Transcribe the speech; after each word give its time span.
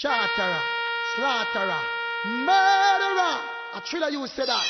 charterer, 0.00 0.62
slaughterer, 1.14 1.82
murderer. 2.24 3.36
A 3.74 3.82
thriller 3.84 4.08
you 4.08 4.26
said 4.28 4.48
that. 4.48 4.64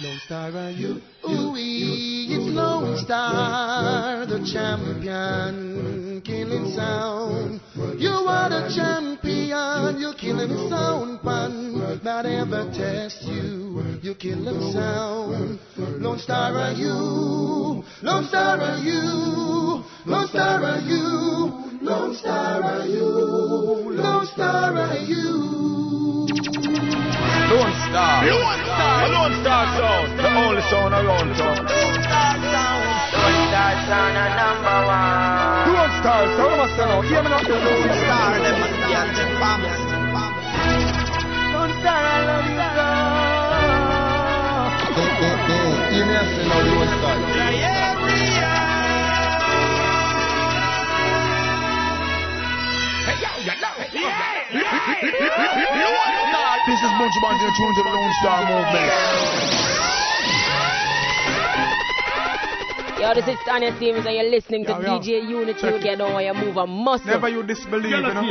Lone 0.00 0.20
Star 0.24 0.48
and 0.48 0.78
you, 0.78 1.02
ooh 1.28 1.54
it's 1.56 2.54
Lone 2.54 2.96
Star, 2.98 4.24
the 4.24 4.38
champion, 4.52 6.22
killing 6.24 6.70
sound. 6.70 7.60
You 7.98 8.10
are 8.10 8.48
the 8.48 8.72
champion, 8.74 10.00
you're 10.00 10.14
killing 10.14 10.70
sound, 10.70 11.20
pan. 11.22 12.00
That 12.04 12.24
ever 12.24 12.70
test 12.72 13.24
you, 13.24 13.98
you 14.02 14.14
kill 14.14 14.44
them 14.44 14.72
sound. 14.72 15.58
Lone 16.00 16.18
Star 16.20 16.56
are 16.56 16.72
you, 16.72 17.82
Lone 18.02 18.24
Star 18.28 18.60
are 18.60 18.78
you, 18.78 19.82
Lone 20.06 20.28
Star 20.28 20.62
are 20.62 20.80
you, 20.80 21.71
Lone 21.82 22.14
Star 22.14 22.62
and 22.62 22.92
you, 22.92 23.02
Lone 23.02 24.26
Star 24.26 24.70
and 24.70 25.08
you. 25.08 25.34
Lone 27.50 27.74
Star. 27.90 28.22
Lone 28.22 28.62
Star. 28.62 29.08
Lone 29.10 29.34
Star 29.42 29.66
sound. 29.74 30.14
The 30.16 30.30
only 30.30 30.62
sound 30.70 30.94
around 30.94 31.34
town. 31.34 31.58
Lone 31.58 31.98
Star 32.06 32.38
sound. 32.38 32.86
Lone 33.18 33.34
Star 33.50 33.74
sound 33.90 34.14
a 34.14 34.30
number 34.38 34.78
one. 34.86 35.74
Lone 35.74 35.90
Star 35.98 36.22
sound. 36.38 36.54
Must 36.62 36.78
know. 36.78 37.02
Hear 37.02 37.18
me 37.18 37.28
now. 37.34 37.42
Lone 37.42 37.90
Star. 37.98 38.30
Them 38.38 38.54
must 38.62 38.78
be 38.78 38.94
at 38.94 39.10
the 39.18 39.24
farm. 39.42 39.66
Lone 41.50 41.74
Star. 41.82 41.98
I 41.98 42.22
love 42.30 42.46
you 42.46 42.62
so. 42.78 42.86
Hear 45.90 46.06
me 46.06 46.14
say 46.30 46.46
now. 46.46 46.62
Lone 46.62 46.94
Star. 46.94 47.01
This 56.66 56.78
is 56.78 56.92
Bunch 56.98 57.16
Bunch 57.22 57.42
and 57.42 57.54
tunes 57.58 57.78
of 57.78 57.84
the 57.84 57.90
Lone 57.90 58.12
Star 58.20 58.40
Movement. 58.48 58.90
Yo, 63.00 63.14
this 63.14 63.26
is 63.26 63.38
Tanya 63.44 63.76
Stephens 63.76 64.06
and 64.06 64.14
you're 64.14 64.30
listening 64.30 64.64
to 64.64 64.72
yo, 64.72 64.80
yo. 64.80 64.98
DJ 64.98 65.28
Uni-T. 65.28 65.60
Check 65.60 65.84
you 65.84 65.96
know 65.96 66.12
why 66.12 66.22
you 66.22 66.34
move 66.34 66.56
a 66.56 66.66
muscle. 66.66 67.06
Never 67.06 67.28
you 67.28 67.42
disbelieve, 67.42 67.90
you 67.90 68.00
know. 68.00 68.22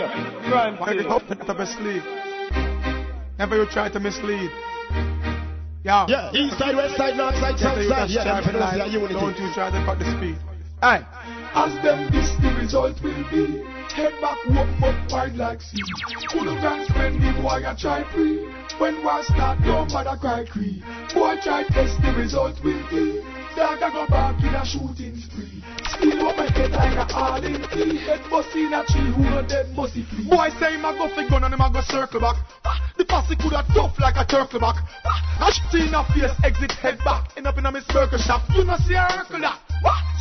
Right. 0.52 0.80
Why 0.80 0.94
you 0.94 1.04
hope 1.04 1.28
to 1.28 1.54
mislead. 1.54 2.04
Never 3.38 3.58
you 3.58 3.66
try 3.68 3.90
to 3.90 4.00
mislead. 4.00 4.50
Yeah. 5.84 6.06
Yeah, 6.08 6.32
east 6.34 6.58
side, 6.58 6.76
west 6.76 6.96
side, 6.96 7.18
north 7.18 7.36
side, 7.36 7.58
south 7.60 7.84
side. 7.88 8.10
Yeah, 8.10 8.24
that's 8.24 8.46
for 8.46 8.88
unity. 8.88 9.14
Don't 9.14 9.38
you 9.38 9.54
try 9.54 9.72
to 9.72 9.86
cut 9.86 10.00
the 10.00 10.06
speed. 10.18 10.38
Aye. 10.82 11.06
As 11.54 11.74
them 11.84 12.10
this 12.12 12.36
the 12.42 12.54
result 12.60 13.02
will 13.04 13.24
be. 13.30 13.71
Head 13.96 14.14
back, 14.22 14.38
walk 14.48 14.82
up, 14.84 15.12
wide 15.12 15.36
like 15.36 15.62
sea. 15.62 15.84
Couldn't 16.30 16.60
can 16.60 16.86
spend 16.88 17.16
the 17.22 17.42
boy 17.42 17.60
a 17.60 17.76
try 17.76 18.04
free. 18.14 18.40
When 18.80 19.04
war 19.04 19.22
start, 19.24 19.60
don't 19.64 19.92
matter 19.92 20.16
cry 20.16 20.46
cree. 20.46 20.82
Boy 21.14 21.36
try 21.44 21.64
test 21.68 22.02
the 22.02 22.14
result 22.16 22.56
will 22.64 22.80
be. 22.90 23.20
Dog 23.56 23.84
a 23.84 23.92
go 23.92 24.08
back 24.08 24.40
in 24.40 24.56
a 24.56 24.64
shooting 24.64 25.20
spree. 25.20 25.60
Still 25.92 26.26
up 26.26 26.38
my 26.38 26.48
head 26.56 26.72
like 26.72 26.96
a 26.96 27.14
all 27.14 27.44
in 27.44 27.60
key. 27.68 27.98
Head 28.08 28.22
bust 28.32 28.56
in 28.56 28.72
a 28.72 28.86
tree, 28.88 29.12
who 29.12 29.24
no 29.28 29.44
dead 29.44 29.76
must. 29.76 30.00
Boy 30.24 30.48
say 30.58 30.80
him 30.80 30.86
a 30.86 30.96
go 30.96 31.12
fi 31.14 31.28
gun 31.28 31.44
and 31.44 31.54
him 31.54 31.60
a 31.60 31.70
go 31.70 31.82
circle 31.82 32.22
back. 32.22 32.38
Ah, 32.64 32.94
the 32.98 33.04
posse 33.04 33.36
coulda 33.36 33.66
tough 33.76 34.00
like 34.00 34.16
a 34.16 34.24
turtle 34.24 34.62
back. 34.62 34.80
Ah, 35.04 35.48
a 35.48 35.52
shit 35.52 35.88
in 35.88 35.94
a 35.94 36.02
face, 36.16 36.32
exit 36.46 36.72
head 36.80 36.98
back. 37.04 37.36
End 37.36 37.46
up 37.46 37.58
in 37.58 37.66
a 37.66 37.72
me 37.72 37.82
circle 37.92 38.18
shop. 38.18 38.42
You 38.56 38.64
know 38.64 38.78
see 38.88 38.96
a 38.96 39.06
circle 39.12 39.42
that. 39.42 39.60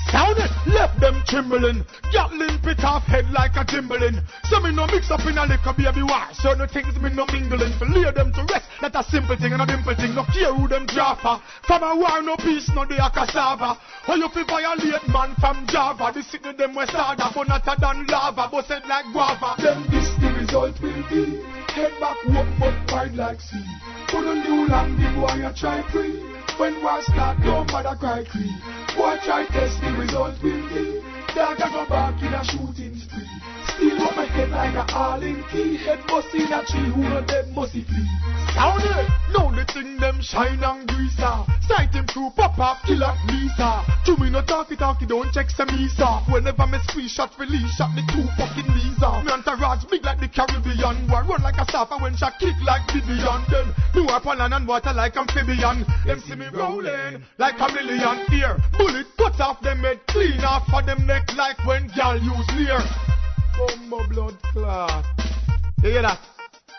Sound 0.08 0.38
it, 0.38 0.50
left 0.72 0.98
them 1.00 1.22
trembling. 1.26 1.84
Gatling 2.12 2.58
pit 2.64 2.82
off 2.82 3.04
head 3.04 3.30
like 3.30 3.54
a 3.54 3.64
timbling. 3.64 4.18
So 4.48 4.58
me 4.60 4.72
no 4.72 4.86
mix 4.86 5.10
up 5.10 5.20
in 5.28 5.36
a 5.36 5.44
liquor 5.46 5.74
baby 5.76 6.02
why? 6.02 6.32
Certain 6.32 6.66
things 6.68 6.96
me 6.98 7.10
no 7.12 7.26
mingling. 7.28 7.72
For 7.78 7.86
lay 7.86 8.10
them 8.10 8.32
to 8.32 8.42
rest, 8.50 8.66
that 8.80 8.96
a 8.96 9.04
simple 9.04 9.36
thing 9.36 9.52
and 9.52 9.62
a 9.62 9.66
dimple 9.66 9.94
thing. 9.94 10.14
No 10.14 10.24
care 10.32 10.52
who 10.54 10.66
them 10.66 10.86
jaffa. 10.88 11.42
From 11.66 11.82
a 11.82 11.94
war 11.94 12.22
no 12.22 12.36
peace, 12.36 12.70
no 12.74 12.84
day 12.84 12.98
a 12.98 13.10
cassava. 13.10 13.78
How 14.02 14.14
you 14.16 14.28
fi 14.30 14.42
violate 14.42 15.06
man 15.08 15.36
from 15.38 15.66
Java? 15.68 16.10
The 16.12 16.22
city 16.22 16.52
them 16.56 16.74
west 16.74 16.92
harder, 16.92 17.30
but 17.34 17.46
not 17.46 17.66
a 17.68 17.76
than 17.78 18.06
lava. 18.06 18.48
But 18.50 18.66
said 18.66 18.82
like 18.88 19.06
guava. 19.12 19.54
Then 19.62 19.86
this 19.90 20.10
the 20.18 20.32
result 20.34 20.80
will 20.80 21.04
be. 21.06 21.44
Head 21.70 21.92
back, 22.00 22.16
walk 22.26 22.48
but 22.58 22.74
wide 22.92 23.14
like 23.14 23.40
sea. 23.40 23.62
Put 24.08 24.26
a 24.26 24.34
new 24.34 24.66
land, 24.66 24.98
the 24.98 25.08
boy 25.14 25.46
a 25.46 25.54
try 25.54 25.82
free. 25.92 26.39
When 26.56 26.82
war 26.82 27.02
start, 27.02 27.40
don't 27.42 27.66
bother 27.70 27.96
cry 27.96 28.24
cree. 28.24 28.54
Boy 28.96 29.18
try 29.24 29.46
test 29.46 29.80
the 29.80 29.92
result 29.92 30.42
will 30.42 30.68
be. 30.68 31.00
Dog 31.34 31.58
a 31.60 31.70
go 31.70 31.86
back 31.88 32.22
in 32.22 32.34
a 32.34 32.44
shooting 32.44 32.96
spree. 32.96 33.39
Up 33.80 34.14
my 34.14 34.26
head 34.26 34.50
like 34.50 34.76
a 34.76 35.24
in 35.24 35.42
key. 35.48 35.76
Head 35.78 36.00
bust 36.06 36.28
in 36.34 36.52
a 36.52 36.60
tree, 36.68 36.92
who 36.92 37.00
no 37.00 37.24
dead 37.24 37.48
must 37.56 37.72
flee. 37.72 38.08
Sound 38.52 38.84
it! 38.84 39.08
Now 39.32 39.48
the 39.48 39.64
thing 39.72 39.96
them 39.96 40.20
shine 40.20 40.62
and 40.62 40.86
greaser. 40.86 41.48
Sight 41.64 41.94
him 41.96 42.06
through 42.06 42.30
pop 42.36 42.58
up, 42.58 42.84
kill 42.84 43.02
up 43.02 43.16
Lisa. 43.24 43.80
To 44.04 44.16
me 44.20 44.28
no 44.28 44.42
talky 44.44 44.76
talky, 44.76 45.06
don't 45.06 45.32
check 45.32 45.48
some 45.48 45.68
Misa. 45.68 46.20
Whenever 46.30 46.66
me 46.66 46.78
squeeze 46.88 47.12
shot 47.12 47.32
release, 47.38 47.72
shot 47.76 47.94
me 47.96 48.04
two 48.12 48.28
fucking 48.36 48.68
visa. 48.68 49.24
Me 49.24 49.32
entourage 49.32 49.84
big 49.88 50.04
like 50.04 50.20
the 50.20 50.28
Caribbean. 50.28 51.08
War 51.08 51.24
run 51.24 51.40
like 51.42 51.56
a 51.56 51.64
surfer 51.72 51.96
when 51.96 52.14
shot 52.16 52.34
kick 52.38 52.56
like 52.66 52.84
Vivian. 52.92 53.40
Then 53.48 53.72
me 53.94 54.02
walk 54.04 54.26
on 54.26 54.38
land 54.38 54.52
and 54.52 54.68
water 54.68 54.92
like 54.92 55.16
amphibian. 55.16 55.86
Them 56.04 56.20
see 56.20 56.36
me 56.36 56.48
rolling 56.52 57.24
like 57.38 57.56
a 57.56 57.72
million. 57.72 58.28
Ear 58.28 58.60
bullet 58.76 59.06
cut 59.16 59.40
off 59.40 59.62
them 59.62 59.80
head, 59.80 60.00
clean 60.08 60.44
off 60.44 60.68
of 60.68 60.84
them 60.84 61.06
neck 61.06 61.32
like 61.36 61.64
when 61.64 61.88
gal 61.96 62.20
use 62.20 62.50
leer. 62.56 62.80
Bumbo 63.60 64.08
blood 64.08 64.36
clot. 64.52 65.04
You 65.82 65.90
hear 65.90 66.02
that? 66.02 66.18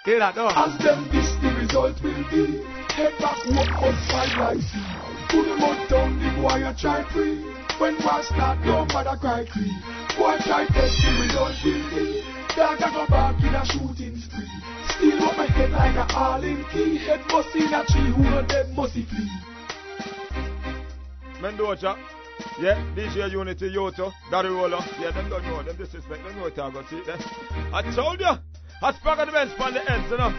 Hear 0.04 0.18
that, 0.18 0.36
no? 0.36 0.50
As 0.50 0.74
them 0.82 1.06
this 1.14 1.30
the 1.38 1.54
result 1.62 2.02
will 2.02 2.26
be. 2.34 2.66
Head 2.98 3.14
back, 3.22 3.38
walk 3.54 3.94
fight 4.10 4.34
like 4.34 4.62
sea. 4.66 4.82
Put 5.30 5.46
them 5.46 5.62
out 5.62 5.90
down, 5.90 6.18
the 6.18 6.42
boy 6.42 6.66
a 6.66 6.74
try 6.74 7.06
free. 7.14 7.38
When 7.78 8.02
war 8.02 8.24
start, 8.24 8.66
no 8.66 8.86
matter 8.90 9.14
cry 9.22 9.46
cree. 9.46 9.70
Boy 10.18 10.42
try 10.42 10.66
test 10.74 10.98
the 11.06 11.22
result 11.22 11.54
will 11.62 11.86
be. 11.94 12.26
Dog 12.58 12.82
a 12.82 12.90
go 12.90 13.06
back 13.14 13.38
in 13.46 13.54
a 13.54 13.64
shooting 13.64 14.18
spree. 14.18 14.50
Steal 14.90 15.22
up 15.22 15.38
my 15.38 15.46
head 15.46 15.70
like 15.70 15.96
a 15.96 16.16
all 16.18 16.44
in 16.44 16.66
key. 16.74 16.98
Head 16.98 17.22
bust 17.30 17.54
in 17.54 17.72
a 17.72 17.86
tree, 17.86 18.10
who 18.10 18.24
no 18.24 18.42
dead 18.42 18.76
must 18.76 18.94
flee. 18.94 19.30
Mendoja. 21.42 22.21
Yeah, 22.60 22.76
DJ 22.96 23.32
Uni-T, 23.32 23.66
Yoto, 23.66 24.12
Daddy 24.30 24.50
Rolo. 24.50 24.80
Yeah, 25.00 25.12
them 25.12 25.30
don't 25.30 25.44
know. 25.46 25.64
Them 25.64 25.78
disrespect. 25.78 26.24
Them 26.24 26.36
know 26.36 26.44
what 26.44 26.60
I 26.60 26.72
got. 26.72 26.84
To 26.84 26.90
see 26.90 27.02
there. 27.06 27.18
I 27.74 27.82
told 27.96 28.20
you. 28.20 28.28
I 28.84 28.94
spoke 28.94 29.20
on 29.20 29.28
the 29.28 29.32
bench 29.32 29.52
on 29.60 29.74
the 29.74 29.92
ends, 29.92 30.10
you 30.10 30.18
know. 30.18 30.34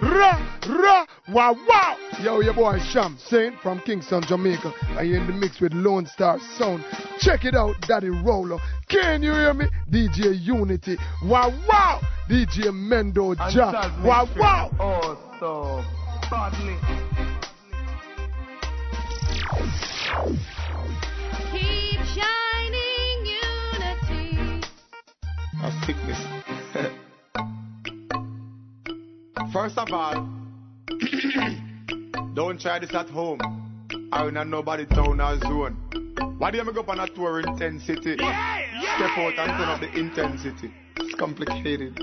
Ra, 0.00 0.38
ra, 0.68 1.06
wow, 1.28 1.56
wow. 1.68 1.96
Yo, 2.22 2.40
your 2.40 2.54
boy 2.54 2.78
Sham 2.78 3.16
Saint 3.18 3.58
from 3.60 3.80
Kingston, 3.80 4.22
Jamaica. 4.26 4.72
I 4.96 5.02
in 5.02 5.26
the 5.26 5.32
mix 5.32 5.60
with 5.60 5.72
Lone 5.72 6.06
Star 6.06 6.38
Sound. 6.58 6.84
Check 7.18 7.44
it 7.44 7.54
out, 7.54 7.74
Daddy 7.82 8.10
Rolo. 8.10 8.58
Can 8.88 9.22
you 9.22 9.32
hear 9.32 9.54
me? 9.54 9.66
DJ 9.90 10.40
Uni-T. 10.40 10.96
Wow, 11.24 11.50
wow. 11.68 12.00
DJ 12.28 12.70
Mendo 12.70 13.34
Ja. 13.52 13.90
Wow, 14.04 14.28
wow. 14.36 14.70
Awesome. 14.78 15.84
Badly. 16.30 16.78
Keep 20.04 22.00
shining 22.12 23.24
unity. 23.24 24.60
A 25.62 25.72
sickness. 25.86 26.20
First 29.50 29.78
of 29.78 29.90
all, 29.92 30.28
don't 32.34 32.60
try 32.60 32.78
this 32.80 32.94
at 32.94 33.08
home. 33.08 33.38
I 34.12 34.24
will 34.24 34.32
not 34.32 34.48
nobody 34.48 34.84
town 34.84 35.22
or 35.22 35.38
zone. 35.40 35.76
Why 36.36 36.50
do 36.50 36.58
you 36.58 36.70
go 36.70 36.80
up 36.80 36.88
on 36.90 37.00
a 37.00 37.06
tour 37.08 37.40
intensity? 37.40 38.16
Yeah, 38.18 38.60
yeah, 38.82 38.96
Step 38.96 39.16
out 39.16 39.38
and 39.38 39.50
turn 39.52 39.68
up 39.68 39.80
the 39.80 39.90
intensity. 39.98 40.70
It's 40.96 41.14
complicated. 41.14 41.98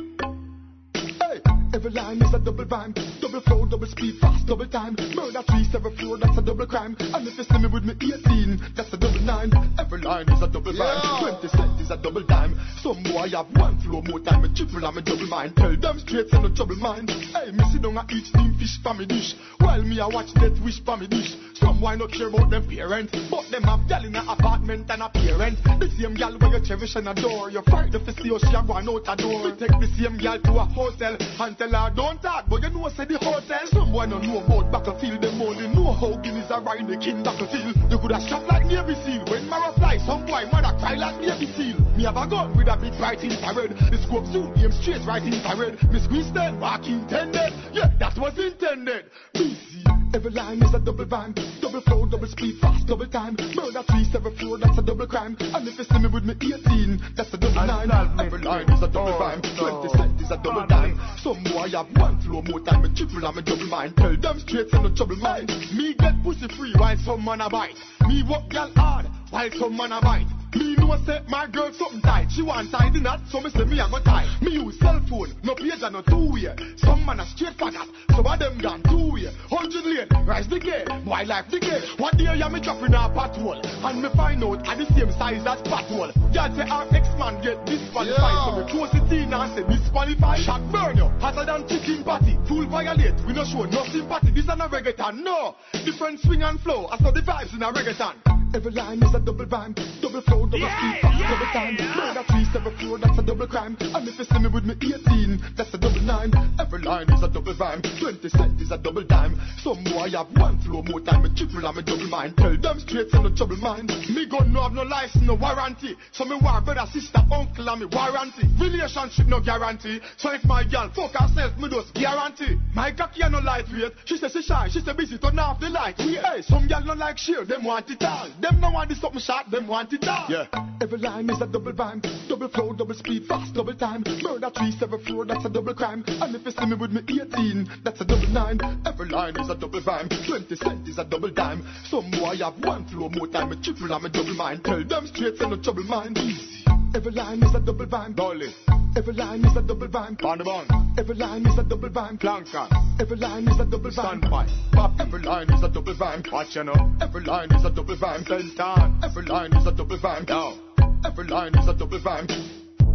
Every 1.73 1.91
line 1.91 2.21
is 2.21 2.33
a 2.33 2.39
double 2.39 2.65
rhyme, 2.65 2.93
double 3.21 3.39
flow, 3.41 3.65
double 3.65 3.87
speed, 3.87 4.19
fast, 4.19 4.45
double 4.45 4.67
time. 4.67 4.93
Murder 5.15 5.41
three, 5.47 5.63
seven 5.71 5.95
floor, 5.95 6.17
that's 6.17 6.37
a 6.37 6.41
double 6.41 6.67
crime. 6.67 6.97
And 6.99 7.25
if 7.25 7.37
you 7.37 7.45
see 7.45 7.57
me 7.59 7.67
with 7.71 7.85
me 7.85 7.93
18, 7.95 8.75
that's 8.75 8.91
a 8.91 8.97
double 8.97 9.21
nine. 9.21 9.51
Every 9.79 10.01
line 10.01 10.27
is 10.27 10.41
a 10.41 10.49
double 10.49 10.75
yeah. 10.75 10.99
rhyme, 10.99 11.39
20 11.39 11.47
cent 11.47 11.79
is 11.79 11.89
a 11.89 11.95
double 11.95 12.23
dime. 12.23 12.59
Some 12.83 13.01
boy 13.03 13.29
have 13.31 13.47
one 13.55 13.79
flow 13.79 14.01
more 14.01 14.19
time, 14.19 14.43
a 14.43 14.53
triple, 14.53 14.85
I'm 14.85 14.97
a 14.97 15.01
double 15.01 15.27
mind. 15.27 15.55
Tell 15.55 15.77
them 15.77 15.99
straight, 15.99 16.27
say 16.29 16.41
no 16.41 16.53
trouble 16.53 16.75
mind. 16.75 17.09
Hey, 17.09 17.51
me 17.51 17.63
sit 17.71 17.81
down 17.81 17.97
and 17.97 18.11
eat 18.11 18.25
steam 18.25 18.53
fish 18.59 18.75
for 18.83 18.93
me 18.93 19.05
dish, 19.05 19.35
while 19.59 19.81
me 19.81 19.99
I 20.01 20.07
watch 20.07 20.33
death 20.35 20.59
wish 20.65 20.83
for 20.83 20.97
me 20.97 21.07
dish. 21.07 21.31
Some 21.61 21.79
boy 21.79 21.95
not 21.95 22.11
care 22.11 22.27
about 22.27 22.49
them 22.49 22.67
parents, 22.67 23.13
but 23.29 23.45
them 23.51 23.63
have 23.63 23.87
gal 23.87 24.03
in 24.03 24.15
a 24.15 24.21
apartment 24.25 24.89
and 24.89 25.01
a 25.01 25.09
parent. 25.09 25.61
The 25.79 25.89
same 25.97 26.15
gal 26.15 26.33
where 26.39 26.57
you 26.57 26.65
cherish 26.65 26.95
and 26.95 27.07
adore, 27.07 27.51
you 27.51 27.61
fight 27.69 27.91
the 27.91 28.01
see 28.17 28.29
how 28.29 28.39
she 28.41 28.55
a 28.55 28.61
going 28.65 28.89
out 28.89 29.05
a 29.05 29.15
door. 29.15 29.45
We 29.45 29.51
take 29.53 29.77
the 29.77 29.89
same 29.97 30.17
gal 30.17 30.39
to 30.41 30.51
a 30.57 30.65
hotel 30.65 31.17
and 31.19 31.57
tell 31.57 31.69
her 31.69 31.93
don't 31.95 32.21
talk, 32.21 32.49
but 32.49 32.63
you 32.63 32.69
know 32.71 32.89
say 32.89 33.05
the 33.05 33.17
hotel. 33.21 33.61
Someone 33.69 34.09
don't 34.09 34.25
know 34.25 34.41
about 34.41 34.71
battlefield, 34.71 35.21
them 35.21 35.41
only 35.41 35.67
know 35.69 35.93
how 35.93 36.17
Guineas 36.17 36.49
are 36.49 36.61
riding 36.61 36.87
the 36.87 36.97
king 36.97 37.21
battlefield. 37.21 37.77
You 37.91 37.99
could 37.99 38.11
have 38.11 38.25
shot 38.25 38.47
like 38.47 38.65
Navy 38.65 38.95
SEAL 39.05 39.25
when 39.29 39.47
Mara 39.47 39.71
fly, 39.73 39.97
some 40.01 40.25
boy 40.25 40.49
mother 40.51 40.73
cry 40.79 40.95
like 40.95 41.21
Navy 41.21 41.45
SEAL. 41.53 41.90
Me 42.01 42.07
have 42.07 42.17
a 42.17 42.25
gun 42.25 42.57
with 42.57 42.65
a 42.65 42.75
big 42.81 42.97
bright 42.97 43.21
infrared. 43.21 43.77
The 43.77 43.97
scope 44.01 44.25
zoom, 44.33 44.49
aim 44.57 44.73
straight 44.73 45.05
right 45.05 45.21
infrared. 45.21 45.77
Me 45.93 46.01
squeeze 46.01 46.33
them, 46.33 46.57
mark 46.57 46.89
intended. 46.89 47.53
Yeah, 47.77 47.93
that 48.01 48.17
was 48.17 48.33
intended. 48.41 49.05
Busy. 49.37 49.85
Every 50.09 50.31
line 50.31 50.65
is 50.65 50.73
a 50.73 50.79
double 50.79 51.05
rhyme. 51.05 51.37
Double 51.61 51.79
flow, 51.85 52.09
double 52.09 52.25
speed, 52.25 52.57
fast, 52.57 52.87
double 52.87 53.05
time. 53.05 53.37
Murder 53.53 53.85
three, 53.85 54.09
seven, 54.09 54.33
four, 54.33 54.57
that's 54.57 54.79
a 54.79 54.81
double 54.81 55.05
crime. 55.05 55.37
And 55.53 55.67
if 55.67 55.77
you 55.77 55.85
see 55.85 55.99
me 56.01 56.09
with 56.09 56.25
me 56.25 56.33
18, 56.41 57.13
that's 57.13 57.31
a 57.35 57.37
double 57.37 57.69
nine. 57.69 57.93
Every 58.17 58.41
line 58.41 58.65
is 58.73 58.81
a 58.81 58.89
double 58.89 59.13
rhyme. 59.21 59.45
20 59.45 59.89
cent 59.93 60.21
is 60.21 60.31
a 60.33 60.41
double 60.41 60.65
dime. 60.65 60.97
Some 61.21 61.37
boy 61.53 61.69
have 61.69 61.85
one 62.01 62.17
flow, 62.25 62.41
more 62.41 62.65
time, 62.65 62.81
a 62.81 62.89
triple, 62.89 63.21
I'm 63.21 63.37
a 63.37 63.45
double 63.45 63.69
mind. 63.69 63.93
Tell 63.95 64.17
them 64.17 64.39
straight, 64.41 64.73
send 64.73 64.89
no 64.89 64.89
trouble 64.89 65.21
mind. 65.21 65.53
Me 65.77 65.93
get 65.93 66.17
pussy 66.25 66.49
free 66.57 66.73
while 66.81 66.97
some 67.05 67.23
man 67.23 67.41
a 67.41 67.49
bite. 67.49 67.77
Me 68.09 68.25
work 68.25 68.49
gal 68.49 68.73
hard 68.73 69.05
while 69.29 69.51
some 69.53 69.77
man 69.77 69.91
a 69.91 70.01
bite. 70.01 70.40
Me 70.55 70.75
know 70.75 70.97
say 71.05 71.21
my 71.27 71.47
girl 71.47 71.71
something 71.73 72.01
tight. 72.01 72.27
She 72.29 72.41
want 72.41 72.71
tie 72.71 72.89
the 72.91 72.99
knot, 72.99 73.21
so 73.29 73.39
me 73.39 73.49
say 73.49 73.63
me 73.63 73.79
a 73.79 73.87
go 73.89 73.99
tie. 74.03 74.27
Me 74.41 74.51
use 74.51 74.77
cell 74.79 74.99
phone, 75.07 75.31
no 75.43 75.55
page 75.55 75.79
and 75.81 75.93
no 75.93 76.01
two 76.01 76.31
way. 76.31 76.51
Some 76.77 77.05
man 77.05 77.19
a 77.19 77.25
straight 77.25 77.55
faggot, 77.57 77.87
some 78.11 78.25
of 78.25 78.39
them 78.39 78.57
gone 78.59 78.83
two 78.83 79.15
way. 79.15 79.31
Hundred 79.47 79.85
lane, 79.87 80.11
rise 80.27 80.47
the 80.47 80.59
gate, 80.59 80.87
boy 81.05 81.23
life 81.23 81.47
the 81.49 81.59
gate. 81.59 81.83
What 81.97 82.17
day 82.17 82.35
ya 82.35 82.49
me 82.49 82.59
drop 82.59 82.83
in 82.83 82.93
a 82.93 83.07
patrol, 83.07 83.59
and 83.63 84.01
me 84.01 84.09
find 84.15 84.43
out 84.43 84.67
at 84.67 84.77
the 84.77 84.85
same 84.91 85.11
size 85.15 85.43
as 85.47 85.61
patrol. 85.63 86.11
God 86.35 86.51
say 86.55 86.67
our 86.67 86.87
ex 86.91 87.07
man 87.15 87.39
get 87.39 87.63
disqualified, 87.65 88.37
so 88.43 88.49
me 88.59 88.63
close 88.67 88.91
it 88.91 89.07
in 89.11 89.31
and 89.31 89.49
say 89.55 89.63
disqualified. 89.63 90.43
Shot 90.43 90.63
burn 90.71 90.97
you, 90.97 91.07
hotter 91.23 91.45
than 91.47 91.63
chicken 91.67 92.03
patty. 92.03 92.35
Full 92.47 92.67
violate, 92.67 93.15
we 93.23 93.31
no 93.31 93.47
show 93.47 93.63
no 93.63 93.87
sympathy. 93.87 94.31
This 94.35 94.51
a 94.51 94.55
no 94.55 94.67
reggaeton, 94.67 95.23
no. 95.23 95.55
Different 95.87 96.19
swing 96.19 96.43
and 96.43 96.59
flow, 96.59 96.87
I 96.91 96.97
saw 96.99 97.11
the 97.11 97.21
vibes 97.21 97.55
in 97.55 97.63
a 97.63 97.71
reggaeton. 97.71 98.41
Every 98.53 98.71
line 98.71 99.01
is 99.01 99.13
a 99.15 99.19
double 99.19 99.45
rhyme, 99.45 99.73
double 100.01 100.21
flow, 100.23 100.40
double 100.47 100.69
speed, 100.77 100.95
fast, 101.01 101.21
double 101.21 101.49
time. 101.51 101.75
Murder 101.77 102.23
three, 102.29 102.45
seven, 102.53 102.73
four, 102.77 102.97
that's 102.97 103.17
a 103.17 103.23
double 103.23 103.47
crime. 103.47 103.77
And 103.79 104.07
if 104.07 104.17
you 104.17 104.25
see 104.25 104.39
me 104.39 104.49
with 104.49 104.65
me 104.65 104.75
18, 104.79 105.55
that's 105.57 105.73
a 105.73 105.77
double 105.77 106.01
nine. 106.01 106.31
Every 106.59 106.81
line 106.81 107.09
is 107.11 107.23
a 107.23 107.27
double 107.27 107.53
rhyme, 107.55 107.81
20 107.81 108.29
cent 108.29 108.61
is 108.61 108.71
a 108.71 108.77
double 108.77 109.03
dime. 109.03 109.39
Some 109.61 109.83
boy 109.83 110.09
have 110.11 110.31
one 110.37 110.59
flow, 110.61 110.81
more 110.83 111.01
time, 111.01 111.25
a 111.25 111.29
triple, 111.33 111.65
I'm 111.65 111.77
a 111.77 111.81
double 111.81 112.07
mind. 112.07 112.37
Tell 112.37 112.57
them 112.57 112.79
straight, 112.79 113.09
so 113.11 113.21
no 113.21 113.33
trouble 113.35 113.57
mind. 113.57 113.89
Me 114.09 114.25
gun 114.27 114.53
no 114.53 114.63
have 114.63 114.73
no 114.73 114.83
life, 114.83 115.11
no 115.21 115.35
warranty. 115.35 115.95
So 116.11 116.25
me 116.25 116.37
war 116.41 116.61
brother, 116.61 116.89
sister, 116.91 117.19
uncle, 117.31 117.69
and 117.69 117.81
me 117.81 117.87
warranty. 117.91 118.47
Relationship 118.59 119.27
no 119.27 119.39
guarantee. 119.39 119.99
So 120.17 120.31
if 120.33 120.43
my 120.45 120.63
girl 120.63 120.91
fuck 120.95 121.13
herself, 121.13 121.57
me 121.57 121.69
just 121.69 121.93
guarantee. 121.93 122.57
My 122.73 122.91
cocky 122.91 123.21
no 123.29 123.39
lightweight. 123.39 123.93
She 124.05 124.17
say 124.17 124.29
she 124.29 124.41
shy, 124.41 124.69
she 124.71 124.79
say 124.81 124.93
busy, 124.93 125.17
turn 125.17 125.39
off 125.39 125.59
the 125.59 125.69
light. 125.69 125.97
We 125.99 126.15
hey, 126.15 126.41
some 126.41 126.67
girl 126.67 126.83
no 126.83 126.93
like 126.93 127.17
share, 127.17 127.45
them 127.45 127.63
want 127.63 127.89
it 127.89 128.03
all. 128.03 128.29
Them 128.41 128.59
no 128.59 128.71
want 128.71 128.89
this 128.89 129.01
something 129.01 129.21
shot, 129.21 129.49
them 129.51 129.67
want 129.67 129.93
it 129.93 130.07
all. 130.07 130.27
Yeah. 130.31 130.47
Every 130.79 130.97
line 130.97 131.29
is 131.29 131.41
a 131.41 131.45
double 131.45 131.73
rhyme, 131.73 132.01
double 132.29 132.47
flow, 132.47 132.71
double 132.71 132.93
speed, 132.93 133.25
fast, 133.27 133.53
double 133.53 133.73
time. 133.73 134.01
Murder 134.23 134.49
three, 134.55 134.71
seven, 134.71 135.03
four, 135.03 135.25
that's 135.25 135.43
a 135.43 135.49
double 135.49 135.73
crime. 135.73 136.05
And 136.07 136.33
if 136.33 136.45
you 136.45 136.51
see 136.51 136.65
me 136.67 136.75
with 136.75 136.91
me 136.91 137.01
18, 137.21 137.67
that's 137.83 137.99
a 137.99 138.05
double 138.05 138.29
nine. 138.29 138.57
Every 138.85 139.09
line 139.09 139.37
is 139.37 139.49
a 139.49 139.55
double 139.55 139.81
rhyme, 139.81 140.07
20 140.07 140.55
cent 140.55 140.87
is 140.87 140.99
a 140.99 141.03
double 141.03 141.31
dime. 141.31 141.67
Some 141.83 142.09
boy 142.11 142.37
have 142.37 142.57
one 142.63 142.85
flow, 142.85 143.09
more 143.09 143.27
time, 143.27 143.51
a 143.51 143.57
triple, 143.57 143.93
I'm 143.93 144.05
a 144.05 144.09
double 144.09 144.33
mind. 144.35 144.63
Tell 144.63 144.81
them 144.85 145.05
straight, 145.07 145.35
send 145.35 145.51
no 145.51 145.57
trouble 145.57 145.83
mind. 145.83 146.17
Easy. 146.17 146.60
Every 146.93 147.13
line 147.13 147.41
is 147.41 147.55
a 147.55 147.59
double 147.61 147.85
rhyme. 147.85 148.13
Dolly. 148.13 148.53
Every 148.97 149.13
line 149.13 149.45
is 149.45 149.55
a 149.55 149.61
double 149.61 149.87
rhyme. 149.87 150.17
On 150.25 150.37
the. 150.37 150.93
Every 150.97 151.15
line 151.15 151.45
is 151.45 151.57
a 151.57 151.63
double 151.63 151.89
rhyme. 151.89 152.17
Planka. 152.17 152.67
Every 152.99 153.15
line 153.15 153.47
is 153.47 153.57
a 153.61 153.65
double 153.65 153.91
rhyme. 153.91 154.19
Standby. 154.19 154.47
Pop. 154.73 154.99
Every 154.99 155.21
line 155.21 155.49
is 155.53 155.63
a 155.63 155.69
double 155.69 155.95
rhyme. 155.95 156.21
Watch 156.29 156.53
you 156.53 156.65
know. 156.65 156.93
Every 156.99 157.23
line 157.23 157.49
is 157.53 157.63
a 157.63 157.69
double 157.69 157.95
rhyme. 157.95 158.25
Sultan. 158.25 158.99
Every 159.03 159.23
line 159.23 159.53
is 159.53 159.65
a 159.65 159.71
double 159.71 159.97
rhyme. 159.99 160.25
Yo. 160.27 160.57
Every 161.05 161.27
line 161.27 161.55
is 161.57 161.67
a 161.69 161.73
double 161.73 161.99
rhyme. 162.01 162.27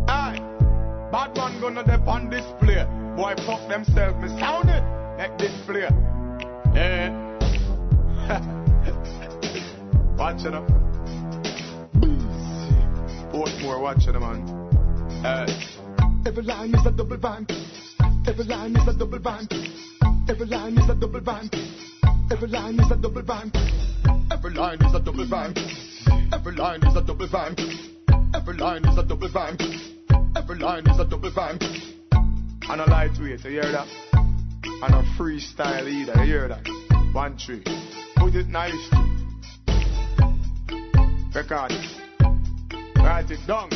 Aye. 0.08 0.40
Bad 1.10 1.34
man 1.34 1.60
gonna 1.62 1.82
dip 1.82 2.06
on 2.06 2.28
display. 2.28 2.84
Boy 3.16 3.34
fuck 3.46 3.66
themselves. 3.70 4.20
Me 4.20 4.28
sound 4.38 4.68
it. 4.68 4.84
Neck 5.16 5.38
display. 5.38 5.88
Yeah. 6.74 7.22
Watch 10.18 10.42
you 10.44 10.50
know. 10.50 10.85
Portmore, 13.36 13.82
watch 13.82 14.06
it, 14.06 14.18
man. 14.18 14.48
Uh, 15.22 15.46
Every 16.24 16.42
line 16.42 16.74
is 16.74 16.86
a 16.86 16.90
double 16.90 17.18
rhyme. 17.18 17.46
Every 18.26 18.44
line 18.46 18.74
is 18.74 18.88
a 18.88 18.94
double 18.96 19.18
rhyme. 19.18 19.46
Every 20.26 20.46
line 20.46 20.78
is 20.78 20.88
a 20.88 20.94
double 20.94 21.20
rhyme. 21.20 21.50
Every 22.32 22.48
line 22.48 22.80
is 22.80 22.90
a 22.90 22.96
double 22.96 23.22
rhyme. 23.22 23.52
Every 24.32 24.54
line 24.54 24.80
is 24.80 24.94
a 24.94 25.00
double 25.00 25.26
rhyme. 25.26 25.54
Every 26.32 26.54
line 26.56 26.82
is 26.82 26.96
a 26.96 27.02
double 27.02 27.28
rhyme. 27.28 27.56
Every 28.34 28.56
line 28.56 28.86
is 28.86 28.96
a 28.96 29.02
double 29.02 29.28
rhyme. 29.28 29.58
Every 30.34 30.58
line 30.58 30.86
is 30.88 30.98
a 30.98 31.04
double 31.04 31.30
rhyme. 31.30 31.58
And 32.70 32.80
a 32.80 32.86
lightweight, 32.88 33.44
you 33.44 33.50
hear 33.50 33.70
that? 33.70 33.86
And 34.14 34.94
a 34.94 35.02
freestyle 35.18 35.86
either, 35.86 36.24
you 36.24 36.32
hear 36.32 36.48
that? 36.48 36.66
One 37.12 37.36
tree. 37.36 37.62
Put 38.16 38.34
it 38.34 38.48
nice. 38.48 38.72
Record 41.34 41.72
it. 41.72 41.95
Write 43.06 43.30
it 43.30 43.46
down. 43.46 43.70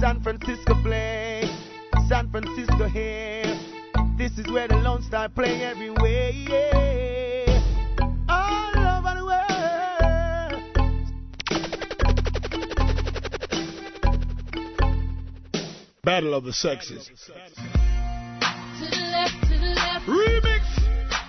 San 0.00 0.22
Francisco 0.22 0.74
play, 0.82 1.44
San 2.08 2.30
Francisco 2.30 2.88
here. 2.88 3.54
This 4.16 4.38
is 4.38 4.50
where 4.50 4.68
the 4.68 4.76
Lone 4.76 5.02
Star 5.02 5.28
play 5.28 5.62
everywhere. 5.62 6.30
Yeah. 6.30 7.60
All 8.30 8.74
over 8.96 9.14
the 9.18 9.24
world. 9.26 10.62
Battle 16.02 16.32
of 16.32 16.44
the 16.44 16.52
Sexes. 16.54 17.10
To 17.26 17.32
the 18.90 18.96
left, 19.12 19.34
to 19.42 19.48
the 19.48 19.74
left. 19.76 20.06
Remix. 20.06 20.51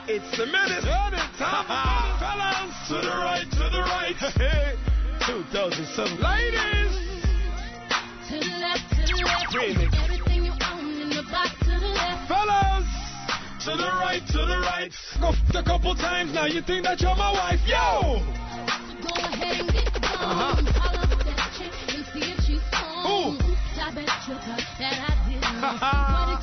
It's 0.05 0.37
the 0.37 0.45
minute. 0.45 0.83
Fellas. 0.83 1.29
To 2.89 2.95
the 2.95 3.07
right, 3.07 3.47
to 3.49 3.69
the 3.71 3.79
right. 3.79 4.15
Hey. 4.35 4.75
2007. 5.25 6.19
Ladies. 6.19 6.91
To 8.27 8.35
the 8.39 8.51
left, 8.59 8.83
to 8.91 9.01
the 9.07 9.23
left. 9.23 9.55
Remix. 9.55 9.95
Everything 10.03 10.43
you 10.43 10.51
own 10.51 11.01
in 11.01 11.09
the 11.09 11.23
box 11.31 11.55
to 11.63 11.79
the 11.79 11.87
left. 11.95 12.27
Fellas. 12.27 12.85
To 13.63 13.71
the 13.77 13.87
right, 14.03 14.21
to 14.27 14.37
the 14.39 14.59
right. 14.67 14.91
Scuffed 15.15 15.55
a 15.55 15.63
couple 15.63 15.95
times, 15.95 16.33
now 16.33 16.45
you 16.45 16.61
think 16.61 16.83
that 16.83 16.99
you're 16.99 17.15
my 17.15 17.31
wife. 17.31 17.61
Yo! 17.65 18.19
So 18.19 19.07
go 19.07 19.15
ahead 19.23 19.61
and 19.61 19.71
get 19.71 19.93
gone. 20.01 20.11
Uh-huh. 20.11 20.59
Call 20.75 20.97
up 20.99 21.23
that 21.23 21.51
chick 21.57 21.71
and 21.95 22.03
see 22.11 22.27
if 22.31 22.39
she's 22.43 22.61
home. 22.75 23.07
Ooh. 23.07 23.39
Oops, 23.39 23.79
I 23.79 23.91
bet 23.95 24.11
you 24.27 24.35
thought 24.35 24.67
that 24.79 24.99
I 25.07 25.15
didn't. 25.31 26.42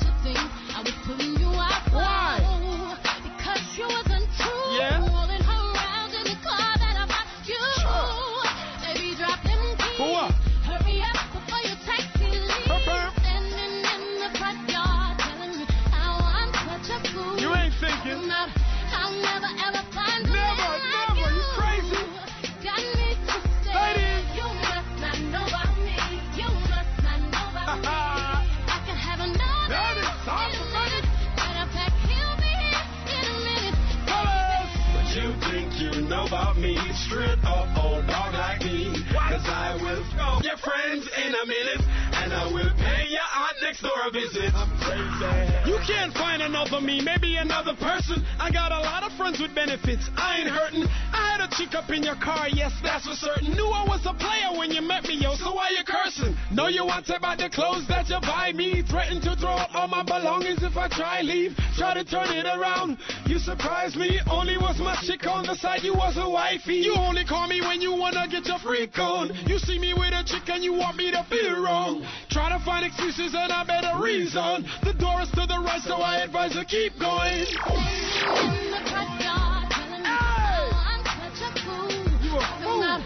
friends 40.63 41.07
in 41.25 41.35
a 41.35 41.45
minute. 41.45 41.81
And 42.13 42.33
I 42.33 42.45
will 42.51 42.71
pay 42.77 43.07
your 43.09 43.27
aunt 43.35 43.57
next 43.61 43.81
door 43.81 43.91
a 44.07 44.11
visit. 44.11 44.53
I'm 44.55 44.69
crazy. 44.79 45.50
Another 46.41 46.81
me, 46.81 47.01
maybe 47.01 47.37
another 47.37 47.75
person. 47.75 48.25
I 48.39 48.51
got 48.51 48.71
a 48.71 48.79
lot 48.79 49.03
of 49.03 49.13
friends 49.13 49.39
with 49.39 49.53
benefits. 49.53 50.09
I 50.17 50.41
ain't 50.41 50.49
hurting. 50.49 50.83
I 51.13 51.37
had 51.37 51.39
a 51.39 51.49
chick 51.53 51.75
up 51.75 51.89
in 51.91 52.01
your 52.01 52.15
car, 52.15 52.49
yes, 52.49 52.73
that's 52.81 53.05
for 53.05 53.13
certain. 53.13 53.53
Knew 53.53 53.69
I 53.69 53.85
was 53.85 54.01
a 54.09 54.13
player 54.13 54.57
when 54.57 54.71
you 54.71 54.81
met 54.81 55.05
me, 55.05 55.21
yo, 55.21 55.35
so 55.35 55.53
why 55.53 55.69
you 55.69 55.85
cursing? 55.85 56.35
Know 56.51 56.67
you 56.67 56.83
want 56.83 57.05
to 57.07 57.19
buy 57.21 57.35
the 57.35 57.49
clothes 57.49 57.87
that 57.87 58.09
you 58.09 58.19
buy 58.21 58.51
me. 58.53 58.81
Threaten 58.81 59.21
to 59.21 59.35
throw 59.37 59.53
out 59.53 59.69
all 59.75 59.87
my 59.87 60.03
belongings 60.03 60.63
if 60.63 60.75
I 60.75 60.89
try 60.89 61.21
leave. 61.21 61.55
Try 61.77 61.93
to 61.93 62.03
turn 62.03 62.33
it 62.33 62.45
around. 62.49 62.97
You 63.27 63.37
surprised 63.37 63.95
me, 63.95 64.19
only 64.29 64.57
was 64.57 64.79
my 64.79 64.97
chick 65.05 65.27
on 65.27 65.45
the 65.45 65.55
side, 65.55 65.83
you 65.83 65.93
was 65.93 66.17
a 66.17 66.27
wifey. 66.27 66.81
You 66.81 66.95
only 66.97 67.23
call 67.23 67.47
me 67.47 67.61
when 67.61 67.81
you 67.81 67.93
wanna 67.93 68.27
get 68.27 68.47
your 68.47 68.59
freak 68.59 68.97
on. 68.97 69.29
You 69.45 69.59
see 69.59 69.77
me 69.77 69.93
with 69.93 70.11
a 70.11 70.23
chick 70.25 70.49
and 70.49 70.63
you 70.63 70.73
want 70.73 70.97
me 70.97 71.11
to 71.11 71.23
feel 71.29 71.61
wrong. 71.61 72.03
Try 72.29 72.49
to 72.49 72.59
find 72.65 72.85
excuses 72.85 73.35
and 73.37 73.51
a 73.51 73.63
better 73.63 74.01
reason. 74.01 74.65
The 74.83 74.93
door 74.97 75.21
is 75.21 75.29
to 75.37 75.45
the 75.45 75.61
right, 75.61 75.81
so 75.85 76.01
I 76.01 76.30
rise 76.33 76.55
and 76.55 76.67
keep 76.67 76.97
going. 76.99 77.45
Hey! 77.67 78.71
A 82.33 82.39
fool. 82.63 83.01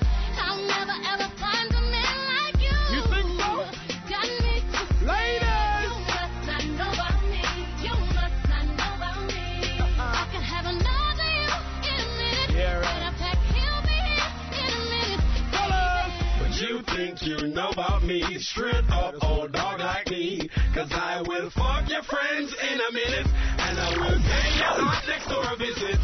You 16.95 17.47
know 17.47 17.71
about 17.71 18.05
me. 18.05 18.23
straight 18.39 18.89
up 18.89 19.15
old 19.21 19.51
dog 19.51 19.81
like 19.81 20.09
me. 20.09 20.49
Cause 20.73 20.87
I 20.93 21.21
will 21.27 21.49
fuck 21.49 21.89
your 21.89 22.03
friends 22.03 22.55
in 22.71 22.79
a 22.79 22.91
minute, 22.93 23.27
and 23.59 23.77
I 23.77 23.89
will 23.99 24.15
pay 24.23 24.55
your 24.55 24.79
aunt 24.79 25.03
next 25.05 25.27
door 25.27 25.43
a 25.43 25.57
visit. 25.57 25.99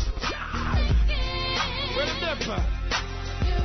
Where 1.95 2.05
the 2.05 2.35
differ? 2.35 2.59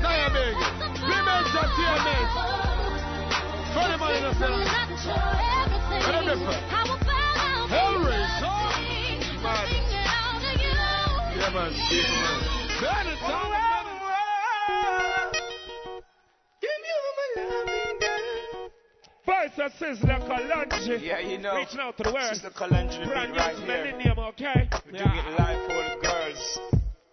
Naya 0.06 0.30
big. 0.30 0.54
Women's 1.02 1.50
entertainment. 1.50 2.30
Funny 3.74 3.98
man 3.98 4.14
in 4.14 4.22
the 4.22 4.32
film. 4.38 4.62
Where 6.06 6.14
the 6.14 6.30
differ? 6.30 6.54
Hellraiser. 7.74 8.54
Man. 9.42 9.66
Yeah, 11.34 11.50
man. 11.50 11.74
Yeah, 11.90 12.06
man. 12.14 12.38
Burn 12.78 13.06
it 13.08 13.18
down. 13.18 13.56
Voice 19.26 19.58
of 19.58 19.72
Sizzla 19.72 20.20
Kalonji. 20.28 21.02
Yeah, 21.02 21.18
you 21.18 21.38
know. 21.38 21.56
Reaching 21.56 21.80
out 21.80 21.96
to 21.96 22.02
the 22.04 22.12
world. 22.12 22.32
Sizzla 22.34 22.52
Kalonji 22.54 23.06
Brand 23.06 23.34
right 23.36 23.56
here. 23.56 23.66
millennium, 23.66 24.18
okay? 24.20 24.68
We 24.86 24.92
do 24.92 24.98
get 24.98 25.38
live 25.38 25.62
for 25.66 25.82
the 25.82 25.96
girls. 26.02 26.58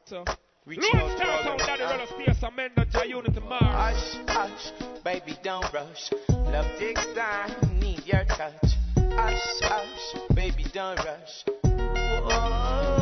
So, 0.06 0.24
Reaching 0.65 0.86
out 0.96 1.18
to 1.18 1.27
all 1.27 1.44
Sound, 1.44 1.60
them. 1.60 1.68
Daddy 1.68 1.84
Rolo 1.84 2.06
Space, 2.06 2.44
Amanda, 2.44 2.86
J 2.86 3.08
Unity 3.10 3.39
Mars. 3.42 4.18
Hush, 4.27 4.72
hush, 4.72 4.72
baby, 5.03 5.38
don't 5.44 5.74
rush. 5.74 6.12
Love 6.30 6.80
takes 6.80 7.06
time, 7.15 7.80
need 7.80 8.01
your 8.06 8.24
touch. 8.25 8.77
Hush, 9.15 9.60
hush, 9.62 10.15
baby, 10.34 10.65
don't 10.74 10.98
rush. 10.98 11.44
Whoa, 11.65 12.93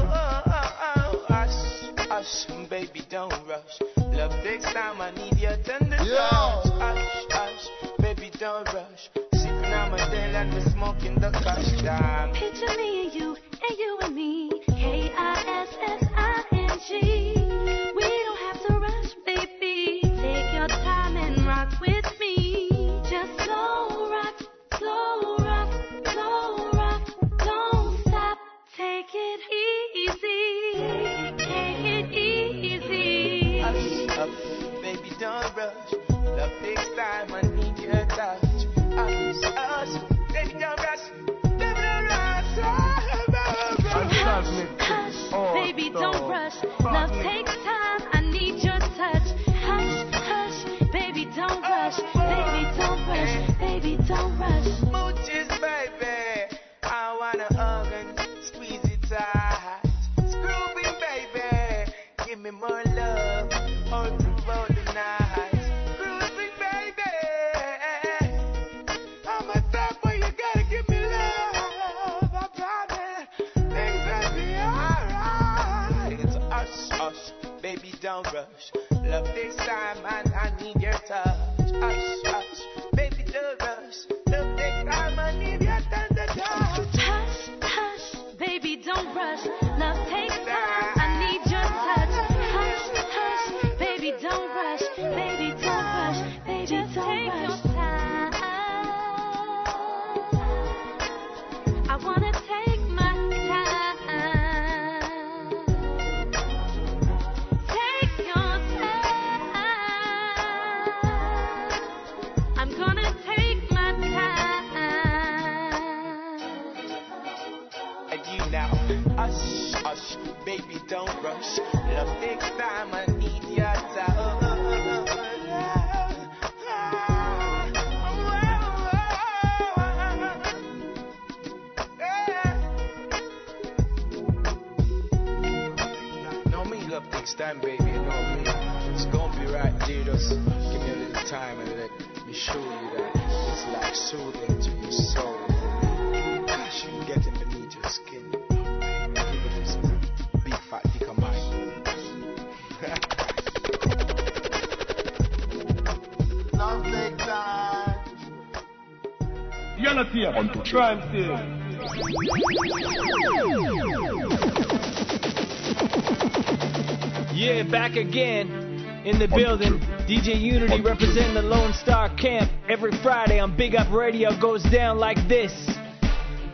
building. 169.36 169.80
DJ 170.08 170.40
Uni-T 170.40 170.82
representing 170.82 171.34
the 171.34 171.42
Lone 171.42 171.74
Star 171.74 172.14
Camp. 172.16 172.52
Every 172.70 172.92
Friday 173.02 173.40
on 173.40 173.56
Big 173.56 173.76
Up 173.76 173.92
Radio 173.92 174.38
goes 174.40 174.64
down 174.64 174.98
like 174.98 175.18
this. 175.28 175.52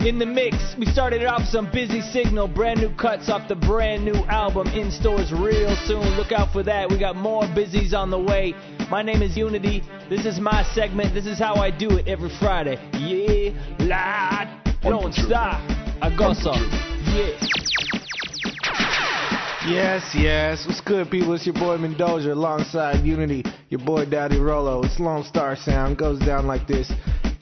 In 0.01 0.19
the 0.19 0.25
mix, 0.25 0.75
we 0.77 0.86
started 0.86 1.25
off 1.25 1.41
some 1.48 1.69
busy 1.72 2.01
signal, 2.01 2.48
brand 2.48 2.79
new 2.79 2.93
cuts 2.96 3.29
off 3.29 3.48
the 3.48 3.55
brand 3.55 4.05
new 4.05 4.24
album 4.25 4.67
in 4.67 4.91
stores 4.91 5.34
real 5.34 5.75
soon. 5.86 6.15
Look 6.15 6.31
out 6.31 6.53
for 6.53 6.63
that. 6.63 6.89
We 6.89 7.00
got 7.00 7.15
more 7.15 7.48
busies 7.55 7.93
on 7.93 8.12
the 8.12 8.19
way. 8.19 8.53
My 8.89 9.01
name 9.01 9.22
is 9.22 9.36
Uni-T. 9.36 9.84
This 10.10 10.25
is 10.25 10.39
my 10.39 10.63
segment. 10.74 11.13
This 11.13 11.25
is 11.25 11.39
how 11.39 11.55
I 11.55 11.72
do 11.72 11.89
it 11.98 12.07
every 12.07 12.29
Friday. 12.39 12.77
Yeah, 12.93 13.77
lad. 13.79 14.67
Lone 14.84 15.12
Star. 15.12 15.60
I 16.01 16.15
got 16.15 16.38
some. 16.38 16.69
Yeah. 17.15 17.66
Yes, 19.67 20.15
yes. 20.15 20.65
What's 20.65 20.79
good, 20.79 21.12
people? 21.12 21.33
It's 21.33 21.45
your 21.45 21.53
boy 21.53 21.75
Mendoja 21.77 22.31
alongside 22.31 23.05
Uni-T, 23.05 23.51
your 23.67 23.81
boy 23.81 24.05
Daddy 24.05 24.39
Rolo. 24.39 24.81
It's 24.83 24.97
Lone 24.97 25.25
Star 25.25 25.57
Sound. 25.57 25.97
Goes 25.97 26.19
down 26.19 26.47
like 26.47 26.65
this 26.67 26.89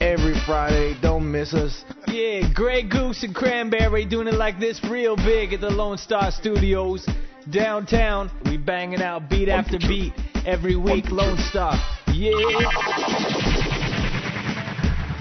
every 0.00 0.34
Friday. 0.44 0.96
Don't 1.00 1.30
miss 1.30 1.54
us. 1.54 1.84
Yeah, 2.08 2.52
Grey 2.52 2.82
Goose 2.82 3.22
and 3.22 3.32
Cranberry 3.32 4.04
doing 4.06 4.26
it 4.26 4.34
like 4.34 4.58
this 4.58 4.82
real 4.90 5.14
big 5.14 5.52
at 5.52 5.60
the 5.60 5.70
Lone 5.70 5.98
Star 5.98 6.32
Studios 6.32 7.06
downtown. 7.48 8.28
We 8.44 8.56
banging 8.56 9.02
out 9.02 9.30
beat 9.30 9.48
after 9.48 9.78
beat 9.78 10.12
every 10.44 10.74
week. 10.74 11.10
Lone 11.10 11.38
Star. 11.38 11.74
Yeah. 12.08 12.32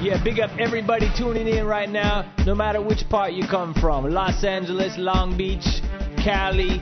Yeah, 0.01 0.23
big 0.23 0.39
up 0.39 0.49
everybody 0.59 1.11
tuning 1.15 1.47
in 1.47 1.67
right 1.67 1.89
now, 1.89 2.33
no 2.47 2.55
matter 2.55 2.81
which 2.81 3.07
part 3.09 3.33
you 3.33 3.47
come 3.47 3.75
from. 3.75 4.09
Los 4.09 4.43
Angeles, 4.43 4.97
Long 4.97 5.37
Beach, 5.37 5.65
Cali, 6.23 6.81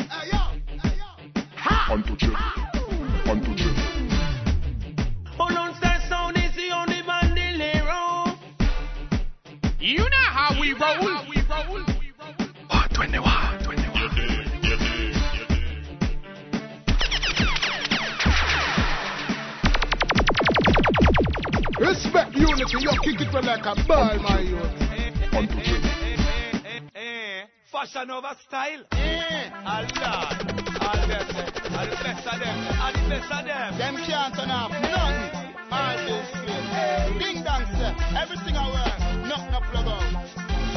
like 23.63 23.77
a 23.77 23.87
ball, 23.87 24.17
my 24.19 24.39
youth. 24.39 25.33
On 25.33 25.47
to 25.47 25.63
gym. 25.63 25.81
Fashion 27.71 28.11
over 28.11 28.35
style. 28.47 28.83
Yeah. 28.93 29.63
Allah. 29.65 30.37
All 30.81 31.07
them. 31.07 31.27
All 31.71 31.85
the 31.85 31.95
best 32.03 32.27
of 32.27 32.39
them. 32.39 32.57
All 32.81 32.93
the 32.93 33.09
best 33.09 33.31
of 33.31 33.45
them. 33.45 33.77
Them 33.77 33.95
can't 34.05 34.35
turn 34.35 34.51
off 34.51 34.71
nothing. 34.71 35.55
All 35.71 35.97
this. 36.05 36.27
Ding 37.19 37.43
dong, 37.43 37.65
sir. 37.77 37.95
Everything 38.17 38.57
I 38.57 38.67
wear. 38.73 39.27
Nothing 39.27 39.53
I 39.53 39.61
plug 39.71 39.87
out. 39.87 40.09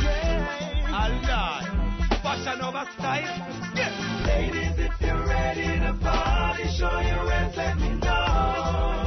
Yeah. 0.03 1.00
Allah. 1.03 1.55
Fashion 2.23 2.61
over 2.61 2.87
style. 2.99 3.35
Yes. 3.75 3.93
Ladies, 4.26 4.79
if 4.79 5.00
you're 5.00 5.26
ready 5.26 5.81
to 5.81 5.99
party, 6.00 6.69
show 6.79 7.00
your 7.00 7.31
hands, 7.31 7.57
let 7.57 7.79
me 7.79 7.88
know. 8.00 9.04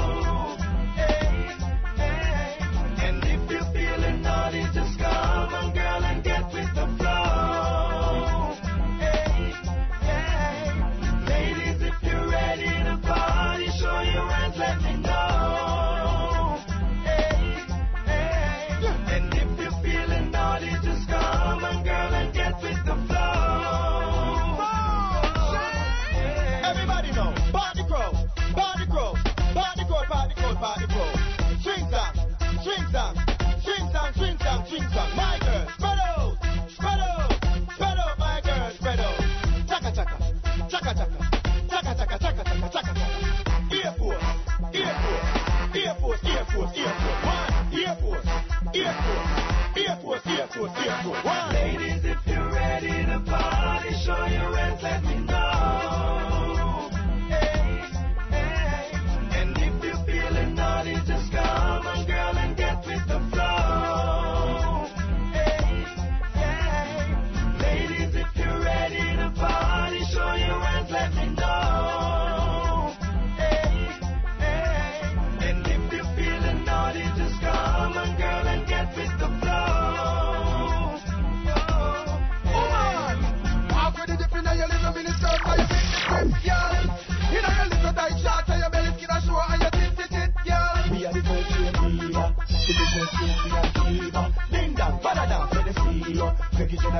to 50.58 50.66
it, 50.66 50.72
fearful. 50.76 51.14
Ladies, 51.54 52.06
if 52.06 52.18
you're 52.26 52.50
ready 52.52 53.06
to 53.06 53.22
party, 53.26 53.94
show 53.94 54.26
your 54.26 54.56
hands, 54.56 54.82
let 54.82 55.04
me 55.04 55.16
know. 55.26 55.37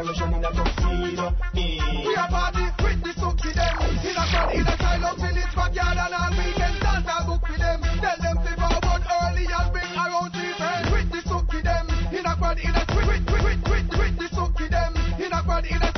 generation 0.04 0.34
in 0.34 0.46
a 0.46 0.52
tuxedo. 0.52 1.34
We 1.56 2.16
are 2.16 2.30
party 2.30 2.66
with 2.84 3.02
the 3.04 3.12
suki 3.18 3.54
them. 3.54 3.78
In 4.06 4.16
a 4.16 4.26
crowd, 4.30 4.54
in 4.54 4.68
a 4.68 4.78
silent 4.78 5.18
village, 5.18 5.56
backyard 5.56 5.98
and 5.98 6.14
all 6.14 6.32
weekend. 6.38 6.80
Dance 6.82 7.10
a 7.10 7.26
book 7.26 7.42
with 7.50 7.58
them. 7.58 7.82
Tell 7.82 8.18
them 8.22 8.38
to 8.46 8.52
forward 8.62 9.04
early 9.22 9.46
and 9.50 9.72
bring 9.74 9.94
around 9.98 10.30
three 10.34 10.54
friends. 10.54 10.92
With 10.92 11.10
the 11.12 11.22
suki 11.30 11.64
them. 11.64 11.86
In 12.14 12.26
a 12.26 12.36
crowd, 12.36 12.60
in 12.60 12.76
a 12.76 12.84
twit, 12.86 13.08
with 13.10 13.66
twit, 13.66 13.86
twit, 13.90 14.14
the 14.20 14.28
suki 14.36 14.70
them. 14.70 14.94
In 15.18 15.34
a 15.34 15.42
crowd, 15.42 15.66
in 15.66 15.82
a 15.82 15.97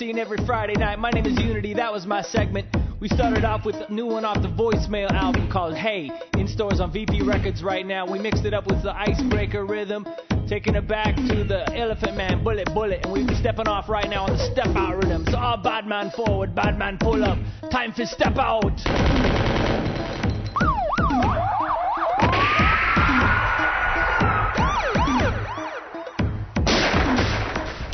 seen 0.00 0.18
every 0.18 0.38
Friday 0.46 0.72
night. 0.80 0.98
My 0.98 1.10
name 1.10 1.26
is 1.26 1.38
Uni-T, 1.38 1.74
that 1.74 1.92
was 1.92 2.06
my 2.06 2.22
segment. 2.22 2.74
We 3.00 3.08
started 3.08 3.44
off 3.44 3.66
with 3.66 3.74
a 3.74 3.92
new 3.92 4.06
one 4.06 4.24
off 4.24 4.40
the 4.40 4.48
voicemail 4.48 5.10
album 5.10 5.50
called 5.52 5.74
Hey, 5.74 6.10
in 6.38 6.48
stores 6.48 6.80
on 6.80 6.90
VP 6.90 7.20
Records 7.20 7.62
right 7.62 7.84
now. 7.84 8.10
We 8.10 8.18
mixed 8.18 8.46
it 8.46 8.54
up 8.54 8.66
with 8.66 8.82
the 8.82 8.96
icebreaker 8.96 9.66
rhythm, 9.66 10.06
taking 10.48 10.74
it 10.74 10.88
back 10.88 11.16
to 11.16 11.44
the 11.44 11.70
Elephant 11.76 12.16
Man, 12.16 12.42
Bullet 12.42 12.72
Bullet, 12.72 13.04
and 13.04 13.12
we've 13.12 13.26
been 13.26 13.36
stepping 13.36 13.68
off 13.68 13.90
right 13.90 14.08
now 14.08 14.24
on 14.24 14.30
the 14.30 14.50
step 14.50 14.74
out 14.74 14.96
rhythm. 14.96 15.26
So 15.30 15.36
all 15.36 15.58
bad 15.58 15.86
man 15.86 16.10
forward, 16.12 16.54
bad 16.54 16.78
man 16.78 16.96
pull 16.98 17.22
up, 17.22 17.36
time 17.70 17.92
for 17.92 18.06
step 18.06 18.38
out. 18.38 18.80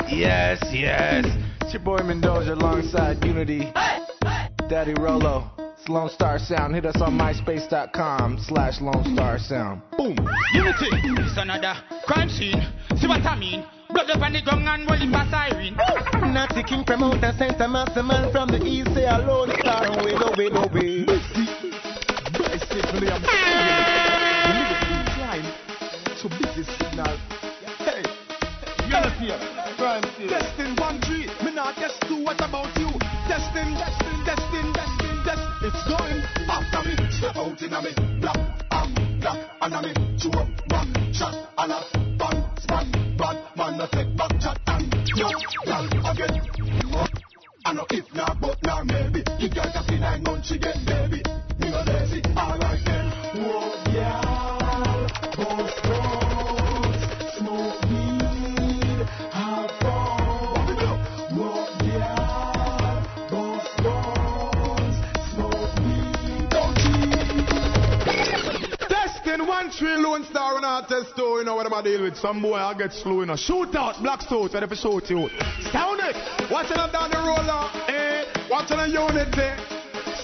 Yes, 0.09 0.63
yes, 0.71 1.36
it's 1.67 1.73
your 1.73 1.83
boy 1.83 1.97
Mendoja 1.97 2.53
alongside 2.53 3.21
Uni-T. 3.25 3.73
Daddy 4.69 4.93
Rolo. 4.97 5.51
It's 5.77 5.89
Lone 5.89 6.09
Star 6.09 6.39
Sound. 6.39 6.73
Hit 6.73 6.85
us 6.85 7.01
on 7.01 7.17
myspace.com 7.17 8.39
slash 8.39 8.79
Lone 8.79 9.03
Star 9.13 9.37
Sound. 9.37 9.81
Boom. 9.97 10.15
Unity 10.53 10.87
it's 11.19 11.37
another 11.37 11.73
crime 12.05 12.29
scene. 12.29 12.65
See 12.95 13.07
what 13.07 13.25
I 13.25 13.37
mean? 13.37 13.65
Blood 13.89 14.09
up 14.11 14.21
on 14.21 14.31
the 14.31 14.41
ground 14.41 14.65
and 14.65 14.89
rolling 14.89 15.11
past 15.11 15.29
siren. 15.29 15.75
Nazi 16.33 16.63
King 16.63 16.85
promoter 16.85 17.33
sent 17.37 17.59
a 17.59 17.67
masterman 17.67 18.31
from 18.31 18.47
the 18.47 18.63
east. 18.63 18.93
Say 18.95 19.03
a 19.03 19.17
Lone 19.17 19.51
Star. 19.59 19.87
Away, 19.87 20.13
away, 20.13 20.47
away. 20.47 21.46
Tree 69.65 69.97
lone 69.97 70.23
star 70.23 70.55
on 70.55 70.63
our 70.63 70.85
test 70.87 71.09
store, 71.11 71.39
you 71.39 71.45
know 71.45 71.55
what 71.55 71.71
I'm 71.71 71.83
deal 71.83 72.03
with. 72.03 72.15
Some 72.15 72.41
boy 72.41 72.55
I 72.55 72.73
get 72.77 72.93
slow, 72.93 73.19
you 73.19 73.25
know. 73.25 73.35
Shoot 73.35 73.75
out, 73.75 74.01
black 74.01 74.21
suit, 74.21 74.53
and 74.53 74.63
if 74.63 74.69
you 74.69 74.77
shoot 74.77 75.09
you. 75.09 75.29
Sound 75.73 75.99
it. 76.01 76.15
Watching 76.49 76.77
them 76.77 76.91
down 76.91 77.09
the 77.09 77.17
roller, 77.17 77.69
eh? 77.89 78.25
Watching 78.49 78.79
a 78.79 78.87
unit, 78.87 79.35
eh? 79.37 79.57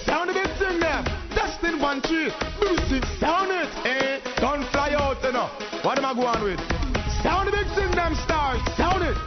Sound 0.06 0.32
big 0.32 0.46
thing 0.58 0.80
there. 0.80 1.04
Destin 1.34 1.80
one 1.80 2.00
tree, 2.02 2.30
it, 2.30 3.04
sound 3.20 3.50
it, 3.50 3.68
eh? 3.84 4.20
Don't 4.40 4.64
fly 4.70 4.94
out, 4.94 5.22
you 5.22 5.32
know. 5.32 5.50
What 5.82 5.98
am 5.98 6.06
I 6.06 6.14
going 6.14 6.42
with? 6.42 6.60
Sound 7.22 7.50
big 7.50 7.66
thing, 7.74 7.90
them 7.90 8.14
stars, 8.24 8.62
sound 8.76 9.02
it. 9.02 9.18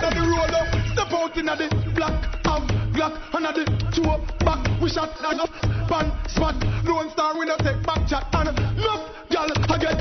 Then 0.00 0.16
the 0.16 0.24
roller, 0.26 0.64
step 0.92 1.12
out 1.12 1.36
in 1.36 1.46
the 1.46 1.92
black, 1.94 2.16
out, 2.46 2.66
black, 2.92 3.12
and 3.32 3.44
the 3.44 3.64
two 3.94 4.02
back, 4.44 4.69
we 4.80 4.88
shot, 4.88 5.10
and 5.24 5.40
up, 5.40 5.50
pan, 5.88 6.10
spot, 6.28 6.56
lone 6.84 7.10
star, 7.10 7.38
we 7.38 7.44
no 7.44 7.56
take 7.58 7.82
back 7.84 8.08
chat, 8.08 8.26
and 8.32 8.56
look, 8.78 9.12
y'all, 9.30 9.50
I 9.68 9.78
get, 9.78 9.96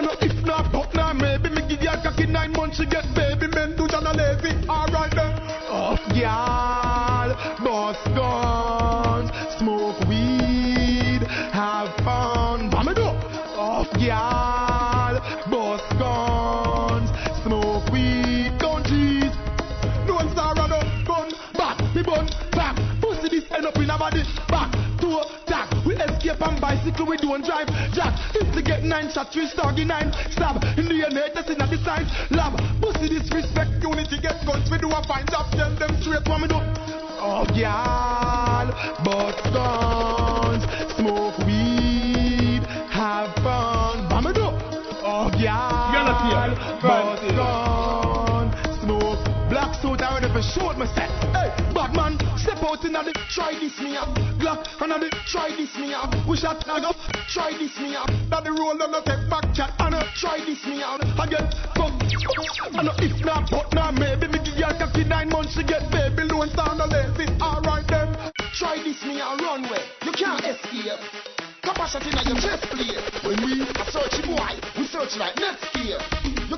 know 0.00 0.16
if 0.20 0.44
not, 0.44 0.70
but 0.72 0.94
now 0.94 1.12
maybe 1.12 1.50
me 1.50 1.62
give 1.68 1.82
you 1.82 1.90
a 1.90 2.00
cocky 2.02 2.26
nine 2.26 2.52
months, 2.52 2.78
you 2.78 2.86
get 2.86 3.04
baby, 3.14 3.48
men 3.48 3.76
do 3.76 3.88
John 3.88 4.06
a 4.06 4.12
lazy, 4.12 4.56
alright 4.68 5.10
then. 5.14 5.36
Oh, 5.68 5.98
y'all, 6.14 6.69
we 27.10 27.16
don't 27.18 27.44
drive. 27.44 27.66
Jack, 27.90 28.14
if 28.38 28.54
to 28.54 28.62
get 28.62 28.84
nine 28.84 29.10
shot, 29.10 29.32
three 29.32 29.48
star, 29.48 29.74
nine 29.74 30.14
stab. 30.30 30.62
In 30.78 30.86
the 30.86 31.02
end, 31.02 31.18
that's 31.34 31.50
in 31.50 31.58
the 31.58 31.78
science 31.82 32.10
lab. 32.30 32.54
Pussy 32.80 33.10
disrespect, 33.10 33.82
unity 33.82 34.22
get 34.22 34.38
guns, 34.46 34.70
we 34.70 34.78
do 34.78 34.88
a 34.94 35.02
fine 35.10 35.26
job, 35.26 35.50
tell 35.50 35.74
them 35.74 35.90
straight 36.00 36.22
what 36.30 36.40
me 36.40 36.46
do. 36.46 36.54
Oh, 37.18 37.44
y'all, 37.52 38.70
but 39.02 39.34
guns, 39.50 40.62
smoke 40.94 41.36
weed, 41.42 42.62
have 42.94 43.34
fun. 43.42 44.06
Mama 44.08 44.32
do. 44.32 44.46
Oh, 45.02 45.30
y'all, 45.34 46.54
but 46.80 47.18
guns, 47.34 48.54
smoke 48.80 49.18
black 49.50 49.74
suit, 49.82 50.00
I 50.00 50.14
ready 50.14 50.32
for 50.32 50.42
shoot 50.42 50.78
myself. 50.78 51.29
Out 52.70 52.84
in 52.84 52.92
the 52.92 53.12
try 53.34 53.52
this 53.58 53.74
me 53.80 53.96
up. 53.96 54.14
Glock, 54.38 54.62
and 54.78 55.02
the 55.02 55.10
try 55.26 55.50
this 55.50 55.74
me 55.74 55.92
up. 55.92 56.14
We 56.26 56.36
shot 56.36 56.62
and 56.68 56.86
up, 56.86 56.96
try 57.26 57.50
this 57.58 57.74
me 57.82 57.96
up. 57.98 58.06
That 58.30 58.44
the 58.46 58.52
roll 58.54 58.78
on 58.78 58.94
the 58.94 59.02
back 59.02 59.50
chat, 59.54 59.74
and 59.78 59.94
uh, 59.94 60.06
try 60.14 60.38
this 60.38 60.62
me 60.66 60.82
out. 60.82 61.02
Again, 61.02 61.50
fuck. 61.74 61.90
And 62.70 62.86
uh, 62.86 63.02
if 63.02 63.18
not, 63.26 63.50
but 63.50 63.74
now 63.74 63.90
maybe 63.90 64.30
me 64.30 64.38
give 64.38 64.54
you 64.54 64.70
a 64.70 64.74
cocky 64.78 65.02
nine 65.04 65.28
months 65.30 65.58
to 65.58 65.66
get 65.66 65.90
baby 65.90 66.30
loan 66.30 66.50
sound 66.54 66.78
a 66.78 66.86
lazy. 66.86 67.26
Alright 67.42 67.86
then, 67.90 68.14
try 68.54 68.78
this 68.78 69.02
me 69.02 69.18
out, 69.18 69.40
runway. 69.42 69.82
You 70.06 70.12
can't 70.14 70.44
escape. 70.46 71.02
Capacity 71.62 72.14
in 72.14 72.26
your 72.30 72.38
chest 72.38 72.70
plate. 72.70 73.02
When 73.26 73.38
we 73.42 73.66
search 73.90 74.22
boy, 74.22 74.54
we 74.78 74.86
search 74.86 75.18
like 75.18 75.34
next 75.36 75.74
year. 75.82 75.98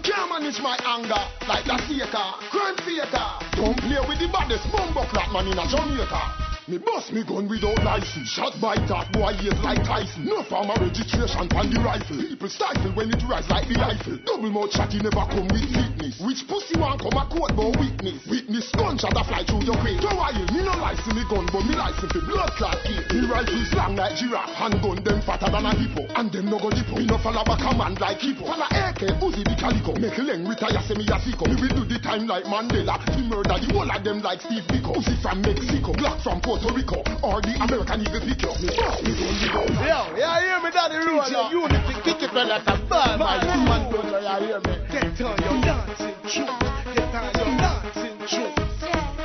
Can't 0.02 0.28
manage 0.30 0.60
my 0.60 0.76
anger 0.84 1.22
like 1.46 1.64
that 1.66 1.80
theater, 1.86 2.26
crime 2.50 2.76
theater. 2.82 3.26
Don't 3.54 3.78
play 3.78 4.00
with 4.08 4.18
the 4.18 4.28
baddest 4.32 4.70
bumbo 4.72 5.02
clap 5.04 5.30
man 5.32 5.46
in 5.46 5.58
a 5.58 5.66
Jamaica. 5.68 6.51
Me 6.68 6.78
bust 6.78 7.10
me 7.10 7.26
gun 7.26 7.50
without 7.50 7.82
license. 7.82 8.30
Shot 8.30 8.54
by 8.62 8.78
that 8.86 9.10
boy 9.10 9.34
ears 9.42 9.58
like 9.66 9.82
Tyson. 9.82 10.30
No 10.30 10.46
farmer 10.46 10.78
registration 10.78 11.50
on 11.58 11.66
the 11.66 11.82
rifle. 11.82 12.22
People 12.22 12.46
stifle 12.46 12.94
when 12.94 13.10
it 13.10 13.18
rise 13.26 13.50
like 13.50 13.66
the 13.66 13.74
rifle. 13.82 14.14
Double 14.22 14.46
mouth 14.46 14.70
chatty 14.70 15.02
never 15.02 15.26
come 15.26 15.50
with 15.50 15.66
fitness. 15.74 16.22
Which 16.22 16.46
pussy 16.46 16.78
want 16.78 17.02
come 17.02 17.18
a 17.18 17.26
court 17.26 17.58
but 17.58 17.74
weakness? 17.82 18.22
Witness 18.30 18.70
gunshot 18.78 19.10
a 19.10 19.26
fly 19.26 19.42
through 19.42 19.66
your 19.66 19.74
brain. 19.82 19.98
So 19.98 20.14
I 20.14 20.30
me 20.54 20.62
no 20.62 20.70
license 20.78 21.10
me 21.10 21.26
gun 21.26 21.50
but 21.50 21.66
me 21.66 21.74
license 21.74 22.14
for 22.14 22.22
blood 22.30 22.54
clot 22.54 22.78
kill. 22.86 23.02
Me 23.10 23.26
rifle 23.26 23.64
slang 23.74 23.98
like 23.98 24.14
giraffe. 24.14 24.54
Handgun 24.54 25.02
them 25.02 25.18
fatter 25.26 25.50
than 25.50 25.66
a 25.66 25.74
hippo. 25.74 26.06
And 26.14 26.30
them 26.30 26.46
no 26.46 26.62
go 26.62 26.70
dippo. 26.70 26.94
Me 26.94 27.10
no 27.10 27.18
follow 27.18 27.42
back 27.42 27.58
command 27.58 27.98
like 27.98 28.22
hippo. 28.22 28.46
Follow 28.46 28.70
AK, 28.70 29.18
Uzi 29.18 29.42
the 29.42 29.58
calico. 29.58 29.98
Make 29.98 30.14
a 30.14 30.22
leng 30.22 30.46
retire 30.46 30.78
say 30.86 30.94
me 30.94 31.10
a 31.10 31.18
sicko. 31.18 31.50
Me 31.50 31.58
will 31.58 31.74
do 31.74 31.82
the 31.90 31.98
time 31.98 32.30
like 32.30 32.46
Mandela. 32.46 33.02
Me 33.18 33.26
murder 33.26 33.58
the 33.58 33.66
whole 33.74 33.90
of 33.90 33.98
them 34.06 34.22
like 34.22 34.38
Steve 34.46 34.62
Biko. 34.70 34.94
Uzi 34.94 35.18
from 35.18 35.42
Mexico. 35.42 35.90
Black 35.98 36.22
from 36.22 36.38
Puerto 36.52 36.68
Rico. 36.76 37.00
Or 37.24 37.40
the 37.40 37.56
American 37.64 38.04
Eagle 38.04 38.20
pick 38.20 38.44
you. 38.44 38.52
Me 38.60 38.68
bust 38.76 39.00
me 39.00 39.16
gun 39.16 39.32
without 39.40 40.12
Yo, 40.12 40.20
yeah, 40.20 40.36
hear 40.44 40.60
me, 40.60 40.68
Daddy 40.68 41.00
Rolo. 41.00 41.48
Uni-T, 41.48 41.88
kick 42.04 42.20
it 42.20 42.32
well 42.34 42.44
like 42.44 42.68
a 42.68 42.76
my 42.92 43.16
man. 43.16 43.88
don't 43.88 44.04
hear 44.44 44.60
me. 44.60 44.74
Get 44.92 45.16
on 45.24 45.32
your 45.40 45.56
dancing 45.64 46.12
shoes. 46.28 46.52
Get 46.92 47.08
on 47.16 47.32
your 47.40 47.56
dancing 47.56 48.20
shoes. 48.28 48.52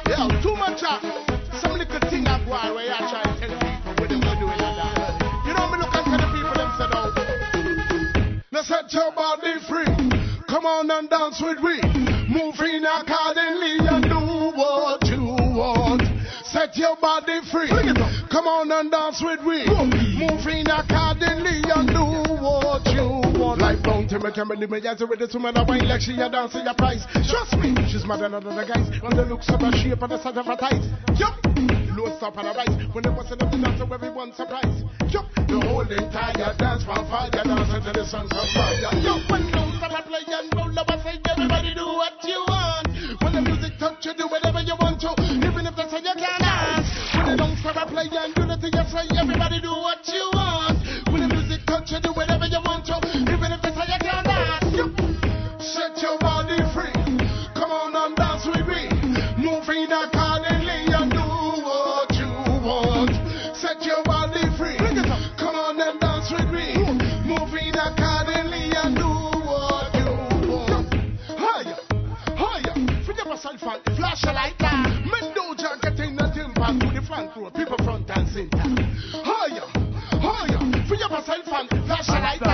Yeah, 0.08 0.40
too 0.40 0.56
much 0.56 0.80
chat. 0.80 1.04
Some 1.60 1.76
little 1.76 2.00
thing 2.08 2.24
that 2.24 2.48
boy 2.48 2.63
where 2.72 2.88
you 2.88 2.96
try 2.96 3.20
to 3.20 3.36
tell 3.44 3.60
people 3.60 3.92
what 3.92 4.08
they 4.08 4.20
gonna 4.24 4.40
do 4.40 4.48
in 4.48 4.60
that. 4.63 5.20
You 5.44 5.52
know 5.52 5.68
me 5.68 5.84
look 5.84 5.92
at 5.92 6.08
the 6.08 6.32
people 6.32 6.56
them 6.56 6.72
said 6.80 6.96
out. 6.96 7.12
Now 8.56 8.63
set 8.63 8.88
your 8.96 9.12
body 9.12 9.60
free. 9.68 9.92
Come 10.48 10.63
on 10.63 10.90
and 10.92 11.10
dance 11.10 11.44
with 11.44 11.60
me. 11.60 11.76
Move 12.32 12.56
in 12.63 12.88
accordingly 12.88 13.84
and 13.84 14.04
do 14.08 14.56
what 14.56 15.04
you. 15.04 15.07
Set 16.45 16.78
your 16.78 16.95
body 16.97 17.41
free. 17.52 17.69
Come 18.30 18.47
on 18.47 18.71
and 18.71 18.91
dance 18.91 19.21
with 19.23 19.41
me. 19.41 19.65
Move 19.67 20.45
in 20.47 20.67
accordingly 20.69 21.62
and 21.65 21.88
do 21.89 22.06
what 22.41 22.86
you 22.93 23.21
want. 23.39 23.62
Life 23.62 23.82
bound 23.84 24.10
to 24.10 24.19
me, 24.19 24.32
can 24.32 24.47
believe 24.47 24.69
me. 24.69 24.80
Yes, 24.82 25.02
with 25.02 25.19
two 25.32 25.39
men 25.39 25.54
that 25.56 25.67
wine 25.67 25.88
like 25.88 26.02
she 26.02 26.13
a 26.19 26.30
dancing 26.30 26.65
your 26.65 26.76
price. 26.76 27.04
Trust 27.28 27.58
me, 27.58 27.73
she's 27.89 28.06
mad 28.06 28.21
than 28.21 28.34
other 28.34 28.54
guys. 28.65 28.88
On 29.04 29.12
the 29.15 29.26
looks 29.26 29.50
of 29.50 29.62
her 29.62 29.71
shape 29.71 30.02
and 30.02 30.12
the 30.12 30.19
size 30.21 30.38
of 30.38 30.45
her 30.45 30.58
thighs. 30.58 30.86
Yup. 31.17 31.36
Low 31.97 32.13
stop 32.17 32.38
and 32.38 32.47
a 32.47 32.54
rise. 32.54 32.76
When 32.93 33.02
they 33.02 33.10
busting 33.10 33.41
up 33.41 33.50
the 33.50 33.58
dance, 33.58 33.80
so 33.82 33.89
everyone's 33.89 34.38
surprised. 34.38 34.86
Yup. 35.10 35.26
The 35.50 35.58
whole 35.65 35.88
entire 35.88 36.54
dance 36.58 36.84
from 36.86 37.02
fire 37.10 37.32
dance 37.32 37.73
until 37.73 37.93
the 37.93 38.06
sun 38.06 38.30
comes 38.30 38.54
fire. 38.54 38.93
Yup. 39.02 39.26
When 39.32 39.50
those 39.50 39.82
are 39.82 40.04
playing 40.06 40.30
and 40.30 40.47
roll 40.54 40.78
I 40.78 40.95
say 41.02 41.17
everybody 41.26 41.73
do 41.73 41.86
what 41.86 42.21
you 42.23 42.39
want. 42.45 42.88
When 43.21 43.34
the 43.34 43.47
touch 43.80 44.06
you, 44.06 44.13
do 44.13 44.28
whatever 44.28 44.62
you 44.62 44.74
want 44.82 45.00
to. 45.02 45.13
Even 45.22 45.66
if 45.66 45.76
they 45.78 45.88
say 45.90 46.02
you 46.02 46.16
can't 46.18 46.42
dance. 46.42 46.90
When 47.13 47.26
they 47.30 47.38
don't 47.38 47.58
stop 47.58 47.88
playing 47.90 48.13
and 48.13 48.34
do 48.34 48.42
unity, 48.42 48.70
you 48.74 48.84
say 48.90 49.06
everybody 49.13 49.62
do 49.62 49.70
what 49.70 50.02
you 50.10 50.26
want. 50.34 50.82
When 51.13 51.22
the 51.22 51.30
music 51.30 51.62
touch 51.66 51.94
you, 51.94 52.02
do 52.02 52.12
whatever 52.13 52.46
you 52.50 52.62
want 52.66 52.86
to. 52.90 52.98
Even 53.13 53.54
if 53.54 53.62
they 53.62 53.72
say 53.74 53.86
you 53.86 54.00
can't 54.02 54.26
dance. 54.26 54.66
Set 55.62 55.94
your 56.02 56.18
body 56.20 56.58
free. 56.74 56.94
Come 57.54 57.72
on 57.72 57.94
and 57.94 58.16
dance 58.18 58.46
with 58.50 58.66
me. 58.66 58.90
Move 59.38 59.70
in 59.70 59.94
accordingly 59.94 60.90
and 60.90 61.12
do 61.13 61.28
what 61.62 62.10
you 62.18 62.34
want. 62.66 63.13
Set 63.54 63.82
your 63.86 64.02
and 74.28 74.36
flash 74.36 74.60
a 74.60 74.60
light. 74.60 75.06
Mendoza 75.06 75.78
getting 75.82 76.16
the 76.16 76.28
timber 76.34 76.68
to 76.80 76.92
the 76.92 77.32
road, 77.36 77.54
people 77.54 77.78
front 77.84 78.10
and 78.10 78.28
center. 78.30 78.58
Higher, 79.24 79.68
higher, 80.20 80.88
free 80.88 81.02
up 81.04 81.12
yourself 81.12 81.48
and 81.48 81.70
flash 81.86 82.10
a 82.10 82.47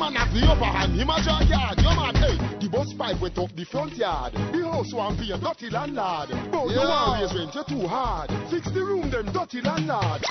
Man 0.00 0.14
have 0.14 0.32
the 0.32 0.40
upper 0.48 0.64
hand. 0.64 0.96
Him 0.96 1.10
a 1.10 1.20
junkyard. 1.20 1.76
Yo 1.76 1.92
man, 1.92 2.14
hey, 2.16 2.36
the 2.56 2.68
bus 2.72 2.88
pipe 2.96 3.20
went 3.20 3.36
off 3.36 3.52
the 3.54 3.64
front 3.66 3.92
yard. 4.00 4.32
The 4.32 4.64
house 4.64 4.94
want 4.94 5.20
be 5.20 5.30
a 5.30 5.36
dirty 5.36 5.68
landlord. 5.68 6.30
You 6.32 6.72
Yeah. 6.72 6.88
want 6.88 7.20
raise 7.20 7.34
rent, 7.36 7.54
you 7.54 7.64
too 7.68 7.86
hard. 7.86 8.30
Fix 8.48 8.64
the 8.72 8.80
room, 8.80 9.10
them 9.10 9.30
dirty 9.30 9.60
landlord. 9.60 10.24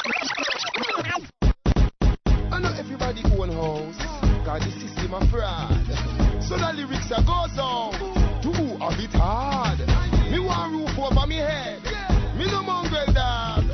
I 2.50 2.58
know 2.60 2.74
everybody 2.82 3.22
own 3.38 3.54
house. 3.54 4.02
God, 4.44 4.62
the 4.66 4.72
system 4.82 5.14
a 5.14 5.22
fraud. 5.30 5.86
So 6.42 6.58
the 6.58 6.74
lyrics 6.74 7.12
are 7.14 7.22
goes 7.22 7.54
on. 7.62 7.94
Do 8.42 8.50
a 8.82 8.90
bit 8.98 9.14
hard. 9.14 9.86
Me 10.34 10.40
want 10.40 10.74
roof 10.74 10.98
over 10.98 11.28
me 11.28 11.38
head. 11.38 11.78
Me 12.36 12.50
no 12.50 12.64
mongrel 12.64 13.06
dog. 13.14 13.66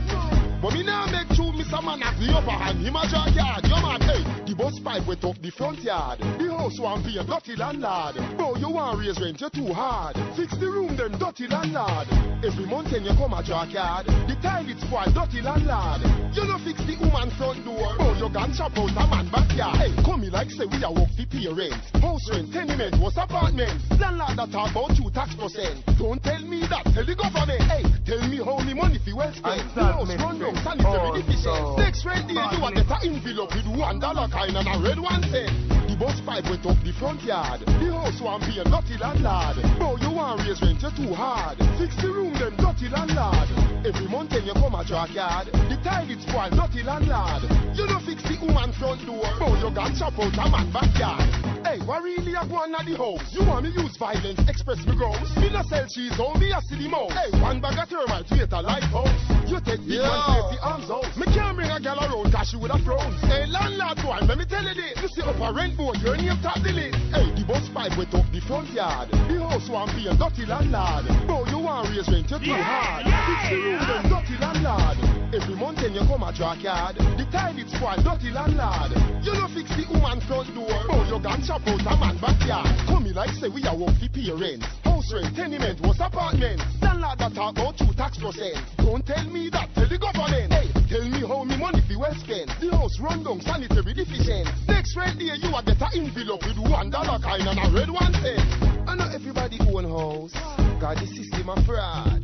But 0.62 0.74
me 0.74 0.84
now 0.84 1.06
make 1.08 1.30
true 1.32 1.56
Mr. 1.56 1.80
Man 1.84 2.02
have 2.02 2.20
the 2.20 2.36
upper 2.36 2.52
hand. 2.52 2.84
Him 2.84 2.96
a 3.00 3.08
junkyard. 3.08 3.64
Yo 3.64 3.80
man, 3.80 4.02
hey, 4.02 4.24
bus 4.58 4.80
pipe 4.80 5.06
went 5.08 5.24
off 5.24 5.36
the 5.42 5.52
front 5.52 5.80
yard. 5.84 6.20
The 6.20 6.48
house 6.50 6.80
want 6.80 7.06
be 7.06 7.18
a 7.18 7.24
dirty 7.24 7.56
landlord. 7.56 8.16
Bro, 8.38 8.56
you 8.58 8.70
want 8.72 9.00
raise 9.00 9.20
rent, 9.20 9.42
you 9.42 9.50
too 9.50 9.74
hard. 9.74 10.16
Fix 10.36 10.56
the 10.58 10.68
room, 10.68 10.96
them 10.96 11.18
dirty 11.20 11.48
landlord. 11.48 12.08
Every 12.44 12.66
mountain 12.66 13.04
you 13.04 13.14
come 13.16 13.34
a 13.34 13.44
junkyard. 13.44 14.08
The 14.08 14.36
tile 14.42 14.68
it 14.68 14.80
spoil, 14.80 15.12
dirty 15.12 15.42
landlord. 15.44 16.02
You 16.32 16.44
no 16.48 16.58
fix 16.64 16.80
the 16.88 16.96
woman 17.00 17.32
front 17.36 17.64
door. 17.64 17.96
Oh, 18.00 18.16
Bro, 18.16 18.28
you 18.28 18.30
gun 18.32 18.52
chop 18.56 18.76
out 18.80 18.92
a 18.92 19.04
man 19.08 19.28
backyard. 19.32 19.76
Hey, 19.80 19.92
come 20.04 20.22
me 20.22 20.30
like 20.32 20.50
say 20.52 20.66
we 20.66 20.80
a 20.84 20.92
work 20.92 21.12
the 21.16 21.26
parents. 21.28 21.92
House 22.00 22.28
rent, 22.32 22.52
tenement, 22.52 22.96
what's 23.00 23.20
apartment. 23.20 23.76
Landlord 24.00 24.36
that 24.40 24.50
talk 24.52 24.72
about 24.72 24.96
you 24.96 25.12
tax 25.12 25.36
percent. 25.36 25.84
Don't 26.00 26.22
tell 26.24 26.42
me 26.44 26.64
that, 26.72 26.88
tell 26.96 27.06
the 27.06 27.16
government. 27.16 27.64
Hey, 27.68 27.84
tell 28.08 28.22
me 28.28 28.40
how 28.40 28.60
me 28.64 28.74
money 28.76 29.00
fi 29.04 29.12
well 29.12 29.32
spent. 29.36 29.68
The 29.76 29.84
house 29.84 30.12
run 30.16 30.40
down, 30.40 30.56
sanitary 30.64 31.12
oh, 31.12 31.18
deficient. 31.20 31.64
Next 31.80 32.06
rent 32.06 32.28
day, 32.28 32.40
you 32.40 32.60
a 32.62 32.70
get 32.72 32.92
a 32.92 32.98
envelope 33.04 33.52
with 33.56 33.68
one 33.74 34.00
dollar 34.00 34.28
kind 34.46 34.68
and 34.68 34.76
a 34.76 34.88
red 34.88 35.00
one 35.00 35.24
cent. 35.24 35.85
The 35.96 36.04
bus 36.04 36.20
pipe 36.28 36.44
went 36.52 36.66
up 36.68 36.76
the 36.84 36.92
front 37.00 37.24
yard. 37.24 37.64
The 37.64 37.88
house 37.88 38.20
want 38.20 38.44
be 38.44 38.60
a 38.60 38.68
dirty 38.68 39.00
landlord. 39.00 39.64
Bro, 39.80 39.96
you 40.04 40.12
want 40.12 40.44
raise 40.44 40.60
rent, 40.60 40.84
you 40.84 40.92
too 40.92 41.16
hard. 41.16 41.56
Fix 41.80 41.96
the 42.04 42.12
room, 42.12 42.36
them 42.36 42.52
dirty 42.60 42.92
landlord. 42.92 43.48
Every 43.88 44.04
month 44.12 44.36
you 44.36 44.52
come 44.60 44.76
a 44.76 44.84
yard, 44.84 45.48
the 45.56 45.80
tile 45.88 46.12
it 46.12 46.20
spoil, 46.20 46.52
dirty 46.52 46.84
landlord. 46.84 47.48
You 47.80 47.88
no 47.88 48.04
fix 48.04 48.20
the 48.28 48.36
woman 48.44 48.76
front 48.76 49.08
door. 49.08 49.24
Bro, 49.40 49.56
you 49.56 49.72
got 49.72 49.96
chop 49.96 50.20
out 50.20 50.36
a 50.36 50.44
man 50.52 50.68
backyard. 50.76 51.32
Hey, 51.64 51.80
what 51.88 52.04
really 52.04 52.36
a 52.36 52.44
go 52.44 52.60
on 52.60 52.76
at 52.76 52.84
the 52.84 53.00
house? 53.00 53.24
You 53.32 53.48
want 53.48 53.64
me 53.64 53.72
use 53.72 53.96
violence, 53.96 54.44
express 54.52 54.84
me 54.84 55.00
grows. 55.00 55.32
Me 55.40 55.48
no 55.48 55.64
sell 55.64 55.88
cheese, 55.88 56.20
on 56.20 56.36
me 56.44 56.52
a 56.52 56.60
silly 56.68 56.92
mouse. 56.92 57.16
Hey, 57.16 57.32
one 57.40 57.64
bag 57.64 57.80
of 57.80 57.88
termites, 57.88 58.28
wait 58.36 58.52
a 58.52 58.60
lighthouse. 58.60 59.16
You 59.48 59.64
take 59.64 59.80
the 59.88 60.04
Yeah. 60.04 60.12
one, 60.12 60.52
take 60.52 60.60
the 60.60 60.66
arms 60.66 60.90
out. 60.92 61.08
Me 61.16 61.26
can't 61.32 61.56
bring 61.56 61.72
a 61.72 61.80
gal 61.80 62.04
around, 62.04 62.36
cause 62.36 62.52
she 62.52 62.58
would 62.60 62.72
have 62.76 62.84
frown. 62.84 63.14
Hey, 63.32 63.48
landlord 63.48 63.98
boy, 64.04 64.20
let 64.28 64.38
me 64.38 64.46
tell 64.46 64.66
you 64.66 64.76
this. 64.76 64.98
You 65.02 65.08
see 65.10 65.22
up 65.22 65.40
a 65.40 65.54
rent 65.54 65.78
board, 65.86 66.02
your 66.02 66.18
name 66.18 66.34
top 66.42 66.58
the 66.66 66.74
list. 66.74 66.98
Hey, 67.14 67.30
the 67.38 67.46
bus 67.46 67.70
pipe 67.70 67.94
went 67.94 68.14
up 68.18 68.26
the 68.34 68.42
front 68.42 68.70
yard. 68.74 69.14
The 69.30 69.38
house 69.38 69.70
want 69.70 69.94
be 69.94 70.10
a 70.10 70.18
dirty 70.18 70.50
landlord. 70.50 71.06
Bro, 71.30 71.46
you 71.54 71.62
want 71.62 71.94
raise 71.94 72.10
rent, 72.10 72.26
you 72.26 72.40
too 72.42 72.58
hard. 72.58 73.06
Fix 73.06 73.42
the 73.54 73.58
room, 73.62 73.82
them 73.86 74.04
dirty 74.10 74.36
landlord. 74.42 74.98
Every 75.30 75.56
month 75.56 75.86
when 75.86 75.94
you 75.94 76.02
come 76.10 76.26
a 76.26 76.34
yard, 76.34 76.98
the 76.98 77.26
tile 77.30 77.54
it 77.54 77.70
spoil, 77.70 78.02
dirty 78.02 78.34
landlord. 78.34 78.98
You 79.22 79.34
no 79.38 79.46
fix 79.54 79.70
the 79.78 79.86
woman 79.94 80.18
front 80.26 80.50
door. 80.58 80.74
Bro, 80.90 81.06
you 81.06 81.20
gun 81.22 81.40
chop 81.46 81.62
out 81.70 81.86
a 81.86 81.94
man 82.02 82.18
backyard. 82.18 82.66
Come 82.90 83.06
me 83.06 83.14
like 83.14 83.38
say 83.38 83.50
we 83.50 83.62
a 83.70 83.74
work 83.78 83.94
the 84.02 84.10
parents. 84.10 84.66
House 84.82 85.14
rent, 85.14 85.38
tenement, 85.38 85.78
was 85.86 86.02
apartment. 86.02 86.66
Landlord 86.82 87.18
that 87.22 87.34
talk 87.38 87.54
about 87.54 87.78
you 87.78 87.94
tax 87.94 88.18
percent. 88.18 88.58
Don't 88.82 89.06
tell 89.06 89.26
me 89.30 89.54
that, 89.54 89.70
tell 89.78 89.86
the 89.86 90.02
government. 90.02 90.50
Hey, 90.50 90.66
tell 90.88 91.04
me 91.04 91.22
how 91.26 91.44
me 91.44 91.58
money 91.58 91.82
fi 91.88 91.96
well 91.96 92.14
spent. 92.16 92.50
The 92.62 92.70
house 92.72 93.00
run 93.00 93.24
down, 93.24 93.42
sanitary 93.42 93.94
deficient. 93.94 94.50
Next 94.68 94.96
rent 94.96 95.20
day 95.20 95.34
you 95.38 95.50
a 95.54 95.62
get 95.64 95.82
a 95.82 95.90
envelope 95.96 96.46
with 96.46 96.60
one 96.60 96.90
dollar 96.90 97.20
kind 97.20 97.48
and 97.48 97.60
a 97.60 97.68
red 97.74 97.90
one 97.90 98.14
cent. 98.22 98.46
I 98.88 98.96
know 98.96 99.10
everybody 99.14 99.60
own 99.66 99.86
house. 99.86 100.34
God, 100.80 100.98
the 100.98 101.08
system 101.08 101.50
a 101.50 101.56
fraud. 101.66 102.24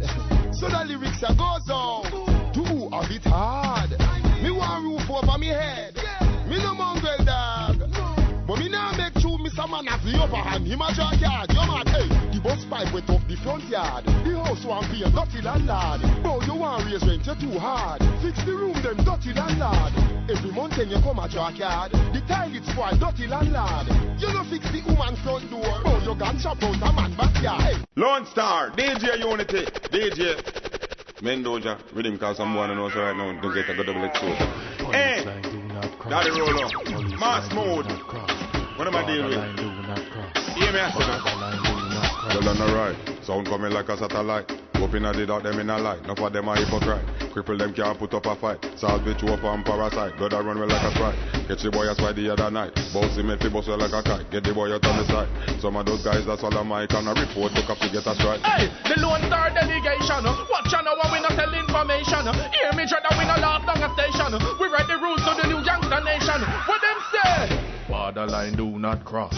So 0.54 0.70
the 0.70 0.86
lyrics 0.86 1.24
a 1.24 1.34
goes 1.34 1.70
on. 1.70 2.54
Do 2.54 2.64
a 2.94 3.02
bit 3.08 3.26
hard. 3.26 3.92
Me 4.44 4.52
want 4.52 4.84
roof 4.84 5.10
over 5.10 5.38
me 5.38 5.48
head. 5.48 5.96
Me 6.48 6.58
no 6.62 6.76
mongrel 6.76 7.24
dog. 7.26 7.80
But 8.48 8.60
me 8.60 8.70
true 8.70 9.01
Mr. 9.52 9.68
Man 9.70 9.84
the 9.84 10.24
upper 10.24 10.36
hand. 10.38 10.66
Him 10.66 10.80
a 10.82 10.94
junkyard. 10.96 11.52
Yo 11.52 11.66
man, 11.68 11.86
hey, 11.88 12.08
the 12.32 12.40
pipe 12.70 12.94
went 12.94 13.10
up 13.10 13.20
the 13.28 13.36
front 13.44 13.68
yard. 13.68 14.06
The 14.06 14.32
house 14.40 14.64
want 14.64 14.88
be 14.88 15.04
a 15.04 15.12
dirty 15.12 15.44
landlord. 15.44 16.00
Bro, 16.24 16.42
you 16.48 16.56
want 16.56 16.88
raise 16.88 17.04
rent, 17.04 17.28
too 17.28 17.60
hard. 17.60 18.00
Fix 18.24 18.40
the 18.48 18.56
room, 18.56 18.80
them 18.80 19.04
dirty 19.04 19.36
landlord. 19.36 19.92
Every 20.32 20.52
month 20.56 20.80
you 20.80 20.96
come 21.04 21.20
a 21.20 21.28
junkyard, 21.28 21.92
the 21.92 22.24
tile 22.28 22.56
it 22.56 22.64
spoil, 22.64 22.96
dirty 22.96 23.28
landlord. 23.28 23.92
You 24.24 24.32
no 24.32 24.48
fix 24.48 24.64
the 24.72 24.80
woman 24.88 25.20
front 25.20 25.44
door. 25.52 25.68
Bro, 25.84 26.00
you 26.00 26.16
gun 26.16 26.40
chop 26.40 26.64
out 26.64 26.80
a 26.80 26.90
man 26.96 27.12
backyard. 27.20 27.62
Hey, 27.62 27.76
Lone 28.00 28.26
Star, 28.32 28.72
DJ 28.72 29.20
Uni-T, 29.20 29.68
DJ 29.92 30.40
Mendoja, 31.20 31.78
rhythm 31.94 32.18
cause 32.18 32.40
I'm 32.40 32.56
one 32.56 32.72
and 32.72 32.80
also 32.80 33.04
right 33.04 33.16
now, 33.16 33.36
don't 33.42 33.54
get 33.54 33.68
a 33.68 33.76
double 33.76 34.00
X 34.06 34.18
Hey, 34.96 35.28
Daddy 36.08 36.32
Rolo, 36.32 36.72
Mass 37.20 37.52
Mode, 37.54 37.86
what 38.82 38.90
am 38.90 38.98
I 38.98 39.06
dealing 39.06 39.30
with? 39.30 39.38
Hear 40.58 40.74
me, 40.74 40.82
I 40.82 40.90
said, 40.90 41.22
Well 42.34 42.42
done 42.42 42.66
alright, 42.66 42.98
sound 43.22 43.46
coming 43.46 43.70
like 43.70 43.86
a 43.94 43.94
satellite. 43.94 44.50
Hoping 44.82 45.06
I 45.06 45.14
did 45.14 45.30
out 45.30 45.46
them 45.46 45.62
in 45.62 45.70
a 45.70 45.78
light, 45.78 46.02
enough 46.02 46.18
of 46.18 46.34
them 46.34 46.50
are 46.50 46.58
hypocrite. 46.58 47.06
Cripple 47.30 47.62
them 47.62 47.78
can't 47.78 47.94
put 48.02 48.10
up 48.18 48.26
a 48.26 48.34
fight. 48.34 48.58
Salt 48.82 49.06
bitch 49.06 49.22
up 49.30 49.46
and 49.46 49.62
parasite, 49.62 50.18
blood 50.18 50.34
I 50.34 50.42
run 50.42 50.58
well 50.58 50.66
like 50.66 50.82
a 50.82 50.90
sprite. 50.98 51.14
Catch 51.46 51.62
the 51.62 51.70
boy 51.70 51.86
a 51.86 51.94
spy 51.94 52.10
the 52.10 52.34
other 52.34 52.50
night. 52.50 52.74
Bounce 52.90 53.22
him 53.22 53.30
if 53.30 53.46
he 53.46 53.54
bust 53.54 53.70
well 53.70 53.78
like 53.78 53.94
a 53.94 54.02
kite. 54.02 54.26
Get 54.34 54.50
the 54.50 54.54
boy 54.58 54.74
out 54.74 54.82
on 54.82 54.98
the 54.98 55.06
side. 55.06 55.30
Some 55.62 55.78
of 55.78 55.86
those 55.86 56.02
guys 56.02 56.26
that's 56.26 56.42
all 56.42 56.50
a 56.50 56.66
mic 56.66 56.90
and 56.98 57.06
a 57.06 57.14
report, 57.14 57.54
look 57.54 57.70
up 57.70 57.78
to 57.86 57.88
get 57.94 58.10
a 58.10 58.18
strike. 58.18 58.42
Hey, 58.42 58.66
the 58.90 58.98
Lone 58.98 59.22
Star 59.30 59.54
delegation. 59.54 60.26
Watch 60.26 60.74
on 60.74 60.90
our 60.90 61.06
we 61.14 61.22
not 61.22 61.38
tell 61.38 61.54
information. 61.54 62.34
Hear 62.34 62.74
me 62.74 62.90
dread 62.90 63.06
that 63.06 63.14
we 63.14 63.30
not 63.30 63.46
laugh 63.46 63.62
down 63.62 63.78
a 63.86 63.94
station. 63.94 64.34
We 64.58 64.66
write 64.74 64.90
the 64.90 64.98
rules 64.98 65.22
to 65.22 65.38
the 65.38 65.46
new 65.46 65.62
gangster 65.62 66.02
nation. 66.02 66.42
What 66.66 66.82
them 66.82 66.98
say? 67.14 67.71
Borderline 67.92 68.56
do 68.56 68.80
not 68.80 69.04
cross. 69.04 69.36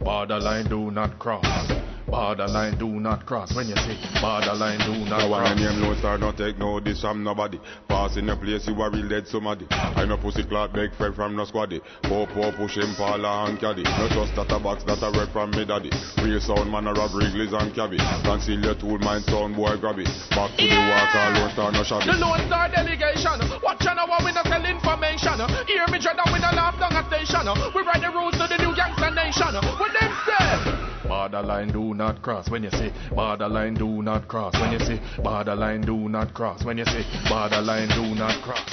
Borderline 0.00 0.68
do 0.68 0.90
not 0.90 1.18
cross. 1.18 1.85
Borderline 2.06 2.78
do 2.78 2.88
not 3.00 3.26
cross. 3.26 3.54
When 3.54 3.66
you 3.66 3.74
say 3.76 3.98
borderline 4.22 4.78
do 4.78 4.94
not 5.10 5.26
No 5.26 5.28
one 5.28 5.42
cross. 5.44 5.58
name 5.58 5.82
Lone 5.82 5.98
Star 5.98 6.18
don't 6.18 6.36
take 6.38 6.56
no 6.58 6.78
this 6.78 7.00
from 7.00 7.24
nobody. 7.24 7.58
Pass 7.88 8.16
in 8.16 8.30
a 8.30 8.36
place 8.36 8.66
you 8.68 8.80
are 8.80 8.90
real 8.90 9.08
dead 9.08 9.26
somebody. 9.26 9.66
I 9.70 10.04
no 10.06 10.16
pussy 10.16 10.44
clot 10.44 10.72
beg 10.72 10.94
friend 10.94 11.14
from 11.14 11.34
no 11.34 11.44
squaddy. 11.44 11.80
Poor 12.04 12.26
poor 12.28 12.52
push 12.52 12.76
him 12.78 12.94
Paula 12.96 13.46
and 13.50 13.58
caddy. 13.58 13.82
No 13.82 14.06
trust 14.08 14.36
that 14.36 14.54
a 14.54 14.58
box 14.62 14.84
that 14.84 15.02
a 15.02 15.10
work 15.10 15.30
from 15.32 15.50
me 15.50 15.64
daddy. 15.66 15.90
Real 16.22 16.38
sound 16.40 16.70
man 16.70 16.86
a 16.86 16.94
rob 16.94 17.10
Wrigley's 17.10 17.52
and 17.52 17.74
cabby. 17.74 17.98
Conceal 18.22 18.60
your 18.62 18.74
tool 18.78 18.98
mind 19.02 19.24
sound 19.26 19.56
boy 19.56 19.74
grab 19.76 19.98
it. 19.98 20.06
Back 20.30 20.54
to 20.54 20.62
the 20.62 20.78
walk 20.78 21.10
all 21.10 21.32
Lone 21.42 21.50
Star 21.58 21.72
no 21.72 21.82
shabby. 21.82 22.06
The 22.06 22.18
Lone 22.22 22.42
Star 22.46 22.70
delegation. 22.70 23.34
Watch 23.66 23.82
on 23.82 23.98
our 23.98 24.22
we 24.22 24.30
not 24.30 24.46
tell 24.46 24.62
information. 24.62 25.42
Hear 25.66 25.86
me 25.90 25.98
dread 25.98 26.14
that 26.22 26.30
we 26.30 26.38
not 26.38 26.54
laugh 26.54 26.78
down 26.78 26.94
a 26.94 27.02
station. 27.10 27.50
We 27.74 27.82
write 27.82 28.00
the 28.00 28.14
rules 28.14 28.38
to 28.38 28.46
the 28.46 28.62
new 28.62 28.70
gangster 28.78 29.10
nation. 29.10 29.58
What 29.74 29.90
them 29.90 30.12
say? 30.22 30.86
Borderline 31.06 31.70
do 31.70 31.94
not 31.96 32.22
cross. 32.22 32.50
When 32.50 32.62
you 32.62 32.70
say 32.70 32.92
borderline 33.10 33.74
do 33.74 34.02
not 34.02 34.28
cross. 34.28 34.54
When 34.60 34.72
you 34.72 34.78
say 34.78 35.00
borderline 35.22 35.80
do 35.80 36.08
not 36.08 36.34
cross. 36.34 36.64
When 36.64 36.78
you 36.78 36.84
say 36.84 37.02
borderline 37.28 37.88
do 37.88 38.14
not 38.14 38.42
cross. 38.44 38.68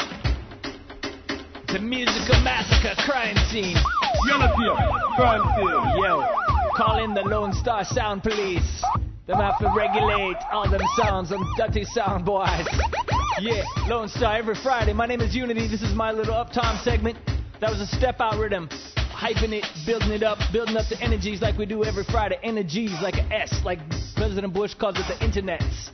The 1.68 1.80
musical 1.80 2.40
massacre 2.44 2.94
crime 3.02 3.36
scene. 3.50 3.78
Uni-T, 4.28 4.70
crime 5.16 5.42
scene. 5.56 6.04
Yo, 6.04 6.28
call 6.76 7.04
in 7.04 7.14
the 7.14 7.22
Lone 7.22 7.54
Star 7.54 7.84
Sound 7.84 8.22
Police. 8.22 8.84
Them 9.26 9.40
have 9.40 9.58
to 9.60 9.74
regulate 9.76 10.38
all 10.52 10.70
them 10.70 10.82
sounds, 11.02 11.30
them 11.30 11.44
dirty 11.58 11.86
sound 11.86 12.26
boys. 12.26 12.68
Yeah, 13.40 13.64
Lone 13.88 14.10
Star 14.10 14.36
every 14.36 14.56
Friday. 14.56 14.94
My 14.94 15.08
name 15.08 15.22
is 15.22 15.34
Uni-T. 15.34 15.68
This 15.70 15.82
is 15.82 15.96
my 15.96 16.12
little 16.12 16.36
uptime 16.36 16.84
segment. 16.84 17.18
That 17.62 17.72
was 17.72 17.80
a 17.80 17.88
step 17.88 18.20
out 18.20 18.38
rhythm. 18.38 18.70
Hyping 19.24 19.54
it, 19.54 19.66
building 19.86 20.12
it 20.12 20.22
up, 20.22 20.38
building 20.52 20.76
up 20.76 20.84
the 20.90 21.00
energies 21.02 21.42
like 21.42 21.58
we 21.58 21.66
do 21.66 21.86
every 21.86 22.04
Friday. 22.04 22.38
Energies 22.44 22.92
like 23.02 23.14
an 23.14 23.32
S, 23.32 23.62
like 23.64 23.80
President 24.18 24.54
Bush 24.54 24.74
calls 24.74 24.98
it 25.00 25.06
the 25.08 25.26
internets. 25.26 25.92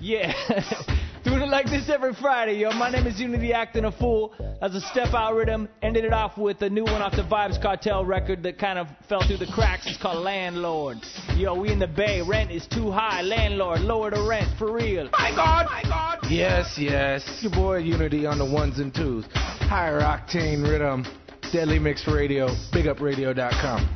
Yeah. 0.00 0.32
Doing 1.24 1.42
it 1.42 1.48
like 1.48 1.66
this 1.66 1.88
every 1.88 2.12
Friday, 2.12 2.58
yo. 2.58 2.72
My 2.72 2.90
name 2.90 3.06
is 3.06 3.20
Uni-T 3.20 3.52
Acting 3.52 3.84
a 3.84 3.92
Fool. 3.92 4.34
That's 4.60 4.74
a 4.74 4.80
step 4.80 5.14
out 5.14 5.36
rhythm. 5.36 5.68
Ended 5.80 6.04
it 6.04 6.12
off 6.12 6.36
with 6.36 6.60
a 6.62 6.68
new 6.68 6.82
one 6.82 7.00
off 7.00 7.12
the 7.12 7.22
Vybz 7.22 7.62
Kartel 7.62 8.04
record 8.04 8.42
that 8.42 8.58
kind 8.58 8.80
of 8.80 8.88
fell 9.08 9.24
through 9.24 9.36
the 9.36 9.52
cracks. 9.54 9.86
It's 9.86 9.96
called 10.02 10.24
Landlord. 10.24 10.98
Yo, 11.36 11.54
we 11.54 11.70
in 11.70 11.78
the 11.78 11.86
Bay. 11.86 12.20
Rent 12.20 12.50
is 12.50 12.66
too 12.66 12.90
high. 12.90 13.22
Landlord, 13.22 13.82
lower 13.82 14.10
the 14.10 14.26
rent 14.28 14.48
for 14.58 14.72
real. 14.72 15.08
My 15.12 15.30
God, 15.30 15.66
my 15.66 15.82
God. 15.84 16.18
Yes, 16.28 16.76
yes. 16.76 17.38
Your 17.42 17.52
boy 17.52 17.78
Uni-T 17.78 18.26
on 18.26 18.38
the 18.38 18.52
ones 18.52 18.80
and 18.80 18.92
twos. 18.92 19.24
Higher 19.32 20.00
octane 20.00 20.68
rhythm. 20.68 21.06
Deadly 21.52 21.78
Mix 21.78 22.08
Radio. 22.08 22.48
BigUpRadio.com. 22.72 23.86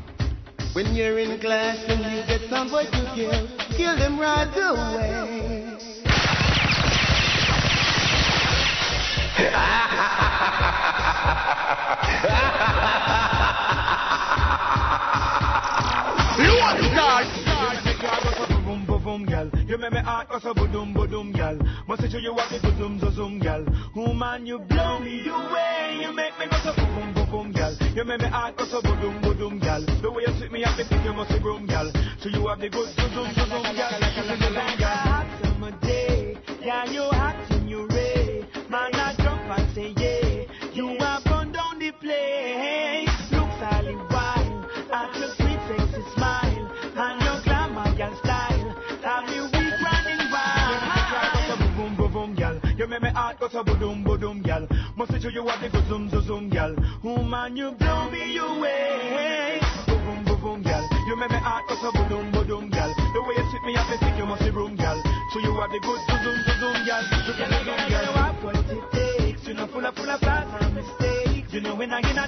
When 0.74 0.94
you're 0.94 1.18
in 1.18 1.40
class 1.40 1.78
and 1.88 2.00
you 2.00 2.26
get 2.26 2.50
some 2.50 2.68
boy 2.68 2.84
to 2.84 3.12
kill, 3.14 3.48
kill 3.74 3.96
them 3.96 4.20
right 4.20 4.52
away. 4.54 5.62
Lord 16.38 16.76
God. 16.94 17.24
Boom, 18.66 18.84
boom, 18.84 19.02
boom. 19.02 19.26
You 19.66 19.78
make 19.78 19.92
me 19.92 20.00
heart 20.00 20.28
go 20.28 20.38
so 20.40 20.52
boom, 20.52 20.92
boom, 20.92 21.32
gal. 21.32 21.59
Must 21.88 22.02
say 22.02 22.09
to 22.11 22.20
you 22.20 22.34
what 22.34 22.50
the 22.50 22.61
zoom, 22.76 23.00
zoom, 23.14 23.38
gal. 23.38 23.64
Woman, 23.94 24.44
you 24.44 24.59
blow 24.59 24.98
me 24.98 25.26
away. 25.26 26.00
You 26.02 26.12
make 26.12 26.38
me 26.38 26.46
go 26.50 26.59
so 26.62 26.74
boom, 26.74 27.15
boom, 27.30 27.52
gal. 27.52 27.74
You 27.94 28.04
make 28.04 28.20
me 28.20 28.28
heart 28.28 28.56
go 28.56 28.64
so 28.66 28.80
boom, 28.82 29.20
boom, 29.22 29.58
gal. 29.58 29.82
The 30.02 30.10
way 30.10 30.24
you 30.26 30.32
sweep 30.38 30.52
me 30.52 30.64
up, 30.64 30.76
the 30.76 30.84
thing 30.84 31.04
you 31.04 31.12
must 31.12 31.30
be 31.30 31.38
broom, 31.38 31.66
gal. 31.66 31.90
So 32.20 32.28
you 32.28 32.46
have 32.48 32.60
the 32.60 32.68
good 32.68 32.88
zoom, 32.94 33.12
zoom, 33.14 33.32
zoom, 33.34 33.48
gal. 33.76 34.00
Like 34.00 34.80
a 34.80 34.86
hot 34.86 35.26
summer 35.42 35.72
day. 35.80 36.36
Yeah, 36.62 36.84
you 36.90 37.02
hot 37.02 37.50
in 37.52 37.68
your 37.68 37.86
ray. 37.88 38.44
Man, 38.68 38.94
I 38.94 39.14
jump 39.18 39.42
and 39.58 39.74
say 39.74 39.94
make 53.55 53.62
me 53.62 53.68
heart 53.68 53.68
go 53.68 53.74
so 53.74 53.78
boom, 53.78 54.03
boom, 54.03 54.42
gal. 54.42 54.66
Must 54.97 55.11
to 55.12 55.30
you 55.30 55.44
what 55.44 55.61
the 55.61 55.68
good 55.68 55.86
zoom, 55.88 56.11
zoom, 56.11 56.22
zoom, 56.22 56.49
gal. 56.51 56.74
Woman, 57.03 57.57
you 57.57 57.72
blow 57.72 58.11
me 58.11 58.38
away. 58.38 59.61
Boom, 59.86 60.24
boom, 60.24 60.40
boom, 60.40 60.62
gal. 60.62 60.82
You 61.07 61.16
make 61.16 61.30
me 61.30 61.36
heart 61.38 61.64
go 61.68 61.76
so 61.76 61.92
boom, 61.92 62.30
boom, 62.32 62.70
gal. 62.70 62.92
The 62.97 63.22
way 63.22 63.34
you 63.36 63.51
sit 63.53 63.62
me 63.62 63.76
up, 63.76 63.86
I 63.86 63.97
think 63.99 64.18
you 64.18 64.26
must 64.26 64.42
be 64.42 64.51
room, 64.51 64.76
gal. 64.76 65.01
So 65.32 65.38
you 65.38 65.55
have 65.61 65.70
the 65.70 65.80
good 65.80 66.01
zoom, 66.09 66.22
zoom, 66.24 66.38
zoom, 66.42 66.59
zoom, 66.59 66.86
gal. 66.86 67.03
You 67.26 67.34
can. 67.34 67.51
You 67.86 68.12
have 68.12 68.42
what 68.42 68.57
it 68.57 68.82
takes. 68.92 69.47
You 69.47 69.55
know, 69.55 69.66
full 69.68 69.86
of, 69.86 69.94
full 69.94 70.11
of 70.11 70.22
and 70.22 70.74
mistakes. 70.74 71.53
You 71.53 71.61
know, 71.61 71.74
when 71.76 71.92
I 71.92 72.03
get 72.03 72.16
a 72.16 72.26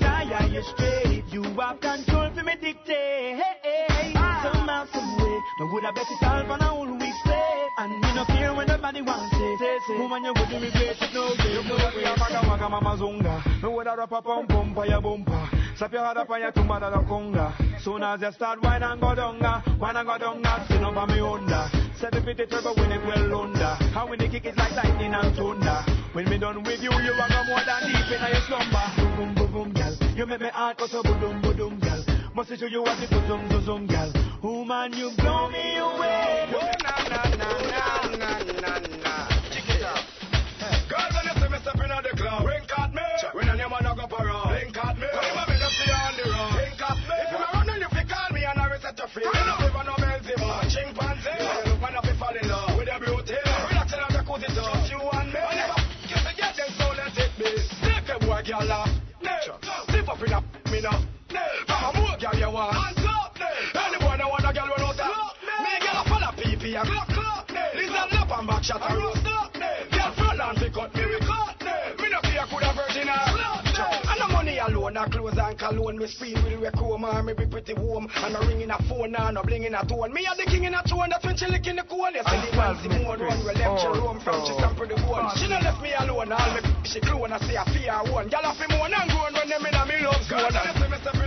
you're 0.58 0.74
straight. 0.74 1.24
You 1.30 1.42
have 1.42 1.80
control 1.80 2.30
for 2.34 2.42
me 2.42 2.54
dictate. 2.60 3.38
Hey, 3.62 4.12
somehow, 4.42 4.86
some 4.92 5.16
way. 5.18 5.38
No 5.60 5.66
would 5.72 5.84
I 5.84 5.90
bet 5.92 6.06
it 6.10 6.26
all 6.26 6.44
for 6.46 6.58
now, 6.58 6.80
we 6.80 7.12
slave. 7.24 7.70
And 7.78 8.00
me 8.00 8.14
no 8.14 8.24
care 8.24 8.54
when 8.54 8.66
nobody 8.66 9.02
wants 9.02 9.34
it. 9.38 9.58
Say, 9.58 9.78
say, 9.86 9.98
woman, 9.98 10.24
you 10.24 10.32
wouldn't 10.34 10.62
regret 10.62 10.96
it, 11.00 11.14
no 11.14 11.26
way. 11.26 11.52
You 11.52 11.62
could 11.62 11.80
have 11.80 11.94
been 11.94 12.04
a 12.04 12.16
maga, 12.18 12.46
maga, 12.46 12.68
mama, 12.68 12.96
zunga. 12.96 13.62
No 13.62 13.78
have 13.78 14.12
a 14.12 14.22
pum, 14.22 14.46
pum, 14.46 14.74
pa, 14.74 14.84
ya, 14.84 15.00
bumpa. 15.00 15.57
Slap 15.78 15.92
your 15.92 16.04
head 16.04 16.16
up 16.16 16.28
on 16.28 16.40
your 16.40 16.50
tumba, 16.50 16.80
da, 16.80 16.90
da, 16.90 17.02
conga. 17.04 17.54
Soon 17.80 18.02
as 18.02 18.20
you 18.20 18.32
start 18.32 18.60
wine 18.64 18.82
and 18.82 19.00
go 19.00 19.14
donga, 19.14 19.62
wine 19.78 19.94
and 19.94 20.08
go 20.08 20.18
donga, 20.18 20.48
up 20.48 20.96
on 20.96 21.06
me 21.06 21.20
under. 21.20 21.70
Seven 21.94 22.24
feet 22.24 22.50
turbo 22.50 22.74
when 22.74 22.90
it 22.90 23.00
well 23.06 23.42
under. 23.42 23.78
How 23.94 24.08
when 24.08 24.18
they 24.18 24.26
kick 24.26 24.46
it 24.46 24.56
like 24.56 24.72
lightning 24.72 25.14
and 25.14 25.36
thunder. 25.36 25.84
When 26.14 26.28
me 26.28 26.36
done 26.36 26.64
with 26.64 26.82
you, 26.82 26.90
you 26.90 27.12
are 27.12 27.28
go 27.28 27.44
more 27.46 27.62
than 27.62 27.92
deep 27.92 28.10
in 28.10 28.26
your 28.26 28.42
slumber. 28.48 28.86
Boom, 29.14 29.34
boom, 29.36 29.52
boom, 29.52 29.72
gal. 29.72 29.94
You 30.16 30.26
make 30.26 30.40
me 30.40 30.48
heart 30.48 30.78
go 30.78 30.88
so 30.88 31.00
boom, 31.00 31.40
boom, 31.40 31.56
boom, 31.56 31.78
gal. 31.78 32.04
Must 32.34 32.58
to 32.58 32.68
you 32.68 32.82
what 32.82 33.00
it 33.00 33.10
do, 33.10 33.20
zoom, 33.28 33.48
zoom, 33.48 33.64
zoom, 33.64 33.86
gal. 33.86 34.12
Woman, 34.42 34.94
you 34.94 35.12
blow 35.16 35.48
me 35.48 35.76
away. 35.76 36.50
Oh, 36.58 36.70
na, 36.82 37.06
na, 37.06 37.22
na, 37.36 37.50
na, 37.70 38.16
na, 38.16 38.38
na, 38.58 38.78
na. 38.98 39.28
Check 39.54 39.68
it 39.70 39.84
out. 39.84 40.02
Girl, 40.90 41.06
when 41.14 41.24
you 41.24 41.40
see 41.40 41.48
me 41.48 41.58
stepping 41.62 41.92
on 41.92 42.02
the 42.02 42.16
club, 42.16 42.42
wink 42.42 42.78
at 42.78 42.92
me. 42.92 43.17
And 49.16 49.67
cologne. 75.58 75.98
Me 75.98 76.06
scream 76.06 76.38
with 76.44 76.62
the 76.62 76.70
coma, 76.78 77.22
me 77.22 77.34
be 77.34 77.44
pretty 77.44 77.74
warm. 77.74 78.08
And 78.14 78.36
a 78.36 78.40
ring 78.46 78.62
in 78.62 78.70
a 78.70 78.78
phone 78.88 79.14
and 79.14 79.36
a 79.36 79.42
bling 79.42 79.64
in 79.64 79.74
a 79.74 79.84
tone. 79.84 80.12
Me 80.14 80.24
a 80.24 80.32
the 80.38 80.46
king 80.46 80.64
in 80.64 80.74
a 80.74 80.82
tone, 80.86 81.10
that's 81.10 81.24
when 81.26 81.36
she 81.36 81.46
lick 81.46 81.66
in 81.66 81.76
the 81.76 81.82
coal. 81.82 82.08
You 82.14 82.22
see 82.22 82.38
the 82.38 82.56
man 82.56 82.78
Simone 82.80 83.20
run, 83.20 83.38
we 83.44 83.52
left 83.58 83.82
she 83.82 83.88
roam 83.88 84.20
from 84.22 84.46
she 84.46 84.54
stamp 84.54 84.78
the 84.78 84.96
bone. 85.02 85.28
She 85.36 85.50
no 85.50 85.58
left 85.58 85.82
me 85.82 85.90
alone, 85.98 86.32
all 86.32 86.54
me 86.54 86.60
she 86.86 87.00
clone, 87.00 87.32
I 87.32 87.38
see 87.42 87.58
a 87.58 87.64
fear 87.74 87.98
one. 88.14 88.30
Girl 88.30 88.46
off 88.46 88.56
him 88.56 88.70
moan 88.70 88.94
and 88.94 89.10
groan 89.10 89.34
when 89.34 89.48
them 89.50 89.66
in 89.66 89.74
a 89.74 89.82
me 89.84 89.98
love 90.06 90.22
zone. 90.30 91.17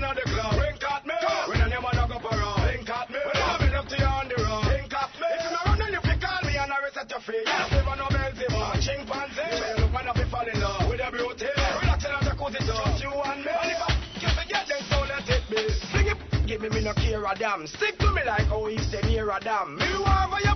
Stick 17.67 17.97
to 17.99 18.11
me 18.11 18.23
like 18.25 18.47
how 18.47 18.65
he's 18.65 18.89
the 18.89 19.01
near 19.03 19.29
a. 19.29 19.70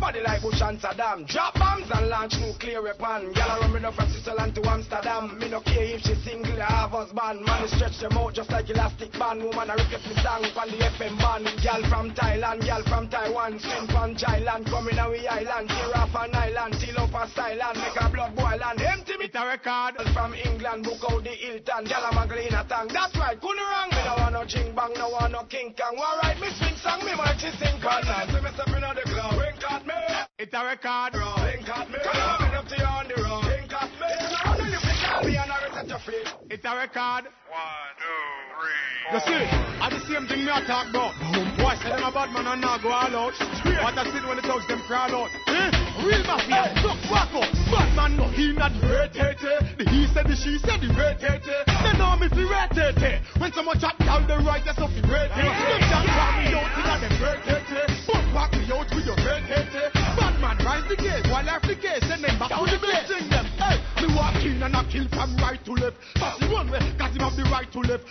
body 0.05 0.21
like 0.21 0.41
Bush 0.41 0.61
and 0.61 0.77
Saddam. 0.77 1.25
Drop 1.25 1.57
bombs 1.57 1.89
and 1.89 2.09
launch 2.13 2.37
nuclear 2.37 2.77
weapon. 2.77 3.33
I 3.33 3.57
run 3.57 3.73
me 3.73 3.81
from 3.81 4.05
Switzerland 4.13 4.53
to 4.53 4.61
Amsterdam. 4.69 5.33
Me 5.41 5.49
no 5.49 5.65
care 5.65 5.97
if 5.97 6.05
she 6.05 6.13
single 6.21 6.61
or 6.61 6.69
have 6.69 6.93
husband. 6.93 7.41
Man, 7.41 7.65
stretch 7.73 7.97
them 7.97 8.13
out 8.13 8.37
just 8.37 8.53
like 8.53 8.69
elastic 8.69 9.09
band. 9.17 9.41
Woman, 9.41 9.65
I 9.65 9.73
repeat 9.73 10.05
me 10.05 10.13
song 10.21 10.45
on 10.45 10.69
the 10.69 10.77
FM 10.93 11.17
band. 11.17 11.49
Girl 11.57 11.81
from 11.89 12.13
Thailand, 12.13 12.61
girl 12.61 12.83
from 12.85 13.09
Taiwan. 13.09 13.57
Swim 13.57 13.85
from 13.89 14.13
Thailand, 14.13 14.69
coming 14.69 14.99
away 15.01 15.25
island. 15.25 15.73
Tear 15.73 15.97
off 15.97 16.13
an 16.13 16.37
island, 16.37 16.77
till 16.77 16.97
up 17.01 17.17
a 17.17 17.25
silent. 17.33 17.75
Make 17.81 17.97
a 17.97 18.05
blood 18.05 18.33
boil 18.37 18.61
and 18.61 18.77
empty 18.85 19.17
me 19.17 19.25
to 19.33 19.41
record. 19.41 19.97
From 20.13 20.37
England, 20.37 20.85
book 20.85 21.01
out 21.09 21.25
the 21.25 21.33
Hilton. 21.33 21.89
I'm 21.89 22.21
a 22.21 22.25
in 22.45 22.53
a 22.53 22.61
tongue. 22.69 22.93
That's 22.93 23.17
right, 23.17 23.41
couldn't 23.41 23.57
wrong. 23.57 23.89
Me 23.89 24.05
no 24.05 24.13
want 24.21 24.37
no 24.37 24.45
ching 24.45 24.69
bang, 24.77 24.93
no 25.01 25.09
want 25.09 25.33
no 25.33 25.49
king 25.49 25.73
kang. 25.73 25.97
Alright, 25.97 26.37
me 26.37 26.53
swing 26.61 26.77
song, 26.77 27.01
me 27.01 27.17
might 27.17 27.41
sing 27.41 27.81
call. 27.81 28.05
See 28.05 28.37
me 28.37 28.53
stepping 28.53 28.85
on 28.85 28.93
the 28.93 29.01
club. 29.09 29.33
Wink 29.33 29.65
at 29.65 29.81
me. 29.81 29.94
It's 30.37 30.53
a 30.53 30.65
record, 30.65 31.13
bro. 31.13 31.31
Wink 31.41 31.69
at 31.69 31.89
me. 31.89 31.97
Come 32.03 32.21
on, 32.21 32.55
up 32.55 32.67
to 32.67 32.75
you 32.75 32.83
on 32.85 33.07
the 33.07 33.15
road. 33.23 33.47
Wink 33.47 33.71
at 33.71 33.89
me. 33.97 34.07
If 34.11 34.29
you 34.35 34.51
know 34.59 34.67
you 34.67 34.79
pick 34.83 34.99
call 34.99 35.23
me 35.23 35.37
and 35.37 35.51
I 35.51 35.57
reset 35.63 35.87
your 35.87 35.99
feet. 36.03 36.27
It's 36.51 36.65
a 36.65 36.75
record. 36.75 37.31
One, 37.47 37.91
two, 37.97 38.35
three. 38.59 38.95
You 39.15 39.19
see, 39.23 39.43
I 39.79 39.87
the 39.89 40.01
same 40.05 40.27
thing 40.27 40.43
me 40.43 40.51
I 40.51 40.59
talk 40.67 40.91
about. 40.91 41.15
Boy, 41.55 41.73
say 41.79 41.89
them 41.95 42.03
a 42.03 42.11
bad 42.11 42.29
man 42.35 42.45
and 42.51 42.61
not 42.61 42.83
go 42.83 42.91
all 42.91 43.15
out. 43.15 43.33
What 43.79 43.95
I 43.95 44.03
see 44.05 44.21
when 44.27 44.35
the 44.35 44.43
thugs 44.43 44.67
them 44.67 44.83
crawl 44.85 45.23
out. 45.23 45.31
Eh? 45.47 46.03
Real 46.03 46.23
mafia, 46.27 46.73
duck 46.83 46.99
walk 47.07 47.31
out. 47.31 47.49
Bad 47.71 47.89
man 47.95 48.17
no, 48.17 48.27
he 48.35 48.51
not 48.51 48.75
the 48.75 48.85
red 48.91 49.13
tete. 49.15 49.79
The 49.79 49.83
he 49.87 50.05
said 50.11 50.27
the 50.27 50.35
she 50.35 50.59
said 50.59 50.83
the 50.83 50.91
red 50.99 51.15
tete. 51.17 51.41
They 51.41 51.93
know 51.97 52.19
me 52.19 52.27
fi 52.27 52.43
red 52.43 52.75
tete. 52.75 53.23
When 53.39 53.53
someone 53.53 53.79
chat 53.79 53.95
down 54.03 54.27
the 54.27 54.35
right, 54.43 54.61
that's 54.67 54.83
up 54.83 54.91
the 54.91 55.01
red 55.07 55.31
tete. 55.31 55.47
Them 55.47 55.79
can't 55.87 56.09
call 56.11 56.31
me 56.43 56.51
out 56.53 56.69
in 56.75 56.85
a 56.85 56.95
them 56.99 57.15
red 57.23 57.39
tete. 57.47 57.94
Walk 58.45 58.61
me 58.61 58.69
out 58.71 58.93
with 58.93 59.05
your 59.05 59.15
red 59.25 59.41
tete. 59.49 59.73
Eh? 59.73 59.89
Bad 60.21 60.39
man 60.39 60.57
rise 60.61 60.85
the 60.87 60.95
gate, 60.95 61.25
while 61.31 61.49
after 61.49 61.73
the 61.73 61.81
gate, 61.81 62.03
send 62.05 62.23
them 62.23 62.37
back 62.37 62.49
to 62.53 62.61
the 62.69 62.77
place. 62.77 63.07
Sing 63.09 63.27
them, 63.29 63.45
hey, 63.57 63.81
me 64.05 64.13
walk 64.13 64.37
in 64.45 64.61
and 64.61 64.75
I 64.75 64.85
kill 64.85 65.07
from 65.09 65.35
right 65.37 65.57
to 65.65 65.73
left. 65.73 65.97
Pass 66.13 66.37
the 66.37 66.53
one 66.53 66.69
way, 66.69 66.77
cause 66.99 67.15
him 67.15 67.25
have 67.25 67.35
the 67.35 67.43
right 67.49 67.71
to 67.73 67.79
left. 67.79 68.05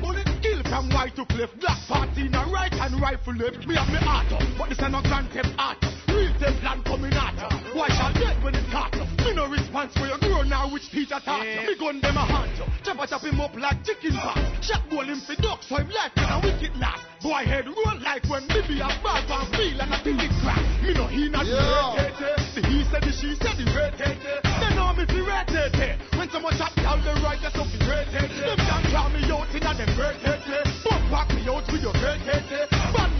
Bullet 0.00 0.28
kill 0.40 0.62
from 0.64 0.88
right 0.88 1.14
to 1.16 1.26
cliff. 1.26 1.50
Black 1.60 1.76
party 1.86 2.26
in 2.26 2.34
a 2.34 2.46
right 2.48 2.72
and 2.72 2.98
rifle 2.98 3.34
left. 3.34 3.66
Me 3.66 3.74
have 3.76 3.88
me 3.88 4.00
heart 4.00 4.32
up, 4.32 4.40
but 4.56 4.70
this 4.70 4.78
is 4.78 4.88
not 4.88 5.04
grand 5.04 5.28
theft 5.32 5.52
art. 5.58 5.76
Real 6.08 6.32
theft 6.40 6.64
land 6.64 6.84
coming 6.86 7.12
out. 7.12 7.63
Why 7.74 7.90
shall 7.90 8.14
dead 8.14 8.38
when 8.38 8.54
it's 8.54 8.70
hot? 8.70 8.94
Me 9.26 9.34
no 9.34 9.50
response 9.50 9.90
for 9.98 10.06
your 10.06 10.18
girl 10.22 10.44
now, 10.46 10.70
which 10.70 10.86
teacher 10.94 11.18
taught 11.18 11.42
you? 11.42 11.66
Me 11.66 11.74
gun 11.74 11.98
them 11.98 12.14
a 12.14 12.22
hunt 12.22 12.54
you. 12.54 12.62
Chop 12.86 13.02
a 13.02 13.06
chop 13.10 13.26
him 13.26 13.40
up 13.42 13.50
like 13.58 13.82
chicken 13.82 14.14
pox. 14.14 14.38
Shot 14.62 14.86
ball 14.88 15.02
him 15.02 15.18
for 15.18 15.34
duck, 15.42 15.58
so 15.66 15.82
him 15.82 15.90
life 15.90 16.14
and 16.14 16.30
a 16.30 16.38
wicked 16.38 16.70
laugh. 16.78 17.02
Boy 17.18 17.42
head 17.42 17.66
roll 17.66 17.98
like 17.98 18.22
when 18.30 18.46
me 18.46 18.62
be 18.70 18.78
a 18.78 18.86
bad 19.02 19.26
and 19.26 19.48
feel 19.58 19.80
and 19.82 19.90
I 19.90 19.98
think 20.06 20.22
it 20.22 20.30
crack. 20.38 20.62
Me 20.86 20.94
no 20.94 21.10
he 21.10 21.26
not 21.28 21.50
yeah. 21.50 21.98
red 21.98 22.14
The 22.54 22.62
he 22.62 22.86
said 22.86 23.02
the 23.02 23.10
she 23.10 23.34
said 23.42 23.58
the 23.58 23.66
red 23.74 23.98
hater. 23.98 24.38
They 24.38 24.70
know 24.78 24.94
me 24.94 25.02
fi 25.10 25.20
red 25.26 25.50
hater. 25.50 25.98
When 26.14 26.30
someone 26.30 26.54
chop 26.54 26.78
down 26.78 27.02
the 27.02 27.18
right, 27.26 27.42
that's 27.42 27.58
up 27.58 27.66
the 27.74 27.82
red 27.90 28.06
hater. 28.06 28.54
Them 28.54 28.60
can't 28.70 28.86
call 28.94 29.10
me 29.10 29.26
out 29.34 29.50
in 29.50 29.66
a 29.66 29.72
them 29.74 29.90
red 29.98 30.14
hater. 30.22 30.62
Bump 30.86 31.02
back 31.10 31.28
me 31.34 31.42
out 31.50 31.66
with 31.74 31.82
your 31.82 31.96
red 31.98 32.22
hater 32.22 32.73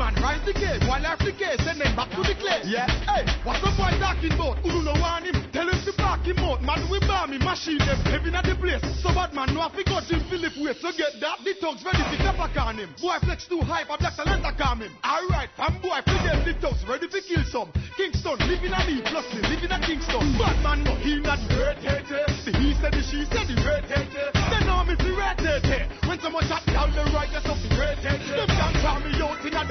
man 0.04 0.14
rise 0.20 0.44
the 0.44 0.52
case, 0.52 0.84
while 0.84 1.00
after 1.00 1.32
case, 1.32 1.56
send 1.64 1.80
them 1.80 1.96
back 1.96 2.12
to 2.12 2.20
the 2.20 2.36
clay. 2.36 2.60
Yeah, 2.68 2.84
hey, 3.08 3.24
what's 3.40 3.64
the 3.64 3.72
boy 3.72 3.96
talking 3.96 4.36
about? 4.36 4.60
Who 4.60 4.68
do 4.68 4.80
not 4.84 5.00
want 5.00 5.24
him? 5.24 5.40
Tell 5.48 5.64
him 5.64 5.80
to 5.80 5.92
back 5.96 6.20
him 6.20 6.36
out. 6.44 6.60
Man, 6.60 6.84
we 6.92 7.00
bomb 7.00 7.32
him, 7.32 7.40
machine 7.40 7.80
them, 7.80 7.96
heavy 8.04 8.28
at 8.28 8.44
the 8.44 8.52
place. 8.52 8.84
So 9.00 9.08
bad 9.16 9.32
man, 9.32 9.56
no, 9.56 9.64
I 9.64 9.72
forgot 9.72 10.04
Jim 10.04 10.20
Philip 10.28 10.52
way. 10.60 10.76
So 10.76 10.92
get 10.92 11.16
that, 11.24 11.40
the 11.40 11.56
thugs 11.56 11.80
ready 11.80 12.04
to 12.04 12.16
tap 12.20 12.36
on 12.36 12.76
him. 12.76 12.92
Boy, 13.00 13.16
flex 13.24 13.48
too 13.48 13.64
high, 13.64 13.88
I 13.88 13.96
black 13.96 14.12
talent, 14.12 14.44
I 14.44 14.52
calm 14.52 14.84
him. 14.84 14.92
Alright, 15.00 15.48
fam 15.56 15.80
boy, 15.80 16.04
forget 16.04 16.44
the 16.44 16.52
thugs 16.60 16.84
ready 16.84 17.08
to 17.08 17.20
kill 17.24 17.44
some. 17.48 17.72
Kingston, 17.96 18.36
living 18.44 18.76
at 18.76 18.84
me, 18.84 19.00
plus 19.08 19.24
me, 19.32 19.40
living 19.48 19.72
at 19.72 19.80
Kingston. 19.88 20.20
Bad 20.36 20.60
man, 20.60 20.84
no, 20.84 20.92
he 21.00 21.16
not 21.24 21.40
red 21.56 21.80
hater. 21.80 22.28
The 22.44 22.52
he 22.60 22.76
said, 22.76 22.92
the 22.92 23.00
she 23.00 23.24
said, 23.32 23.48
the 23.48 23.56
red 23.64 23.88
hater. 23.88 24.28
Then 24.36 24.68
now 24.68 24.84
I'm 24.84 24.92
the 24.92 25.12
red 25.16 25.40
hater. 25.40 25.88
When 26.04 26.20
someone 26.20 26.44
shot 26.44 26.60
down 26.68 26.92
the 26.92 27.08
right, 27.16 27.30
that's 27.32 27.48
a 27.48 27.56
greatest. 27.74 28.24
Them 28.30 28.48
can 28.48 29.02
me 29.02 29.22
out 29.22 29.44
in 29.44 29.52
them 29.52 29.68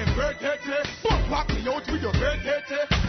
me 1.50 1.72
out 1.72 1.86
with 1.92 2.02
your. 2.02 2.14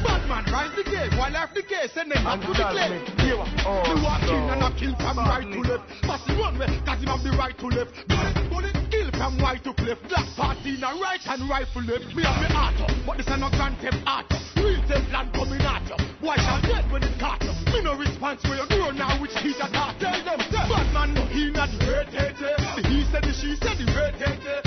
Bad 0.05 0.29
man 0.29 0.45
the 0.77 0.85
case, 0.85 1.13
while 1.17 1.33
life 1.33 1.51
the 1.55 1.63
case, 1.63 1.97
and 1.97 2.13
then 2.13 2.27
I'm 2.27 2.41
to 2.41 2.53
the 2.53 2.65
clay. 2.69 3.01
Here, 3.25 3.41
oh, 3.41 3.97
walk 4.05 4.23
in 4.29 4.37
and 4.37 4.61
I 4.61 4.69
kill 4.77 4.95
from 5.01 5.17
right 5.17 5.49
to 5.49 5.61
left. 5.65 5.89
Pass 6.05 6.21
the 6.29 6.35
one 6.37 6.61
cause 6.85 7.01
him 7.01 7.09
have 7.09 7.25
the 7.25 7.33
right 7.41 7.57
to 7.57 7.67
left. 7.73 7.93
Bullet, 8.05 8.37
bullet, 8.53 8.77
kill 8.93 9.09
from 9.17 9.39
right 9.41 9.63
to 9.65 9.73
left. 9.81 10.05
Black 10.09 10.29
party 10.37 10.77
in 10.77 10.85
a 10.85 10.93
right 11.01 11.25
and 11.25 11.49
rifle 11.49 11.83
left. 11.89 12.13
Me 12.13 12.23
have 12.23 12.37
me 12.37 12.49
art, 12.53 12.77
but 13.07 13.17
this 13.17 13.27
is 13.27 13.41
not 13.41 13.53
grand 13.57 13.77
theft 13.81 14.01
art. 14.05 14.29
Real 14.61 14.81
theft 14.85 15.09
land 15.09 15.33
coming 15.33 15.65
at 15.65 15.89
you. 15.89 15.97
Why 16.21 16.37
shall 16.37 16.61
dead 16.61 16.85
when 16.93 17.03
it 17.03 17.17
caught? 17.17 17.41
Me 17.73 17.81
no 17.81 17.97
response 17.97 18.41
for 18.45 18.55
your 18.55 18.69
girl 18.69 18.93
now, 18.93 19.21
which 19.21 19.33
he's 19.41 19.57
a 19.61 19.69
heart. 19.73 19.97
Tell 20.01 20.21
them, 20.21 20.41
bad 20.53 20.89
man, 20.93 21.17
he 21.33 21.49
not 21.49 21.73
the 21.73 21.81
greatest. 21.81 22.45
He 22.89 23.05
said, 23.09 23.25
she 23.41 23.57
said, 23.57 23.77
the 23.81 23.89
greatest. 23.89 24.64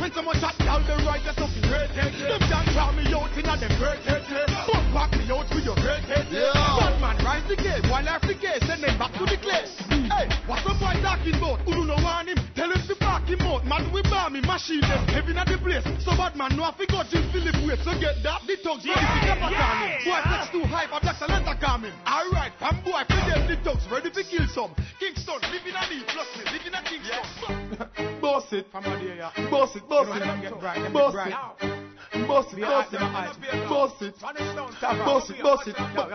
When 0.00 0.12
someone 0.12 0.36
shot 0.38 0.58
down 0.58 0.84
the 0.86 0.96
right, 1.04 1.20
that's 1.24 1.38
a 1.38 1.55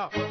up. 0.02 0.31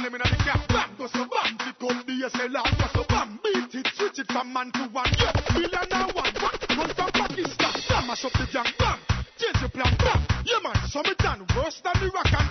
Kill 0.00 0.08
him 0.08 0.14
in 0.14 0.20
the 0.24 0.44
car. 0.44 0.64
Bam, 0.68 0.90
go 0.96 1.06
so 1.08 1.28
bam. 1.28 1.58
Pick 1.60 1.76
up 1.84 2.06
the 2.06 2.30
SLR. 2.32 2.78
Go 2.80 2.86
so 2.94 3.04
bam. 3.06 3.38
Beat 3.44 3.74
it. 3.74 3.86
Switch 3.94 4.18
it 4.18 4.32
from 4.32 4.50
man 4.50 4.72
to 4.72 4.88
one. 4.96 5.04
Yeah. 5.20 5.32
million 5.52 5.92
and 5.92 6.14
one, 6.14 6.32
now 6.40 6.80
Run 6.80 6.88
from 6.96 7.10
Pakistan. 7.12 7.74
Bam. 7.86 8.06
Mash 8.06 8.24
up 8.24 8.32
the 8.32 8.48
gang. 8.50 8.72
Bam. 8.78 8.98
Change 9.36 9.60
the 9.60 9.68
plan. 9.68 9.92
Bam. 9.98 10.24
Yeah, 10.46 10.60
man. 10.64 10.76
So 10.88 11.02
me 11.02 11.12
done 11.18 11.44
worse 11.54 11.82
than 11.84 12.00
the 12.00 12.10
rock 12.14 12.32
and 12.32 12.49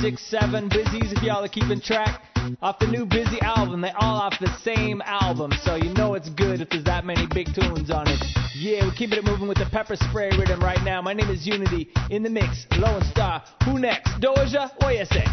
six, 0.00 0.22
seven 0.30 0.68
busies 0.68 1.12
if 1.12 1.22
y'all 1.22 1.44
are 1.44 1.48
keeping 1.48 1.80
track. 1.80 2.22
Off 2.62 2.78
the 2.78 2.86
new 2.86 3.04
Busy 3.04 3.40
album. 3.42 3.80
They 3.80 3.90
all 3.90 4.16
off 4.20 4.34
the 4.40 4.52
same 4.62 5.02
album. 5.04 5.52
So 5.62 5.74
you 5.74 5.92
know 5.94 6.14
it's 6.14 6.30
good 6.30 6.60
if 6.60 6.70
there's 6.70 6.84
that 6.84 7.04
many 7.04 7.26
big 7.32 7.46
tunes 7.54 7.90
on 7.90 8.08
it. 8.08 8.20
Yeah, 8.54 8.86
we're 8.86 8.94
keeping 8.94 9.18
it 9.18 9.24
moving 9.24 9.46
with 9.46 9.58
the 9.58 9.66
pepper 9.70 9.96
spray 9.96 10.30
rhythm 10.36 10.60
right 10.60 10.82
now. 10.82 11.02
My 11.02 11.12
name 11.12 11.28
is 11.28 11.46
Uni-T. 11.46 11.90
In 12.10 12.22
the 12.22 12.30
mix, 12.30 12.66
Lone 12.78 13.02
Star. 13.04 13.42
Who 13.64 13.78
next? 13.78 14.10
Doja? 14.20 14.70
You 14.80 15.04
say? 15.06 15.24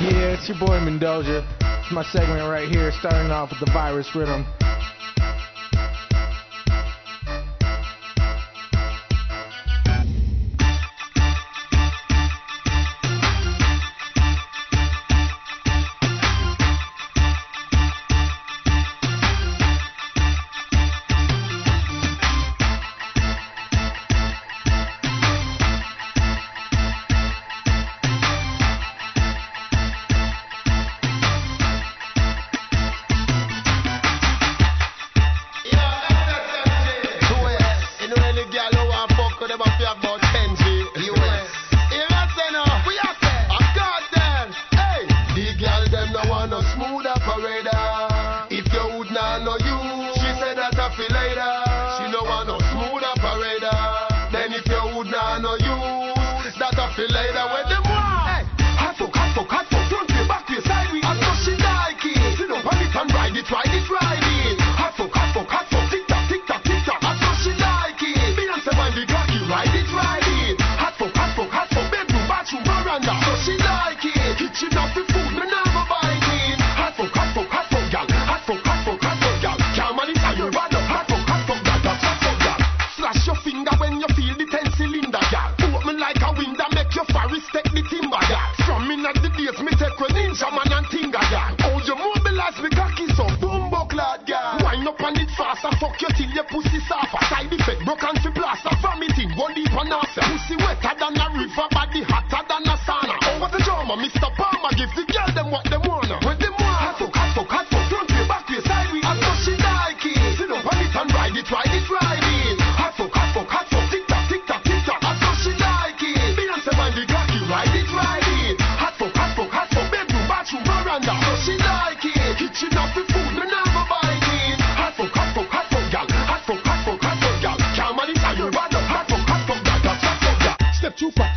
Yeah, 0.00 0.34
it's 0.34 0.48
your 0.48 0.58
boy 0.58 0.78
Mendoja. 0.80 1.73
My 1.92 2.02
segment 2.02 2.40
right 2.48 2.66
here, 2.66 2.90
starting 2.98 3.30
off 3.30 3.50
with 3.50 3.60
the 3.60 3.70
virus 3.70 4.08
rhythm. 4.14 4.46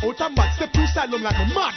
Out 0.08 0.20
and 0.20 0.36
mad. 0.36 0.54
Step 0.54 0.72
too 0.72 0.86
silent 0.86 1.22
like 1.22 1.36
a 1.36 1.46
mad. 1.52 1.74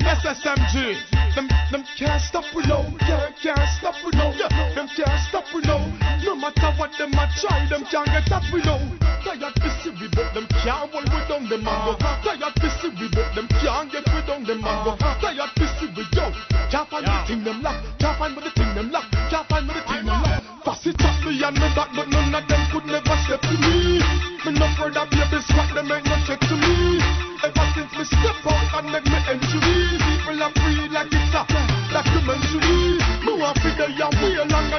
SSMG. 0.00 0.96
Them, 1.34 1.48
them 1.70 1.84
can't 1.96 2.22
stop 2.22 2.44
we 2.54 2.62
now. 2.66 2.82
Can't, 3.00 3.36
can't 3.36 3.68
stop 3.78 3.94
we 4.04 4.10
now. 4.12 4.32
Yeah, 4.32 4.48
them 4.74 4.88
can't 4.88 5.20
stop 5.28 5.44
we 5.54 5.60
now. 5.62 5.80
No 6.24 6.36
matter 6.36 6.72
what 6.78 6.92
them 6.96 7.12
a 7.12 7.28
try, 7.40 7.66
them 7.68 7.84
can't 7.90 8.06
get 8.06 8.30
at 8.30 8.44
we 8.52 8.62
now. 8.62 8.80
Tired 9.24 9.54
busy 9.56 9.90
we 10.00 10.08
but 10.08 10.32
them 10.34 10.46
can't 10.62 10.92
hold 10.92 11.04
we 11.04 11.20
down 11.28 11.48
them 11.48 11.66
and 11.66 11.84
go. 11.84 11.96
Tired 11.98 12.54
busy 12.60 12.88
we 13.00 13.08
but 13.12 13.34
them 13.34 13.48
can't 13.48 13.90
get 13.90 14.06
we 14.14 14.20
down 14.26 14.44
them 14.44 14.64
and 14.64 14.84
go. 14.84 14.96
Tired 14.96 15.50
busy 15.56 15.86
we 15.96 16.04
yo. 16.12 16.30
Can't 16.70 16.88
find 16.88 17.06
the 17.06 17.24
thing 17.26 17.44
them 17.44 17.62
lock. 17.62 17.82
Can't 17.98 18.18
find 18.18 18.36
where 18.36 18.44
the 18.44 18.50
thing 18.50 18.74
them 18.74 18.90
lock. 18.90 19.03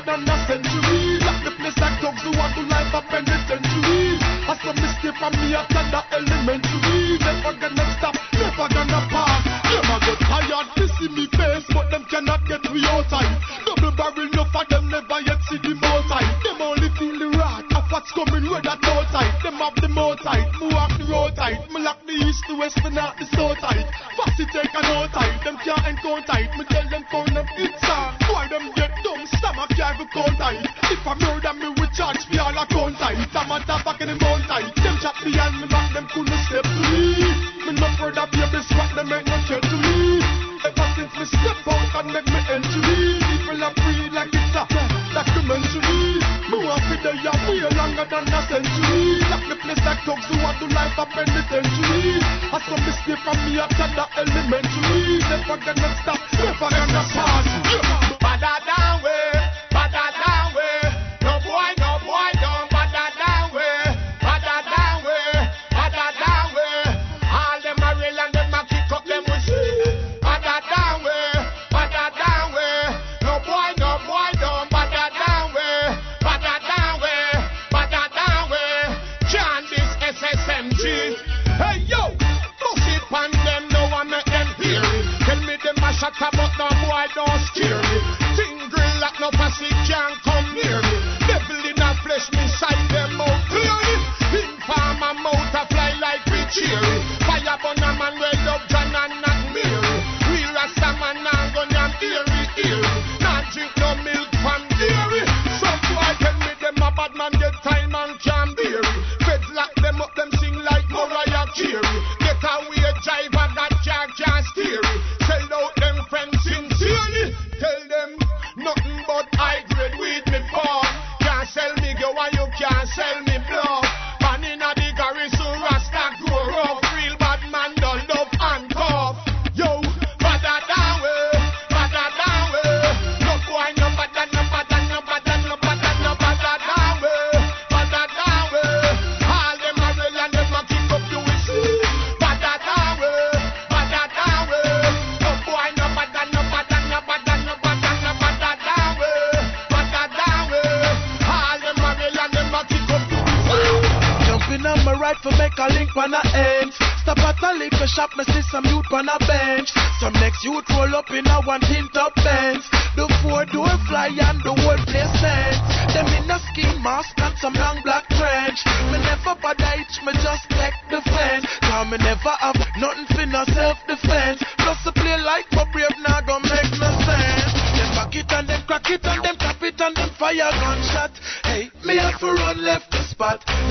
Than 0.06 0.30
a 0.30 0.36
century. 0.45 1.18
Lock 1.26 1.41
the 1.43 1.51
place 1.58 1.78
like 1.82 1.97
dogs 1.99 2.22
who 2.22 2.32
want 2.38 2.53
to 2.53 2.64
life 2.70 2.93
a 2.93 3.01
penitentiary. 3.10 4.22
I 4.45 4.53
saw 4.62 4.74
me 4.78 4.88
step 5.01 5.18
on 5.22 5.34
me 5.41 5.58
at 5.58 5.68
the 5.68 6.01
elementary. 6.14 7.18
Never 7.18 7.53
gonna 7.58 7.86
stop, 7.97 8.16
never 8.38 8.68
gonna 8.70 9.01
pass. 9.10 9.41
Them 9.66 9.89
a 9.89 9.97
get 10.06 10.20
tired, 10.22 10.68
to 10.78 10.84
see 10.95 11.10
me 11.10 11.26
face, 11.34 11.66
but 11.74 11.89
them 11.89 12.06
cannot 12.06 12.45
get 12.45 12.62
me 12.70 12.86
outside. 12.86 13.34
Double 13.66 13.91
barrel, 13.97 14.30
no 14.38 14.45
for 14.53 14.66
them 14.70 14.89
never 14.93 15.20
yet 15.26 15.41
see 15.49 15.58
the 15.58 15.74
motor. 15.74 16.22
Them 16.45 16.62
only 16.62 16.89
feel 17.01 17.18
the 17.18 17.30
wrath 17.38 17.66
of 17.74 17.86
what's 17.89 18.12
coming 18.14 18.45
with 18.45 18.64
that 18.64 18.82
tight. 19.10 19.34
Them 19.41 19.58
have 19.58 19.76
the 19.76 19.89
tight, 20.22 20.49
me 20.62 20.68
walk 20.70 20.93
the 20.97 21.06
road 21.10 21.36
tight. 21.36 21.66
Me 21.74 21.82
lock 21.82 21.97
the 22.06 22.14
east, 22.14 22.45
the 22.47 22.56
west, 22.56 22.78
and 22.86 22.93
not 22.93 23.18
the 23.18 23.26
south 23.34 23.58
tight. 23.58 23.89
Fast 24.18 24.39
it 24.39 24.49
take 24.53 24.74
a 24.74 24.82
no 24.86 25.08
tight, 25.10 25.41
them 25.43 25.58
can't 25.66 25.88
encounter 25.88 26.26
tight. 26.30 26.49
Me 26.58 26.64
tell 26.70 26.88
them 26.89 27.03
count 27.10 27.34
them 27.34 27.47
it's 27.58 27.84
on. 27.89 28.14
Why 28.30 28.47
them 28.47 28.72
get 28.76 28.85
can't 29.76 30.00
even 30.00 30.08
count. 30.08 30.40
If 30.88 31.04
I 31.04 31.14
murder 31.20 31.54
me, 31.60 31.68
we 31.76 31.86
charge 31.92 32.24
me 32.32 32.40
all 32.40 32.56
account 32.56 32.96
on 33.04 33.20
it. 33.20 33.36
I'm 33.36 33.52
a 33.52 33.60
back 33.60 34.00
in 34.02 34.08
the 34.08 34.16
mountain. 34.16 34.72
Them 34.80 34.96
chat 35.04 35.16
behind 35.20 35.60
me 35.60 35.68
back, 35.68 35.92
them 35.92 36.08
couldn't 36.16 36.42
step 36.48 36.64
to 36.64 36.82
me. 36.96 37.28
Me 37.68 37.72
no 37.76 37.88
further 38.00 38.26
baby 38.32 38.60
swat, 38.72 38.96
them 38.96 39.12
make 39.12 39.28
no 39.28 39.38
care 39.46 39.60
to 39.60 39.76
me. 39.76 40.24
Ever 40.64 40.88
since 40.96 41.14
me 41.20 41.26
step 41.28 41.60
out 41.68 41.94
and 42.02 42.08
make 42.10 42.26
me 42.26 42.40
entry, 42.50 43.20
people 43.20 43.60
are 43.62 43.76
free 43.76 44.10
like 44.16 44.32
it's 44.32 44.56
a 44.56 44.64
documentary. 45.12 46.24
Me 46.50 46.58
want 46.64 46.82
to 46.88 46.96
die 47.04 47.20
a 47.20 47.34
way 47.46 47.62
longer 47.76 48.08
than 48.08 48.26
a 48.32 48.40
century. 48.48 49.20
Like 49.28 49.46
me 49.46 49.56
place 49.60 49.84
like 49.84 50.02
dogs 50.08 50.26
who 50.32 50.40
want 50.40 50.58
to 50.64 50.68
life 50.72 50.98
up 50.98 51.12
penitentiary. 51.12 52.24
I 52.50 52.58
saw 52.64 52.80
me 52.80 52.92
stay 53.04 53.18
from 53.22 53.38
me 53.44 53.60
after 53.60 53.90
the 53.92 54.06
elementary. 54.24 55.20
Never 55.28 55.58
gonna 55.60 55.90
stop, 56.02 56.22
never 56.34 56.70
gonna 56.72 57.04
stop. 57.12 57.45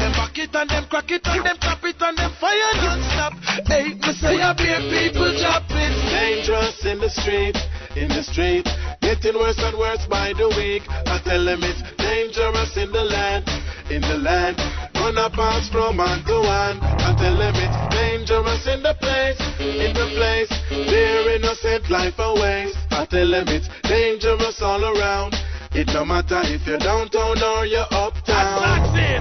Them 0.05 0.13
back 0.13 0.37
it 0.37 0.53
and 0.53 0.69
them 0.69 0.85
crack 0.93 1.11
it 1.11 1.25
and 1.25 1.47
them 1.47 1.57
tap 1.65 1.81
it 1.81 1.97
and 1.97 2.19
them 2.19 2.33
fire 2.37 2.77
non-stop. 2.77 3.33
Hey, 3.65 3.97
me 3.97 4.13
say 4.13 4.37
I 4.37 4.53
be 4.53 4.69
people 4.93 5.33
dropping. 5.33 5.97
Dangerous 6.13 6.77
in 6.85 7.01
the 7.01 7.09
street, 7.09 7.57
in 7.97 8.13
the 8.13 8.21
street. 8.21 8.69
Getting 9.01 9.33
worse 9.33 9.57
and 9.65 9.73
worse 9.81 10.05
by 10.05 10.37
the 10.37 10.53
week. 10.61 10.85
I 11.09 11.25
tell 11.25 11.41
them 11.41 11.65
it's 11.65 11.81
dangerous 11.97 12.77
in 12.77 12.93
the 12.93 13.01
land, 13.01 13.49
in 13.89 14.05
the 14.05 14.21
land. 14.21 14.61
Gonna 14.93 15.33
pass 15.33 15.73
from 15.73 15.97
one 15.97 16.21
to 16.29 16.37
one. 16.37 16.85
I 16.85 17.17
tell 17.17 17.41
them 17.41 17.57
it's 17.57 17.81
dangerous 17.97 18.69
in 18.69 18.85
the 18.85 18.93
place, 19.01 19.41
in 19.57 19.97
the 19.97 20.13
place. 20.21 20.53
Their 20.69 21.33
innocent 21.41 21.89
life 21.89 22.21
away. 22.21 22.69
I 22.93 23.09
tell 23.09 23.31
them 23.33 23.49
it's 23.49 23.73
dangerous 23.89 24.61
all 24.61 24.85
around. 24.85 25.33
It 25.75 25.89
no 25.89 26.05
matter 26.05 26.39
if 26.45 26.65
you're 26.69 26.79
downtown 26.79 27.43
or 27.43 27.67
you're 27.67 27.83
uptown. 27.91 28.63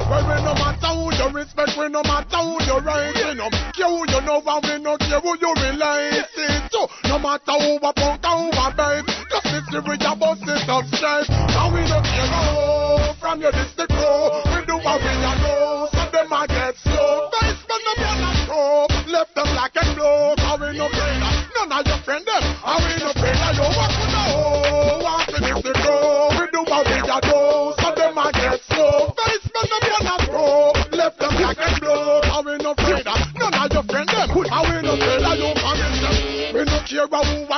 Well, 0.06 0.22
we 0.22 0.38
no 0.46 0.54
matter 0.54 0.94
who 0.94 1.10
you 1.10 1.30
respect, 1.34 1.74
we 1.80 1.90
no 1.90 2.04
matter 2.04 2.38
who 2.38 2.62
you 2.62 2.78
right, 2.78 3.10
we 3.10 3.34
no 3.34 3.50
care 3.74 3.90
who 3.90 4.06
you 4.06 4.22
know, 4.22 4.38
and 4.38 4.62
we 4.62 4.78
no 4.78 4.94
care 5.02 5.20
who 5.20 5.34
you 5.34 5.50
relate 5.50 6.30
to. 6.70 6.88
No 7.10 7.18
matter 7.18 7.58
who 7.58 7.82
a 7.82 7.94
punk 7.98 8.22
or 8.22 8.38
who 8.38 8.50
a 8.54 8.70
babe, 8.70 9.10
just 9.34 9.50
with 9.50 9.98
your 9.98 10.16
bust 10.16 10.46
it 10.46 10.70
up 10.70 10.86
straight. 10.94 11.26
And 11.34 11.74
we 11.74 11.82
no 11.90 11.98
care 12.06 12.30
who 12.30 13.18
from 13.18 13.42
your 13.42 13.52
district 13.52 13.92
row. 13.98 14.46
We 14.54 14.62
do 14.70 14.78
what 14.78 15.02
we 15.02 15.10
know, 15.10 15.90
so 15.90 16.06
them 16.14 16.32
a 16.38 16.46
get 16.46 16.78
slow. 16.78 17.33
We 37.04 37.10
no 37.10 37.53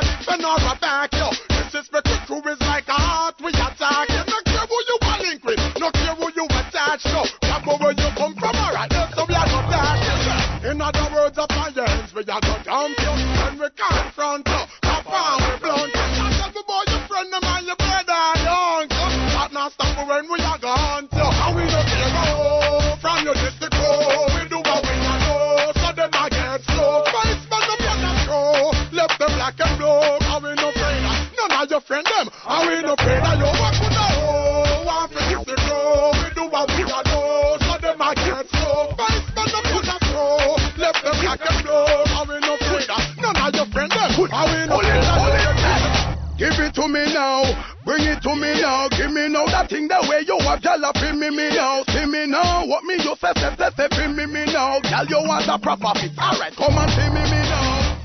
to 46.86 46.94
me 46.94 47.14
now, 47.14 47.42
bring 47.84 48.04
it 48.06 48.22
to 48.22 48.36
me 48.36 48.62
now, 48.62 48.88
give 48.90 49.10
me 49.12 49.28
now 49.30 49.46
that 49.50 49.70
thing 49.70 49.88
the 49.88 49.98
way 50.06 50.22
you 50.22 50.38
have 50.46 50.62
gyal 50.62 50.84
up 50.86 50.98
in 51.02 51.18
me 51.20 51.30
me 51.34 51.50
now, 51.50 51.82
see 51.90 52.06
me 52.06 52.30
now, 52.30 52.66
what 52.68 52.84
me 52.86 52.94
you 53.02 53.16
say 53.18 53.34
say 53.42 53.50
say 53.58 53.70
say 53.74 54.06
in 54.06 54.14
me 54.16 54.26
me 54.30 54.46
now, 54.54 54.78
gyal 54.86 55.10
you 55.10 55.18
want 55.26 55.50
a 55.50 55.58
proper 55.58 55.98
fit, 55.98 56.14
alright, 56.14 56.54
come 56.54 56.78
and 56.78 56.92
see 56.94 57.10
me 57.10 57.24
me 57.26 57.42
now. 57.50 57.98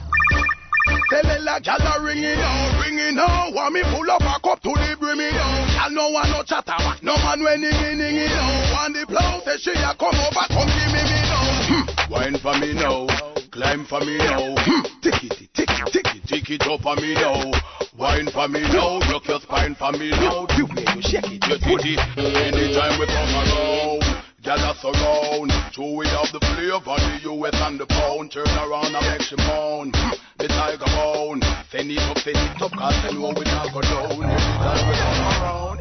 Tell 1.13 1.29
it 1.29 1.43
like 1.45 1.63
gyal 1.63 1.85
a 1.85 2.01
ring 2.01 2.25
it 2.25 2.39
now, 2.41 2.81
ring 2.81 2.97
it 2.97 3.13
now, 3.13 3.53
want 3.53 3.75
me 3.75 3.83
pull 3.85 4.09
up 4.09 4.25
a 4.25 4.41
cup 4.41 4.63
to 4.65 4.73
the 4.73 4.97
brim 4.97 5.21
it 5.21 5.35
now, 5.35 5.77
gyal 5.77 5.93
no 5.93 6.09
want 6.09 6.31
no 6.33 6.41
chatter, 6.41 6.81
no 7.05 7.13
man 7.21 7.45
when 7.45 7.61
it 7.61 7.77
ning 8.01 8.17
it 8.17 8.33
now, 8.33 8.73
want 8.73 8.97
the 8.97 9.05
plow 9.05 9.45
say 9.45 9.61
she 9.61 9.77
a 9.77 9.93
come 9.93 10.17
over, 10.17 10.47
come 10.49 10.71
give 10.73 10.89
me 10.89 11.03
me 11.05 11.21
now. 11.29 11.45
Hmm. 11.69 11.85
Wine 12.09 12.39
for 12.41 12.57
me 12.57 12.73
now, 12.73 13.05
climb 13.53 13.85
for 13.85 14.01
me 14.01 14.17
now. 14.17 14.57
Hmm. 14.57 14.83
Tick 15.05 15.21
it, 15.21 15.53
tick 15.53 15.69
it, 15.69 15.93
tick 15.93 16.09
it, 16.17 16.23
tick 16.25 16.49
it 16.49 16.63
up 16.65 16.81
for 16.81 16.97
me 16.97 17.13
now. 17.13 17.53
Wine 18.01 18.31
for 18.33 18.49
me 18.49 18.63
now, 18.63 18.99
rock 19.13 19.29
your 19.29 19.41
spine 19.41 19.75
for 19.75 19.93
me 19.93 20.09
now. 20.09 20.47
You 20.57 20.67
me, 20.69 20.85
you 20.97 21.03
shake 21.03 21.29
it, 21.29 21.45
you 21.45 21.59
titty. 21.61 22.01
Anytime 22.17 22.99
we 22.99 23.05
come 23.05 23.35
around, 23.37 24.25
gather 24.41 24.73
surround. 24.81 25.53
Two 25.75 26.01
we 26.01 26.09
have 26.09 26.33
the 26.33 26.41
flavor, 26.41 26.97
the 26.97 27.29
US 27.29 27.53
and 27.61 27.79
the 27.79 27.85
pound. 27.85 28.33
Turn 28.33 28.49
around 28.49 28.97
and 28.97 29.05
make 29.05 29.21
she 29.21 29.37
moan. 29.37 29.93
The 30.39 30.49
tiger 30.49 30.89
bone, 30.97 31.43
send 31.71 31.91
it 31.91 31.99
up, 31.99 32.17
send 32.25 32.39
it 32.41 32.63
up, 32.63 32.73
cause 32.73 32.97
they 33.05 33.13
know 33.13 33.37
we 33.37 33.45
not 33.45 33.69
go 33.69 33.83
down. 33.83 34.17
Anytime 34.17 34.89
we 34.89 34.97
come 34.97 35.21
around, 35.37 35.81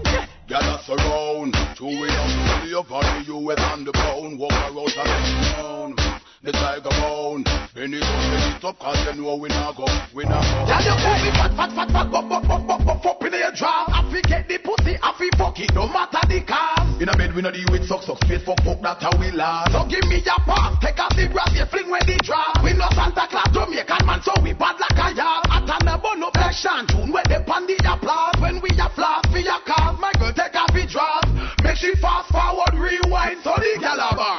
a 0.51 0.84
surround. 0.84 1.55
Two 1.78 1.88
we 1.88 2.03
to 2.03 2.67
the 2.67 2.76
over 2.76 2.99
the 2.99 3.32
US 3.32 3.63
and 3.72 3.88
the 3.88 3.93
pound. 3.93 4.38
Walk 4.38 4.51
around 4.51 4.91
and 4.91 5.95
down. 5.95 6.09
The 6.40 6.56
tiger 6.56 6.88
bone. 7.04 7.44
Benny 7.76 8.00
don't 8.00 8.28
make 8.32 8.56
it 8.56 8.64
up 8.64 8.80
cause 8.80 8.96
you 9.04 9.20
know 9.20 9.36
we 9.36 9.52
not 9.52 9.76
go. 9.76 9.84
We 10.16 10.24
not 10.24 10.40
go. 10.40 10.72
Gyal, 10.72 10.88
you 10.88 10.96
call 10.96 11.20
me 11.20 11.30
fat, 11.36 11.52
fat, 11.52 11.72
fat, 11.76 11.92
fat, 11.92 12.08
bop, 12.08 12.32
bop, 12.32 12.48
bop, 12.48 12.64
bop, 12.64 12.80
bop, 12.88 13.04
up 13.04 13.20
in 13.28 13.36
your 13.36 13.52
draw. 13.52 13.92
I 13.92 14.08
fi 14.08 14.24
get 14.24 14.48
the 14.48 14.56
pussy, 14.64 14.96
I 15.04 15.12
fi 15.20 15.28
fuck 15.36 15.60
it, 15.60 15.76
no 15.76 15.92
matter 15.92 16.24
the 16.32 16.40
cost. 16.48 17.04
In 17.04 17.12
a 17.12 17.16
bed 17.20 17.36
we 17.36 17.44
no 17.44 17.52
deal 17.52 17.68
with 17.68 17.84
suck 17.92 18.08
suck 18.08 18.24
space 18.24 18.40
fuck 18.48 18.56
fuck 18.64 18.80
that's 18.80 19.04
how 19.04 19.12
we 19.20 19.36
last. 19.36 19.76
So 19.76 19.84
give 19.92 20.08
me 20.08 20.24
your 20.24 20.40
pass, 20.48 20.80
take 20.80 20.96
off 20.96 21.12
the 21.12 21.28
brass, 21.28 21.52
you 21.52 21.68
fling 21.68 21.92
when 21.92 22.08
the 22.08 22.16
draw. 22.24 22.56
We 22.64 22.72
no 22.72 22.88
Santa 22.96 23.28
Claus, 23.28 23.52
Jamaican 23.52 24.08
man, 24.08 24.24
so 24.24 24.32
we 24.40 24.56
bad 24.56 24.80
like 24.80 24.96
a 24.96 25.08
yard. 25.12 25.44
At 25.52 25.68
an 25.68 25.92
abon 25.92 26.24
up 26.24 26.40
like 26.40 26.56
Shantune, 26.56 27.12
where 27.12 27.28
they 27.28 27.44
pan 27.44 27.68
the 27.68 27.76
applause. 27.84 28.40
When 28.40 28.64
we 28.64 28.72
a 28.80 28.88
flash 28.96 29.28
for 29.28 29.44
your 29.44 29.60
cars, 29.68 30.00
my 30.00 30.16
girl 30.16 30.32
take 30.32 30.56
off 30.56 30.72
the 30.72 30.88
draws. 30.88 31.28
Make 31.68 31.76
she 31.84 31.92
fast 32.00 32.32
forward, 32.32 32.80
rewind, 32.80 33.44
so 33.44 33.60
the 33.60 33.76
a. 33.76 34.39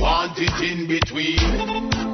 want 0.00 0.32
it 0.40 0.56
in 0.64 0.88
between. 0.88 1.36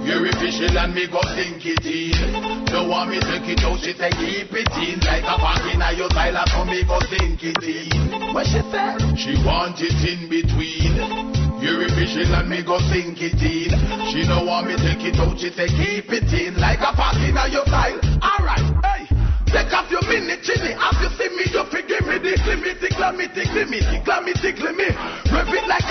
You're 0.02 0.26
official 0.26 0.74
and 0.76 0.94
me 0.94 1.06
go 1.06 1.22
sink 1.38 1.62
it 1.62 1.86
in. 1.86 2.66
Don't 2.66 2.90
want 2.90 3.10
me 3.10 3.22
take 3.22 3.46
it 3.46 3.62
out, 3.62 3.78
she 3.78 3.94
say 3.94 4.10
keep 4.10 4.50
it 4.50 4.74
in. 4.74 4.98
Like 5.06 5.22
a 5.22 5.38
park 5.38 5.62
in 5.70 5.80
your 5.96 6.10
style, 6.10 6.42
so 6.50 6.64
me 6.66 6.82
go 6.82 6.98
sink 7.06 7.40
it 7.46 7.62
in. 7.62 8.34
What 8.34 8.46
she 8.46 8.60
say? 8.74 8.98
She 9.14 9.32
want 9.46 9.78
it 9.78 9.94
in 10.02 10.26
between. 10.28 10.98
You're 11.62 11.86
official 11.86 12.34
and 12.34 12.50
me 12.50 12.62
go 12.66 12.78
sink 12.90 13.22
it 13.22 13.38
in. 13.38 13.70
She 14.10 14.26
don't 14.26 14.46
want 14.46 14.66
me 14.66 14.74
take 14.76 15.06
it 15.06 15.18
out, 15.22 15.38
she 15.38 15.50
say 15.54 15.70
keep 15.70 16.10
it 16.10 16.30
in. 16.34 16.58
Like 16.58 16.82
a 16.82 16.90
park 16.90 17.16
in 17.22 17.38
your 17.54 17.64
style. 17.70 18.02
Alright, 18.20 18.66
hey. 18.84 19.16
Take 19.46 19.72
off 19.72 19.88
your 19.90 20.02
mini 20.02 20.36
chinny 20.42 20.74
As 20.74 20.96
you 21.00 21.08
see 21.16 21.30
me, 21.32 21.46
you 21.48 21.62
forgive 21.70 22.04
me 22.04 22.18
Tickle 22.18 22.58
me, 22.58 22.74
tickle 22.76 23.12
me, 23.14 23.24
tickle 23.30 23.64
me 23.70 23.78
Tickle 23.78 24.20
me, 24.26 24.32
tickle 24.34 24.72
me 24.74 24.88
Rev 25.30 25.48
it 25.54 25.66
like 25.70 25.85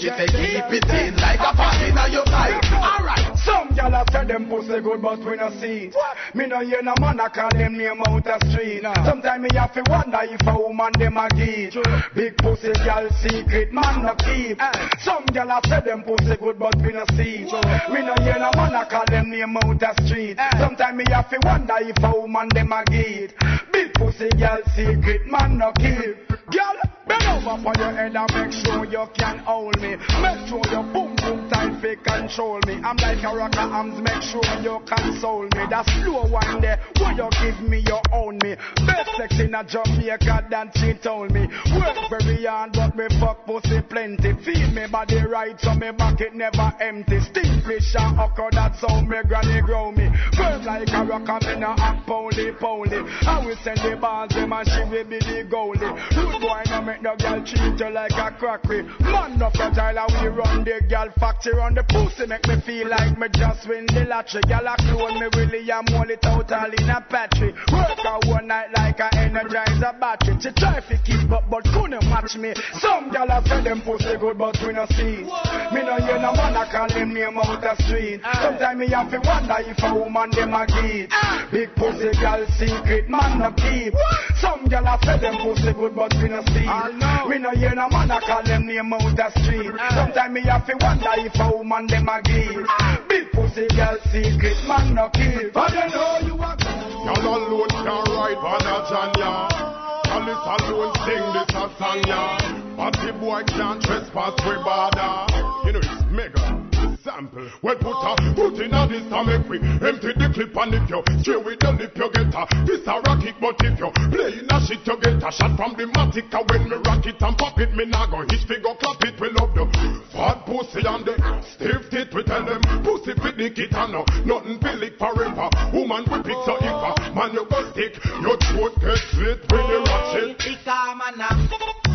she 0.00 0.08
say 0.08 0.26
keep 0.32 0.72
it 0.72 0.88
in. 0.88 1.16
Like 1.16 1.40
a 1.40 1.52
party 1.52 1.92
in 1.92 2.12
your 2.12 2.24
style. 2.24 2.60
Alright. 2.72 3.36
Some 3.44 3.68
gyal 3.76 3.92
a 3.92 4.02
say 4.10 4.24
them 4.24 4.48
pussy 4.48 4.80
good, 4.80 5.02
but 5.02 5.20
we 5.20 5.36
no 5.36 5.50
see 5.60 5.92
it. 5.92 5.96
Me 6.34 6.46
no 6.46 6.60
hear 6.60 6.82
no 6.82 6.94
man 7.00 7.20
a 7.20 7.28
call 7.28 7.50
them 7.52 7.76
name 7.76 8.00
out 8.06 8.24
the 8.24 8.36
street. 8.48 8.82
Sometimes 9.04 9.42
me 9.42 9.48
have 9.54 9.74
to 9.74 9.82
wonder 9.88 10.20
if 10.22 10.40
a 10.46 10.54
woman 10.56 10.92
them 10.98 11.16
a 11.16 11.28
get. 11.36 11.76
Big 12.14 12.36
pussy 12.38 12.72
gyal 12.80 13.12
secret, 13.20 13.72
man 13.72 14.02
no 14.02 14.14
keep. 14.16 14.56
Eh. 14.60 14.88
Some 15.00 15.26
gyal 15.26 15.52
a 15.52 15.60
say 15.68 15.80
them 15.84 16.02
pussy 16.02 16.36
good, 16.40 16.58
but 16.58 16.74
we 16.80 16.92
no 16.92 17.04
see 17.16 17.44
it. 17.44 17.52
Me 17.92 18.00
no 18.00 18.14
hear 18.24 18.40
no 18.40 18.50
man 18.56 18.74
a 18.74 18.88
call 18.88 19.04
them 19.06 19.30
name 19.30 19.56
out 19.56 19.78
the 19.78 19.92
street. 20.06 20.36
Eh. 20.38 20.58
Sometimes 20.58 20.96
me 20.96 21.04
have 21.12 21.28
to 21.28 21.38
wonder 21.44 21.76
if 21.80 22.02
a 22.02 22.10
woman 22.10 22.48
them 22.54 22.72
a 22.72 22.82
get. 22.88 23.34
Big 23.72 23.92
pussy 23.94 24.28
gyal 24.40 24.64
secret, 24.74 25.26
man 25.26 25.58
no 25.58 25.72
keep. 25.76 26.16
Gyal, 26.48 26.76
bend 27.10 27.26
over 27.26 27.58
for 27.62 27.74
your 27.74 27.90
head 27.90 28.14
and 28.14 28.30
make 28.34 28.52
sure 28.54 28.84
you 28.86 29.04
can 29.18 29.38
hold 29.38 29.74
me. 29.82 29.98
Make 30.22 30.46
sure 30.46 30.62
your 30.70 30.86
boom 30.94 31.16
boom 31.18 31.50
tight 31.50 31.74
fi 31.82 31.96
control 31.98 32.60
me. 32.66 32.78
I'm 32.84 32.96
like 32.96 33.22
a 33.24 33.34
rocker 33.34 33.66
arms, 33.66 33.98
make 33.98 34.22
sure 34.22 34.46
you 34.62 34.78
console 34.86 35.50
me. 35.50 35.62
That 35.70 35.86
slow 35.98 36.30
one 36.30 36.60
there, 36.60 36.78
will 37.00 37.14
you 37.18 37.28
give 37.42 37.60
me, 37.68 37.82
your 37.86 38.02
own 38.12 38.38
me. 38.42 38.54
Best 38.86 39.10
sex 39.16 39.40
in 39.40 39.54
a 39.54 39.64
Jamaica 39.64 40.46
than 40.50 40.70
she 40.76 40.94
told 41.02 41.32
me. 41.32 41.50
Work 41.74 41.98
very 42.10 42.46
hard, 42.46 42.72
but 42.72 42.94
me 42.94 43.06
fuck 43.18 43.44
pussy 43.46 43.82
plenty. 43.82 44.34
Feel 44.44 44.70
me 44.70 44.86
body 44.90 45.22
right, 45.26 45.58
so 45.58 45.74
me 45.74 45.90
back 45.90 46.20
it 46.20 46.34
never 46.34 46.72
empty. 46.80 47.18
Steam 47.20 47.62
fish 47.66 47.94
and 47.98 48.20
okra, 48.20 48.50
that's 48.52 48.80
how 48.80 49.00
me 49.00 49.18
granny 49.26 49.60
grow 49.62 49.90
me. 49.90 50.08
Firm 50.36 50.62
like 50.64 50.88
a 50.94 51.04
rocker, 51.04 51.42
me 51.46 51.58
no 51.58 51.74
act 51.78 52.06
poly 52.06 52.52
poly. 52.52 53.02
I 53.26 53.42
will 53.44 53.56
send 53.64 53.78
the 53.78 53.96
bars, 54.00 54.30
them 54.30 54.52
and 54.52 54.68
she 54.68 54.82
will 54.86 55.04
be 55.04 55.18
the 55.18 55.42
goalie. 55.50 55.90
Rude 56.14 56.40
boy, 56.40 56.62
no 56.70 56.80
make 57.00 57.02
no 57.02 57.16
girl 57.16 57.44
treat 57.44 57.78
you 57.78 57.90
like 57.90 58.12
a 58.12 58.30
crockery. 58.38 58.82
Man, 59.00 59.38
no 59.38 59.50
fragile, 59.50 60.06
we 60.20 60.28
run 60.28 60.64
the 60.64 60.80
girl 60.88 61.08
factory. 61.18 61.58
On 61.60 61.74
the 61.74 61.82
pussy, 61.84 62.26
make 62.26 62.46
me 62.46 62.60
feel 62.60 62.88
like 62.88 63.18
me 63.18 63.28
just 63.32 63.68
win 63.68 63.86
the 63.86 64.04
lottery. 64.04 64.42
Girl, 64.42 64.68
I 64.68 64.76
clone 64.76 65.20
me 65.20 65.28
really, 65.36 65.70
I'm 65.72 65.84
only 65.94 66.16
total 66.16 66.70
in 66.76 66.88
a 66.88 67.00
patchy. 67.00 67.52
Work 67.72 68.04
out 68.04 68.24
one 68.26 68.46
night 68.46 68.68
like 68.76 69.00
i 69.00 69.08
a 69.08 69.30
energizer 69.30 69.98
battery. 69.98 70.36
She 70.40 70.50
try 70.52 70.80
to 70.80 70.96
keep 71.04 71.30
up, 71.30 71.48
but 71.50 71.64
couldn't 71.64 72.04
match 72.08 72.36
me. 72.36 72.54
Some 72.80 73.10
girl 73.10 73.30
I 73.30 73.42
say 73.44 73.62
them 73.64 73.82
pussy 73.82 74.16
good, 74.18 74.38
but 74.38 74.56
we 74.64 74.72
no 74.72 74.86
see. 74.96 75.24
Me 75.72 75.80
no 75.82 75.96
hear 76.00 76.20
no 76.20 76.32
man 76.32 76.56
I 76.56 76.68
call 76.70 76.88
them 76.88 77.14
name 77.14 77.38
out 77.38 77.60
the 77.60 77.74
street. 77.84 78.20
Sometimes 78.40 78.78
me 78.78 78.88
have 78.88 79.10
to 79.10 79.20
wonder 79.24 79.56
if 79.60 79.78
a 79.82 79.94
woman 79.94 80.30
them 80.32 80.54
a 80.54 80.66
get. 80.66 81.10
Big 81.50 81.70
pussy 81.76 82.12
girl 82.20 82.44
secret, 82.58 83.08
man 83.08 83.38
no 83.38 83.52
keep. 83.52 83.94
Some 84.40 84.66
girl 84.68 84.86
I 84.86 84.98
say 85.04 85.18
them 85.20 85.36
pussy 85.40 85.72
good, 85.72 85.94
but 85.94 86.12
we 86.20 86.28
no 86.28 86.42
see. 86.52 86.89
We 87.28 87.38
no 87.38 87.50
hear 87.50 87.74
no 87.74 87.88
man 87.88 88.10
I 88.10 88.20
call 88.20 88.42
them 88.42 88.66
name 88.66 88.92
out 88.92 89.16
the 89.16 89.30
street. 89.42 89.70
Ah. 89.78 89.94
Sometimes 89.94 90.34
me 90.34 90.42
have 90.42 90.66
to 90.66 90.74
wonder 90.80 91.14
if 91.18 91.34
a 91.38 91.56
woman 91.56 91.86
them 91.86 92.08
a 92.08 92.20
get. 92.22 92.66
Ah. 92.66 93.00
Big 93.08 93.30
pussy 93.32 93.68
girl 93.68 93.96
secret, 94.10 94.58
man 94.66 94.94
no 94.94 95.08
keep. 95.10 95.52
But 95.52 95.70
you 95.70 95.86
know 95.94 96.18
you 96.22 96.34
a 96.34 96.80
Y'all 97.06 97.22
alone 97.22 97.68
can 97.70 98.02
ride 98.12 98.42
on 98.42 98.66
a 98.66 98.76
Janya. 98.90 99.80
Alice 100.10 100.62
alone 100.66 100.92
sing 101.06 101.26
this 101.32 101.50
a 101.54 101.70
song, 101.78 102.02
yeah. 102.06 102.74
But 102.76 102.92
the 102.98 103.12
boy 103.12 103.42
can't 103.46 103.80
trespass 103.82 104.34
with 104.44 104.64
border. 104.64 105.26
You 105.64 105.72
know 105.72 105.80
it's 105.80 106.04
mega. 106.10 106.59
Sample. 107.02 107.48
Well, 107.62 107.76
put 107.76 107.96
a 107.96 108.12
put 108.34 108.60
in 108.60 108.74
a 108.74 108.86
this 108.88 109.08
to 109.08 109.24
make 109.24 109.48
we 109.48 109.56
empty 109.56 110.12
the 110.12 110.28
clip 110.34 110.56
and 110.56 110.74
if 110.74 110.90
you 110.90 111.00
stray 111.24 111.40
with 111.40 111.62
your 111.62 111.72
lip 111.72 111.96
you 111.96 112.08
get 112.12 112.34
a 112.36 112.42
this 112.68 112.84
a 112.84 113.00
rocket. 113.00 113.36
but 113.40 113.56
if 113.64 113.78
you 113.80 113.88
play 114.12 114.36
in 114.36 114.50
a 114.52 114.56
shit 114.60 114.84
you 114.84 114.96
get 115.00 115.22
a 115.24 115.30
shot 115.32 115.56
from 115.56 115.72
the 115.80 115.88
matic 115.96 116.28
when 116.28 116.68
me 116.68 116.76
rock 116.84 117.06
it 117.06 117.16
and 117.22 117.36
pop 117.38 117.56
it 117.56 117.72
me 117.72 117.86
nah 117.88 118.04
go 118.04 118.20
hit 118.28 118.44
figure 118.44 118.76
clap 118.76 119.00
it 119.00 119.16
we 119.16 119.32
love 119.32 119.48
the 119.56 119.64
fat 120.12 120.44
pussy 120.44 120.84
and 120.84 121.04
the 121.08 121.16
stiff 121.48 121.88
tit 121.88 122.12
we 122.12 122.22
tell 122.24 122.44
them 122.44 122.60
pussy 122.84 123.16
fit 123.16 123.36
the 123.36 123.48
kit 123.48 123.72
and 123.72 123.92
no 123.96 124.04
nothing 124.28 124.60
feel 124.60 124.82
it 124.84 124.98
forever 125.00 125.48
woman 125.72 126.04
we 126.04 126.18
pick 126.20 126.40
so 126.44 126.52
if 126.60 126.68
a 126.68 126.92
man 127.16 127.32
you 127.32 127.48
go 127.48 127.60
stick 127.72 127.96
your 128.20 128.36
throat 128.52 128.76
get 128.76 129.00
slit 129.08 129.40
when 129.48 129.64
you 129.72 129.80
ratchet 129.88 130.36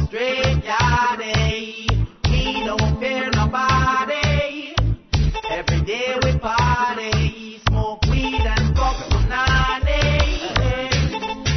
Straight 0.05 0.63
yardie, 0.63 2.07
he 2.27 2.63
don't 2.63 2.99
fear 2.99 3.29
nobody. 3.31 4.54
Every 5.51 5.81
day 5.81 6.15
we 6.23 6.37
party, 6.39 7.59
smoke 7.67 8.03
weed 8.09 8.41
and 8.41 8.75
fuck 8.75 8.97
punani. 9.09 10.45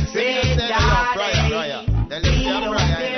Straight 0.09 0.59
yardie, 0.59 2.24
he 2.24 2.45
don't 2.45 2.78
fear 2.78 3.18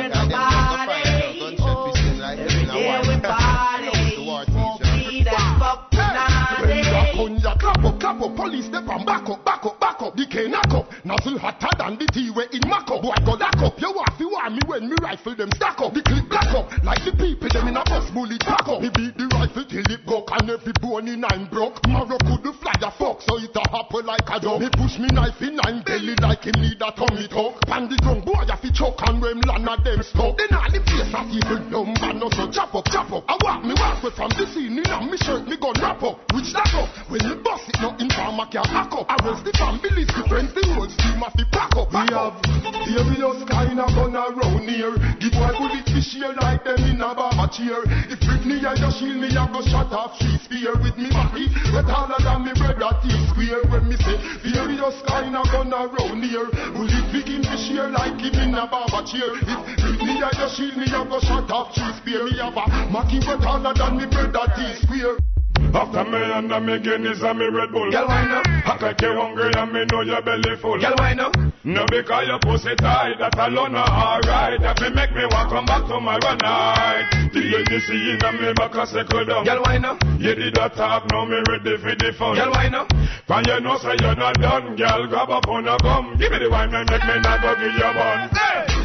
Kunya 7.20 7.52
clap 7.60 7.84
up, 7.84 8.00
clap 8.00 8.22
up, 8.22 8.34
police 8.34 8.64
step 8.64 8.88
and 8.88 9.04
back 9.04 9.28
up, 9.28 9.44
back 9.44 9.60
up, 9.66 9.78
back 9.78 10.00
up. 10.00 10.16
The 10.16 10.24
K 10.24 10.48
knock 10.48 10.72
up, 10.72 10.88
nozzle 11.04 11.36
hotter 11.36 11.68
than 11.76 12.00
the 12.00 12.08
tea 12.08 12.32
way 12.32 12.48
in 12.48 12.64
mack 12.64 12.88
up. 12.88 13.04
Boy 13.04 13.12
go 13.28 13.36
lock 13.36 13.60
up, 13.60 13.76
you 13.76 13.92
want 13.92 14.16
to 14.16 14.24
want 14.24 14.56
me 14.56 14.62
when 14.64 14.88
me 14.88 14.96
rifle 15.04 15.36
them 15.36 15.52
stack 15.52 15.76
up. 15.84 15.92
The 15.92 16.00
clip 16.00 16.24
black 16.32 16.48
up, 16.56 16.72
like 16.80 17.04
the 17.04 17.12
people 17.12 17.52
them 17.52 17.68
in 17.68 17.76
a 17.76 17.84
bus 17.84 18.08
bullet 18.16 18.40
back 18.48 18.64
up. 18.64 18.80
He 18.80 18.88
beat 18.88 19.20
the 19.20 19.28
rifle 19.36 19.68
till 19.68 19.84
it 19.84 20.00
broke 20.08 20.32
and 20.32 20.48
every 20.48 20.72
bone 20.80 21.12
in 21.12 21.20
nine 21.20 21.44
broke. 21.52 21.76
Marrow 21.92 22.16
could 22.24 22.40
the 22.40 22.56
fly 22.56 22.72
a 22.80 22.88
fuck, 22.88 23.20
so 23.20 23.36
it 23.36 23.52
a 23.52 23.68
happen 23.68 24.08
like 24.08 24.24
a 24.24 24.40
dog. 24.40 24.64
He 24.64 24.72
push 24.72 24.96
me 24.96 25.12
knife 25.12 25.44
in 25.44 25.60
nine 25.60 25.84
belly 25.84 26.16
like 26.24 26.48
him 26.48 26.56
need 26.56 26.80
a 26.80 26.88
tummy 26.88 27.28
tuck. 27.28 27.60
Pan 27.68 27.84
the 27.84 28.00
ground, 28.00 28.24
boy 28.24 28.48
a 28.48 28.56
fi 28.56 28.72
choke 28.72 28.96
and 29.04 29.20
when 29.20 29.44
land 29.44 29.68
a 29.68 29.76
them 29.76 30.00
stuck. 30.00 30.40
Then 30.40 30.56
all 30.56 30.72
the 30.72 30.80
place 30.80 31.12
a 31.12 31.20
people 31.28 31.60
dumb 31.68 31.92
and 32.00 32.16
no 32.16 32.32
so 32.32 32.48
chop 32.48 32.72
up, 32.72 32.88
chop 32.88 33.12
up. 33.12 33.28
I 33.28 33.36
walk 33.44 33.60
me 33.60 33.76
walk 33.76 34.00
way 34.00 34.12
from 34.16 34.32
the 34.40 34.48
scene 34.48 34.80
in 34.80 34.88
a 34.88 35.04
me 35.04 35.20
shirt, 35.20 35.44
me 35.44 35.60
gun 35.60 35.76
wrap 35.84 36.00
up. 36.00 36.16
Which 36.32 36.56
that 36.56 36.72
up, 36.72 36.88
when 37.10 37.26
me 37.26 37.34
bust 37.42 37.66
it, 37.66 37.76
no 37.82 37.90
informer 37.98 38.46
can 38.46 38.64
hack 38.70 38.94
up. 38.94 39.10
Arrest 39.10 39.42
the 39.42 39.52
families, 39.58 40.06
the 40.14 40.22
friends, 40.30 40.54
the 40.54 40.62
roads, 40.78 40.94
team 40.96 41.18
a 41.18 41.28
fi 41.34 41.44
pack 41.50 41.74
up. 41.74 41.90
We 41.90 42.06
have 42.14 42.38
Serious 42.86 43.42
kinda 43.50 43.86
gonna 43.94 44.30
round 44.30 44.70
here. 44.70 44.94
The 45.18 45.28
boy 45.34 45.52
bullet 45.58 45.86
fish 45.90 46.14
here 46.14 46.32
like 46.38 46.64
them 46.64 46.78
in 46.86 47.02
a 47.02 47.10
barber 47.14 47.50
chair. 47.50 47.82
If 48.08 48.22
Britney 48.22 48.62
I 48.64 48.74
just 48.78 48.98
shield 48.98 49.18
me, 49.18 49.28
I 49.34 49.46
go 49.50 49.60
shut 49.60 49.90
off 49.92 50.16
she 50.18 50.38
spear 50.38 50.74
with 50.78 50.96
me 50.96 51.10
body. 51.10 51.50
But 51.74 51.90
taller 51.90 52.18
than 52.22 52.46
me 52.46 52.52
brother 52.54 52.94
T 53.02 53.10
square. 53.30 53.62
When 53.68 53.90
me 53.90 53.96
say 54.00 54.16
serious 54.46 54.96
kinda 55.02 55.42
gonna 55.50 55.86
round 55.86 56.22
here. 56.24 56.48
Bullet 56.72 57.06
begin 57.10 57.42
fish 57.42 57.74
here 57.74 57.90
like 57.90 58.18
him 58.22 58.38
in 58.38 58.54
a 58.54 58.66
barber 58.70 59.02
chair. 59.02 59.34
If 59.34 59.60
Britney 59.82 60.22
I 60.22 60.30
just 60.34 60.56
shield 60.56 60.78
me, 60.78 60.86
I 60.86 61.04
go 61.04 61.18
shut 61.20 61.50
off 61.50 61.74
she 61.74 61.84
spear. 61.98 62.24
Me 62.24 62.38
have 62.38 62.54
a 62.54 62.64
Mackie 62.90 63.20
but 63.20 63.42
taller 63.42 63.74
than 63.74 63.98
me 63.98 64.06
brother 64.06 64.46
T 64.54 64.62
square. 64.82 65.29
After 65.72 66.04
me 66.04 66.18
and 66.18 66.66
me 66.66 66.78
Guinness 66.80 67.22
and 67.22 67.38
me 67.38 67.46
Red 67.46 67.70
Bull. 67.70 67.90
Girl, 67.90 68.06
why 68.08 68.26
not? 68.26 68.46
Act 68.46 68.82
like 68.82 69.00
you 69.00 69.14
hungry 69.14 69.52
and 69.54 69.72
me 69.72 69.84
know 69.86 70.02
your 70.02 70.20
belly 70.22 70.56
full. 70.60 70.78
Girl, 70.80 70.94
why 70.98 71.14
not? 71.14 71.36
No 71.62 71.84
because 71.92 72.26
your 72.26 72.40
pussy 72.40 72.74
tight 72.76 73.20
That 73.20 73.36
alone 73.36 73.72
not 73.72 73.88
alright. 73.88 74.58
That 74.60 74.80
me 74.80 74.90
make 74.96 75.12
me 75.12 75.28
want 75.28 75.52
come 75.52 75.66
back 75.66 75.86
to 75.86 76.00
my 76.00 76.18
one 76.18 76.40
night. 76.40 77.30
The 77.36 77.40
NDC 77.62 78.16
in 78.16 78.40
me 78.40 78.52
back 78.54 78.74
a 78.74 78.86
circle 78.86 79.24
down. 79.24 79.44
Girl, 79.44 79.60
why 79.62 79.78
not? 79.78 80.02
You 80.18 80.34
did 80.34 80.54
that 80.56 80.74
talk 80.74 81.04
Now 81.12 81.24
me 81.24 81.38
ready 81.46 81.76
for 81.76 81.94
the 81.94 82.10
fun. 82.18 82.34
Girl, 82.34 82.50
why 82.50 82.68
not? 82.68 82.88
Can 83.30 83.44
you 83.46 83.60
know 83.60 83.78
say 83.78 83.94
you're 84.00 84.16
not 84.16 84.34
done? 84.40 84.74
Girl, 84.74 85.06
grab 85.06 85.30
up 85.30 85.46
on 85.46 85.68
a 85.68 85.78
gum 85.78 86.16
Give 86.18 86.32
me 86.32 86.42
the 86.42 86.50
wine 86.50 86.74
and 86.74 86.88
make 86.90 87.04
me 87.06 87.14
not 87.22 87.38
go 87.38 87.54
give 87.54 87.76
you 87.78 87.90
one 87.94 88.26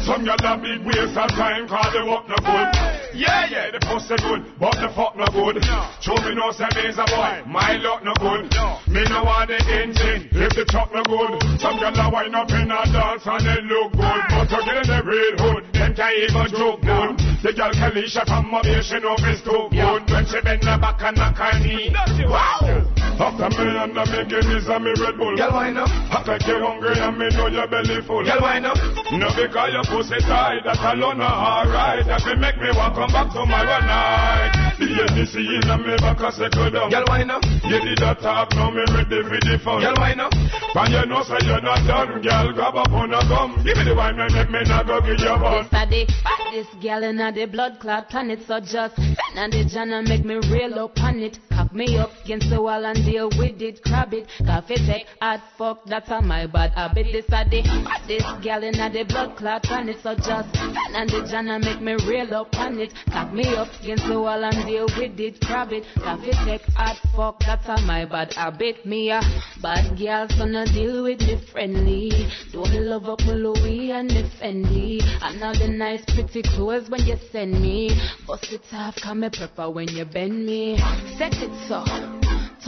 Some 0.06 0.22
girl 0.22 0.38
a 0.38 0.54
big 0.54 0.86
waste 0.86 1.18
of 1.18 1.30
time 1.34 1.66
Cause 1.66 1.90
they 1.90 2.04
walk 2.06 2.28
no 2.30 2.38
good. 2.38 2.68
Yeah, 3.16 3.48
yeah, 3.50 3.74
the 3.74 3.80
pussy 3.82 4.14
good 4.22 4.46
But 4.60 4.76
the 4.78 4.92
fuck 4.94 5.16
no 5.18 5.26
good. 5.32 5.58
Show 5.98 6.14
me 6.22 6.36
no 6.38 6.52
say 6.52 6.68
me's 6.76 6.98
a 7.00 7.06
boy. 7.08 7.42
My 7.48 7.80
luck 7.80 8.04
no 8.04 8.12
good. 8.20 8.52
Me 8.86 9.02
no 9.08 9.24
want 9.24 9.48
the 9.48 9.56
engine. 9.56 10.28
If 10.32 10.52
the 10.52 10.64
truck 10.68 10.92
no 10.92 11.02
good 11.08 11.40
Some 11.60 11.80
girl 11.80 11.96
a 11.96 12.06
wind 12.12 12.36
up 12.36 12.50
in 12.52 12.70
a 12.70 12.80
dance 12.92 13.24
And 13.24 13.40
they 13.40 13.60
look 13.64 13.92
good. 13.92 14.22
But 14.28 14.46
to 14.52 14.58
get 14.64 14.84
in 14.84 14.88
the 14.92 15.00
red 15.00 15.34
hood 15.40 15.64
Them 15.72 15.94
can't 15.96 16.16
even 16.16 16.48
joke 16.52 16.80
good. 16.84 17.16
The 17.42 17.52
girl 17.56 17.72
Kalisha 17.72 18.24
from 18.26 18.50
my 18.50 18.62
base 18.62 18.92
She 18.92 19.00
know 19.00 19.16
it's 19.18 19.42
too 19.42 19.68
good. 19.72 20.00
When 20.10 20.24
she 20.28 20.40
bend 20.44 20.64
her 20.64 20.78
back 20.78 21.00
and 21.00 21.16
knock 21.16 21.36
her 21.40 21.58
knee. 21.60 21.92
Wow 22.28 23.05
After 23.16 23.48
me 23.56 23.72
and 23.72 23.94
me 23.96 24.20
Guinness 24.28 24.68
and 24.68 24.84
me 24.84 24.92
Red 25.00 25.16
Bull. 25.16 25.36
Girl, 25.36 25.52
why 25.52 25.70
not? 25.70 25.88
Act 26.12 26.28
like 26.28 26.46
you 26.46 26.60
hungry 26.60 26.92
and 27.00 27.16
me 27.16 27.28
know 27.32 27.48
your 27.48 27.66
belly 27.66 28.04
full. 28.04 28.24
Girl, 28.24 28.40
why 28.40 28.60
not? 28.60 28.76
No 29.12 29.28
because 29.32 29.72
your 29.72 29.86
pussy 29.88 30.20
tight 30.26 30.60
That 30.68 30.76
alone 30.82 31.18
not 31.18 31.32
alright 31.32 32.04
That 32.04 32.20
will 32.26 32.36
make 32.36 32.60
me 32.60 32.68
want 32.76 32.92
come 32.92 33.08
back 33.08 33.32
to 33.32 33.46
my 33.48 33.64
one 33.64 33.86
night. 33.88 34.52
The 34.76 34.88
NDC 35.08 35.34
in 35.40 35.64
me 35.80 35.96
back 35.96 36.20
a 36.20 36.28
circle 36.28 36.68
down. 36.68 36.90
Girl, 36.92 37.04
why 37.08 37.24
not? 37.24 37.40
You 37.64 37.80
did 37.80 37.98
that 38.04 38.20
talk 38.20 38.52
Now 38.52 38.68
me 38.68 38.84
ready 38.92 39.24
for 39.24 39.40
the 39.40 39.56
fun. 39.64 39.80
Girl, 39.80 39.96
why 39.96 40.12
not? 40.12 40.36
And 40.36 40.92
you 40.92 41.04
know 41.08 41.24
say 41.24 41.40
you're 41.48 41.64
not 41.64 41.80
done. 41.88 42.20
Girl, 42.20 42.52
grab 42.52 42.76
up 42.76 42.92
on 42.92 43.14
a 43.16 43.20
gum. 43.24 43.64
Give 43.64 43.80
me 43.80 43.84
the 43.88 43.94
wine 43.96 44.20
and 44.20 44.28
make 44.28 44.50
me 44.52 44.60
not 44.68 44.84
go 44.86 45.00
give 45.00 45.16
you 45.16 45.32
one 45.40 45.64
Study, 45.72 46.04
this 46.52 46.68
gal 46.82 47.02
in 47.02 47.20
a 47.20 47.32
the 47.32 47.46
blood 47.46 47.80
clot 47.80 48.10
planet 48.10 48.40
so 48.46 48.60
just 48.60 48.96
Bend 48.96 49.38
on 49.38 49.50
the 49.50 49.64
jana 49.64 50.02
make 50.02 50.24
me 50.24 50.36
real 50.52 50.78
up 50.78 50.98
on 51.00 51.20
it. 51.20 51.38
Cock 51.50 51.72
me 51.72 51.96
up 51.96 52.10
against 52.24 52.50
the 52.50 52.60
wall 52.60 52.84
and 52.84 53.05
deal 53.06 53.30
with 53.38 53.62
it 53.62 53.80
Crab 53.84 54.12
it, 54.12 54.26
coffee 54.44 54.74
take 54.86 55.06
hard 55.20 55.40
ah, 55.40 55.52
fuck 55.56 55.84
that's 55.86 56.10
on 56.10 56.26
my 56.26 56.46
bad 56.46 56.72
habit. 56.72 57.06
This 57.12 57.24
a 57.30 57.44
the 57.48 57.62
this 58.08 58.24
gal 58.42 58.62
in 58.62 58.72
the 58.72 59.04
blood 59.08 59.36
clot 59.36 59.64
it's 59.88 60.02
so 60.02 60.14
just 60.14 60.52
Bend 60.52 60.96
on 60.96 61.06
the 61.06 61.26
jana 61.30 61.58
make 61.58 61.80
me 61.80 61.94
real 62.06 62.34
up 62.34 62.54
on 62.56 62.78
it. 62.80 62.92
Cock 63.12 63.32
me 63.32 63.46
up 63.54 63.68
against 63.80 64.06
the 64.06 64.20
wall 64.20 64.42
and 64.42 64.66
deal 64.66 64.86
with 64.98 65.18
it 65.20 65.40
Crab 65.40 65.72
it, 65.72 65.84
coffee 66.02 66.32
take 66.44 66.62
hard 66.74 66.98
ah, 66.98 67.10
fuck 67.16 67.38
that's 67.40 67.68
on 67.68 67.86
my 67.86 68.04
bad 68.04 68.32
habit. 68.34 68.84
Me 68.84 69.10
a 69.10 69.20
bad 69.62 69.96
gal 69.96 70.28
so 70.30 70.44
no 70.44 70.64
deal 70.66 71.04
with 71.04 71.20
me 71.20 71.40
friendly. 71.52 72.10
Don't 72.52 72.74
love 72.74 73.08
up 73.08 73.20
my 73.20 73.32
Louis 73.32 73.92
and 73.92 74.08
me 74.08 74.22
Fendi 74.40 75.02
And 75.22 75.42
all 75.42 75.52
the 75.52 75.68
nice 75.68 76.04
pretty 76.06 76.42
clothes 76.42 76.90
when 76.90 77.04
you 77.04 77.16
send 77.30 77.60
me. 77.62 77.90
Bust 78.26 78.52
it 78.52 78.62
off, 78.72 78.96
come 79.02 79.20
me 79.20 79.30
prefer 79.30 79.70
when 79.70 79.88
you 79.88 80.04
bend 80.04 80.46
me. 80.46 80.78
Set 81.16 81.34
it 81.34 81.52
so, 81.68 81.84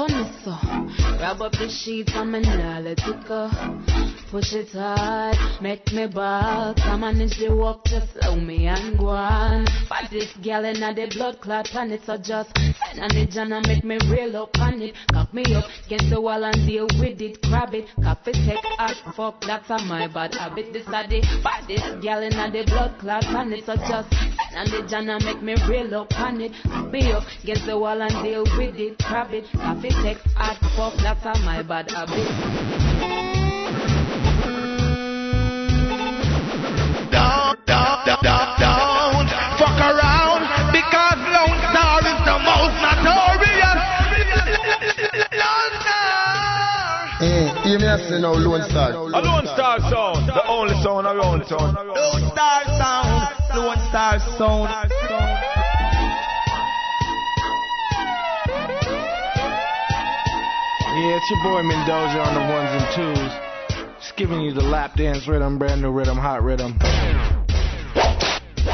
it 0.06 0.32
so 0.44 0.54
Grab 1.18 1.42
up 1.42 1.52
the 1.52 1.68
sheets 1.68 2.12
and 2.14 2.32
let 2.32 2.98
it 2.98 3.26
go 3.26 3.50
Push 4.30 4.52
it 4.52 4.68
hard, 4.72 5.36
make 5.62 5.90
me 5.92 6.06
ball 6.06 6.74
Come 6.74 7.02
on 7.02 7.20
and 7.20 7.32
she 7.32 7.48
walk, 7.48 7.84
just 7.86 8.12
slow 8.12 8.36
me 8.36 8.66
and 8.66 8.98
go 8.98 9.08
on 9.08 9.66
But 9.88 10.10
this 10.10 10.28
gal 10.42 10.64
in 10.64 10.80
the 10.80 11.10
blood 11.16 11.40
clot 11.40 11.64
planet 11.66 12.02
so 12.04 12.16
just 12.18 12.54
Send 12.56 13.00
on 13.00 13.08
the 13.08 13.26
jana 13.26 13.62
make 13.66 13.84
me 13.84 13.98
real 14.10 14.36
up 14.36 14.56
on 14.60 14.82
it 14.82 14.94
Cock 15.12 15.32
me 15.32 15.42
up. 15.54 15.64
Against 15.86 16.10
the 16.10 16.20
wall 16.20 16.44
and 16.44 16.66
deal 16.66 16.86
with 17.00 17.20
it 17.20 17.40
Grab 17.42 17.74
it, 17.74 17.86
coffee 18.02 18.32
take 18.32 18.62
hard 18.76 18.96
fuck 19.16 19.40
that's 19.40 19.70
a 19.70 19.78
my 19.84 20.06
bad 20.06 20.34
habit. 20.34 20.72
This 20.72 20.86
a 20.86 21.08
the 21.08 21.24
baddest 21.42 22.02
gal 22.02 22.22
in 22.22 22.30
the 22.30 22.64
blood 22.66 22.98
clot 23.00 23.22
planet 23.24 23.64
so 23.66 23.74
just 23.76 24.12
Send 24.12 24.56
on 24.56 24.70
the 24.70 24.86
jana 24.88 25.18
make 25.24 25.42
me 25.42 25.56
real 25.68 25.94
up 25.94 26.12
on 26.20 26.40
it 26.40 26.52
Cock 26.64 26.92
me 26.92 27.12
up. 27.12 27.24
Against 27.42 27.66
the 27.66 27.78
wall 27.78 28.00
and 28.00 28.22
deal 28.22 28.44
with 28.58 28.76
it 28.76 28.98
Grab 28.98 29.32
it, 29.32 29.46
coffee 29.88 30.02
take 30.02 30.18
hard 30.34 30.56
fuck 30.76 30.94
that's 31.02 31.24
a 31.24 31.42
my 31.44 31.62
bad 31.62 31.90
habit 31.90 33.28
Down, 37.10 37.56
down, 37.66 38.06
down, 38.06 38.22
down, 38.22 38.60
down. 38.60 39.26
Fuck 39.58 39.80
around 39.80 40.42
because 40.72 41.18
Lone 41.34 41.58
Star 41.68 41.98
is 42.04 42.20
the 42.24 42.36
most 42.46 42.76
notorious. 42.84 43.78
Lone 45.32 45.74
Star. 45.80 47.08
Hear 47.64 47.78
me 47.78 47.86
I 47.88 47.98
say 48.08 48.20
now, 48.20 48.34
Lone 48.34 48.62
Star. 48.68 48.92
A 48.92 49.20
Lone 49.20 49.46
Star 49.46 49.80
sound, 49.80 50.28
the 50.28 50.46
only 50.46 50.74
sound 50.82 51.06
around 51.06 51.44
town. 51.48 51.74
Lone 51.74 52.30
Star 52.30 52.64
sound. 52.78 53.28
Lone 53.56 53.78
Star 53.88 54.18
sound. 54.36 55.07
Yeah, 60.98 61.16
it's 61.16 61.30
your 61.30 61.40
boy 61.44 61.62
Mendoja 61.62 62.26
on 62.26 62.34
the 62.34 62.40
ones 62.52 62.70
and 62.74 62.86
twos. 62.96 63.30
Just 64.00 64.16
giving 64.16 64.40
you 64.40 64.52
the 64.52 64.64
lap 64.64 64.96
dance 64.96 65.28
rhythm, 65.28 65.56
brand 65.56 65.80
new 65.80 65.92
rhythm, 65.92 66.16
hot 66.18 66.42
rhythm. 66.42 66.76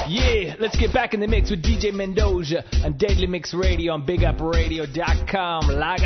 Yeah, 0.09 0.55
let's 0.59 0.75
get 0.75 0.91
back 0.91 1.13
in 1.13 1.21
the 1.21 1.29
mix 1.29 1.51
with 1.51 1.63
DJ 1.63 1.93
Mendoja 1.93 2.65
on 2.83 2.97
Deadly 2.97 3.27
Mix 3.27 3.53
Radio 3.53 3.93
on 3.93 4.07
BigUpRadio.com. 4.07 5.69
Log 5.69 6.01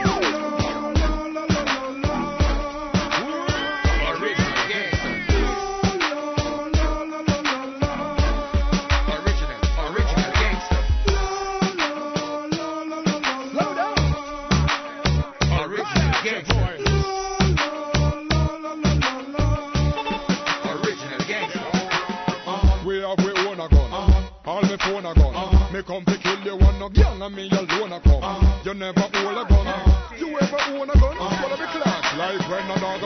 on. 0.00 0.13
A 32.74 32.80
dog 32.80 33.00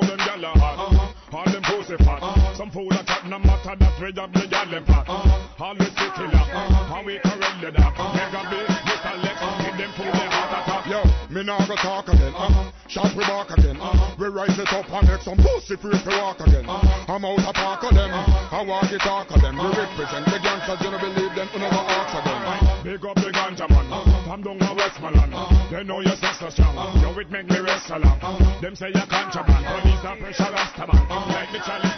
them 0.00 0.18
gyal 0.18 0.44
a 0.44 0.58
hot. 0.58 1.14
All 1.32 1.44
them 1.44 1.62
pussy 1.62 1.96
fat. 2.02 2.56
Some 2.56 2.70
fool 2.70 2.88
a 2.92 3.04
chat 3.04 3.26
no 3.26 3.38
matter 3.38 3.76
that 3.76 3.92
have 3.92 4.32
the 4.32 4.40
gyal 4.48 4.70
them. 4.70 4.84
All. 4.88 5.40
And 5.60 7.06
we 7.06 7.18
correct 7.20 7.60
the. 7.60 7.70
Mega 7.70 8.42
big, 8.50 8.66
Mr. 8.88 9.14
Lexx. 9.20 9.40
Give 9.64 9.76
them 9.76 9.92
fool 9.96 10.12
the 10.12 10.26
heart 10.32 10.52
attack. 10.58 10.86
Yo, 10.88 11.00
me 11.28 11.44
now 11.44 11.58
go 11.68 11.76
talk 11.76 12.08
again. 12.08 12.32
Uh-huh. 12.34 12.72
Shot 12.88 13.14
we 13.14 13.22
back 13.22 13.50
again. 13.52 13.76
Uh-huh. 13.76 14.16
We 14.18 14.26
rise 14.28 14.58
it 14.58 14.72
up 14.72 14.90
and 14.90 15.06
make 15.06 15.22
some 15.22 15.38
pussy 15.38 15.76
free 15.76 15.94
to 15.94 16.12
walk 16.18 16.40
again. 16.40 16.64
Uh-huh. 16.66 17.12
I'm 17.12 17.24
out 17.24 17.38
a 17.44 17.52
park 17.52 17.84
of 17.84 17.94
them. 17.94 18.10
I 18.10 18.64
walk 18.66 18.90
it 18.90 19.00
talk 19.04 19.30
of 19.30 19.40
them. 19.40 19.60
We 19.60 19.68
represent 19.70 20.24
the 20.26 20.40
gangsters. 20.42 20.80
You 20.82 20.90
don't 20.90 21.00
believe 21.04 21.32
them. 21.36 21.48
You 21.52 21.60
never 21.60 21.84
ask 21.84 22.16
of 22.16 22.24
them. 22.24 22.42
Big 22.82 23.04
up 23.04 23.16
the 23.20 23.30
ganja 23.30 23.68
man. 23.68 23.86
From 24.24 24.42
down 24.42 24.58
to 24.58 24.74
Westmoreland. 24.74 25.32
They 25.70 25.84
know 25.84 26.00
your 26.00 26.16
sister 26.16 26.50
strong. 26.50 26.74
Yo, 26.98 27.09
it 27.20 27.30
make 27.30 27.48
me 27.48 27.58
rest 27.60 27.90
along. 27.90 28.18
Them 28.62 28.74
say 28.74 28.88
you're 28.94 29.06
contraband. 29.06 29.64
Police 29.82 30.04
are 30.04 30.16
pressure 30.16 30.44
rastaman. 30.44 31.28
Like 31.28 31.52
the 31.52 31.58
challenge, 31.58 31.89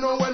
no 0.00 0.16
when 0.16 0.27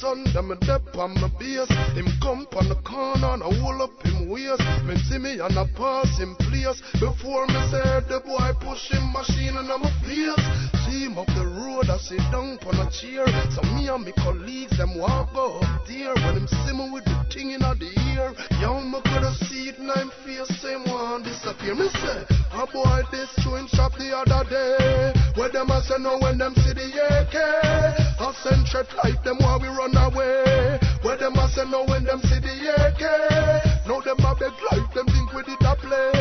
son, 0.00 0.24
them 0.32 0.50
a 0.50 0.56
on 0.98 1.14
my 1.20 1.28
base. 1.38 1.68
Him 1.92 2.08
come 2.22 2.48
on 2.56 2.68
the 2.68 2.76
corner 2.82 3.36
and 3.36 3.42
I 3.44 3.52
hold 3.60 3.82
up 3.84 3.92
him 4.02 4.30
waist. 4.30 4.64
Me 4.88 4.96
see 4.96 5.18
me 5.18 5.38
and 5.38 5.52
I 5.52 5.64
pass 5.76 6.18
him 6.18 6.34
place. 6.40 6.80
Before 6.96 7.46
me 7.46 7.60
say 7.68 8.00
the 8.08 8.24
boy 8.24 8.50
push 8.64 8.88
him 8.88 9.12
machine 9.12 9.56
and 9.60 9.68
I'm 9.68 9.84
a 9.84 9.92
face. 10.00 10.40
See 10.88 11.04
him 11.04 11.18
up 11.18 11.28
the 11.28 11.44
road, 11.44 11.92
I 11.92 11.98
sit 11.98 12.24
down 12.32 12.56
on 12.64 12.80
a 12.80 12.88
chair. 12.90 13.28
So 13.52 13.60
me 13.76 13.88
and 13.88 14.04
me 14.04 14.12
colleagues, 14.16 14.78
them 14.78 14.96
walk 14.96 15.36
up 15.36 15.60
there. 15.86 16.16
When 16.16 16.40
him 16.40 16.48
see 16.48 16.72
me 16.72 16.88
with 16.90 17.04
the 17.04 17.20
thing 17.32 17.52
in 17.52 17.60
the 17.60 17.92
ear. 18.16 18.32
Young 18.60 18.90
me 18.90 19.00
could 19.04 19.22
have 19.22 19.36
see 19.48 19.68
it 19.68 19.78
and 19.78 19.90
I'm 19.90 20.10
face 20.24 20.48
same 20.60 20.84
one 20.88 21.22
disappear. 21.22 21.74
Me 21.74 21.88
say, 21.88 22.24
a 22.52 22.66
boy 22.66 23.00
this 23.12 23.28
chewing 23.42 23.68
shop 23.68 23.92
the 23.96 24.16
other 24.16 24.48
day. 24.48 25.12
Where 25.36 25.48
them 25.48 25.70
a 25.70 25.80
say 25.82 25.96
no 25.98 26.18
when 26.18 26.38
them 26.38 26.54
see 26.56 26.72
the 26.72 26.88
AK. 26.88 27.36
I 28.20 28.32
send 28.42 28.66
threat 28.68 28.88
like 29.02 29.22
them 29.24 29.38
while 29.40 29.60
we 29.60 29.68
run 29.68 29.89
away. 29.96 30.78
Where 31.02 31.16
them 31.16 31.36
a 31.36 31.48
say 31.48 31.64
no 31.70 31.84
when 31.84 32.04
them 32.04 32.20
see 32.22 32.40
the 32.40 32.54
AK. 32.70 33.02
Now 33.86 34.00
them 34.00 34.20
a 34.20 34.34
beg 34.34 34.52
like 34.70 34.92
them 34.94 35.06
think 35.06 35.32
we 35.32 35.42
did 35.42 35.62
a 35.62 35.74
play. 35.76 36.12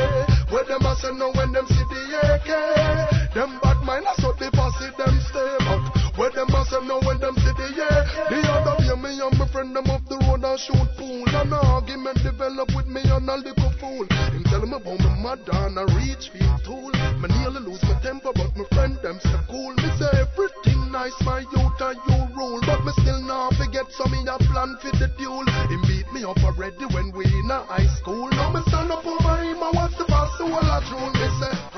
Where 0.50 0.64
them 0.64 0.86
a 0.86 0.96
say 0.96 1.12
no 1.14 1.32
when 1.32 1.52
them 1.52 1.68
see 1.68 1.86
the 1.92 2.02
AK. 2.36 3.34
Them 3.34 3.60
bad 3.62 3.78
mind 3.84 4.06
a 4.08 4.22
so 4.22 4.34
they 4.40 4.50
posse 4.52 4.90
them 4.98 5.20
stay 5.30 5.56
but 5.60 6.18
where 6.18 6.32
them 6.32 6.50
a 6.50 6.66
say 6.66 6.82
no 6.86 7.00
when 7.06 7.20
them 7.20 7.36
see 7.36 7.54
the 7.54 7.68
AK. 7.70 8.30
The 8.30 8.40
other 8.52 8.79
me 9.10 9.22
and 9.22 9.38
my 9.40 9.48
friend 9.50 9.76
them 9.76 9.90
off 9.90 10.06
the 10.06 10.18
road 10.30 10.46
and 10.46 10.60
shoot 10.60 10.90
pool. 10.98 11.26
An 11.34 11.54
argument 11.54 12.22
develop 12.22 12.70
with 12.76 12.86
me 12.86 13.02
and 13.02 13.30
a 13.30 13.36
little 13.42 13.74
fool. 13.82 14.06
Him 14.06 14.44
tell 14.46 14.62
me 14.62 14.78
about 14.78 15.00
my 15.02 15.16
mother 15.18 15.58
and 15.66 15.78
a 15.82 15.86
reach 15.98 16.30
field 16.30 16.62
tool. 16.64 16.94
Me 17.18 17.28
nearly 17.42 17.62
lose 17.66 17.82
my 17.90 17.98
temper 18.06 18.30
but 18.38 18.54
my 18.54 18.66
friend 18.70 18.98
them 19.02 19.18
stay 19.20 19.42
cool. 19.50 19.74
Me 19.82 19.90
say 19.98 20.14
everything 20.14 20.92
nice 20.94 21.18
my 21.26 21.42
youth 21.42 21.82
and 21.82 21.98
you 22.06 22.20
rule. 22.38 22.62
But 22.62 22.86
me 22.86 22.94
still 23.02 23.22
not 23.26 23.58
forget 23.58 23.90
some 23.98 24.14
me 24.14 24.22
a 24.30 24.38
plan 24.38 24.78
for 24.78 24.94
the 24.94 25.10
duel. 25.18 25.46
Him 25.74 25.82
beat 25.90 26.08
me 26.14 26.22
up 26.24 26.38
already 26.46 26.86
when 26.94 27.10
we 27.12 27.26
in 27.26 27.50
a 27.50 27.66
high 27.66 27.90
school. 27.98 28.30
Now 28.30 28.54
me 28.54 28.62
stand 28.70 28.94
up 28.94 29.06
over 29.06 29.36
him 29.42 29.58
and 29.58 29.74
watch 29.74 29.98
the 29.98 30.06
pass 30.06 30.30
the 30.38 30.46
whole 30.46 30.70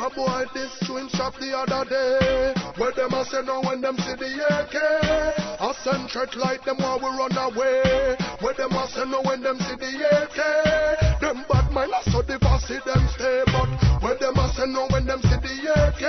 a 0.01 0.09
boy 0.15 0.45
this 0.53 0.71
chewing 0.83 1.07
shop 1.09 1.33
the 1.39 1.53
other 1.53 1.85
day. 1.85 2.53
Where 2.77 2.91
them 2.91 3.13
a 3.13 3.23
say 3.25 3.41
no 3.45 3.61
when 3.61 3.81
them 3.81 3.97
see 3.97 4.15
the 4.17 4.31
AK. 4.49 4.75
I 5.61 5.73
send 5.83 6.09
threat 6.09 6.35
like 6.35 6.65
them 6.65 6.77
while 6.77 6.97
we 6.97 7.05
run 7.05 7.37
away. 7.37 8.17
Where 8.41 8.53
them 8.53 8.71
a 8.71 8.87
say 8.87 9.05
no 9.05 9.21
when 9.21 9.41
them 9.43 9.59
see 9.59 9.75
the 9.75 9.91
AK. 10.09 11.21
Them 11.21 11.45
bad 11.47 11.71
mind 11.71 11.93
a 11.93 12.09
so 12.09 12.21
the 12.21 12.39
posse 12.39 12.79
them 12.85 13.07
stay. 13.13 13.43
But 13.45 14.01
where 14.01 14.17
them 14.17 14.37
a 14.37 14.49
say 14.53 14.65
no 14.65 14.87
when 14.89 15.05
them 15.05 15.21
see 15.21 15.37
the 15.37 15.53
AK. 15.69 16.03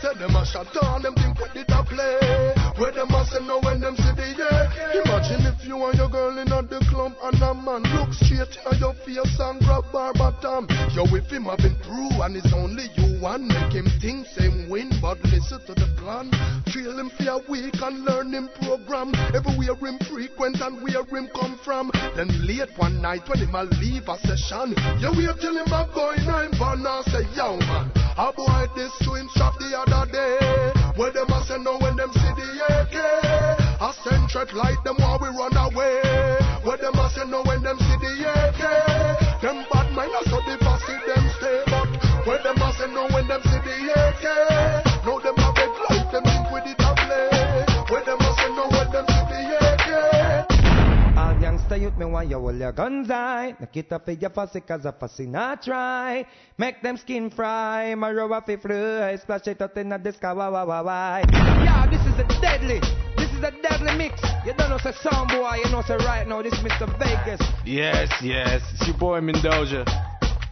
Say 0.00 0.14
them 0.18 0.36
a 0.36 0.44
shut 0.46 0.72
down, 0.72 1.02
them 1.02 1.14
think 1.14 1.38
we 1.38 1.48
did 1.52 1.70
a 1.70 1.82
play. 1.84 2.61
Where 2.78 2.90
them 2.92 3.08
say 3.28 3.44
no 3.44 3.60
when 3.60 3.80
them 3.80 3.96
see 3.96 4.12
the 4.16 4.32
AK. 4.32 5.04
Imagine 5.04 5.46
if 5.46 5.64
you 5.66 5.76
and 5.84 5.98
your 5.98 6.08
girl 6.08 6.38
in 6.38 6.48
a 6.50 6.62
the 6.62 6.80
club 6.88 7.12
and 7.22 7.42
a 7.42 7.52
man 7.52 7.82
look 7.92 8.12
straight 8.14 8.48
at 8.64 8.80
your 8.80 8.94
face 9.04 9.38
and 9.38 9.60
grab 9.60 9.84
her 9.92 10.12
bottom. 10.16 10.66
Yo, 10.96 11.04
if 11.12 11.28
him 11.28 11.44
have 11.44 11.58
been 11.58 11.76
through 11.84 12.16
and 12.24 12.36
it's 12.36 12.52
only 12.52 12.88
you 12.96 13.20
one, 13.20 13.46
make 13.46 13.76
him 13.76 13.86
think 14.00 14.26
same 14.26 14.68
win, 14.68 14.90
but 15.00 15.20
listen 15.28 15.60
to 15.66 15.74
the 15.74 15.88
plan. 16.00 16.32
Feel 16.72 16.98
him 16.98 17.10
for 17.12 17.28
a 17.28 17.38
week 17.50 17.76
and 17.82 18.04
learn 18.04 18.32
him 18.32 18.48
program. 18.64 19.12
Everywhere 19.36 19.76
him 19.76 19.98
frequent 20.08 20.60
and 20.60 20.80
where 20.82 21.04
him 21.04 21.28
come 21.36 21.60
from. 21.64 21.92
Then 22.16 22.32
late 22.48 22.72
one 22.76 23.02
night 23.02 23.28
when 23.28 23.38
him 23.38 23.54
a 23.54 23.64
leave 23.78 24.08
a 24.08 24.16
session, 24.24 24.74
you 24.96 25.12
wait 25.12 25.36
till 25.40 25.56
him 25.56 25.68
a 25.68 25.84
go 25.92 26.12
in 26.16 26.24
and 26.24 26.56
van 26.56 26.88
and 26.88 27.04
say, 27.12 27.24
yo 27.36 27.60
man, 27.68 27.92
a 28.16 28.32
boy 28.32 28.64
this 28.74 28.92
chewing 29.04 29.28
shop 29.36 29.54
the 29.60 29.76
other 29.76 30.10
day. 30.10 30.72
Where 30.96 31.12
them 31.12 31.28
a 31.28 31.44
say 31.44 31.58
no 31.60 31.78
when 31.78 31.96
them 31.96 32.10
see 32.12 32.32
the 32.36 32.61
AK. 32.68 33.22
Send 34.04 34.30
threat 34.30 34.52
like 34.52 34.82
them 34.82 34.96
while 34.96 35.18
we 35.20 35.28
run 35.28 35.56
away. 35.56 36.00
Where 36.64 36.76
them 36.76 36.94
a 36.94 37.10
say 37.10 37.24
no 37.26 37.42
when 37.42 37.62
them 37.62 37.78
see 37.78 37.96
the 38.00 38.12
AK. 38.34 39.40
Them 39.40 39.64
bad 39.70 39.92
mind 39.92 40.10
a 40.10 40.28
so 40.28 40.40
the 40.40 40.58
posse 40.58 40.98
them 41.06 41.30
stay 41.38 41.62
but 41.66 42.26
where 42.26 42.42
them 42.42 42.60
a 42.60 42.72
say 42.72 42.92
no 42.92 43.06
when 43.14 43.28
them 43.28 43.42
see 43.44 43.60
the 43.62 43.92
AK. 43.94 44.51
Youngster 51.72 51.88
youth, 51.88 51.98
me 51.98 52.04
want 52.04 52.28
you 52.28 52.38
hold 52.38 52.56
your 52.56 52.72
guns 52.72 53.08
high. 53.08 53.56
Up 53.62 54.04
for 54.04 54.10
your 54.12 54.30
fussy, 54.30 54.60
cause 54.60 54.84
a 54.84 54.92
fussy 54.92 55.26
not 55.26 55.62
try. 55.62 56.26
Make 56.58 56.82
them 56.82 56.98
skin 56.98 57.30
fry, 57.30 57.94
my 57.94 58.12
row 58.12 58.28
fi 58.44 58.56
fly. 58.56 59.16
Splash 59.16 59.46
it 59.46 59.62
out 59.62 59.74
in 59.78 59.88
the 59.88 60.12
sky, 60.12 60.34
wah 60.34 60.50
wah 60.50 60.66
wah 60.66 60.82
wah. 60.82 61.22
Yeah, 61.32 61.86
this 61.88 62.00
is 62.02 62.18
a 62.20 62.40
deadly. 62.42 62.80
This 63.16 63.30
is 63.32 63.42
a 63.42 63.52
deadly 63.62 63.96
mix. 63.96 64.20
You 64.44 64.52
don't 64.52 64.68
know 64.68 64.76
say 64.78 64.92
sound 65.00 65.30
boy, 65.30 65.60
you 65.64 65.70
know 65.70 65.82
say 65.86 65.96
right 66.04 66.28
now 66.28 66.42
this 66.42 66.54
Mr. 66.56 66.86
Vegas. 66.98 67.40
Yes, 67.64 68.12
yes. 68.22 68.60
It's 68.74 68.86
your 68.86 68.98
boy 68.98 69.20
Mendoja. 69.20 69.86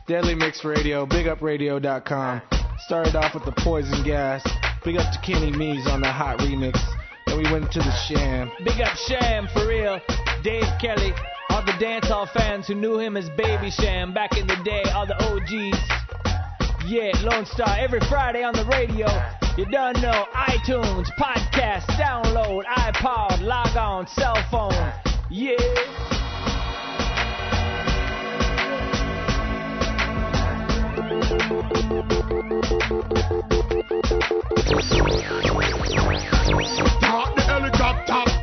Deadly 0.07 0.35
Mix 0.35 0.65
Radio, 0.65 1.05
bigupradio.com. 1.05 2.43
Started 2.87 3.15
off 3.15 3.35
with 3.35 3.45
the 3.45 3.53
poison 3.59 4.03
gas. 4.05 4.43
Big 4.87 4.97
up 4.97 5.13
to 5.13 5.21
Kenny 5.21 5.53
Mees 5.55 5.87
on 5.87 6.01
the 6.01 6.11
hot 6.11 6.39
remix. 6.39 6.81
Then 7.31 7.44
we 7.44 7.52
went 7.52 7.70
to 7.70 7.78
the 7.78 7.94
Cham. 8.09 8.51
Big 8.65 8.81
up 8.81 8.97
Cham 9.07 9.47
for 9.52 9.65
real. 9.65 10.01
Dave 10.43 10.66
Kelly. 10.81 11.12
All 11.51 11.65
the 11.65 11.73
dancehall 11.73 12.28
fans 12.32 12.66
who 12.66 12.74
knew 12.74 12.98
him 12.98 13.16
as 13.16 13.31
Baby 13.31 13.70
Cham 13.70 14.12
back 14.12 14.36
in 14.36 14.48
the 14.48 14.57
day. 14.65 14.82
All 14.93 15.07
the 15.07 15.15
OGs. 15.15 15.78
Yeah, 16.86 17.12
Lone 17.23 17.47
Star 17.47 17.77
every 17.78 18.01
Friday 18.09 18.43
on 18.43 18.52
the 18.55 18.65
radio. 18.65 19.07
You 19.57 19.65
done 19.66 20.01
know 20.02 20.27
iTunes, 20.35 21.07
podcast, 21.20 21.86
download, 22.01 22.65
iPod, 22.65 23.43
log 23.43 23.77
on, 23.77 24.09
cell 24.09 24.44
phone. 24.51 24.93
Yeah. 25.31 26.30
Start 36.99 37.37
the 37.37 37.43
helicopter. 37.43 38.40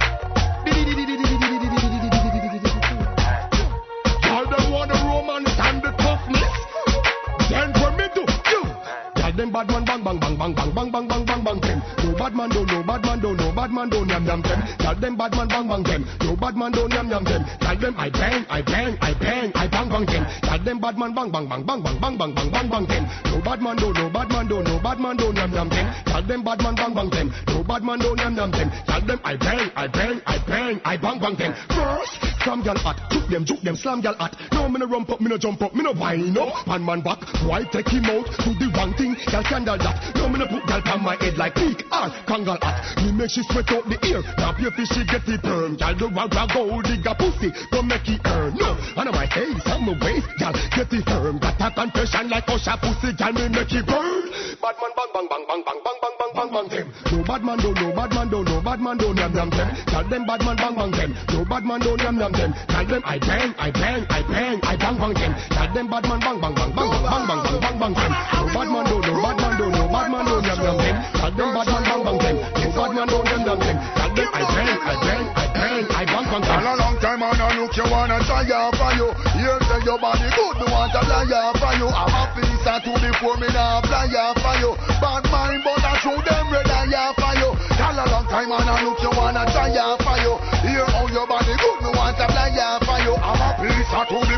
Them 9.37 9.51
bad 9.51 9.69
man 9.69 9.85
bang 9.85 10.03
bang 10.03 10.19
bang 10.19 10.37
bang 10.37 10.55
bang 10.55 10.73
bang 10.73 10.91
bang 10.91 11.07
bang 11.07 11.25
bang 11.25 11.43
bang 11.43 11.59
them. 11.61 11.81
No 12.03 12.13
bad 12.17 12.33
man 12.33 12.49
don't 12.49 12.67
no 12.67 12.83
bad 12.83 13.05
man 13.05 13.19
don't 13.19 13.37
no 13.37 13.51
bad 13.55 13.71
man 13.71 13.89
don't 13.89 14.09
yam 14.09 14.25
yam 14.25 14.41
them. 14.41 14.59
Y'all 14.79 14.95
them 14.95 15.15
bad 15.15 15.31
man 15.37 15.47
bang 15.47 15.67
bang 15.67 15.83
them. 15.83 16.05
No 16.21 16.35
bad 16.35 16.55
man 16.57 16.71
don't 16.71 16.91
yam 16.91 17.09
yam 17.09 17.23
them. 17.23 17.45
Y'all 17.61 17.75
them 17.77 17.95
I 17.97 18.09
bang 18.09 18.45
I 18.49 18.61
bang 18.63 18.97
I 18.99 19.13
bang 19.13 19.51
I 19.55 19.67
bang 19.67 19.89
bang 19.89 20.05
them. 20.05 20.25
Y'all 20.43 20.59
them 20.65 20.79
bad 20.79 20.97
man 20.97 21.13
bang 21.13 21.31
bang 21.31 21.47
bang 21.47 21.63
bang 21.65 21.81
bang 21.83 21.99
bang 22.01 22.17
bang 22.17 22.33
bang 22.33 22.49
bang 22.51 22.69
bang 22.69 22.85
them. 22.87 23.03
No 23.25 23.41
bad 23.45 23.61
man 23.61 23.77
don't 23.77 23.93
no 23.93 24.09
bad 24.09 24.29
man 24.31 24.47
don't 24.47 24.63
no 24.63 24.79
bad 24.79 24.99
man 24.99 25.17
don't 25.17 25.35
yam 25.37 25.53
yam 25.53 25.69
them. 25.69 25.87
Y'all 26.07 26.23
them 26.23 26.43
bad 26.43 26.61
man 26.63 26.75
bang 26.75 26.93
bang 26.95 27.09
them. 27.09 27.33
No 27.47 27.63
bad 27.63 27.83
man 27.83 27.99
don't 27.99 28.19
yam 28.19 28.35
yam 28.35 28.51
them. 28.51 28.71
Y'all 28.89 29.01
them 29.05 29.19
I 29.23 29.35
bang 29.37 29.69
I 29.75 29.87
bang 29.87 30.21
I 30.25 30.37
bang 30.47 30.81
I 30.83 30.97
bang 30.97 31.19
bang 31.19 31.35
them. 31.35 31.53
First, 31.69 32.25
some 32.47 32.63
gal 32.63 32.79
hot, 32.79 32.95
juke 33.11 33.27
them, 33.27 33.43
juke 33.43 33.59
them, 33.59 33.75
slam 33.75 33.99
gal 33.99 34.15
hot. 34.15 34.31
No 34.53 34.69
me 34.69 34.79
no 34.79 34.87
rump 34.87 35.11
up, 35.11 35.19
me 35.19 35.27
no 35.27 35.37
jump 35.37 35.61
up, 35.61 35.75
me 35.75 35.83
no 35.83 35.91
whine 35.91 36.31
up. 36.37 36.63
Pan 36.63 36.79
man 36.79 37.01
back, 37.01 37.19
why 37.43 37.67
take 37.67 37.91
him 37.91 38.07
out 38.07 38.23
to 38.23 38.55
the 38.55 38.71
wrong 38.71 38.95
thing? 38.95 39.19
Gal 39.27 39.43
scandal 39.43 39.75
that. 39.75 40.15
No 40.15 40.29
me 40.31 40.39
no 40.39 40.47
put 40.47 40.63
gal 40.63 40.79
on 40.87 41.03
my 41.03 41.19
head 41.19 41.35
like 41.35 41.55
peak 41.59 41.83
or 41.91 42.07
kangal 42.23 42.55
hot. 42.63 42.79
Me 43.03 43.11
make 43.11 43.31
she 43.35 43.43
sweat 43.51 43.67
out 43.75 43.83
the 43.91 43.99
ear. 44.07 44.23
Now 44.39 44.55
pay 44.55 44.71
fish 44.71 44.87
she 44.95 45.03
get 45.03 45.27
the 45.27 45.35
perm. 45.43 45.75
Gal 45.75 45.91
do 45.99 46.07
rag 46.07 46.31
rag 46.31 46.47
go 46.55 46.79
digga 46.79 47.19
pussy, 47.19 47.51
go 47.67 47.83
make 47.83 48.07
it 48.07 48.23
earn. 48.23 48.55
No, 48.55 48.79
and 48.95 49.11
my 49.11 49.27
face, 49.27 49.67
on 49.67 49.83
my 49.83 49.91
waist, 49.99 50.31
gal 50.39 50.55
get 50.71 50.87
the 50.87 51.03
firm. 51.03 51.43
Got 51.43 51.59
a 51.59 51.67
confession 51.67 52.31
like 52.31 52.47
Usher 52.47 52.79
pussy, 52.79 53.11
gal 53.19 53.35
me 53.35 53.51
make 53.51 53.75
it 53.75 53.83
burn. 53.83 54.23
Bad 54.63 54.75
man 54.79 54.91
bang 54.95 55.11
bang 55.11 55.27
bang 55.27 55.43
bang 55.51 55.61
bang 55.67 55.79
bang 55.83 55.99
bang 55.99 56.15
bang 56.15 56.31
bang 56.31 56.49
bang 56.55 56.67
them. 56.71 56.87
No 57.11 57.17
bad 57.27 57.43
man 57.43 57.59
don't, 57.59 57.75
no 57.75 57.91
bad 57.91 58.11
man 58.15 58.27
don't, 58.31 58.47
no 58.47 58.55
bad 58.63 58.79
man 58.79 58.95
don't 58.95 59.19
yam 59.19 59.35
yam 59.35 59.49
them. 59.51 59.69
Gal 59.91 60.07
them 60.07 60.23
bad 60.23 60.41
man 60.47 60.55
bang 60.55 60.75
bang 60.79 60.91
them. 60.95 61.11
No 61.35 61.43
bad 61.43 61.63
man 61.67 61.79
don't 61.83 61.99
yam 61.99 62.15
yam 62.15 62.36
them. 62.37 62.53
Gal 62.69 62.85
them 62.85 63.01
I 63.05 63.17
bang, 63.19 63.51
I 63.57 63.71
bang, 63.71 64.05
I 64.09 64.21
bang, 64.21 64.59
I 64.63 64.75
bang 64.77 64.95
bang 64.97 65.13
them. 65.13 65.33
Gal 65.49 65.73
them 65.73 65.87
bad 65.89 66.03
man 66.07 66.19
bang 66.21 66.37
bang 66.39 66.53
bang 66.53 66.71
bang 66.77 66.89
bang 66.93 67.01
bang 67.01 67.25
bang 67.27 67.41
bang 67.43 67.59
bang 67.59 67.77
bang 67.81 67.93
them. 67.97 68.11
No 68.13 68.45
bad 68.53 68.67
man 68.69 68.85
don't, 68.85 69.01
no 69.01 69.13
bad 69.17 69.37
man 69.41 69.53
don't, 69.57 69.71
no 69.73 69.83
bad 69.89 70.07
man 70.11 70.23
don't 70.25 70.45
yam 70.45 70.59
yam 70.61 70.77
them. 70.77 70.97
Gal 71.17 71.31
them 71.33 71.49
bad 71.57 71.67
man 71.67 71.83
bang 71.83 72.01
bang 72.05 72.19
them. 72.21 72.35
No 72.37 72.69
bad 72.77 72.91
man 72.93 73.07
don't 73.09 73.25
yam 73.27 73.41
yam 73.47 73.59
them. 73.59 73.77
Gal 73.97 74.11
them 74.13 74.29
I 74.37 74.41
bang, 74.53 74.77
I 74.77 74.95
bang, 75.01 75.25
I 75.33 75.45
bang, 75.57 75.85
I 75.89 76.03
bang 76.05 76.25
bang 76.29 76.43
them. 76.45 76.65
A 76.67 76.73
long 76.75 76.97
time 76.99 77.23
on 77.23 77.39
a 77.39 77.47
look 77.57 77.73
you 77.77 77.85
wanna 77.89 78.19
try 78.27 78.43
out 78.51 78.75
for 78.75 78.91
you 78.99 79.07
Here 79.39 79.55
say 79.71 79.79
your 79.87 79.97
body 79.97 80.27
good, 80.35 80.57
me 80.59 80.67
want 80.67 80.91
to 80.91 80.99
fly 81.07 81.23
out 81.31 81.55
for 81.55 81.73
you 81.79 81.87
I'm 81.87 82.11
a 82.11 82.23
piece 82.35 82.67
of 82.67 82.83
two 82.83 82.91
before 82.99 83.37
me 83.39 83.47
now 83.55 83.79
fly 83.87 84.11
out 84.11 84.35
for 84.35 84.55
you 84.59 84.75
Bad 84.99 85.23
mind 85.31 85.63
but 85.63 85.79
I 85.79 85.95
show 86.03 86.17
them 86.19 86.51
red 86.51 86.67
eye 86.67 87.13
for 87.15 87.33
you 87.39 87.49
Tell 87.79 87.95
a 87.95 88.05
long 88.11 88.27
time 88.27 88.51
on 88.51 88.67
a 88.67 88.75
look 88.83 88.99
you 88.99 89.11
wanna 89.15 89.47
try 89.47 89.71
out 89.79 90.01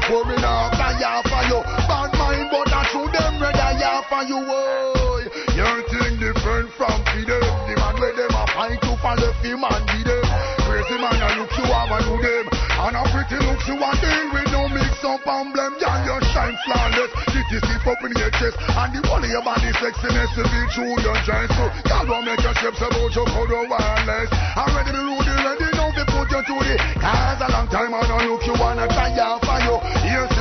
of 0.10 0.24
two 0.24 0.24
before 0.24 0.26
me 0.26 0.42
now 0.42 0.70
fly 0.74 0.98
out 1.06 1.24
for 1.30 1.44
you 1.46 1.62
Bad 1.86 2.12
mind 2.18 2.50
but 2.50 2.74
I 2.74 2.84
show 2.92 3.06
them 3.06 3.42
red 3.42 3.56
eye 3.56 3.82
out 3.86 4.06
for 4.10 4.24
you 4.26 4.42
oh. 4.42 5.10
Your 5.54 5.84
thing 5.86 6.18
different 6.18 6.72
from 6.74 6.98
them 7.04 7.46
The 7.70 7.74
man 7.78 7.96
where 8.02 8.16
them 8.16 8.34
a 8.34 8.44
fight 8.56 8.80
to 8.82 8.96
follow 9.04 9.32
fi 9.44 9.54
man 9.54 9.82
be 9.92 10.02
them. 10.08 10.26
Crazy 10.66 10.98
man 10.98 11.20
a 11.20 11.30
look 11.38 11.52
you 11.52 11.68
have 11.68 11.92
a 11.92 12.00
do 12.02 12.16
them. 12.16 12.46
And 12.80 12.96
a 12.96 13.04
pretty 13.12 13.38
look 13.44 13.62
you 13.68 13.76
a 13.76 13.92
deal 14.00 14.26
with. 14.34 14.50
No 14.56 14.62
mix 14.72 15.04
up 15.04 15.28
and 15.28 15.52
blame 15.52 15.76
Y'all 15.84 16.00
you 16.00 16.18
shine 16.32 16.56
flawless. 16.64 17.12
City 17.30 17.60
sleep 17.60 17.86
up 17.86 18.02
in 18.08 18.16
your 18.16 18.32
chest. 18.40 18.56
And 18.56 18.90
the 18.96 19.00
whole 19.04 19.20
of 19.20 19.30
your 19.30 19.44
body 19.44 19.72
sexiness 19.78 20.32
to 20.40 20.44
be 20.48 20.62
true 20.74 20.96
your 21.04 21.20
giant 21.28 21.52
So 21.54 21.66
y'all 21.92 22.08
want 22.08 22.24
make 22.24 22.40
your 22.40 22.56
shapes 22.58 22.80
about 22.80 23.12
your 23.12 23.28
photo 23.30 23.68
wireless 23.68 24.32
I'm 24.32 24.72
ready 24.74 24.96
to 24.96 25.02
rule 25.04 25.24
the 25.28 25.36
ready. 25.44 25.68
Now 25.76 25.92
to 25.92 26.04
put 26.08 26.32
you 26.32 26.40
to 26.40 26.56
the 26.56 26.76
Cause 27.04 27.42
a 27.44 27.48
long 27.52 27.68
time. 27.68 27.92
I 27.92 28.02
know 28.08 28.32
look 28.32 28.48
you 28.48 28.56
wanna 28.56 28.88
try 28.88 29.12
out 29.20 29.44
for 29.44 29.60
you 29.60 29.99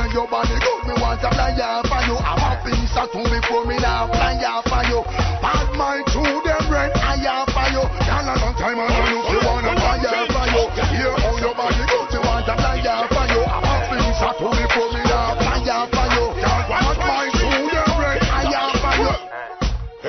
Here 0.09 0.21
your 0.21 0.27
body 0.27 0.57
good 0.57 0.89
me 0.89 0.93
want 1.01 1.21
to 1.21 1.29
fly 1.29 1.53
for 1.85 2.01
you. 2.09 2.17
I'm 2.17 2.41
a 2.41 2.57
piece 2.65 2.97
of 2.97 3.13
two 3.13 3.21
before 3.29 3.65
me 3.69 3.77
now 3.77 4.09
fly 4.09 4.41
for 4.65 4.81
you. 4.89 5.05
Bad 5.37 5.69
mind 5.77 6.05
through 6.09 6.41
them 6.41 6.65
red 6.65 6.89
eye 6.97 7.21
out 7.29 7.45
for 7.53 7.69
you. 7.69 7.85
Y'all 8.09 8.25
a 8.25 8.33
long 8.41 8.55
time 8.57 8.77
know 8.77 8.89
look 8.89 9.29
you 9.29 9.39
wanna 9.45 9.69
try 9.77 10.01
out 10.01 10.25
for 10.33 10.45
you. 10.49 10.65
Here 10.97 11.13
how 11.13 11.37
your 11.37 11.53
body 11.53 11.85
good 11.85 12.09
me 12.09 12.19
want 12.25 12.41
to 12.41 12.55
fly 12.57 12.81
for 12.81 13.25
you. 13.29 13.41
I'm 13.45 13.69
a 13.69 13.75
piece 13.85 14.21
of 14.25 14.33
two 14.41 14.49
before 14.49 14.89
me 14.97 15.01
now 15.05 15.37
fly 15.37 15.61
for 15.93 16.07
you. 16.09 16.25
Bad 16.41 16.97
mind 17.05 17.33
through 17.37 17.69
them 17.69 17.91
red 18.01 18.21
eye 18.33 18.53
out 18.57 18.77
for 18.81 18.95
you. 18.97 19.13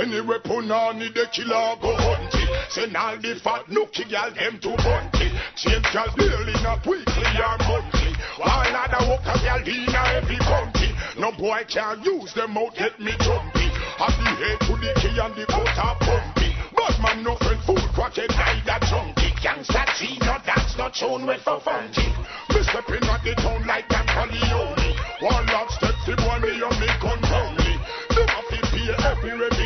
Anyway, 0.00 0.40
punani 0.48 1.12
the 1.12 1.28
killer 1.28 1.76
go 1.76 1.92
hunt. 1.92 2.32
Send 2.72 2.96
all 2.96 3.20
the 3.20 3.36
fat 3.44 3.68
nookie 3.68 4.08
gal 4.08 4.32
them 4.32 4.56
to 4.64 4.70
bunt 4.80 5.12
it. 5.14 5.19
Change 5.56 5.86
gal 5.92 6.06
daily, 6.16 6.54
not 6.62 6.86
weekly 6.86 7.30
or 7.38 7.58
monthly. 7.66 8.14
While 8.38 8.76
other 8.76 9.02
a 9.18 9.34
gal 9.42 9.62
in 9.66 9.94
every 9.94 10.38
country. 10.38 10.90
No 11.18 11.32
boy 11.32 11.64
can 11.68 12.02
use 12.02 12.32
them 12.34 12.56
out, 12.56 12.74
get 12.76 12.98
me 13.00 13.12
jumpy. 13.18 13.68
Have 13.98 14.16
the 14.16 14.30
head 14.40 14.60
to 14.64 14.74
the 14.78 14.92
key 15.00 15.18
and 15.20 15.34
the 15.34 15.44
are 15.52 15.96
pumpy. 15.98 16.54
But 16.74 16.96
man, 17.02 17.22
no 17.24 17.36
friend 17.36 17.60
food, 17.66 17.82
guy 17.94 18.62
that 18.64 18.82
junkie. 18.88 19.34
Gangsta 19.42 19.84
G, 19.98 20.18
no 20.20 20.36
dance, 20.46 20.76
no 20.78 20.88
tune 20.88 21.26
with 21.26 21.42
for 21.42 21.60
funky. 21.60 22.08
Me 22.54 22.62
stepping 22.62 23.04
at 23.08 23.24
the 23.24 23.34
town 23.36 23.66
like 23.66 23.90
I'm 23.90 24.06
Corleone. 24.06 24.96
One 25.20 25.46
lot 25.46 25.70
steps, 25.72 26.04
the 26.06 26.16
boy 26.16 26.38
me 26.40 26.62
on 26.62 26.76
me 26.80 26.88
gun 27.00 27.20
round 27.28 27.56
me. 27.58 27.76
Them 28.14 28.28
a 28.28 28.40
fi 28.48 28.58
pay 28.70 28.88
every 28.96 29.59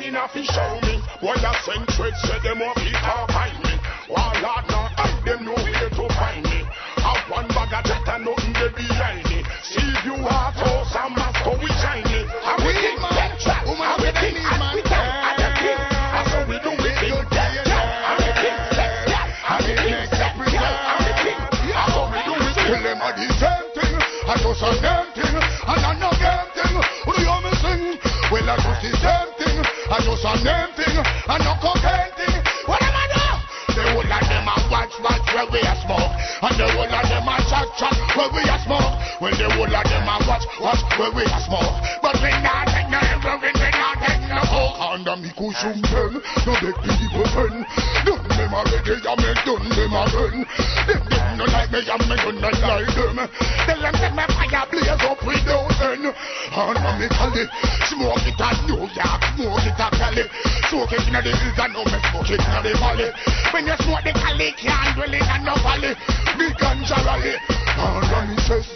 it 0.00 0.06
up, 0.06 0.10
nobody 0.10 0.10
na 0.10 0.26
fi 0.28 0.42
show 0.44 0.80
me. 0.82 1.02
Boy 1.20 1.34
a 1.34 1.54
send 1.64 1.88
trade, 1.88 2.14
say 2.22 2.38
them 2.42 2.62
a 2.62 2.74
fi 2.74 2.90
can't 2.92 3.30
find 3.30 3.58
me. 3.64 3.70
While 4.08 4.36
I 4.36 4.64
now 4.68 4.88
hide 4.96 5.24
them 5.24 5.44
know 5.44 5.54
where 5.54 5.90
to 5.90 6.14
find 6.14 6.44
me. 6.44 6.64
Have 6.96 7.30
one 7.30 7.48
bag 7.48 7.72
of 7.72 7.84
jet 7.84 8.08
and 8.08 8.24
nothing 8.24 8.52
they 8.52 8.68
behind 8.74 9.24
me. 9.28 9.44
See 9.62 9.82
if 9.82 10.04
you 10.04 10.16
heart 10.16 10.56
just 30.04 30.24
a 30.24 30.36
name 30.44 30.68
thing, 30.76 31.00
and 31.00 31.44
no 31.44 31.56
cocaine 31.64 32.12
thing. 32.12 32.40
What 32.68 32.82
am 32.82 32.92
I 32.92 33.06
do? 33.08 33.72
The 33.72 33.82
whole 33.88 34.04
of 34.04 34.28
them 34.28 34.44
a 34.44 34.56
watch, 34.70 34.92
watch 35.00 35.24
where 35.32 35.48
we 35.48 35.60
a 35.64 35.74
smoke, 35.80 36.23
and 36.42 36.54
the 36.58 36.66
whole 36.74 36.90
of 36.90 37.04
them 37.06 37.28
a 37.28 37.36
chat, 37.46 37.68
chat 37.78 37.96
where 38.16 38.30
we 38.34 38.42
a 38.48 38.56
smoke. 38.64 38.94
When 39.22 39.34
the 39.38 39.46
whole 39.54 39.70
of 39.70 39.84
them 39.86 40.08
a 40.08 40.14
watch, 40.26 40.44
watch 40.58 40.82
where 40.98 41.12
we 41.14 41.22
a 41.22 41.38
smoke, 41.46 41.74
but 42.02 42.16
we 42.18 42.30
not 42.42 42.66
take 42.70 42.88
no 42.90 42.98
influence, 42.98 43.58
we 43.60 43.70
not 43.70 43.96
take 44.02 44.24
no 44.26 44.40
coke. 44.50 44.76
And 44.94 45.08
a 45.08 45.14
me 45.16 45.30
cushion 45.34 45.78
them, 45.82 46.12
no 46.46 46.52
big 46.58 46.76
people 46.82 47.26
turn. 47.34 47.66
Done 48.04 48.28
them 48.28 48.54
already, 48.54 48.94
I 49.00 49.14
me 49.14 49.30
done 49.46 49.68
them 49.70 49.94
again. 49.94 50.46
Them 50.86 51.02
them 51.08 51.26
no 51.38 51.44
like 51.50 51.70
me, 51.70 51.80
I 51.86 51.96
me 52.02 52.16
done 52.18 52.40
not 52.42 52.58
like 52.58 52.90
them. 52.94 53.18
Tell 53.64 53.80
them 53.80 53.94
set 53.94 54.14
my 54.14 54.26
fire 54.28 54.66
blaze 54.70 55.02
up 55.02 55.20
without 55.24 55.80
end. 55.82 56.06
And 56.10 56.78
a 56.78 56.90
me 56.98 57.06
call 57.10 57.34
it, 57.34 57.48
smoke 57.88 58.26
it 58.26 58.40
at 58.40 58.58
New 58.66 58.84
York, 58.84 59.22
smoke 59.34 59.66
it 59.66 59.80
at 59.80 59.92
Cali. 59.94 60.24
Smoke 60.70 60.92
it 60.92 61.06
inna 61.08 61.20
the 61.22 61.30
hills 61.30 61.58
and 61.58 61.72
now 61.72 61.84
me 61.84 61.98
smoke 62.10 62.30
it 62.30 62.42
inna 62.42 62.60
the 62.62 62.72
valley. 62.78 63.10
When 63.52 63.66
you 63.66 63.76
smoke 63.82 64.04
the 64.04 64.12
Cali, 64.12 64.52
can't 64.58 64.94
dwell 64.94 65.14
in 65.14 65.22
a 65.22 65.36
no 65.42 65.54
valley. 65.62 65.94
Big 66.38 66.54
ganja 66.58 66.98
rally. 67.06 67.34
And 67.78 68.12
a 68.12 68.20
me 68.26 68.36
says, 68.46 68.66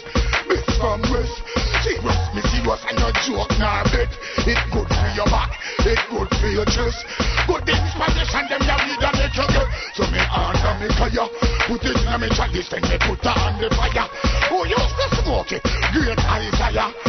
best 0.47 0.69
from 0.79 1.01
west. 1.11 1.43
Serious, 1.83 2.21
me 2.35 2.41
serious, 2.51 2.81
and 2.87 2.97
no 2.99 3.11
joke 3.23 3.51
nor 3.59 3.83
bet. 3.91 4.11
It 4.47 4.59
good 4.71 4.87
for 4.87 5.09
your 5.15 5.27
back, 5.27 5.51
it 5.85 5.99
good 6.11 6.29
for 6.39 6.47
your 6.47 6.65
chest. 6.65 7.05
Good 7.47 7.67
inspiration, 7.67 8.45
them 8.47 8.63
ya 8.63 8.75
weed 8.83 9.03
and 9.03 9.15
make 9.17 9.35
you 9.35 9.47
get. 9.47 9.67
So 9.95 10.03
me 10.11 10.21
under 10.31 10.73
me 10.79 10.87
fire, 10.95 11.27
put 11.67 11.83
it 11.83 11.99
in 11.99 12.15
me 12.21 12.29
chalice, 12.35 12.69
then 12.69 12.83
me 12.83 12.97
put 12.99 13.25
on 13.25 13.59
the 13.59 13.69
fire. 13.75 14.07
Who 14.49 14.67
used 14.67 14.95
to 14.95 15.05
smoke 15.23 15.51
it? 15.51 15.63
Great 15.93 16.19
Isaiah. 16.19 17.08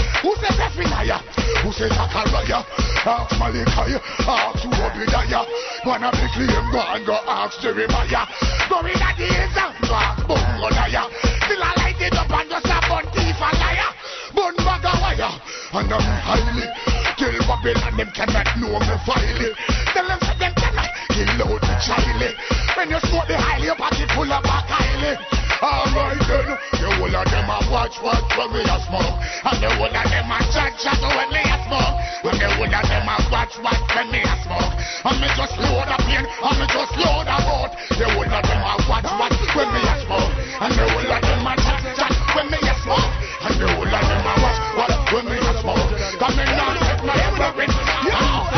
Says 1.81 1.97
Zachariah? 1.97 2.61
Ask 3.09 3.40
Malachi, 3.40 3.97
ask 4.28 4.69
Obadiah. 4.69 5.48
Wanna 5.89 6.12
be 6.12 6.28
claim, 6.36 6.69
go 6.77 6.81
and 6.93 7.07
go 7.09 7.16
ask 7.24 7.57
Jeremiah. 7.65 8.28
Go 8.69 8.85
in 8.85 8.93
the 8.93 9.11
days 9.16 9.57
of 9.57 9.73
Mark 9.89 10.28
Bungo 10.28 10.69
liar. 10.77 11.09
Still 11.40 11.65
I 11.65 11.73
light 11.81 11.97
it 11.97 12.12
up 12.12 12.28
and 12.28 12.51
just 12.52 12.69
a 12.69 12.78
bun 12.85 13.09
thief 13.16 13.40
and 13.40 13.57
liar. 13.65 13.97
Bun 14.36 14.57
bag 14.61 14.85
of 14.85 15.01
wire. 15.01 15.32
And 15.73 15.89
I'm 15.89 16.05
highly. 16.20 16.69
Kill 17.16 17.40
Babylon, 17.48 17.97
them 17.97 18.11
cannot 18.12 18.48
know 18.61 18.77
me 18.77 18.97
filey. 19.09 19.48
Tell 19.97 20.05
them 20.05 20.20
say 20.20 20.36
them 20.36 20.52
cannot 20.61 20.93
kill 21.16 21.32
out 21.48 21.61
the 21.65 21.74
chiley. 21.81 22.36
When 22.77 22.90
you 22.93 23.01
smoke 23.09 23.24
the 23.24 23.40
highly, 23.40 23.73
your 23.73 23.77
pocket 23.77 24.12
full 24.12 24.28
of 24.28 24.44
highly. 25.01 25.27
Alright 25.61 26.17
then, 26.25 26.57
the 26.73 26.89
whole 26.97 27.13
of 27.13 27.27
them 27.29 27.51
a 27.53 27.59
watch 27.69 28.01
watch 28.01 28.25
when 28.37 28.49
we 28.53 28.65
a 28.65 28.77
smoke. 28.89 29.17
And 29.45 29.61
the 29.61 29.69
whole 29.77 29.93
of 29.93 30.07
them 30.09 30.33
a 30.33 30.39
chat 30.53 30.73
chat 30.81 31.01
when 31.05 31.29
me 31.29 31.45
a 31.45 31.57
smoke. 31.69 31.97
And 32.25 32.41
the 32.41 32.49
whole 32.57 32.65
of 32.65 32.85
them 32.89 33.09
a 33.09 33.17
watch 33.29 33.55
watch 33.61 33.85
when 33.93 34.09
me 34.09 34.21
a 34.25 34.35
smoke. 34.41 34.73
And 35.05 35.17
me 35.21 35.29
just 35.37 35.57
load 35.61 35.85
a 35.85 35.97
plane, 36.01 36.25
and 36.25 36.57
me 36.57 36.65
just 36.65 36.95
load 36.97 37.29
a 37.29 37.37
boat. 37.45 37.73
The 37.93 38.07
whole 38.09 38.25
of 38.25 38.41
them 38.41 38.63
a 38.65 38.73
watch 38.89 39.09
watch 39.21 39.37
when 39.53 39.69
me 39.69 39.81
a 39.85 39.95
smoke. 40.01 40.33
And 40.65 40.73
the 40.73 40.85
whole 40.89 41.13
of 41.13 41.21
them 41.21 41.45
a 41.45 41.53
chat 41.61 41.83
chat 41.93 42.15
when 42.33 42.47
me 42.49 42.61
a 42.65 42.75
smoke. 42.81 43.13
And 43.45 43.55
the 43.61 43.69
whole 43.69 43.85
of 43.85 44.05
them 44.09 44.25
a 44.25 44.35
watch 44.41 44.61
watch 44.81 44.97
when 45.13 45.25
me 45.29 45.37
a 45.45 45.53
smoke. 45.61 45.89
Cause 46.25 46.37
me 46.41 46.45
not 46.57 46.73
take 46.81 47.05
my 47.05 47.17
everything 47.37 47.85
oh, 48.17 48.49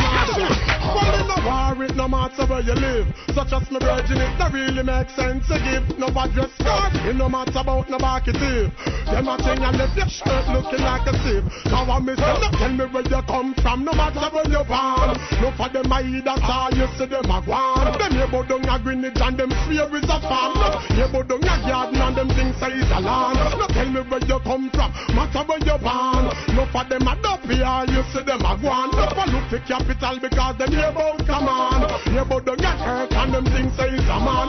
Well, 0.95 1.15
in 1.19 1.27
the 1.27 1.39
war, 1.43 1.75
it 1.83 1.95
no 1.99 2.07
matter 2.07 2.47
where 2.53 2.61
you 2.61 2.75
live. 2.77 3.07
Such 3.33 3.53
as 3.53 3.65
my 3.73 3.81
virgin, 3.81 4.21
it 4.21 4.37
don't 4.37 4.53
really 4.53 4.83
make 4.85 5.09
sense 5.17 5.49
to 5.49 5.57
give 5.57 5.89
no 5.97 6.13
address 6.13 6.53
card. 6.61 6.93
It 7.09 7.17
no 7.17 7.29
matter 7.29 7.65
about 7.65 7.89
no 7.89 7.99
market 7.99 8.37
tip. 8.37 8.69
Them 9.09 9.29
a 9.29 9.37
thing 9.41 9.65
and 9.65 9.77
left 9.81 9.97
your 9.97 10.09
shirt 10.09 10.45
looking 10.53 10.85
like 10.85 11.09
a 11.09 11.15
sieve. 11.25 11.49
Now 11.73 11.89
I 11.89 11.99
miss 11.99 12.21
them, 12.21 12.45
tell 12.61 12.73
me 12.77 12.85
where 12.93 13.09
you 13.09 13.23
come 13.25 13.55
from, 13.65 13.85
no 13.85 13.93
matter 13.97 14.29
where 14.29 14.45
you 14.45 14.63
born. 14.69 15.17
No 15.41 15.49
for 15.57 15.69
them 15.73 15.89
I 15.89 16.05
either 16.05 16.37
saw 16.45 16.69
you 16.77 16.87
see 17.01 17.09
them 17.09 17.25
a 17.25 17.41
gone. 17.41 17.89
Them 17.97 18.13
but 18.29 18.45
down 18.49 18.69
a 18.69 18.77
Greenwich 18.85 19.17
and 19.17 19.37
them 19.41 19.53
swear 19.65 19.89
is 19.97 20.05
a 20.05 20.19
farm. 20.21 20.53
But 21.13 21.29
down 21.29 21.49
a 21.49 21.57
garden 21.65 22.01
and 22.05 22.17
them 22.17 22.29
things 22.37 22.57
say 22.61 22.77
is 22.77 22.91
a 22.93 23.01
land. 23.01 23.41
No 23.57 23.67
tell 23.73 23.89
me 23.89 24.01
where 24.05 24.25
you 24.29 24.39
come 24.45 24.69
from, 24.77 24.93
matter 25.17 25.43
where 25.49 25.63
you 25.65 25.77
born. 25.81 26.29
No 26.53 26.69
for 26.69 26.85
them 26.85 27.09
a 27.09 27.17
dop 27.17 27.41
here, 27.49 27.81
you 27.89 28.05
see 28.13 28.25
them 28.29 28.45
a 28.45 28.53
gone. 28.61 28.93
No 28.93 29.09
for 29.17 29.27
look 29.33 29.49
for 29.49 29.61
capital 29.65 30.21
because 30.21 30.57
them 30.61 30.69
here 30.69 30.93
about 30.93 31.25
come 31.25 31.49
on. 31.49 31.89
Here 32.13 32.25
but 32.45 32.59
down 32.59 32.75
a 32.75 32.85
hurt 32.85 33.13
and 33.13 33.35
them 33.35 33.45
things 33.45 33.77
say 33.77 33.89
is 33.89 34.05
a 34.05 34.19
man. 34.21 34.49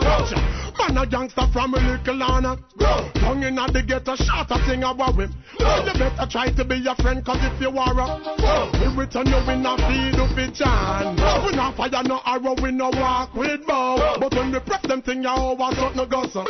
Man 0.80 0.98
a 0.98 1.06
gangster 1.08 1.48
from 1.54 1.74
a 1.74 1.78
little 1.78 2.14
corner. 2.44 2.58
Down 2.78 3.44
in 3.44 3.58
a 3.58 3.72
the 3.72 3.84
ghetto, 3.84 4.16
shot 4.16 4.50
a 4.50 4.58
thing 4.66 4.84
about 4.84 5.16
him. 5.16 5.34
Well, 5.60 5.86
you 5.86 5.94
better 5.94 6.28
try 6.30 6.52
to 6.52 6.66
be 6.66 6.76
your 6.78 6.96
friend, 6.96 7.24
cause 7.24 7.40
if 7.42 7.62
you 7.62 7.70
are 7.78 7.94
a 7.94 8.74
we 8.82 8.88
return 8.98 9.28
you 9.28 9.38
in 9.48 9.66
a 9.66 9.78
feed 9.88 10.20
up 10.20 10.38
in 10.38 10.54
John. 10.54 11.16
We 11.46 11.56
not 11.56 11.78
fire 11.78 12.04
no 12.04 12.20
arrow, 12.26 12.56
we 12.62 12.72
no 12.72 12.90
walk 12.90 13.34
with 13.36 13.66
bow. 13.68 14.18
But 14.20 14.34
when 14.34 14.52
we 14.52 14.60
press 14.60 14.82
them 14.84 15.02
thing, 15.02 15.24
you 15.24 15.30
always 15.30 15.78
want 15.78 15.96
no 15.96 16.06
go 16.06 16.26
so. 16.28 16.44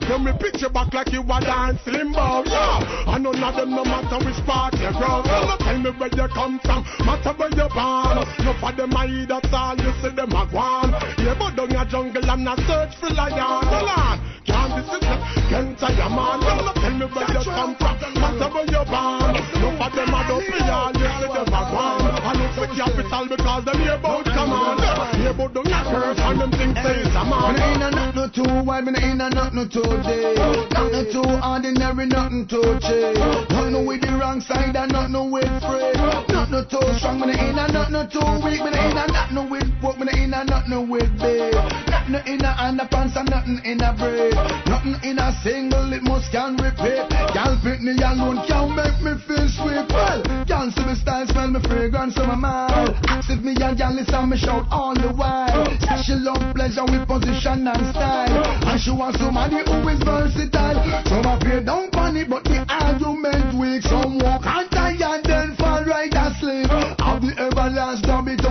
Then 0.00 0.24
we 0.24 0.32
pitch 0.38 0.62
you 0.62 0.68
back 0.68 0.92
like 0.92 1.12
you 1.12 1.22
a 1.22 1.40
dance 1.40 1.80
limbo. 1.86 2.44
Yeah. 2.44 3.14
And 3.14 3.24
none 3.24 3.42
of 3.42 3.56
them 3.56 3.70
no 3.70 3.84
matter 3.84 4.20
which 4.24 4.38
part 4.46 4.74
you 4.74 4.92
grow. 4.92 5.24
So 5.24 5.46
no 5.48 5.56
tell 5.58 5.78
me 5.80 5.90
where 5.96 6.12
you 6.12 6.28
come 6.28 6.60
from, 6.60 6.84
matter 7.04 7.32
where 7.32 7.50
you 7.50 7.68
born. 7.72 8.22
No 8.44 8.52
for 8.60 8.72
them 8.72 8.96
I 8.96 9.06
eat 9.08 9.28
that's 9.28 9.48
all 9.52 9.76
you 9.76 9.92
see 10.02 10.14
them 10.14 10.32
a 10.32 10.46
gone. 10.74 10.92
Yeah, 11.18 11.36
but 11.38 11.56
down 11.56 11.70
your 11.70 11.84
jungle 11.84 12.30
and 12.30 12.48
a 12.48 12.54
search 12.66 12.94
for 12.98 13.10
lion. 13.10 13.38
Hold 13.38 13.90
on. 13.94 14.18
Can't 14.44 14.72
this 14.76 14.88
is 14.90 15.02
it, 15.02 15.20
can't 15.48 15.80
your 15.80 16.10
man. 16.10 16.40
No 16.40 16.72
tell 16.74 16.94
me 16.98 17.06
where 17.06 17.28
you 17.30 17.42
come 17.44 17.74
from, 17.76 17.96
matter 18.18 18.48
where 18.52 18.68
you 18.68 18.84
born. 18.84 19.32
No 19.62 19.68
for 19.78 19.90
them 19.94 20.14
I 20.14 20.22
don't 20.28 20.44
all 20.70 20.92
you 20.98 21.08
see 21.18 21.30
them 21.32 21.48
a 21.48 21.62
gone. 21.70 22.04
And 22.28 22.40
it's 22.44 22.56
the 22.56 22.66
capital 22.74 23.24
because 23.28 23.64
them 23.64 23.80
here 23.80 23.94
about 23.94 24.33
come 24.44 24.52
on. 24.52 25.14
Here 25.20 25.32
but 25.32 25.52
it's 25.54 27.16
a 27.16 27.24
man. 27.24 27.54
Me 27.54 27.62
ain't 27.62 27.82
a 27.82 27.90
nothing 27.90 28.30
too 28.30 28.64
wide, 28.64 28.84
me 28.84 28.92
ain't 29.00 29.22
a 29.22 29.30
nothing 29.30 29.68
too 29.68 29.82
day. 30.04 30.34
Nothing 30.70 31.06
too 31.12 31.24
ordinary, 31.40 32.06
nothing 32.06 32.46
too 32.46 32.78
cheap. 32.80 33.16
Nothing 33.50 33.86
with 33.86 34.00
the 34.02 34.12
wrong 34.20 34.40
side 34.40 34.76
and 34.76 34.92
nothing 34.92 35.30
with 35.30 35.48
free. 35.64 35.92
Nothing 36.28 36.64
too 36.68 36.88
strong, 36.98 37.20
me 37.20 37.32
ain't 37.32 37.58
a 37.58 37.66
nothing 37.72 38.08
too 38.12 38.28
weak. 38.44 38.60
Me 38.60 38.70
ain't 38.76 38.98
a 38.98 39.06
nothing 39.08 39.50
with 39.50 39.70
pork, 39.80 39.98
me 39.98 40.12
ain't 40.12 40.34
a 40.34 40.44
nothing 40.44 40.88
with 40.88 41.10
beef. 41.16 41.54
Nothing 42.08 42.36
in 42.36 42.44
a 42.44 42.52
underpants 42.60 43.16
and 43.16 43.30
nothing 43.30 43.60
in 43.64 43.80
a 43.80 43.96
braid. 43.96 44.34
Nothing 44.66 44.96
in 45.08 45.18
a 45.18 45.32
single, 45.42 45.92
it 45.92 46.02
must 46.02 46.30
can 46.30 46.56
repeat. 46.60 47.00
Y'all 47.32 47.56
me 47.64 47.96
alone, 48.02 48.44
can't 48.46 48.76
make 48.76 49.00
me 49.00 49.12
feel 49.24 49.48
sweet. 49.48 49.88
Y'all 50.48 50.70
see 50.70 50.84
me 50.84 50.94
style, 50.94 51.26
smell 51.28 51.48
me 51.48 51.60
fragrance 51.64 52.18
on 52.18 52.28
my 52.28 52.34
mind. 52.34 52.94
Ask 53.08 53.30
me 53.40 53.56
and 53.60 53.78
y'all 53.78 53.94
listen, 53.94 54.28
me 54.34 54.40
shout 54.40 54.66
all 54.70 54.94
the 54.94 55.12
while. 55.14 55.64
She 56.02 56.12
love 56.14 56.42
pleasure 56.54 56.84
with 56.84 57.06
position 57.06 57.66
and 57.66 57.84
style. 57.94 58.44
And 58.66 58.80
she 58.80 58.90
wants 58.90 59.18
somebody 59.18 59.62
who 59.62 59.88
is 59.88 60.02
versatile. 60.02 60.78
Some 61.06 61.26
are 61.26 61.38
paid 61.38 61.66
down 61.66 61.90
funny, 61.92 62.24
but 62.24 62.44
the 62.44 62.66
argument 62.68 63.54
weak. 63.54 63.82
Some 63.82 64.18
walk 64.18 64.42
and 64.44 64.70
tired, 64.70 65.24
then 65.24 65.54
fall 65.56 65.84
right 65.84 66.12
asleep. 66.12 66.68
Have 66.98 67.22
the 67.22 67.32
everlasting, 67.38 68.28
it 68.34 68.43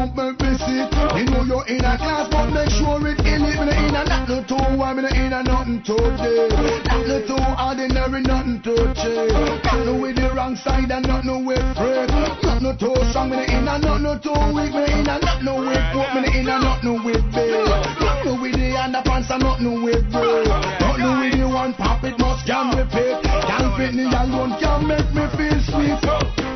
know 1.46 1.64
you're 1.66 1.78
in 1.78 1.86
a 1.86 1.98
class, 1.98 2.28
but 2.30 2.50
make 2.52 2.70
sure 2.70 3.08
it 3.08 3.20
in 3.20 3.44
it. 3.44 3.60
Me 3.60 3.66
no 3.66 3.72
in 3.72 3.96
a 3.96 4.04
nothing 4.04 4.46
too 4.46 4.78
wide, 4.78 4.96
me 4.98 5.04
no 5.04 5.10
in 5.10 5.34
a 5.34 5.44
nothing 5.44 5.82
too 5.84 5.98
deep. 5.98 6.52
Nothing 6.88 7.28
too 7.28 7.44
ordinary, 7.60 8.22
nothing 8.22 8.62
too 8.62 8.84
cheap. 8.96 9.32
Nothing 9.64 10.02
with 10.02 10.16
the 10.16 10.32
wrong 10.36 10.56
side 10.56 10.92
and 10.92 11.08
nothing 11.08 11.46
with 11.46 11.64
free. 11.76 12.06
Nothing 12.08 12.78
too 12.78 12.96
strong, 13.10 13.30
me 13.30 13.38
no 13.38 13.44
in 13.44 13.68
a 13.68 13.76
nothing 13.80 14.20
too 14.24 14.40
weak. 14.54 14.74
Me 14.74 14.84
no 14.84 15.00
in 15.00 15.10
a 15.10 15.16
nothing 15.20 15.56
with 15.68 15.86
pork, 15.92 16.10
me 16.16 16.22
no 16.22 16.40
in 16.40 16.50
a 16.50 16.56
nothing 16.60 17.04
with 17.04 17.26
beef. 17.34 17.68
Nothing 18.00 18.42
with 18.42 18.56
the 18.56 18.70
underpants 18.80 19.30
and 19.30 19.44
nothing 19.44 19.84
with 19.84 20.04
bread. 20.12 20.48
Nothing 20.80 21.20
with 21.20 21.36
the 21.40 21.48
one 21.48 21.74
pop, 21.74 22.04
it 22.04 22.18
must 22.20 22.46
can 22.46 22.76
repeat. 22.78 23.20
Can't 23.24 23.76
fit 23.78 23.94
me 23.94 24.06
alone, 24.06 24.56
can't 24.60 24.88
make 24.88 25.10
me 25.14 25.26
feel 25.36 25.60
sweet. 25.68 26.00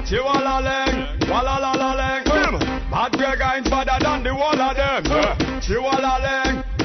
Chihuahua 0.07 0.63
Walla 1.27 2.66
Bad 2.97 3.11
Greg 3.15 3.39
ain't 3.39 3.69
better 3.69 3.99
than 4.01 4.23
the 4.23 4.33
wall 4.33 4.59
of 4.59 4.75
them. 4.75 5.05
Yeah. 5.05 5.59
Chihuahua 5.59 6.17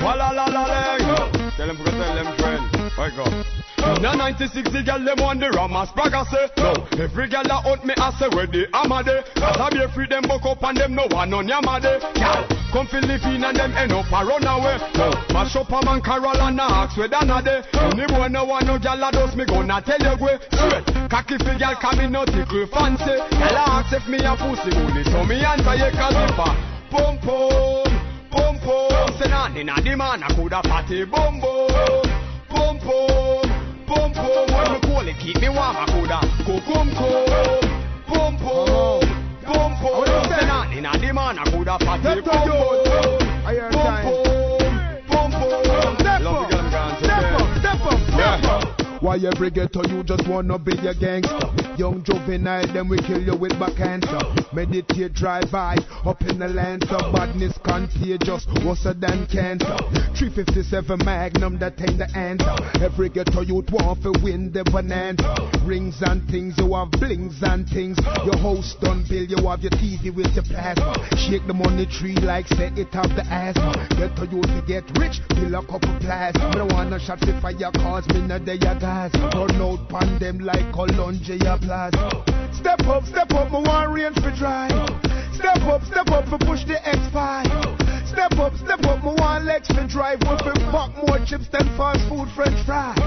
Walla 0.05 0.29
la 0.35 0.45
la 0.45 0.67
leng. 0.67 1.57
Tell 1.57 1.67
them 1.69 1.77
tell 1.79 2.15
them 2.15 2.37
friend. 2.37 2.93
Wake 2.99 3.19
up. 3.19 3.62
Now 3.83 4.15
96 4.15 4.71
the 4.71 4.83
girl 4.87 5.03
them 5.03 5.19
want 5.19 5.41
the 5.41 5.51
Rama 5.51 5.87
Sprague 5.91 6.15
say 6.31 6.47
No, 6.63 6.71
every 7.03 7.27
girl 7.27 7.43
that 7.43 7.67
hunt 7.67 7.83
me 7.85 7.95
I 7.99 8.15
say 8.15 8.31
where 8.31 8.47
the 8.47 8.71
hammer 8.71 9.03
they 9.03 9.27
Cause 9.35 9.59
I 9.59 9.71
be 9.75 9.83
free 9.91 10.07
them 10.07 10.23
buck 10.23 10.47
up 10.47 10.63
and 10.63 10.79
them 10.79 10.95
no 10.95 11.11
one 11.11 11.35
on 11.35 11.51
yama 11.51 11.83
they 11.83 11.99
Girl, 12.15 12.47
come 12.71 12.87
feel 12.87 13.03
the 13.03 13.19
fiend 13.19 13.43
and 13.43 13.59
them 13.59 13.75
end 13.75 13.91
up 13.91 14.07
a 14.07 14.23
run 14.23 14.47
away 14.47 14.79
No, 14.95 15.11
mash 15.35 15.59
up 15.59 15.67
a 15.75 15.83
man 15.83 15.99
Carol 15.99 16.31
and 16.31 16.61
ask 16.63 16.95
where 16.95 17.11
than 17.11 17.31
a 17.31 17.43
day 17.43 17.59
Any 17.75 18.07
boy 18.07 18.31
no 18.31 18.47
want 18.47 18.71
no 18.71 18.79
girl 18.79 18.99
that 19.03 19.19
does 19.19 19.35
me 19.35 19.45
gonna 19.47 19.83
tell 19.83 19.99
you 19.99 20.15
where. 20.23 20.39
Straight, 20.55 20.87
cocky 21.11 21.37
fi 21.43 21.59
girl 21.59 21.75
come 21.83 22.01
in 22.07 22.15
no 22.15 22.23
tickle 22.23 22.67
fancy. 22.71 23.19
Girl 23.35 23.59
ask 23.67 23.91
if 23.91 24.07
me 24.07 24.23
a 24.23 24.39
pussy 24.39 24.71
bully 24.71 25.03
so 25.11 25.27
me 25.27 25.43
answer 25.43 25.75
you 25.75 25.91
cause 25.99 26.15
if 26.15 26.39
a. 26.39 26.49
Pum 26.87 27.19
pum, 27.19 27.91
pum 28.31 28.55
pum 28.63 29.11
Say 29.19 29.27
nah, 29.27 29.51
inna 29.51 29.75
the 29.83 29.97
man 29.99 30.23
I 30.23 30.31
coulda 30.35 30.63
fatty 30.71 31.03
bum 31.05 31.41
bum 31.43 32.07
Pum 32.49 32.79
pum 32.79 33.52
Pum 33.93 34.11
pum, 34.15 34.47
when 34.55 34.73
me 34.73 34.81
cool 34.81 35.07
it? 35.07 35.19
Keep 35.19 35.41
me 35.43 35.49
warm, 35.51 35.77
I 35.77 35.85
coulda. 35.93 36.21
Go 36.47 36.61
cum 36.65 36.89
cum. 36.97 37.29
Pum 38.07 38.37
pum, 38.39 39.01
pum 39.45 39.73
pum. 39.77 40.07
Say 40.31 40.47
nah, 40.47 40.73
inna 40.73 40.93
the 40.99 41.13
man, 41.13 41.39
I 41.39 41.45
coulda 41.51 41.77
pum 41.79 42.01
pum. 42.01 42.23
Pum 42.25 42.49
pum, 43.71 44.51
pum 45.09 45.33
pum. 45.33 45.97
Step 45.99 46.23
Love 46.23 46.52
Why 49.03 49.19
every 49.19 49.51
ghetto 49.51 49.83
you 49.89 50.05
just 50.05 50.29
wanna 50.29 50.61
be 50.61 50.79
a 50.87 50.95
gangster? 50.95 51.51
Young 51.77 52.05
juvenile, 52.05 52.73
then 52.73 52.89
we 52.89 52.99
kill 52.99 53.21
you 53.21 53.35
with 53.35 53.59
back 53.59 53.75
cancer. 53.75 54.21
Meditate, 54.53 55.13
drive 55.13 55.51
by, 55.51 55.77
up 56.07 56.23
in 56.23 56.39
the 56.39 56.47
land 56.47 56.87
Lancer. 56.87 57.11
Badness 57.13 57.59
contagious, 57.65 58.47
worse 58.65 58.85
than 58.85 59.27
cancer. 59.27 59.75
357 60.15 61.05
Magnum, 61.05 61.59
that 61.59 61.81
ain't 61.81 61.99
the 61.99 62.07
answer. 62.17 62.55
Every 62.79 63.09
ghetto 63.09 63.41
youth 63.41 63.73
want 63.73 64.05
to 64.05 64.13
win 64.23 64.53
the 64.53 64.63
bonanza. 64.71 65.35
Rings 65.67 65.99
and 66.03 66.23
things, 66.31 66.55
you 66.59 66.73
have 66.75 66.93
blings 66.93 67.43
and 67.43 67.69
things. 67.69 67.99
Your 68.25 68.39
house 68.39 68.77
done 68.81 69.05
bill, 69.09 69.25
you 69.25 69.49
have 69.49 69.63
your 69.63 69.75
TV 69.83 70.15
with 70.15 70.31
your 70.39 70.45
plasma. 70.45 70.95
Shake 71.19 71.47
the 71.49 71.55
money 71.55 71.87
tree 71.87 72.15
like 72.23 72.47
say 72.47 72.71
it 72.77 72.95
have 72.95 73.11
the 73.19 73.27
asthma. 73.27 73.75
Ghetto 73.99 74.31
youth 74.31 74.47
to 74.47 74.63
get 74.63 74.87
rich, 74.95 75.19
bill 75.35 75.59
a 75.59 75.67
couple 75.67 75.91
plasma. 75.99 76.55
Me 76.55 76.63
no 76.63 76.67
wanna 76.71 77.01
shot 77.01 77.19
the 77.19 77.35
fire 77.43 77.73
cause 77.83 78.07
me 78.15 78.21
no 78.23 78.39
day 78.39 78.63
a 78.63 78.92
gas. 78.93 79.35
Run 79.35 79.61
out 79.61 79.89
pan 79.89 80.19
them 80.19 80.39
like 80.41 80.73
Columbia 80.73 81.59
Plaza. 81.61 82.11
Step 82.53 82.81
up, 82.87 83.05
step 83.05 83.33
up, 83.33 83.51
me 83.51 83.61
want 83.65 83.93
range 83.93 84.17
for 84.21 84.33
dry. 84.37 84.69
Step 85.33 85.63
up, 85.63 85.83
step 85.85 86.09
up 86.11 86.29
for 86.29 86.39
push 86.39 86.65
the 86.65 86.77
X5. 86.85 88.09
Step 88.09 88.33
up, 88.39 88.55
step 88.57 88.85
up, 88.85 89.03
me 89.03 89.15
want 89.19 89.45
legs 89.45 89.69
for 89.69 89.87
drive. 89.87 90.21
We 90.21 90.37
fi 90.45 90.53
fuck 90.71 90.93
more 91.09 91.19
chips 91.25 91.49
than 91.49 91.67
fast 91.77 92.07
food 92.09 92.29
French 92.37 92.61
fries. 92.67 92.99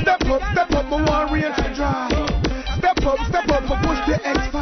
Step 0.00 0.24
up, 0.32 0.42
step 0.52 0.70
up, 0.72 0.86
me 0.86 0.98
want 1.04 1.32
range 1.32 1.54
for 1.56 1.72
dry. 1.74 2.08
Step 2.78 2.98
up, 3.04 3.18
step 3.28 3.48
up 3.48 3.62
for 3.68 3.78
push 3.84 4.00
the 4.08 4.16
X5. 4.24 4.52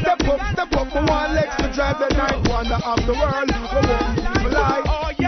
Step 0.00 0.20
up, 0.28 0.40
step 0.52 0.72
up, 0.72 0.88
me 0.94 1.00
want 1.08 1.32
legs 1.34 1.54
to 1.58 1.72
drive 1.74 1.98
the 1.98 2.08
night 2.16 2.48
wonder 2.48 2.80
of 2.84 2.98
the 3.06 3.12
world. 3.12 3.50
Want 3.76 5.16
people 5.16 5.25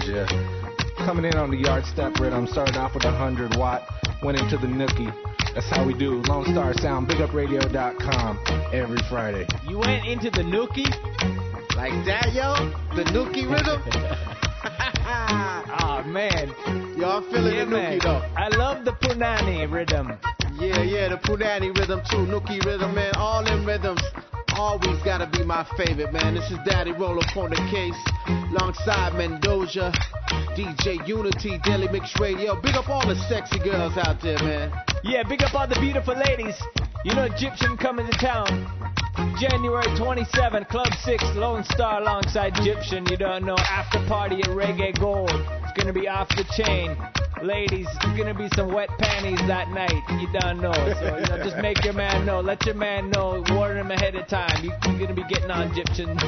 Diddy 0.00 0.12
Diddy 0.12 0.46
Coming 0.96 1.24
in 1.24 1.36
on 1.36 1.50
the 1.50 1.56
yard 1.56 1.84
step 1.86 2.18
rhythm, 2.20 2.46
started 2.46 2.76
off 2.76 2.94
with 2.94 3.04
a 3.04 3.10
100 3.10 3.56
watt, 3.56 3.88
went 4.22 4.38
into 4.38 4.56
the 4.58 4.66
nookie. 4.66 5.12
That's 5.54 5.68
how 5.70 5.86
we 5.86 5.94
do. 5.94 6.22
Lone 6.28 6.44
Star 6.44 6.74
Sound, 6.74 7.08
bigupradio.com 7.08 8.38
every 8.72 8.98
Friday. 9.08 9.46
You 9.66 9.78
went 9.78 10.06
into 10.06 10.30
the 10.30 10.42
nookie? 10.42 10.90
Like 11.74 11.92
that, 12.04 12.32
yo? 12.34 12.52
The 12.94 13.04
nookie 13.10 13.48
rhythm? 13.50 13.80
oh, 15.80 16.02
man. 16.06 16.48
Y'all 16.98 17.22
feeling 17.30 17.54
yeah, 17.54 17.64
the 17.64 17.70
man. 17.70 17.98
nookie, 17.98 18.02
though? 18.02 18.22
I 18.36 18.48
love 18.48 18.84
the 18.84 18.92
Punani 18.92 19.70
rhythm. 19.70 20.18
Yeah, 20.60 20.82
yeah, 20.82 21.08
the 21.08 21.16
Punani 21.16 21.74
rhythm 21.74 22.02
too, 22.10 22.26
Nookie 22.28 22.62
rhythm, 22.66 22.94
man. 22.94 23.14
All 23.16 23.42
them 23.42 23.64
rhythms 23.64 24.02
always 24.70 25.02
gotta 25.02 25.26
be 25.26 25.42
my 25.44 25.66
favorite, 25.76 26.12
man. 26.12 26.34
This 26.34 26.48
is 26.48 26.58
Daddy 26.64 26.92
Rolo 26.92 27.18
up 27.18 27.36
on 27.36 27.50
the 27.50 27.58
case, 27.74 27.98
alongside 28.54 29.18
Mendoja, 29.18 29.90
DJ 30.54 31.04
Uni-T, 31.08 31.58
Deadly 31.64 31.88
Mix 31.88 32.14
Radio. 32.20 32.54
Big 32.60 32.76
up 32.76 32.88
all 32.88 33.04
the 33.04 33.16
sexy 33.28 33.58
girls 33.58 33.94
out 33.98 34.22
there, 34.22 34.38
man. 34.38 34.70
Yeah, 35.02 35.24
big 35.24 35.42
up 35.42 35.54
all 35.56 35.66
the 35.66 35.74
beautiful 35.80 36.14
ladies. 36.14 36.54
You 37.04 37.14
know 37.14 37.24
Egyptian 37.24 37.76
coming 37.78 38.06
to 38.06 38.16
town. 38.18 38.46
January 39.40 39.90
27, 39.98 40.64
Club 40.66 40.92
6, 41.02 41.24
Lone 41.34 41.64
Star 41.64 42.00
alongside 42.00 42.56
Egyptian. 42.58 43.04
You 43.06 43.16
don't 43.16 43.44
know, 43.44 43.58
after 43.58 43.98
party 44.06 44.36
at 44.38 44.50
Reggae 44.50 44.96
Gold. 45.00 45.34
It's 45.34 45.72
gonna 45.76 45.92
be 45.92 46.06
off 46.06 46.28
the 46.28 46.44
chain. 46.54 46.96
Ladies, 47.42 47.86
it's 48.02 48.18
gonna 48.18 48.34
be 48.34 48.48
some 48.54 48.72
wet 48.72 48.90
panties 48.98 49.40
that 49.46 49.68
night. 49.70 50.02
You 50.20 50.28
don't 50.38 50.60
know. 50.60 50.72
So 50.72 51.16
you 51.16 51.26
know, 51.26 51.42
just 51.42 51.56
make 51.56 51.82
your 51.84 51.94
man 51.94 52.26
know. 52.26 52.40
Let 52.40 52.66
your 52.66 52.74
man 52.74 53.10
know. 53.10 53.42
Warn 53.50 53.78
him 53.78 53.90
ahead 53.90 54.14
of 54.14 54.28
time. 54.28 54.62
You, 54.62 54.72
you're 54.84 54.98
gonna 55.00 55.14
be 55.14 55.24
getting 55.24 55.50
on 55.50 55.70
Egyptian. 55.72 56.08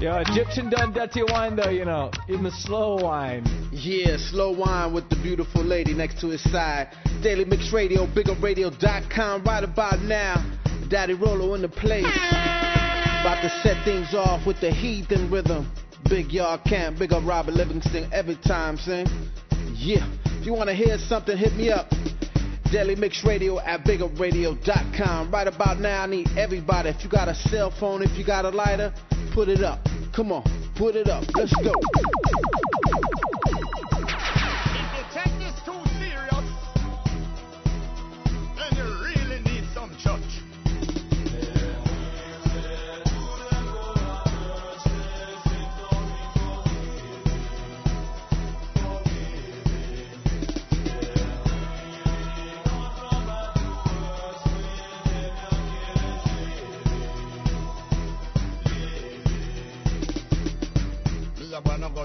Yo, 0.00 0.16
Egyptian 0.26 0.70
done 0.70 0.92
dirty 0.92 1.22
wine 1.22 1.54
though, 1.54 1.70
you 1.70 1.84
know. 1.84 2.10
Even 2.28 2.42
the 2.42 2.50
slow 2.50 2.96
wine. 2.96 3.44
Yeah, 3.70 4.16
slow 4.16 4.50
wine 4.50 4.92
with 4.92 5.08
the 5.08 5.16
beautiful 5.16 5.62
lady 5.62 5.94
next 5.94 6.20
to 6.22 6.28
his 6.28 6.42
side. 6.50 6.88
Deadly 7.22 7.44
Mix 7.44 7.72
Radio, 7.72 8.06
bigupradio.com 8.06 9.44
right 9.44 9.62
about 9.62 10.02
now. 10.02 10.44
Daddy 10.88 11.14
Rolo 11.14 11.54
in 11.54 11.62
the 11.62 11.68
place. 11.68 12.04
About 12.06 13.40
to 13.40 13.48
set 13.62 13.82
things 13.84 14.14
off 14.14 14.44
with 14.46 14.60
the 14.60 14.70
heathen 14.70 15.30
rhythm. 15.30 15.70
Big 16.08 16.32
Yard 16.32 16.60
Camp, 16.64 16.98
big 16.98 17.12
up 17.12 17.24
Robert 17.24 17.54
Livingston 17.54 18.10
every 18.12 18.36
time, 18.36 18.76
sing. 18.76 19.06
Yeah, 19.74 20.06
if 20.26 20.46
you 20.46 20.52
want 20.52 20.68
to 20.68 20.74
hear 20.74 20.98
something, 20.98 21.36
hit 21.36 21.54
me 21.54 21.70
up. 21.70 21.88
Deadly 22.70 22.96
Mix 22.96 23.24
Radio 23.24 23.60
at 23.60 23.84
bigupradio.com. 23.84 25.30
Right 25.30 25.46
about 25.46 25.80
now, 25.80 26.02
I 26.02 26.06
need 26.06 26.28
everybody. 26.36 26.88
If 26.88 27.04
you 27.04 27.10
got 27.10 27.28
a 27.28 27.34
cell 27.34 27.70
phone, 27.70 28.02
if 28.02 28.16
you 28.18 28.24
got 28.24 28.44
a 28.44 28.50
lighter, 28.50 28.92
put 29.32 29.48
it 29.48 29.62
up. 29.62 29.80
Come 30.12 30.32
on, 30.32 30.42
put 30.76 30.96
it 30.96 31.08
up. 31.08 31.24
Let's 31.34 31.54
go. 31.56 31.72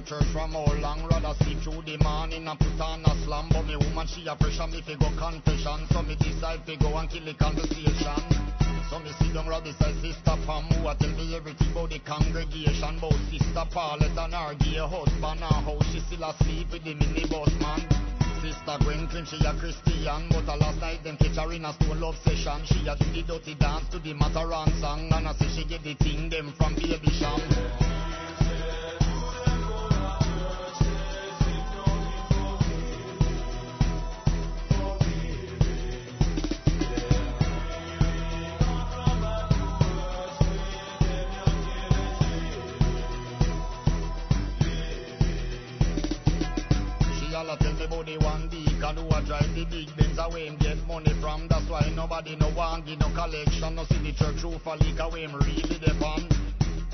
Church 0.10 0.26
from 0.34 0.56
all 0.56 0.74
long 0.82 1.06
Rather 1.06 1.38
sleep 1.46 1.62
through 1.62 1.86
the 1.86 1.94
morning 2.02 2.48
and 2.48 2.58
put 2.58 2.82
on 2.82 3.06
a 3.06 3.14
slam. 3.22 3.46
But 3.54 3.62
me 3.70 3.78
woman 3.78 4.08
she 4.10 4.26
a 4.26 4.34
pressure 4.34 4.66
me 4.66 4.82
fi 4.82 4.98
go 4.98 5.06
confession. 5.14 5.86
So 5.94 6.02
me 6.02 6.18
decide 6.18 6.66
fi 6.66 6.82
go 6.82 6.98
and 6.98 7.06
kill 7.06 7.30
the 7.30 7.38
conversation. 7.38 8.18
So 8.90 8.98
me 8.98 9.14
sit 9.22 9.38
down 9.38 9.46
right 9.46 9.62
beside 9.62 9.94
Sister 10.02 10.34
Pam 10.50 10.66
Who 10.74 10.90
a 10.90 10.98
tell 10.98 11.14
me 11.14 11.38
everything 11.38 11.70
about 11.70 11.94
the 11.94 12.00
congregation? 12.02 12.98
About 12.98 13.22
Sister 13.30 13.66
Paulette 13.70 14.18
and 14.18 14.34
her 14.34 14.58
gay 14.58 14.82
husband 14.82 15.46
And 15.46 15.62
how 15.62 15.78
she 15.94 16.02
still 16.02 16.26
asleep 16.26 16.74
with 16.74 16.82
the 16.82 16.98
minibus 16.98 17.54
man. 17.62 17.86
Sister 18.42 18.82
Gwen 18.82 19.06
claim 19.14 19.30
she 19.30 19.38
a 19.46 19.54
Christian 19.62 20.26
But 20.34 20.50
a 20.50 20.58
last 20.58 20.82
night 20.82 21.06
them 21.06 21.22
catch 21.22 21.38
her 21.38 21.54
in 21.54 21.70
a 21.70 21.74
stone 21.78 22.02
love 22.02 22.18
session. 22.26 22.66
She 22.66 22.82
a 22.90 22.98
do 22.98 23.06
the 23.14 23.22
dirty 23.30 23.54
dance 23.62 23.86
to 23.94 24.02
the 24.02 24.18
Mataran 24.18 24.74
song 24.82 25.06
And 25.14 25.30
I 25.30 25.38
say 25.38 25.54
she 25.54 25.70
get 25.70 25.86
the 25.86 25.94
thing 26.02 26.34
them 26.34 26.50
from 26.58 26.74
Baby 26.74 27.14
Cham 27.22 27.99
the 47.90 48.18
one 48.22 48.48
deacon 48.50 48.98
who 48.98 49.10
a 49.10 49.22
drive 49.26 49.50
the 49.56 49.66
big 49.66 49.90
Benz 49.98 50.20
away 50.20 50.46
him 50.48 50.56
get 50.58 50.78
money 50.88 51.14
from. 51.22 51.48
That's 51.48 51.68
why 51.70 51.92
nobody 51.96 52.36
no 52.36 52.50
want 52.56 52.86
give 52.86 53.00
no 53.00 53.10
collection. 53.14 53.76
No 53.76 53.84
see 53.86 53.98
the 53.98 54.14
church 54.14 54.44
roof 54.44 54.66
a 54.66 54.78
leak 54.78 55.00
away 55.00 55.26
him 55.26 55.34
really 55.34 55.80
depend. 55.82 56.30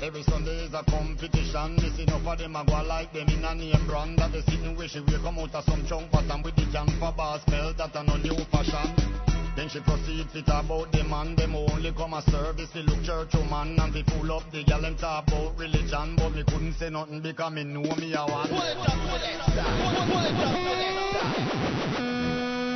Every 0.02 0.22
Sunday 0.24 0.64
is 0.64 0.74
a 0.74 0.82
competition. 0.84 1.76
This 1.76 1.98
enough 2.00 2.26
of 2.26 2.38
them 2.38 2.56
a 2.56 2.64
go 2.64 2.82
like 2.82 3.12
them 3.12 3.28
in 3.28 3.44
a 3.44 3.54
name 3.54 3.86
brand. 3.86 4.18
That 4.18 4.32
they 4.32 4.40
sitting 4.42 4.76
where 4.76 4.88
she 4.88 5.04
come 5.04 5.38
out 5.38 5.54
of 5.54 5.64
some 5.64 5.84
chunk 5.86 6.10
pattern 6.10 6.42
with 6.42 6.56
the 6.56 6.66
can 6.72 6.88
for 6.98 7.12
bar 7.12 7.40
smell 7.46 7.72
that 7.74 7.94
a 7.94 8.02
no 8.02 8.16
new 8.16 8.36
fashion. 8.50 9.35
Then 9.56 9.70
she 9.70 9.80
proceeds 9.80 10.30
to 10.34 10.42
talk 10.42 10.66
about 10.66 10.92
the 10.92 11.02
man, 11.04 11.34
them 11.34 11.56
only 11.56 11.90
come 11.92 12.12
a 12.12 12.20
service, 12.30 12.68
they 12.74 12.82
look 12.82 13.02
church 13.02 13.32
man 13.48 13.78
and 13.80 13.94
they 13.94 14.02
pull 14.02 14.30
up 14.30 14.42
the 14.52 14.62
gal 14.64 14.84
and 14.84 14.98
talk 14.98 15.26
about 15.28 15.56
religion, 15.56 16.14
but 16.16 16.34
me 16.34 16.44
couldn't 16.44 16.74
say 16.74 16.90
nothing 16.90 17.22
because 17.22 17.52
me 17.54 17.64
know 17.64 17.80
me 17.96 18.12
a 18.12 18.26
one. 18.26 18.48
Pull 18.48 18.60
it 18.60 18.76
up, 18.76 18.84
pull 18.84 19.16
it 19.16 19.40
up, 19.40 19.48
pull 19.48 19.56
it 19.56 20.36
up, 20.36 20.52
pull 20.52 20.76
it 20.76 20.96
up. 21.16 22.00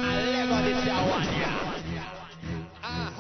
And 0.09 0.33
Lego 0.33 0.57
this 0.65 0.89
a 0.89 1.05
one, 1.05 1.25
yeah. 1.37 1.71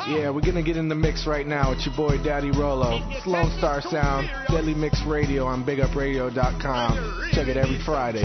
Yeah, 0.09 0.31
we're 0.31 0.41
gonna 0.41 0.62
get 0.62 0.78
in 0.78 0.89
the 0.89 0.95
mix 0.95 1.27
right 1.27 1.47
now 1.47 1.69
with 1.70 1.85
your 1.85 1.95
boy 1.95 2.16
Daddy 2.24 2.51
Rolo. 2.51 3.07
It's 3.11 3.27
Lone 3.27 3.51
Star 3.59 3.82
Sound, 3.82 4.31
Deadly 4.49 4.74
Mix 4.74 5.03
Radio 5.07 5.45
on 5.45 5.65
BigUpRadio.com. 5.65 7.31
Check 7.32 7.49
it 7.49 7.59
every 7.59 7.78
Friday. 7.85 8.24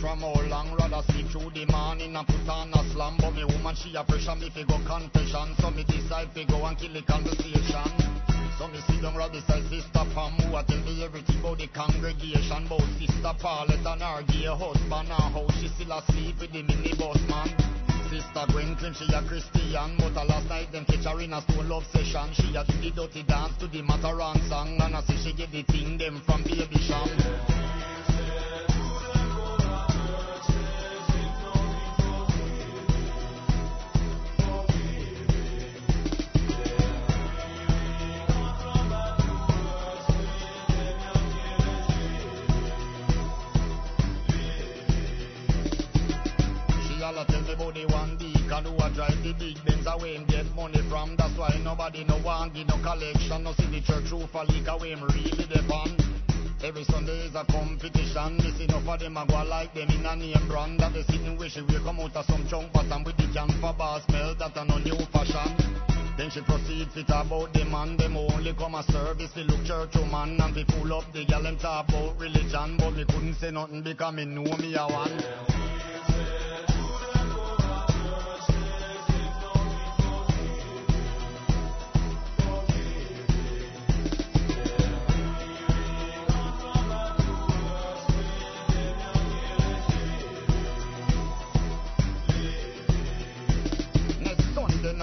From 0.00 0.24
all 0.24 0.42
long 0.48 0.74
Rather 0.74 1.02
sleep 1.12 1.26
through 1.28 1.50
the 1.50 1.64
morning 1.70 2.16
and 2.16 2.26
put 2.26 2.48
on 2.48 2.74
a 2.74 2.82
slam 2.90 3.16
But 3.20 3.34
me 3.34 3.44
woman 3.44 3.74
she 3.76 3.94
a 3.94 4.02
pressure 4.02 4.34
me 4.34 4.50
fi 4.50 4.64
go 4.64 4.78
confession. 4.86 5.54
So 5.60 5.70
me 5.70 5.84
decide 5.84 6.30
fi 6.34 6.44
go 6.44 6.64
and 6.66 6.76
kill 6.76 6.92
the 6.92 7.02
conversation. 7.02 7.90
So 8.58 8.66
me 8.68 8.80
sit 8.88 9.02
down 9.02 9.14
right 9.16 9.30
beside 9.30 9.62
Sister 9.70 10.04
Pam 10.14 10.32
Who 10.42 10.56
a 10.56 10.64
tell 10.64 10.80
me 10.82 11.04
everything 11.04 11.38
about 11.38 11.58
the 11.58 11.68
congregation? 11.68 12.66
About 12.66 12.82
Sister 12.98 13.32
Paulette 13.38 13.86
and 13.86 14.02
her 14.02 14.22
gay 14.26 14.50
husband 14.50 15.08
And 15.12 15.30
how 15.30 15.46
she 15.60 15.68
still 15.68 15.92
asleep 15.92 16.40
with 16.40 16.52
the 16.52 16.62
minibus 16.66 17.22
man. 17.28 17.52
Sister 18.10 18.44
Gwen 18.50 18.74
claim 18.76 18.94
she 18.94 19.06
a 19.12 19.22
Christian 19.22 19.90
But 19.98 20.16
a 20.18 20.24
last 20.24 20.48
night 20.48 20.72
them 20.72 20.84
catch 20.84 21.04
her 21.04 21.20
in 21.20 21.32
a 21.32 21.40
stone 21.42 21.68
love 21.68 21.86
session 21.92 22.32
She 22.34 22.56
a 22.56 22.64
do 22.64 22.74
the 22.80 22.90
dirty 22.90 23.22
dance 23.22 23.56
to 23.58 23.66
the 23.66 23.82
Mataran 23.82 24.40
song 24.48 24.80
And 24.80 24.96
I 24.96 25.02
say 25.02 25.16
she 25.22 25.32
get 25.32 25.52
the 25.52 25.62
thing 25.62 25.98
them 25.98 26.22
from 26.24 26.42
Baby 26.42 26.80
Cham 26.86 27.75
me 47.72 47.86
one 47.86 48.16
deacon 48.18 48.64
who 48.64 48.76
a 48.76 48.90
drive 48.94 49.22
the 49.22 49.32
big 49.38 49.56
Benz 49.64 49.86
away 49.86 50.14
him 50.14 50.24
get 50.26 50.46
money 50.54 50.82
from. 50.88 51.16
That's 51.16 51.36
why 51.38 51.58
nobody 51.62 52.04
no 52.04 52.18
want 52.24 52.54
give 52.54 52.68
no 52.68 52.76
collection. 52.82 53.42
No 53.42 53.52
see 53.54 53.66
the 53.66 53.80
church 53.80 54.10
roof 54.12 54.34
a 54.34 54.44
leak 54.44 54.68
away 54.68 54.92
him 54.92 55.02
really 55.02 55.46
depend. 55.46 55.98
Every 56.62 56.84
Sunday 56.84 57.26
is 57.26 57.34
a 57.34 57.44
competition. 57.44 58.38
This 58.38 58.60
enough 58.60 58.88
of 58.88 59.00
them 59.00 59.16
a 59.16 59.26
go 59.26 59.42
like 59.44 59.74
them 59.74 59.88
in 59.90 60.06
a 60.06 60.16
name 60.16 60.48
brand. 60.48 60.80
That 60.80 60.92
they 60.92 61.02
sitting 61.04 61.38
where 61.38 61.48
she 61.48 61.60
will 61.62 61.82
come 61.82 62.00
out 62.00 62.16
of 62.16 62.24
some 62.26 62.46
chunk 62.48 62.72
pattern 62.72 63.04
with 63.04 63.16
the 63.16 63.28
can 63.32 63.50
for 63.60 63.74
bar 63.74 64.00
smell 64.08 64.34
that 64.36 64.56
a 64.56 64.64
no 64.64 64.78
new 64.78 64.98
fashion. 65.12 65.50
Then 66.16 66.30
she 66.30 66.40
proceeds 66.40 66.94
to 66.94 67.04
talk 67.04 67.26
about 67.26 67.52
the 67.52 67.64
man, 67.66 67.96
them 67.98 68.16
only 68.16 68.54
come 68.54 68.74
a 68.74 68.82
service 68.84 69.32
to 69.32 69.42
look 69.44 69.64
church 69.66 69.94
man 70.10 70.40
and 70.40 70.54
to 70.54 70.64
pull 70.64 70.92
up 70.94 71.04
the 71.12 71.26
gal 71.26 71.44
and 71.44 71.60
talk 71.60 71.88
about 71.88 72.18
religion. 72.18 72.76
But 72.78 72.94
me 72.94 73.04
couldn't 73.04 73.34
say 73.34 73.50
nothing 73.50 73.82
because 73.82 74.14
me 74.14 74.24
know 74.24 74.56
me 74.56 74.74
a 74.76 74.86
one. 74.88 75.75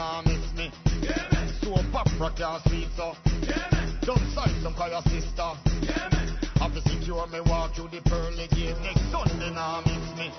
Now 0.03 0.21
miss 0.25 0.53
me. 0.57 0.69
So 1.61 1.81
Papa 1.93 2.33
can't 2.35 2.61
sleep 2.63 2.89
so. 2.97 3.15
Don't 4.01 4.27
sight 4.35 4.51
some 4.61 4.73
call 4.73 4.89
your 4.89 5.01
sister. 5.03 5.49
Have 6.59 6.73
to 6.73 6.81
secure 6.89 7.25
me 7.27 7.39
walk 7.39 7.73
through 7.73 7.87
the 7.87 8.01
pearly 8.01 8.47
gate. 8.47 8.75
Next 8.81 9.09
Sunday 9.09 9.51
now 9.51 9.81
miss 9.85 10.19
me. 10.19 10.29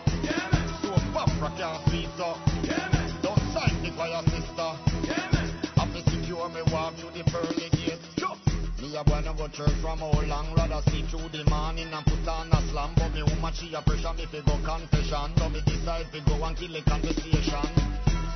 So 0.83 0.93
Papa 1.15 1.51
can't 1.57 1.83
sleep 1.89 2.11
so. 2.19 2.37
Don't 3.23 3.41
sight 3.55 3.81
me 3.81 3.91
call 3.97 4.11
your 4.11 4.23
sister. 4.37 4.71
Have 5.81 5.93
to 5.95 6.11
secure 6.11 6.47
me 6.51 6.61
walk 6.71 6.93
through 6.97 7.13
the 7.17 7.25
pearly 7.25 7.71
gate. 7.71 8.24
Me 8.85 8.95
a 8.97 9.03
wanna 9.09 9.33
go 9.33 9.49
church 9.49 9.73
from 9.81 9.97
how 9.97 10.13
long 10.29 10.53
Rather 10.53 10.83
sleep 10.91 11.09
through 11.09 11.33
the 11.33 11.41
morning 11.49 11.89
and 11.89 12.05
put 12.05 12.29
on 12.29 12.53
a 12.53 12.61
slam. 12.69 12.93
But 13.01 13.15
me 13.17 13.23
woman 13.25 13.53
she 13.57 13.73
a 13.73 13.81
pressure 13.81 14.13
me 14.13 14.29
fi 14.29 14.45
go 14.45 14.61
confession. 14.61 15.33
So 15.41 15.49
me 15.49 15.65
decide 15.65 16.05
fi 16.13 16.21
go 16.21 16.37
and 16.45 16.53
kill 16.53 16.69
the 16.69 16.83
conversation 16.85 17.69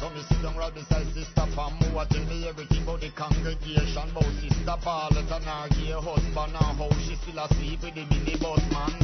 So 0.00 0.08
me 0.08 0.24
sit 0.24 0.40
down 0.40 0.56
right 0.56 0.72
beside 0.72 1.04
Sister 1.12 1.44
Pam 1.52 1.76
Who 1.84 2.00
a 2.00 2.06
tell 2.08 2.24
me 2.24 2.48
everything 2.48 2.80
about 2.80 3.00
the 3.04 3.12
congregation. 3.12 4.08
About 4.08 4.32
Sister 4.40 4.76
Paulette 4.80 5.32
and 5.36 5.44
her 5.44 5.68
gay 5.68 5.92
husband 5.92 6.54
And 6.56 6.76
how 6.80 6.88
she 7.04 7.14
still 7.20 7.44
asleep 7.44 7.84
with 7.84 7.92
the 7.92 8.08
minibus 8.08 8.64
man. 8.72 8.96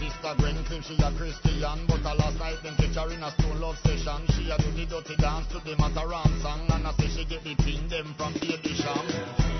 Sister 0.00 0.32
Gwen 0.40 0.56
claim 0.64 0.80
she 0.80 0.96
a 0.96 1.12
Christian 1.12 1.78
But 1.92 2.08
a 2.08 2.12
last 2.16 2.40
night 2.40 2.64
them 2.64 2.72
catch 2.80 2.96
her 2.96 3.12
in 3.12 3.20
a 3.20 3.28
stone 3.36 3.60
love 3.60 3.76
session. 3.84 4.24
She 4.32 4.48
a 4.48 4.56
do 4.56 4.72
the 4.72 4.88
dirty 4.88 5.16
dance 5.20 5.44
to 5.52 5.60
the 5.60 5.76
Mataran 5.76 6.32
song 6.40 6.64
And 6.72 6.88
I 6.88 6.92
say 6.96 7.12
she 7.12 7.28
get 7.28 7.44
the 7.44 7.52
thing 7.60 7.84
them 7.92 8.16
from 8.16 8.32
Baby 8.40 8.72
Cham 8.80 9.55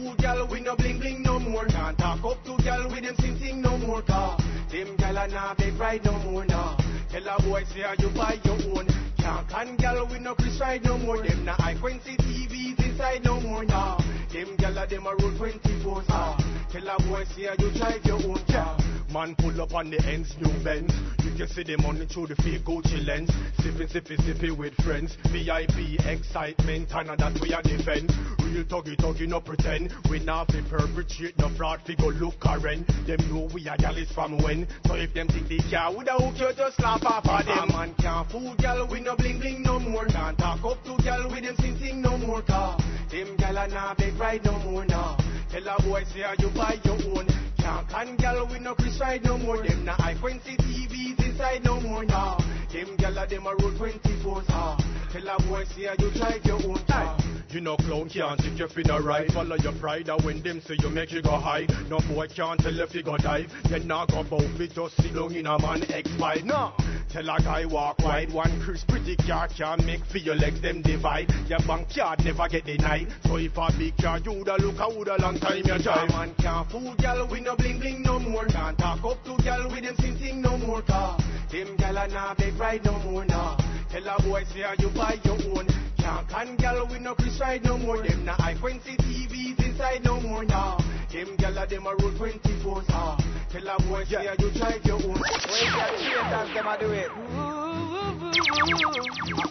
fool 0.00 0.14
gal 0.18 0.46
with 0.46 0.62
no 0.62 0.76
bling 0.76 0.98
bling 0.98 1.22
no 1.22 1.38
more. 1.38 1.64
Can't 1.66 1.98
talk 1.98 2.24
up 2.24 2.44
to 2.44 2.56
gal 2.62 2.88
with 2.88 3.02
them 3.02 3.16
sing 3.20 3.38
sing 3.38 3.62
no 3.62 3.76
more. 3.78 4.02
Car 4.02 4.36
them 4.70 4.96
gal 4.96 5.16
a 5.16 5.28
nah 5.28 5.54
beg 5.54 5.78
ride 5.78 6.04
no 6.04 6.12
more 6.24 6.44
nah. 6.44 6.76
Tell 7.10 7.28
a 7.28 7.42
boy 7.42 7.64
say 7.64 7.84
you 7.98 8.08
buy 8.10 8.38
your 8.44 8.58
own. 8.76 8.86
Can't 9.18 9.48
can 9.48 9.76
gal 9.76 10.06
with 10.06 10.20
no 10.20 10.34
Chris 10.34 10.60
ride 10.60 10.84
no 10.84 10.98
more. 10.98 11.22
Them 11.22 11.44
nah 11.44 11.54
high 11.54 11.74
frequency 11.74 12.16
TVs 12.16 12.78
inside 12.84 13.24
no 13.24 13.40
more 13.40 13.64
nah. 13.64 13.98
Them 14.32 14.56
gal 14.56 14.78
a 14.78 14.86
them 14.86 15.06
a 15.06 15.14
roll 15.16 15.32
24 15.36 16.04
ah. 16.10 16.36
Tell 16.70 16.88
a 16.88 17.02
boy 17.04 17.24
say 17.34 17.48
you 17.58 17.70
drive 17.70 18.04
your 18.04 18.16
own 18.16 18.42
car. 18.46 18.95
Man 19.16 19.34
pull 19.34 19.58
up 19.62 19.72
on 19.72 19.88
the 19.88 19.98
ends, 20.04 20.36
new 20.38 20.52
Benz. 20.62 20.92
You 21.24 21.32
can 21.32 21.48
see 21.48 21.62
them 21.62 21.86
on 21.86 21.98
the 21.98 22.04
through 22.04 22.26
the 22.26 22.36
fake 22.36 22.66
Gucci 22.66 23.00
lens. 23.06 23.30
Sipping, 23.64 23.88
sipping, 23.88 24.20
sipping 24.20 24.58
with 24.58 24.74
friends. 24.84 25.16
VIP, 25.32 25.96
excitement, 26.04 26.92
and 26.92 27.18
that's 27.18 27.40
we 27.40 27.54
are 27.54 27.62
defend. 27.62 28.12
Real 28.44 28.62
tuggy, 28.68 28.94
tuggy, 28.94 29.26
no 29.26 29.40
pretend. 29.40 29.90
We 30.10 30.18
not 30.20 30.52
fi 30.52 30.60
perpetrate 30.68 31.32
no 31.38 31.48
fraud, 31.56 31.80
fi 31.86 31.94
go 31.94 32.08
look 32.08 32.38
current. 32.40 32.86
Them 33.06 33.16
know 33.32 33.48
we 33.54 33.66
are 33.68 33.78
galleys 33.78 34.12
from 34.12 34.36
when. 34.36 34.68
So 34.84 34.96
if 34.96 35.14
them 35.14 35.28
think 35.28 35.48
they 35.48 35.64
can, 35.64 35.96
woulda 35.96 36.12
hook 36.20 36.36
you 36.36 36.52
just 36.52 36.78
laugh 36.82 37.02
off 37.06 37.24
of 37.24 37.46
them. 37.46 37.70
A 37.70 37.72
man 37.72 37.94
can't 37.94 38.30
fool 38.30 38.54
gal 38.58 38.86
we 38.86 39.00
no 39.00 39.16
bling 39.16 39.40
bling 39.40 39.62
no 39.62 39.80
more. 39.80 40.04
Can't 40.04 40.36
talk 40.36 40.62
up 40.62 40.84
to 40.84 41.02
gal 41.02 41.24
with 41.30 41.42
them 41.42 41.56
sing 41.56 41.78
sing 41.78 42.02
no 42.02 42.18
more. 42.18 42.42
Car 42.42 42.76
them 43.08 43.34
gal 43.38 43.56
a 43.56 43.66
nah 43.66 43.94
beg 43.94 44.12
ride 44.20 44.44
no 44.44 44.58
more 44.58 44.84
now. 44.84 45.16
Tell 45.48 45.66
a 45.68 45.80
boy 45.80 46.04
say 46.12 46.22
you 46.38 46.50
buy 46.50 46.78
your 46.84 47.00
own. 47.16 47.45
Can't 47.66 47.88
can 47.90 48.16
gal 48.16 48.46
with 48.46 48.60
no 48.60 48.74
Chris 48.76 49.00
ride 49.00 49.24
no 49.24 49.36
more. 49.38 49.60
Them 49.60 49.84
na 49.84 49.92
high 49.94 50.14
frequency 50.14 50.56
TVs 50.56 51.18
inside 51.18 51.64
no 51.64 51.80
more 51.80 52.04
now. 52.04 52.38
Them 52.76 53.16
a 53.16 53.26
them 53.26 53.46
a 53.46 53.54
roll 53.56 53.72
24 53.72 54.42
ah. 54.50 54.76
Tell 55.10 55.28
a 55.28 55.42
boy 55.44 55.64
say 55.64 55.88
you 55.98 56.10
drive 56.10 56.44
your 56.44 56.62
own 56.62 56.78
car. 56.86 57.16
You 57.50 57.62
know 57.62 57.76
clown 57.78 58.10
can't 58.10 58.38
if 58.44 58.58
you 58.58 58.66
finna 58.66 59.02
right 59.02 59.32
Follow 59.32 59.56
your 59.56 59.72
pride 59.74 60.10
and 60.10 60.22
when 60.24 60.42
them 60.42 60.60
say 60.60 60.76
you 60.82 60.90
make 60.90 61.10
you 61.10 61.22
go 61.22 61.38
high 61.38 61.66
No 61.88 62.00
boy 62.00 62.26
can't 62.26 62.60
tell 62.60 62.78
if 62.80 62.94
you 62.94 63.02
go 63.02 63.16
dive. 63.16 63.50
Then 63.70 63.86
knock 63.86 64.10
about 64.12 64.42
me 64.58 64.68
just 64.68 64.94
sit 64.96 65.14
down 65.14 65.34
in 65.34 65.46
a 65.46 65.58
man 65.58 65.80
X5 65.80 66.44
No. 66.44 66.74
Tell 67.08 67.30
a 67.30 67.40
guy 67.40 67.64
walk 67.64 67.98
wide 68.00 68.30
One 68.30 68.60
Chris 68.60 68.84
pretty 68.84 69.16
car 69.16 69.48
can 69.48 69.86
make 69.86 70.04
for 70.04 70.18
your 70.18 70.34
legs 70.34 70.60
them 70.60 70.82
divide. 70.82 71.32
Your 71.48 71.60
bank 71.60 71.88
card 71.96 72.22
never 72.26 72.46
get 72.48 72.66
denied. 72.66 73.08
So 73.24 73.36
if 73.36 73.56
a 73.56 73.72
big 73.78 73.96
car 73.96 74.18
you 74.18 74.44
da 74.44 74.56
look 74.56 74.78
a 74.78 74.88
woulda 74.94 75.16
long 75.22 75.38
time 75.38 75.62
you 75.64 75.78
drive. 75.78 76.10
Man 76.10 76.34
can't 76.34 76.70
fool 76.70 76.94
gal 76.98 77.26
with 77.26 77.40
no 77.40 77.56
bling 77.56 77.78
bling 77.78 78.02
no 78.02 78.18
more. 78.18 78.44
Can't 78.46 78.76
talk 78.76 79.02
up 79.02 79.24
to 79.24 79.42
gal 79.42 79.66
with 79.70 79.82
them 79.82 79.96
sing 80.00 80.18
sing 80.18 80.42
no 80.42 80.58
more 80.58 80.82
car. 80.82 81.16
Them 81.50 81.76
gal 81.76 81.96
a 81.96 82.08
nah 82.08 82.34
beg 82.34 82.58
ride 82.66 82.84
no 82.84 82.98
more 83.04 83.24
nah 83.26 83.56
Tell 83.90 84.08
a 84.08 84.22
boy 84.22 84.42
say 84.52 84.64
you 84.78 84.90
buy 84.90 85.18
your 85.24 85.38
own 85.56 85.66
can't 85.96 86.28
can 86.28 86.56
gal 86.56 86.86
with 86.86 87.00
no 87.00 87.14
Chris 87.14 87.40
ride 87.40 87.64
no 87.64 87.78
more. 87.78 88.02
Them 88.02 88.24
na 88.24 88.34
high 88.34 88.54
frequency 88.54 88.96
TVs 88.96 89.58
inside 89.64 90.04
no 90.04 90.20
more 90.20 90.44
now. 90.44 90.78
Them 91.12 91.34
gal 91.36 91.58
a 91.58 91.66
them 91.66 91.86
a 91.86 91.94
roll 91.96 92.12
24 92.16 92.84
ah. 92.90 93.16
Tell 93.50 93.68
a 93.68 93.82
boy 93.82 94.04
say 94.04 94.28
you 94.38 94.50
drive 94.50 94.84
your 94.84 94.96
own. 94.96 95.18
Where 95.18 95.70
gal 95.78 95.92
cheaters 95.98 96.54
them 96.54 96.66
a 96.66 96.78
do 96.78 96.90
it. 96.90 97.10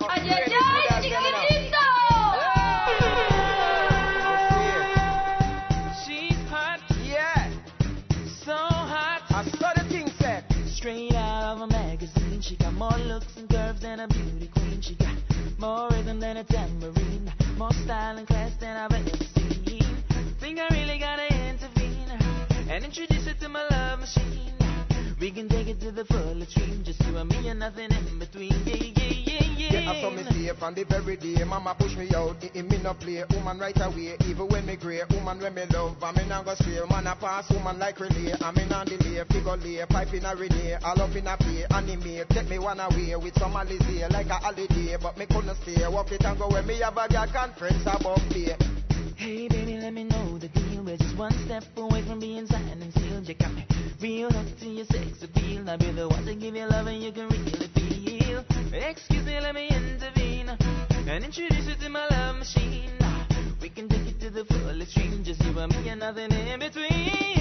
Ay, 0.10 0.30
ay, 0.30 0.54
ay, 0.54 1.02
chiquitito. 1.02 1.95
More 12.76 12.98
looks 13.08 13.38
and 13.38 13.50
curves 13.50 13.82
than 13.82 14.02
a 14.02 14.08
beauty 14.08 14.50
queen. 14.54 14.82
She 14.82 14.96
got 14.96 15.16
more 15.58 15.90
rhythm 15.90 16.20
than 16.20 16.38
a 16.38 16.44
tambourine, 16.44 17.32
more 17.58 17.72
style 17.72 18.18
and 18.18 18.28
class 18.28 18.52
than 18.60 18.76
I've 18.76 18.92
ever 18.92 19.18
seen. 19.18 20.04
Think 20.40 20.60
I 20.60 20.68
really 20.72 21.00
gotta 21.00 21.28
intervene 21.50 22.10
and 22.70 22.84
introduce 22.84 23.28
her 23.28 23.34
to 23.34 23.50
my 23.50 23.66
love 23.70 24.00
machine. 24.00 24.65
We 25.20 25.32
can 25.32 25.48
take 25.48 25.68
it 25.68 25.80
to 25.80 25.92
the 25.92 26.04
full 26.06 26.42
extreme, 26.42 26.84
just 26.84 27.02
you 27.06 27.18
and 27.18 27.30
me 27.30 27.48
and 27.48 27.60
nothing 27.60 27.90
in 27.92 28.20
between. 28.20 28.52
Yeah, 28.66 28.76
yeah, 28.76 28.92
yeah, 28.96 29.44
yeah. 29.58 29.80
Yeah, 29.82 29.92
I 29.92 30.02
saw 30.02 30.10
me 30.10 30.24
it 30.48 30.58
from 30.58 30.74
the 30.76 30.84
very 30.84 31.16
day. 31.16 31.44
Mama 31.44 31.76
push 31.78 31.96
me 31.96 32.10
out, 32.16 32.36
it, 32.44 32.52
it 32.54 32.64
me 32.70 32.78
no 32.84 32.94
play. 32.94 33.24
Woman 33.32 33.60
right 33.60 33.76
away, 33.82 34.16
even 34.28 34.48
when 34.48 34.66
me 34.66 34.76
grey. 34.76 35.02
Woman 35.12 35.40
when 35.40 35.56
me 35.56 35.64
love, 35.72 35.96
I 36.04 36.12
me 36.12 36.28
not 36.28 36.46
go 36.46 36.54
stray. 36.56 36.80
Man 36.90 37.08
I 37.08 37.16
pass, 37.16 37.50
woman 37.52 37.80
like 37.80 38.00
relay. 38.00 38.34
I 38.42 38.52
me 38.52 38.66
not 38.70 38.88
delay, 38.88 39.24
figure 39.32 39.58
lay, 39.58 39.86
pipe 39.90 40.14
in 40.14 40.26
a 40.26 40.36
renee. 40.36 40.78
All 40.84 41.02
up 41.02 41.16
in 41.16 41.28
a 41.28 41.38
play, 41.38 41.66
anime. 41.72 42.26
Take 42.30 42.50
me 42.50 42.60
one 42.60 42.80
away 42.80 43.16
with 43.16 43.40
some 43.40 43.54
Alizé, 43.54 44.12
like 44.12 44.28
a 44.28 44.36
holiday. 44.36 44.98
But 45.02 45.18
me 45.18 45.26
couldn't 45.28 45.56
stay, 45.64 45.88
walk 45.88 46.12
it 46.12 46.26
and 46.26 46.38
go 46.38 46.50
where 46.50 46.64
me 46.64 46.80
have 46.80 46.98
a 46.98 47.08
girl 47.08 47.28
conference 47.32 47.82
about 47.84 48.20
play. 48.30 48.56
Hey 49.16 49.48
baby, 49.48 49.78
let 49.78 49.94
me 49.94 50.04
know 50.04 50.38
the 50.38 50.48
deal. 50.48 50.84
We're 50.84 50.98
just 50.98 51.18
one 51.18 51.32
step 51.46 51.64
away 51.78 52.02
from 52.04 52.20
being 52.20 52.48
signed 52.48 52.82
and 52.82 52.94
sealed. 52.94 53.28
You 53.28 53.36
got 53.36 53.54
me 53.54 53.66
real 54.02 54.30
hooked 54.32 54.60
to 54.62 54.68
your 54.68 54.86
sex 54.86 55.24
appeal. 55.24 55.70
I'll 55.70 55.78
be 55.78 55.92
the 55.92 56.08
one 56.08 56.26
to 56.26 56.36
give 56.36 56.56
you 56.56 56.66
love 56.66 56.88
and 56.88 57.02
you 57.02 57.12
can 57.12 57.30
really 57.30 57.68
feel. 57.76 58.44
Excuse 58.74 59.26
me, 59.26 59.40
let 59.40 59.56
me 59.56 59.68
intervene 59.68 60.50
and 60.50 61.24
introduce 61.24 61.68
you 61.68 61.76
to 61.76 61.90
my 61.90 62.08
love 62.10 62.38
machine. 62.38 62.92
We 63.62 63.70
can 63.70 63.88
take 63.88 64.08
it 64.08 64.20
to 64.22 64.30
the 64.30 64.46
full 64.46 64.82
extreme, 64.82 65.24
just 65.24 65.44
you 65.44 65.58
and 65.60 65.72
me 65.72 65.90
and 65.90 66.00
nothing 66.00 66.32
in 66.32 66.60
between. 66.60 67.35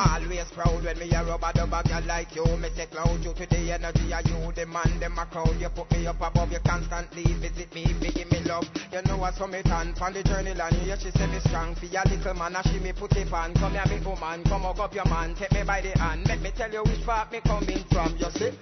And 0.00 0.24
always 0.24 0.50
proud 0.52 0.82
when 0.82 0.98
me 0.98 1.12
a 1.12 1.22
rubber 1.22 1.52
dubber 1.52 1.82
girl 1.86 2.02
like 2.06 2.34
you. 2.34 2.44
Me 2.56 2.70
take 2.74 2.94
loud 2.94 3.22
you 3.22 3.34
to 3.34 3.46
the 3.46 3.72
energy 3.72 4.12
of 4.14 4.24
you. 4.24 4.52
The 4.56 4.64
man 4.64 4.98
them 4.98 5.18
a 5.18 5.26
crowd. 5.26 5.60
You 5.60 5.68
put 5.68 5.90
me 5.90 6.06
up 6.06 6.20
above. 6.22 6.50
You 6.52 6.58
constantly 6.64 7.24
visit 7.34 7.74
me, 7.74 7.84
fi 7.84 8.10
give 8.10 8.30
me 8.32 8.40
love. 8.48 8.64
You 8.92 9.02
know 9.02 9.18
what's 9.18 9.36
from 9.36 9.50
me 9.50 9.60
on 9.70 9.94
from 9.94 10.14
the 10.14 10.22
journey 10.22 10.54
line. 10.54 10.72
Yeah, 10.86 10.96
she 10.96 11.10
say 11.10 11.26
me 11.26 11.38
strong. 11.40 11.74
For 11.74 11.84
your 11.84 12.02
little 12.08 12.32
man, 12.32 12.56
and 12.56 12.66
she 12.68 12.78
me 12.78 12.92
put 12.92 13.14
it 13.14 13.30
on. 13.30 13.52
Come 13.54 13.72
here, 13.72 13.84
me 13.90 14.00
woman. 14.06 14.42
Come 14.44 14.62
hug 14.62 14.80
up 14.80 14.94
your 14.94 15.04
man. 15.04 15.34
Take 15.34 15.52
me 15.52 15.64
by 15.64 15.82
the 15.82 15.92
hand. 15.98 16.26
Let 16.26 16.40
me 16.40 16.50
tell 16.56 16.72
you 16.72 16.82
which 16.82 17.04
part 17.04 17.30
me 17.30 17.40
coming 17.44 17.84
from. 17.92 18.16
You 18.16 18.30
see. 18.30 18.52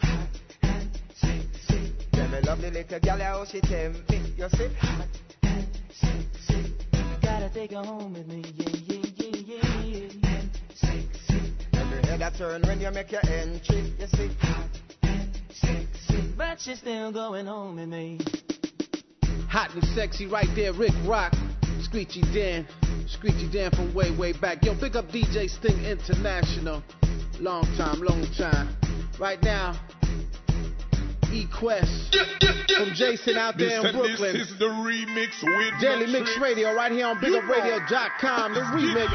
Yeah, 2.15 2.27
me 2.27 2.41
love 2.41 2.61
the 2.61 2.71
little 2.73 2.99
girl 2.99 3.21
how 3.21 3.45
she 3.45 3.61
tempt 3.61 4.11
me. 4.11 4.35
You 4.37 4.49
see. 4.49 4.69
Hot 4.81 5.07
and 5.45 5.67
sexy. 5.95 6.75
gotta 7.23 7.49
take 7.55 7.71
her 7.71 7.85
home 7.85 8.15
with 8.15 8.27
me. 8.27 8.43
Yeah, 8.57 8.75
yeah, 8.89 9.03
yeah, 9.17 9.63
yeah, 9.63 10.09
yeah. 10.23 10.29
Every 10.99 11.18
head 12.19 12.35
I 12.35 12.37
turn 12.37 12.63
when 12.63 12.81
you 12.81 12.91
make 12.91 13.13
your 13.13 13.25
entry, 13.27 13.93
you 13.99 14.07
see. 14.07 14.31
But 16.37 16.61
she's 16.61 16.79
still 16.79 17.13
going 17.13 17.47
home 17.47 17.77
with 17.77 17.89
me. 17.89 18.21
Hot 19.49 19.75
and 19.75 19.85
sexy 19.95 20.27
right 20.27 20.49
there, 20.55 20.73
Rick 20.73 20.93
Rock. 21.05 21.35
Screechy 21.81 22.23
Dan. 22.33 22.67
Screechy 23.07 23.51
Dan 23.51 23.71
from 23.71 23.93
way, 23.95 24.11
way 24.17 24.33
back. 24.33 24.65
Yo, 24.65 24.75
big 24.75 24.97
up 24.97 25.09
DJ 25.09 25.49
Sting 25.49 25.85
International. 25.85 26.83
Long 27.41 27.65
time, 27.77 28.01
long 28.01 28.27
time. 28.37 28.77
Right 29.19 29.43
now, 29.43 29.79
E-Quest 31.33 32.17
from 32.77 32.95
Jason 32.95 33.37
out 33.37 33.59
there 33.59 33.85
in 33.85 33.93
Brooklyn. 33.95 34.33
This 34.33 34.51
is 34.51 34.59
the 34.59 34.69
remix 34.69 35.43
with 35.43 35.81
Deadly 35.81 36.07
Mix 36.07 36.31
Mix 36.31 36.39
Radio 36.39 36.75
right 36.75 36.93
here 36.93 37.07
on 37.07 37.19
BigUpRadio.com. 37.19 38.55
The 38.55 38.61
remix. 38.73 39.11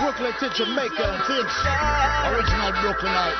Brooklyn 0.00 0.32
to 0.40 0.48
Jamaica. 0.54 1.08
Original 2.34 2.72
Brooklynite. 2.82 3.38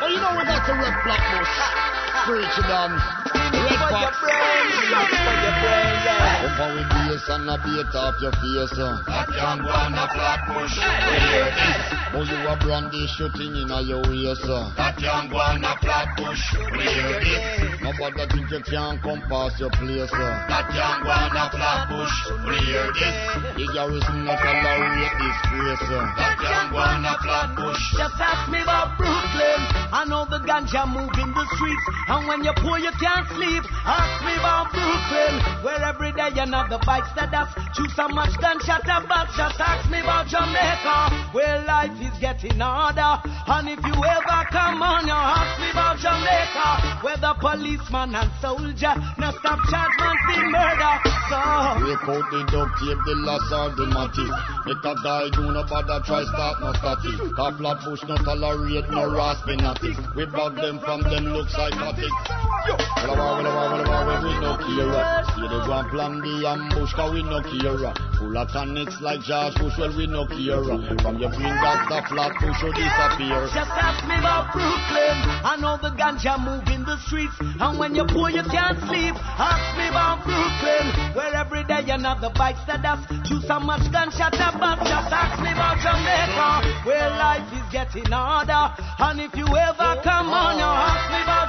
Oh, 0.00 0.08
you 0.08 0.20
know 0.20 0.36
we 0.38 0.44
got 0.44 0.66
the 0.66 0.74
red 0.74 0.94
black 1.04 1.22
bush. 1.34 1.54
Preach 2.26 2.58
it 2.58 2.70
on. 2.70 3.63
Red 3.94 4.10
box. 4.10 5.14
Up 6.44 6.60
on 6.60 6.74
with 6.76 6.88
bass 6.90 7.24
and 7.30 7.48
a 7.48 7.56
beat 7.62 7.94
off 7.94 8.14
your 8.20 8.32
face. 8.32 8.74
uh. 8.78 8.98
That 9.06 9.30
young 9.38 9.62
one 9.64 9.94
a 9.94 10.06
flat 10.10 10.40
bush. 10.50 10.76
We 10.82 11.14
hear 11.30 11.46
this. 11.54 11.78
Oh, 12.14 12.22
you 12.22 12.38
a 12.46 12.54
brandy 12.58 13.06
shooting 13.16 13.54
in 13.54 13.70
a 13.70 13.80
your 13.86 14.02
waist. 14.10 14.44
uh. 14.44 14.70
That 14.76 14.98
young 15.00 15.30
one 15.30 15.62
a 15.64 15.74
flat 15.78 16.10
bush. 16.18 16.42
We 16.74 16.84
hear 16.90 17.16
this. 17.22 17.42
Nobody 17.86 18.26
think 18.34 18.50
you 18.50 18.60
can 18.66 18.98
come 19.00 19.22
past 19.30 19.58
your 19.62 19.70
place. 19.70 20.10
uh. 20.12 20.46
That 20.50 20.68
young 20.74 21.00
one 21.06 21.32
a 21.38 21.46
flat 21.54 21.86
bush. 21.88 22.16
We 22.50 22.54
hear 22.66 22.86
this. 22.92 23.16
The 23.56 23.64
garrison 23.72 24.26
not 24.26 24.38
tolerate 24.42 25.14
this 25.22 25.38
grace. 25.54 25.86
uh. 25.90 26.02
That 26.18 26.38
young 26.42 26.68
one 26.74 27.02
a 27.06 27.14
flat 27.22 27.48
bush. 27.56 27.82
Just 27.94 28.18
ask 28.20 28.50
me 28.50 28.58
about 28.62 28.98
Brooklyn. 28.98 29.60
I 29.94 30.02
know 30.10 30.26
the 30.26 30.42
ganja 30.42 30.82
move 30.90 31.14
in 31.22 31.30
the 31.30 31.44
streets, 31.54 31.86
and 32.10 32.26
when 32.26 32.42
you're 32.42 32.58
poor 32.58 32.78
you 32.82 32.90
can't 32.98 33.26
sleep. 33.38 33.62
Ask 33.84 34.24
me 34.24 34.32
about 34.40 34.72
Brooklyn, 34.72 35.34
where 35.60 35.82
every 35.84 36.12
day 36.16 36.32
another 36.40 36.80
bikes 36.86 37.12
that 37.20 37.34
us. 37.36 37.52
Choose 37.76 37.92
so 37.94 38.08
much 38.08 38.32
gunshot 38.40 38.88
and 38.88 39.04
box. 39.08 39.36
Just 39.36 39.60
ask 39.60 39.90
me 39.92 40.00
about 40.00 40.24
Jamaica, 40.24 41.12
where 41.36 41.60
life 41.68 41.92
is 42.00 42.16
getting 42.16 42.56
harder. 42.56 43.20
And 43.28 43.68
if 43.68 43.80
you 43.84 43.92
ever 43.92 44.40
come 44.48 44.80
on, 44.80 45.04
you 45.04 45.12
ask 45.12 45.60
me 45.60 45.68
about 45.68 46.00
Jamaica, 46.00 47.04
where 47.04 47.20
the 47.20 47.34
policeman 47.36 48.16
and 48.16 48.30
soldier 48.40 48.96
no 49.20 49.28
stop 49.36 49.60
charge 49.68 49.96
man 50.00 50.16
see 50.32 50.40
murder. 50.48 50.94
So 51.28 51.40
Break 51.84 52.04
out 52.08 52.24
the 52.32 52.40
duct 52.48 52.72
tape, 52.80 53.00
the 53.04 53.14
loss 53.20 53.48
or 53.52 53.68
the 53.76 53.86
matic. 53.92 54.32
Make 54.64 54.80
a 54.80 54.94
guy 55.04 55.28
do 55.28 55.52
no 55.52 55.60
bother 55.68 56.00
try 56.08 56.24
start 56.24 56.56
no 56.64 56.72
static. 56.80 57.20
Cause 57.36 57.56
Flatbush 57.60 58.02
no 58.08 58.16
tolerate 58.16 58.88
no 58.88 59.12
raspy 59.12 59.56
natty. 59.56 59.92
We 60.16 60.24
block 60.24 60.54
them 60.56 60.80
from 60.80 61.02
them 61.02 61.36
look 61.36 61.48
psychotic. 61.48 62.12
Well, 63.04 63.73
we 63.82 64.32
no 64.38 64.54
care. 64.60 65.24
See 65.34 65.48
the 65.48 65.60
grand 65.66 65.88
plan 65.90 66.20
the 66.20 66.46
ambush, 66.46 66.92
cause 66.94 67.12
we 67.12 67.22
no 67.22 67.42
care. 67.42 67.94
Full 68.18 68.36
of 68.36 68.48
tonics 68.52 69.00
like 69.00 69.20
George 69.22 69.54
Bush, 69.56 69.74
well, 69.78 69.90
we 69.96 70.06
no 70.06 70.26
care. 70.26 70.62
From 71.02 71.18
your 71.18 71.30
green 71.34 71.54
got 71.58 71.88
the 71.90 71.98
Flatbush 72.06 72.60
you 72.62 72.70
disappear. 72.76 73.40
Just 73.50 73.74
ask 73.74 74.04
me 74.06 74.14
about 74.18 74.52
Brooklyn. 74.54 75.16
I 75.42 75.56
know 75.58 75.74
the 75.80 75.90
ganja 75.96 76.38
move 76.38 76.66
in 76.70 76.84
the 76.84 76.96
streets, 77.08 77.34
and 77.40 77.78
when 77.78 77.94
you're 77.94 78.08
poor, 78.08 78.30
you 78.30 78.42
can't 78.46 78.78
sleep. 78.86 79.14
Ask 79.38 79.64
me 79.74 79.88
about 79.90 80.22
Brooklyn, 80.22 80.86
where 81.14 81.34
every 81.34 81.64
day 81.64 81.82
another 81.90 82.30
bikes 82.34 82.62
the 82.66 82.78
dust. 82.78 83.08
Choose 83.26 83.46
so 83.46 83.58
much 83.58 83.82
and 83.90 84.10
bomb. 84.60 84.78
Just 84.86 85.10
ask 85.10 85.40
me 85.42 85.50
about 85.50 85.80
Jamaica, 85.82 86.86
where 86.86 87.10
life 87.10 87.46
is 87.52 87.66
getting 87.72 88.10
harder. 88.10 88.70
And 88.98 89.20
if 89.20 89.34
you 89.34 89.46
ever 89.46 90.00
come 90.02 90.30
on, 90.30 90.58
you 90.58 90.68
ask 90.68 91.10
me 91.10 91.20
about 91.22 91.43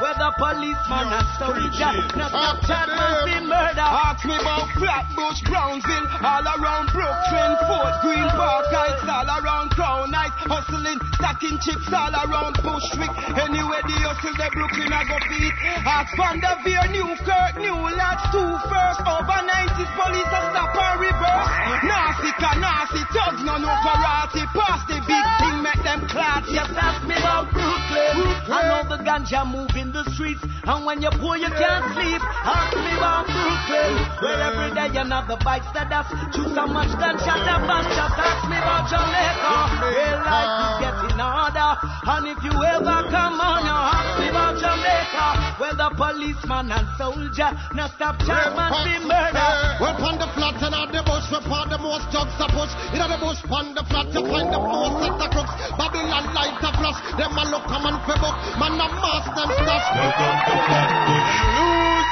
Where 0.00 0.16
the 0.16 0.30
policeman 0.36 1.06
and 1.12 1.28
soldier 1.36 1.92
no 2.16 2.26
stop 2.28 2.60
chat 2.64 2.88
man 2.88 3.16
be 3.24 3.36
murder. 3.46 3.84
Ask 3.84 4.24
me 4.24 4.36
about 4.36 4.68
Flatbush, 4.76 5.40
Brownsville, 5.44 6.06
all 6.24 6.44
around 6.44 6.92
Brooklyn, 6.92 7.52
Fort 7.68 7.94
Greene 8.02 8.32
Park 8.36 8.66
Heights, 8.72 9.04
all 9.04 9.28
around 9.28 9.70
Crown 9.76 10.12
Heights, 10.12 10.40
hustling, 10.44 11.00
stacking 11.14 11.58
chips 11.60 11.88
all 11.92 12.12
around 12.12 12.56
Bushwick. 12.64 13.12
Anywhere 13.36 13.84
the 13.84 13.96
hustle, 14.04 14.36
the 14.36 14.48
Brooklyn 14.52 14.92
I 14.92 15.04
go 15.04 15.16
feed. 15.28 15.54
Ask 15.84 16.16
Vanderveer, 16.16 16.88
Newkirk, 16.92 17.00
New 17.00 17.16
Kirk, 17.24 17.54
New 17.60 17.76
Lodge, 17.76 18.24
two 18.32 18.50
first, 18.68 19.00
over 19.04 19.40
90s 19.44 19.92
police 19.96 20.32
a 20.32 20.40
stop 20.48 20.76
and 20.76 20.96
reverse. 21.00 21.50
Nasty, 21.84 22.30
nasty, 22.60 23.02
thugs, 23.12 23.42
no 23.44 23.56
no 23.56 23.72
karate, 23.84 24.44
pass 24.56 24.80
the 24.88 24.96
big 25.04 25.26
thing, 25.40 25.59
them 25.82 26.06
class. 26.08 26.44
Just 26.48 26.72
ask 26.76 27.02
me 27.06 27.16
about 27.16 27.50
Brooklyn. 27.52 28.16
I 28.50 28.60
know 28.68 28.82
the 28.88 29.02
ganja 29.02 29.46
move 29.46 29.70
in 29.76 29.92
the 29.92 30.04
streets, 30.14 30.42
and 30.42 30.84
when 30.86 31.02
you're 31.02 31.14
poor, 31.16 31.36
you 31.36 31.48
can't 31.48 31.84
sleep. 31.94 32.22
Ask 32.44 32.76
me 32.76 32.92
about 32.96 33.26
Brooklyn, 33.26 33.92
where 34.20 34.40
every 34.40 34.70
day 34.74 34.90
another 34.98 35.38
bikes 35.44 35.70
the 35.72 35.84
dust. 35.88 36.10
Choose 36.34 36.52
so 36.54 36.66
much 36.66 36.90
gunshot 36.98 37.46
and 37.46 37.64
bomb. 37.66 37.86
Just 37.88 38.16
ask 38.18 38.42
me 38.50 38.58
about 38.58 38.90
Jamaica, 38.90 39.54
where 39.80 40.16
life 40.20 40.52
is 40.58 40.70
ah. 40.70 40.82
getting 40.82 41.20
harder. 41.20 41.72
And 42.10 42.24
if 42.32 42.40
you 42.42 42.54
ever 42.54 42.98
come 43.10 43.38
on, 43.38 43.62
you 43.64 43.76
ask 43.76 44.10
me 44.18 44.26
about 44.28 44.54
Jamaica, 44.58 45.26
where 45.62 45.76
the 45.76 45.88
policeman 45.94 46.72
and 46.72 46.88
soldier 46.98 47.50
no 47.74 47.86
stop 47.94 48.18
chat 48.26 48.52
man 48.56 48.72
be 48.82 48.94
murder. 49.06 49.50
Well, 49.80 49.94
pon 49.96 50.18
the 50.18 50.28
flat 50.34 50.58
and 50.60 50.74
on 50.74 50.90
the 50.90 51.02
bush, 51.06 51.26
we 51.30 51.38
pon 51.46 51.70
the 51.70 51.78
most 51.78 52.10
jugs 52.10 52.34
a 52.40 52.46
push. 52.50 52.72
In 52.92 53.00
the 53.00 53.18
bush, 53.20 53.40
on 53.48 53.74
the 53.74 53.84
flat, 53.86 54.10
you 54.10 54.22
find 54.26 54.50
the 54.50 54.58
most 54.58 55.00
set 55.00 55.16
of 55.16 55.30
crooks. 55.30 55.54
Babylon 55.78 56.34
light 56.34 56.58
a 56.62 56.70
flash, 56.74 56.98
them 57.16 57.38
a 57.38 57.44
look 57.50 57.64
come 57.70 57.86
and 57.86 57.98
fi 58.06 58.14
book. 58.18 58.36
Man 58.58 58.80
a 58.80 58.86
mask 58.90 59.30
them 59.34 59.50
stash. 59.50 59.86
Welcome 59.94 60.36
to 60.46 60.54
Flatbush. 60.66 61.34
Lose. 61.54 62.10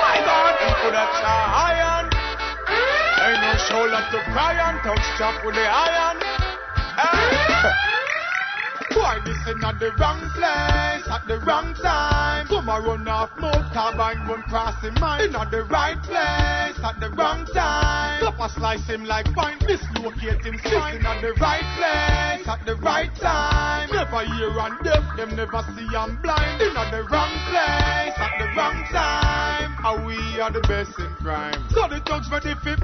My 0.00 0.16
God, 0.24 0.54
could 0.80 0.96
have 0.96 1.14
iron. 1.24 2.06
Ain't 3.20 3.40
no 3.42 3.52
shoulder 3.68 4.02
to 4.12 4.18
cry 4.32 4.56
on. 4.58 4.80
Touch 4.82 5.04
chop 5.18 5.44
with 5.44 5.54
the 5.54 5.66
iron. 5.66 6.29
Why 9.10 9.18
this 9.24 9.42
in 9.50 9.58
at 9.64 9.80
the 9.80 9.90
wrong 9.98 10.22
place 10.38 11.02
at 11.10 11.26
the 11.26 11.40
wrong 11.40 11.74
time? 11.74 12.46
Some 12.46 12.68
a 12.68 12.80
run 12.80 13.08
off 13.08 13.36
mouth, 13.40 13.66
carbine 13.74 14.22
run 14.28 14.42
cross 14.42 14.80
him 14.84 14.94
mind. 15.00 15.24
In 15.24 15.34
at 15.34 15.50
the 15.50 15.64
right 15.64 15.98
place 16.06 16.78
at 16.78 17.00
the 17.00 17.10
wrong 17.18 17.44
time. 17.52 18.20
Slap 18.20 18.38
a 18.38 18.48
slice 18.48 18.86
him 18.86 19.04
like 19.04 19.26
wine, 19.34 19.58
dislocate 19.66 20.46
him 20.46 20.56
spine. 20.62 20.98
In 20.98 21.06
at 21.06 21.20
the 21.22 21.32
right 21.42 21.66
place 21.74 22.46
at 22.46 22.64
the 22.64 22.76
right 22.76 23.10
time. 23.16 23.90
Never 23.90 24.22
hear 24.30 24.54
and 24.54 24.78
deaf, 24.84 25.02
them 25.16 25.34
never 25.34 25.60
see 25.74 25.90
I'm 25.90 26.22
blind. 26.22 26.62
In 26.62 26.76
at 26.76 26.92
the 26.92 27.02
wrong 27.10 27.34
place 27.50 28.14
at 28.14 28.32
the 28.38 28.46
wrong 28.54 28.78
time. 28.94 29.74
And 29.82 30.06
we 30.06 30.40
are 30.40 30.52
the 30.52 30.62
best 30.70 30.96
in 31.00 31.10
crime. 31.18 31.58
So 31.70 31.88
the 31.88 31.98
thugs 32.06 32.30
ready 32.30 32.54
fi 32.62 32.78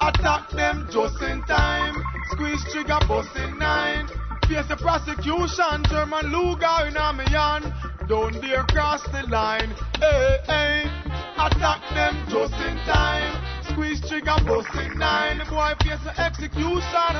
attack 0.00 0.48
them 0.52 0.88
just 0.90 1.20
in 1.20 1.42
time. 1.42 2.02
Squeeze 2.32 2.64
trigger, 2.72 2.96
bust 3.06 3.36
in 3.36 3.58
nine. 3.58 4.08
Face 4.48 4.68
the 4.68 4.76
prosecution, 4.76 5.82
German 5.90 6.30
Luger 6.30 6.86
in 6.86 6.96
a 6.96 7.10
hand. 7.30 7.66
Don't 8.06 8.40
dare 8.40 8.62
cross 8.62 9.02
the 9.10 9.26
line. 9.26 9.74
Hey, 9.98 10.38
hey, 10.46 10.86
attack 11.34 11.82
them 11.90 12.14
just 12.30 12.54
in 12.54 12.76
time. 12.86 13.34
Squeeze 13.66 14.00
trigger, 14.08 14.38
bust 14.46 14.70
in 14.78 14.96
nine. 14.98 15.42
Boy 15.50 15.74
face 15.82 15.98
the 16.06 16.14
execution. 16.22 17.14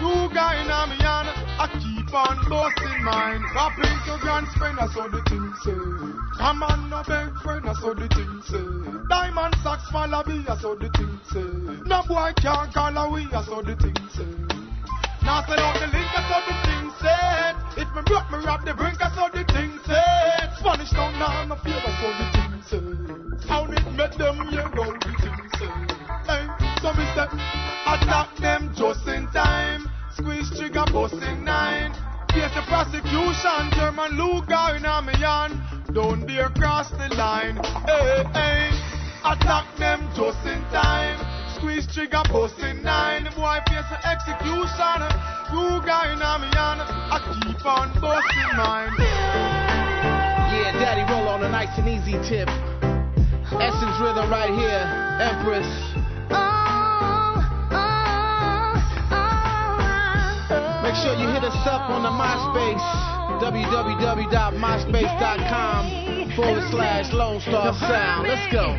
Luger 0.00 0.50
in 0.56 0.72
a 0.72 0.88
hand. 1.04 1.28
I 1.60 1.68
keep 1.68 2.14
on 2.14 2.48
busting 2.48 3.04
mine. 3.04 3.44
Rapping 3.54 4.00
to 4.08 4.16
grand 4.22 4.48
spring, 4.56 4.76
that's 4.80 4.96
what 4.96 5.12
the 5.12 5.20
thing 5.28 5.52
say. 5.60 6.40
Come 6.40 6.62
on, 6.62 6.88
no 6.88 7.04
big 7.04 7.36
friend, 7.44 7.62
that's 7.62 7.82
what 7.82 7.98
the 7.98 8.08
thing 8.08 8.40
say. 8.48 9.06
Diamond 9.10 9.54
socks, 9.62 9.84
follow 9.92 10.24
me, 10.24 10.42
that's 10.48 10.64
what 10.64 10.80
the 10.80 10.88
thing 10.96 11.20
say. 11.28 11.44
No 11.84 12.00
boy 12.08 12.32
can't 12.40 12.72
call 12.72 12.96
away, 12.96 13.26
that's 13.30 13.48
what 13.48 13.66
the 13.66 13.76
thing 13.76 13.96
say. 14.16 14.59
Now 15.30 15.46
sell 15.46 15.60
out 15.60 15.78
the 15.78 15.86
link, 15.86 16.10
that's 16.10 16.26
how 16.26 16.42
the 16.42 16.56
thing 16.66 16.90
said. 16.98 17.54
If 17.78 17.94
me 17.94 18.02
broke, 18.02 18.26
me 18.32 18.44
rob 18.44 18.66
the 18.66 18.74
brink, 18.74 18.98
that's 18.98 19.14
how 19.14 19.28
the 19.28 19.44
thing 19.44 19.78
said. 19.86 20.50
Spanish 20.58 20.90
town, 20.90 21.14
now 21.22 21.30
I'm 21.30 21.52
a 21.52 21.56
fear, 21.62 21.78
that's 21.86 22.02
how 22.02 22.10
the 22.18 22.26
thing 22.34 22.52
said. 22.66 23.46
Sound 23.46 23.70
it, 23.70 23.86
make 23.94 24.18
them 24.18 24.42
hear 24.50 24.66
how 24.66 24.90
the 24.90 25.14
thing 25.22 25.38
said. 25.54 25.86
Hey, 26.26 26.50
so 26.82 26.90
me 26.98 27.06
say, 27.14 27.30
attack 27.86 28.34
them 28.42 28.74
just 28.74 29.06
in 29.06 29.30
time. 29.30 29.86
Squeeze 30.18 30.50
trigger, 30.58 30.82
busting 30.90 31.44
nine. 31.44 31.94
Face 32.34 32.50
the 32.50 32.66
prosecution, 32.66 33.70
German 33.78 34.18
Luger 34.18 34.74
in 34.74 34.84
a 34.84 34.98
hand. 35.14 35.54
Don't 35.94 36.26
dare 36.26 36.50
cross 36.58 36.90
the 36.90 37.06
line. 37.14 37.54
Hey, 37.86 38.26
hey, 38.34 38.70
attack 39.22 39.78
them 39.78 40.10
just 40.16 40.42
in 40.42 40.58
time 40.74 41.39
squeeze 41.60 41.84
trigger, 41.92 42.24
busting 42.32 42.80
nine. 42.82 43.28
Boy, 43.36 43.60
face 43.68 43.84
an 43.92 44.00
execution. 44.08 45.04
In 45.52 45.76
me. 46.40 46.48
I 46.56 47.20
keep 47.44 47.60
on 47.66 47.92
busting 48.00 48.56
mine. 48.56 48.94
Yeah, 50.56 50.72
daddy, 50.80 51.04
roll 51.12 51.28
on 51.28 51.44
a 51.44 51.48
nice 51.48 51.76
and 51.76 51.86
easy 51.88 52.12
tip. 52.24 52.48
Essence 53.60 54.00
rhythm 54.00 54.30
right 54.30 54.54
here, 54.56 54.86
Empress. 55.20 55.68
Make 60.82 60.94
sure 60.96 61.14
you 61.14 61.28
hit 61.28 61.44
us 61.44 61.66
up 61.66 61.90
on 61.90 62.02
the 62.02 62.10
MySpace, 62.10 62.80
www.myspace.com 63.42 66.32
forward 66.36 66.62
slash 66.70 67.12
Lone 67.12 67.40
Star 67.40 67.74
Sound. 67.74 68.26
Let's 68.26 68.50
go. 68.52 68.76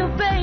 Called 0.00 0.16
baby. 0.16 0.39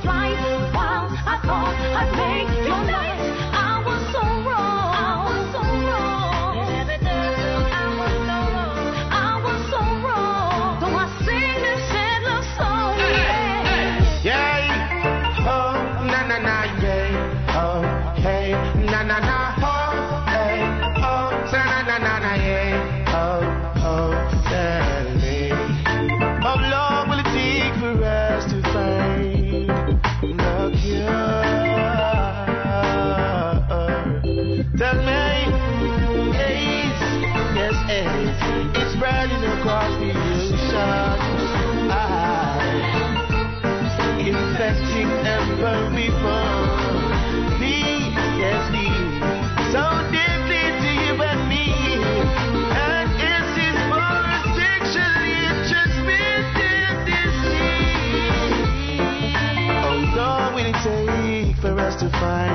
While 0.00 1.08
I 1.26 1.38
thought 1.44 1.76
I'd 2.00 2.16
make 2.16 2.66
your 2.66 2.84
night. 2.84 3.11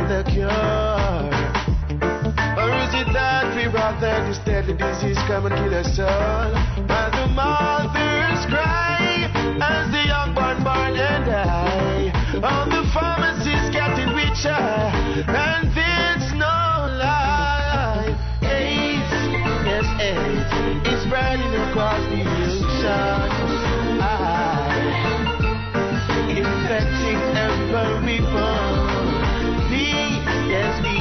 The 0.07 0.23
cure? 0.31 0.47
Or 2.55 2.69
is 2.79 2.93
it 2.95 3.11
that 3.11 3.51
we 3.55 3.67
rather 3.67 4.23
this 4.27 4.39
deadly 4.39 4.73
disease 4.73 5.17
come 5.27 5.47
and 5.47 5.55
kill 5.55 5.73
us 5.75 5.99
all? 5.99 6.51
While 6.87 7.11
the 7.11 7.27
mothers 7.35 8.45
cry 8.47 9.27
as 9.59 9.91
the 9.91 10.03
young 10.07 10.33
born 10.33 10.63
born 10.63 10.95
and 10.95 11.25
die. 11.25 12.07
All 12.39 12.65
the 12.71 12.87
pharmacies 12.95 13.67
getting 13.75 14.15
richer, 14.15 14.63
and 15.27 15.67
there's 15.75 16.31
no 16.39 16.55
lie. 17.03 18.15
AIDS, 18.47 19.11
yes, 19.67 19.87
AIDS, 19.99 20.87
is 20.87 21.03
spreading 21.03 21.51
across 21.67 21.99
the 22.07 22.23
ocean. 22.23 23.27
Infecting 26.31 27.19
every 27.35 28.19
bone. 28.21 28.56
Yes, 30.47 30.96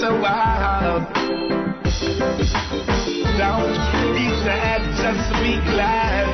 matter 0.00 0.20
what. 0.20 1.08
Don't 3.38 3.72
be 4.12 4.28
sad, 4.44 4.80
just 5.00 5.28
be 5.40 5.56
glad. 5.72 6.26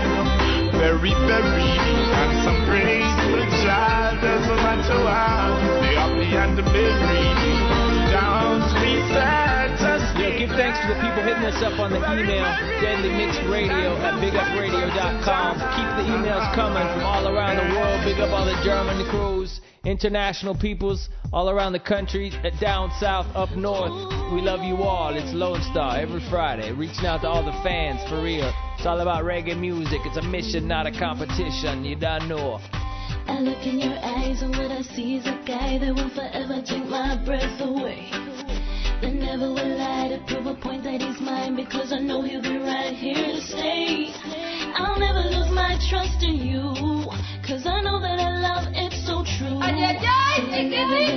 Very, 0.72 1.14
very, 1.14 1.70
and 1.70 2.32
some 2.43 2.59
praise 2.66 3.06
to 3.22 3.39
die 3.62 4.18
doesn't 4.20 4.56
matter 4.56 4.98
what. 5.06 5.62
The 5.78 5.94
happy 5.94 6.34
and 6.34 6.59
the 6.59 6.62
merry. 6.62 7.22
Don't 8.10 8.66
be 8.82 8.98
sad, 9.14 9.78
just 9.78 10.18
Yo, 10.18 10.39
give 10.39 10.51
thanks 10.51 10.78
to 10.82 10.89
the 10.89 10.98
people 10.98 11.22
hitting 11.22 11.44
us 11.44 11.62
up 11.62 11.78
on 11.78 11.90
the 11.90 11.98
email, 11.98 12.44
deadlymixradio 12.82 13.94
at 14.02 14.14
bigupradio.com. 14.18 15.52
Keep 15.55 15.90
the 16.02 16.06
emails 16.12 16.55
coming 16.55 16.86
from 16.94 17.05
all 17.05 17.28
around 17.28 17.56
the 17.56 17.74
world. 17.74 18.05
Big 18.05 18.18
up 18.18 18.30
all 18.30 18.44
the 18.44 18.59
German 18.64 19.09
crews, 19.10 19.60
international 19.84 20.55
peoples 20.55 21.09
all 21.32 21.48
around 21.48 21.72
the 21.72 21.80
country, 21.80 22.30
uh, 22.44 22.50
down 22.60 22.90
south, 23.00 23.26
up 23.34 23.50
north. 23.56 23.92
We 24.32 24.42
love 24.42 24.60
you 24.60 24.76
all. 24.84 25.16
It's 25.16 25.32
Lone 25.32 25.62
Star 25.72 25.96
every 25.96 26.20
Friday, 26.28 26.72
reaching 26.72 27.06
out 27.06 27.22
to 27.22 27.28
all 27.28 27.44
the 27.44 27.56
fans 27.62 28.06
for 28.09 28.22
real. 28.22 28.52
It's 28.76 28.86
all 28.86 29.00
about 29.00 29.24
reggae 29.24 29.59
music. 29.59 30.00
It's 30.04 30.18
a 30.18 30.22
mission, 30.22 30.68
not 30.68 30.86
a 30.86 30.92
competition. 30.92 31.84
You 31.84 31.96
don't 31.96 32.28
know. 32.28 32.60
I 33.26 33.38
look 33.38 33.64
in 33.64 33.80
your 33.80 33.96
eyes 33.96 34.42
and 34.42 34.50
what 34.50 34.70
I 34.70 34.82
see 34.82 35.16
is 35.16 35.26
a 35.26 35.40
guy 35.46 35.78
that 35.78 35.94
will 35.94 36.10
forever 36.10 36.60
take 36.60 36.84
my 36.84 37.16
breath 37.24 37.60
away. 37.60 38.10
That 39.00 39.14
never 39.14 39.48
will 39.48 39.78
lie 39.78 40.09
to 40.12 40.22
prove 40.28 40.46
a 40.46 40.54
point 40.60 40.84
that 40.84 41.00
he's 41.00 41.20
mine 41.20 41.56
because 41.56 41.92
I 41.92 41.98
know 41.98 42.22
he'll 42.22 42.42
be 42.42 42.59
right 42.59 42.94
here 42.94 43.14
to 43.14 43.40
stay. 43.40 44.12
I'll 44.76 44.98
never 44.98 45.20
lose 45.32 45.50
my 45.50 45.78
trust 45.88 46.22
in 46.22 46.36
you 46.36 46.62
cause 47.46 47.66
I 47.66 47.80
know 47.80 48.00
that 48.00 48.18
our 48.20 48.38
love 48.38 48.72
it's 48.74 48.91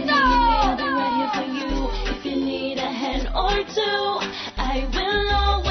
I'll 0.10 0.78
be 0.78 0.84
here 0.84 1.32
for 1.34 1.45
you. 1.52 1.90
If 2.16 2.26
you 2.26 2.36
need 2.36 2.78
a 2.78 2.82
hand 2.91 3.28
or 3.36 3.64
two, 3.74 4.20
I 4.57 4.88
will 4.94 5.30
always 5.36 5.64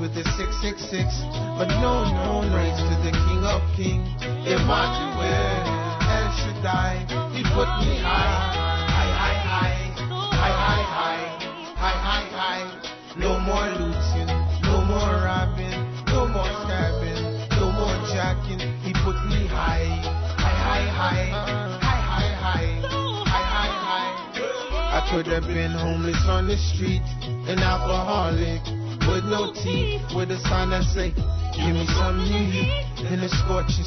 with 0.00 0.14
this 0.14 0.26
666. 0.36 1.45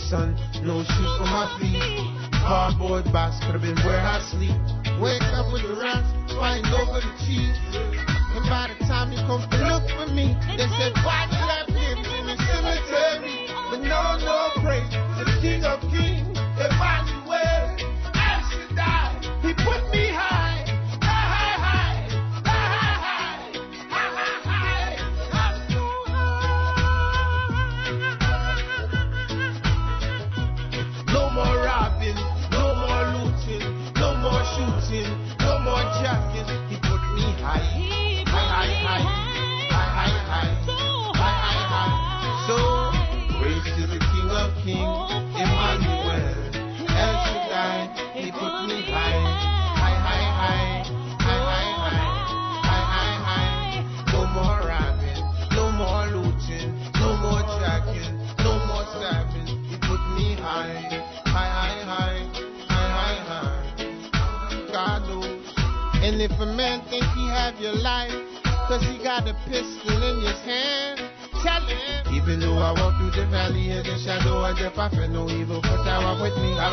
sun, 0.10 0.34
no 0.66 0.82
shoes 0.82 1.14
for 1.22 1.30
my 1.30 1.46
feet. 1.62 1.78
Cardboard 2.42 3.06
box 3.14 3.38
could 3.46 3.54
have 3.54 3.62
been 3.62 3.78
where 3.86 4.02
I 4.02 4.20
sleep. 4.34 4.58
Wake 5.00 5.22
up 5.38 5.54
with 5.54 5.62
the 5.62 5.78
rats, 5.78 6.10
find 6.34 6.66
over 6.66 7.00
the 7.00 7.14
cheese. 7.26 7.69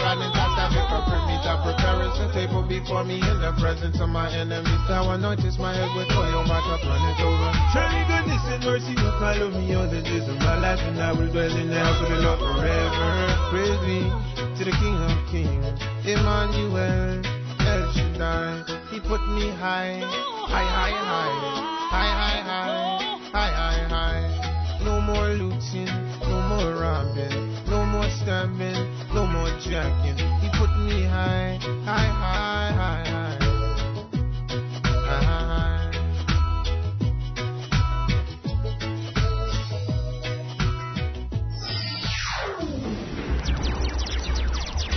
running 0.03 0.33
past 0.33 0.55
that 0.57 0.71
paper 0.73 1.01
for 1.07 1.21
me. 1.27 1.35
Thou 1.45 1.57
preparest 1.63 2.21
a 2.21 2.29
table 2.33 2.63
before 2.63 3.05
me 3.05 3.21
in 3.21 3.39
the 3.41 3.53
presence 3.61 4.01
of 4.01 4.09
my 4.09 4.29
enemies. 4.33 4.81
Thou 4.89 5.09
anointest 5.15 5.59
my 5.59 5.75
head 5.75 5.91
with 5.97 6.11
oil, 6.17 6.45
my 6.45 6.61
cup 6.65 6.83
runneth 6.85 7.21
over. 7.21 7.51
Surely 7.73 8.03
goodness 8.09 8.43
and 8.51 8.63
mercy 8.65 8.95
will 8.97 9.17
follow 9.21 9.49
me 9.51 9.75
all 9.75 9.89
the 9.89 10.03
days 10.03 10.27
of 10.29 10.39
my 10.39 10.57
life, 10.59 10.81
and 10.81 11.01
I 11.01 11.13
will 11.13 11.31
dwell 11.31 11.55
in 11.57 11.69
the 11.69 11.81
house 11.81 12.01
of 12.03 12.09
the 12.09 12.19
Lord 12.21 12.41
forever. 12.41 13.09
Praise 13.53 13.81
me 13.85 14.11
to 14.59 14.63
the 14.65 14.75
King 14.77 14.97
of 15.07 15.17
Kings, 15.31 15.79
Emmanuel, 16.05 17.23
El 17.63 17.83
Shaddai. 17.93 18.65
He 18.91 19.01
put 19.01 19.23
me 19.37 19.51
high, 19.57 20.01
high, 20.51 20.65
high, 20.65 20.97
high, 20.97 21.35
high, 21.91 22.13
high, 22.15 22.43
high, 22.43 22.83
high. 23.33 23.53
high. 23.53 23.66
drinking. 29.69 30.17
He 30.41 30.49
put 30.59 30.71
me 30.79 31.05
high, 31.05 31.59
high, 31.85 32.07
high, 32.07 32.73
high, 32.75 33.39
high. 35.23 35.91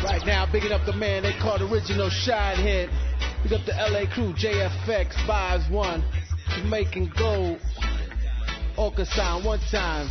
Right 0.04 0.26
now, 0.26 0.46
bigging 0.52 0.72
up 0.72 0.86
the 0.86 0.94
man 0.94 1.24
they 1.24 1.34
called 1.42 1.62
original 1.62 2.10
Shinehead. 2.10 2.90
Big 3.44 3.54
up 3.54 3.66
the 3.66 3.74
LA 3.74 4.06
crew, 4.14 4.34
JFX, 4.34 5.14
Vibes 5.26 5.70
1, 5.72 6.04
Jamaican 6.58 7.12
Gold, 7.18 7.60
Orca 8.78 9.06
Sign, 9.06 9.44
one 9.46 9.60
time. 9.72 10.10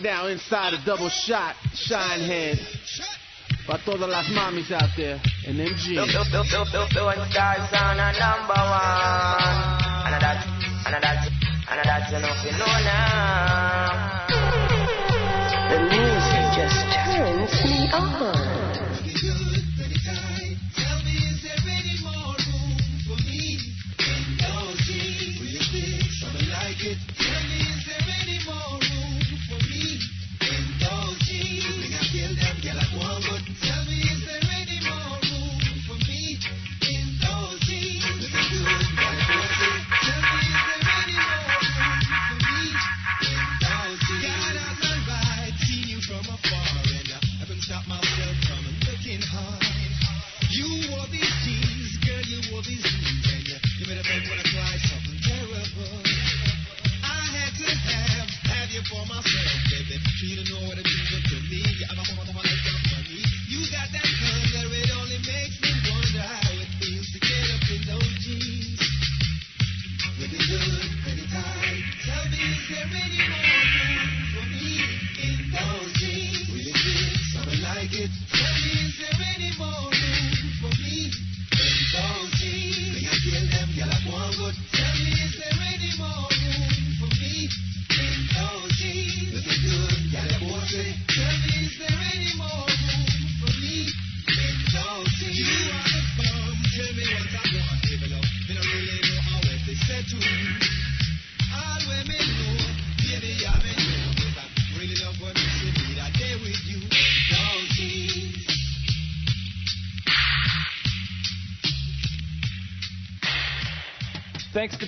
Right 0.00 0.12
now, 0.12 0.28
inside 0.28 0.72
a 0.72 0.82
double 0.86 1.10
shot, 1.10 1.56
Shinehead. 1.74 2.58
Pa 3.66 3.76
todas 3.84 4.08
las 4.08 4.30
mamis 4.30 4.72
out 4.72 4.88
there 4.96 5.20
in 5.46 5.58
them 5.58 5.74
jeans. 5.76 6.14
Lone 6.14 7.26
Star 7.30 7.56
Sound 7.68 8.00
a 8.00 8.12
number 8.16 8.54
one. 8.54 9.76
And 10.06 10.16
that, 10.22 10.46
and 10.86 11.02
that, 11.02 11.28
and 11.68 11.80
that 11.84 12.08
you 12.10 12.18
know 12.18 12.34
fi 12.40 12.50
know 12.56 12.76
now. 12.88 14.24
The 15.68 15.78
music 15.92 16.46
just 16.56 16.80
turns 17.04 17.52
me 17.64 17.92
on. 17.92 18.49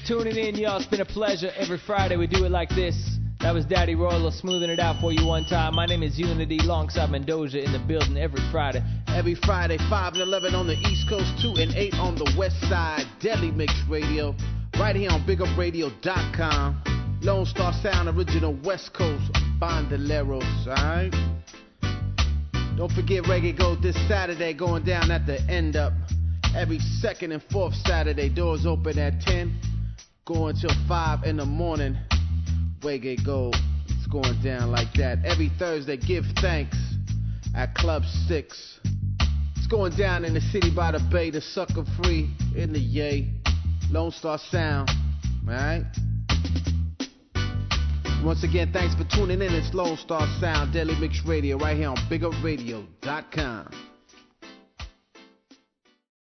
Tuning 0.06 0.36
in, 0.36 0.56
y'all. 0.56 0.78
It's 0.78 0.86
been 0.86 1.00
a 1.00 1.04
pleasure. 1.04 1.52
Every 1.56 1.78
Friday 1.78 2.16
we 2.16 2.26
do 2.26 2.44
it 2.44 2.50
like 2.50 2.68
this. 2.70 3.18
That 3.38 3.54
was 3.54 3.64
Daddy 3.64 3.94
Rolo 3.94 4.30
smoothing 4.30 4.68
it 4.68 4.80
out 4.80 5.00
for 5.00 5.12
you 5.12 5.24
one 5.24 5.44
time. 5.44 5.76
My 5.76 5.86
name 5.86 6.02
is 6.02 6.18
Uni-T 6.18 6.58
alongside 6.64 7.08
Mendoja 7.10 7.64
in 7.64 7.72
the 7.72 7.78
building 7.78 8.16
every 8.16 8.40
Friday. 8.50 8.82
Every 9.06 9.36
Friday, 9.36 9.78
5 9.88 10.14
and 10.14 10.22
11 10.22 10.56
on 10.56 10.66
the 10.66 10.74
East 10.74 11.08
Coast, 11.08 11.30
2 11.40 11.54
and 11.62 11.72
8 11.76 11.94
on 11.94 12.16
the 12.16 12.34
West 12.36 12.60
Side. 12.62 13.06
Deadly 13.20 13.52
Mix 13.52 13.72
Radio, 13.88 14.34
right 14.76 14.96
here 14.96 15.10
on 15.10 15.24
BigUpRadio.com. 15.24 17.20
Lone 17.22 17.46
Star 17.46 17.72
Sound, 17.80 18.08
original 18.08 18.58
West 18.64 18.92
Coast 18.92 19.30
Bandoleros, 19.60 20.66
alright? 20.66 21.12
Don't 22.76 22.90
forget 22.90 23.22
Reggae 23.24 23.56
Gold 23.56 23.80
this 23.82 23.96
Saturday, 24.08 24.52
going 24.52 24.84
down 24.84 25.12
at 25.12 25.26
the 25.26 25.40
end 25.48 25.76
up. 25.76 25.92
Every 26.56 26.80
second 26.80 27.30
and 27.30 27.42
fourth 27.52 27.74
Saturday, 27.86 28.28
doors 28.28 28.66
open 28.66 28.98
at 28.98 29.20
10, 29.20 29.58
going 30.24 30.56
till 30.56 30.70
5 30.88 31.24
in 31.24 31.36
the 31.36 31.44
morning. 31.44 31.96
Reggae 32.80 33.24
Gold, 33.24 33.56
it's 33.86 34.06
going 34.06 34.40
down 34.42 34.70
like 34.70 34.92
that. 34.94 35.18
Every 35.24 35.50
Thursday, 35.58 35.96
give 35.96 36.24
thanks 36.40 36.76
at 37.54 37.74
Club 37.74 38.02
6. 38.28 38.80
It's 39.56 39.66
going 39.68 39.96
down 39.96 40.24
in 40.24 40.34
the 40.34 40.40
city 40.40 40.70
by 40.74 40.92
the 40.92 41.00
bay, 41.10 41.30
the 41.30 41.40
sucker 41.40 41.84
free 42.02 42.30
in 42.56 42.72
the 42.72 42.80
yay. 42.80 43.32
Lone 43.90 44.10
Star 44.10 44.38
Sound, 44.38 44.90
alright? 45.46 45.84
Once 48.24 48.44
again, 48.44 48.72
thanks 48.72 48.94
for 48.94 49.04
tuning 49.04 49.42
in. 49.42 49.52
It's 49.52 49.74
Lone 49.74 49.96
Star 49.96 50.26
Sound, 50.40 50.72
Deadly 50.72 50.94
Mix 51.00 51.20
Radio, 51.26 51.58
right 51.58 51.76
here 51.76 51.88
on 51.88 51.96
BigUpRadio.com. 52.08 53.91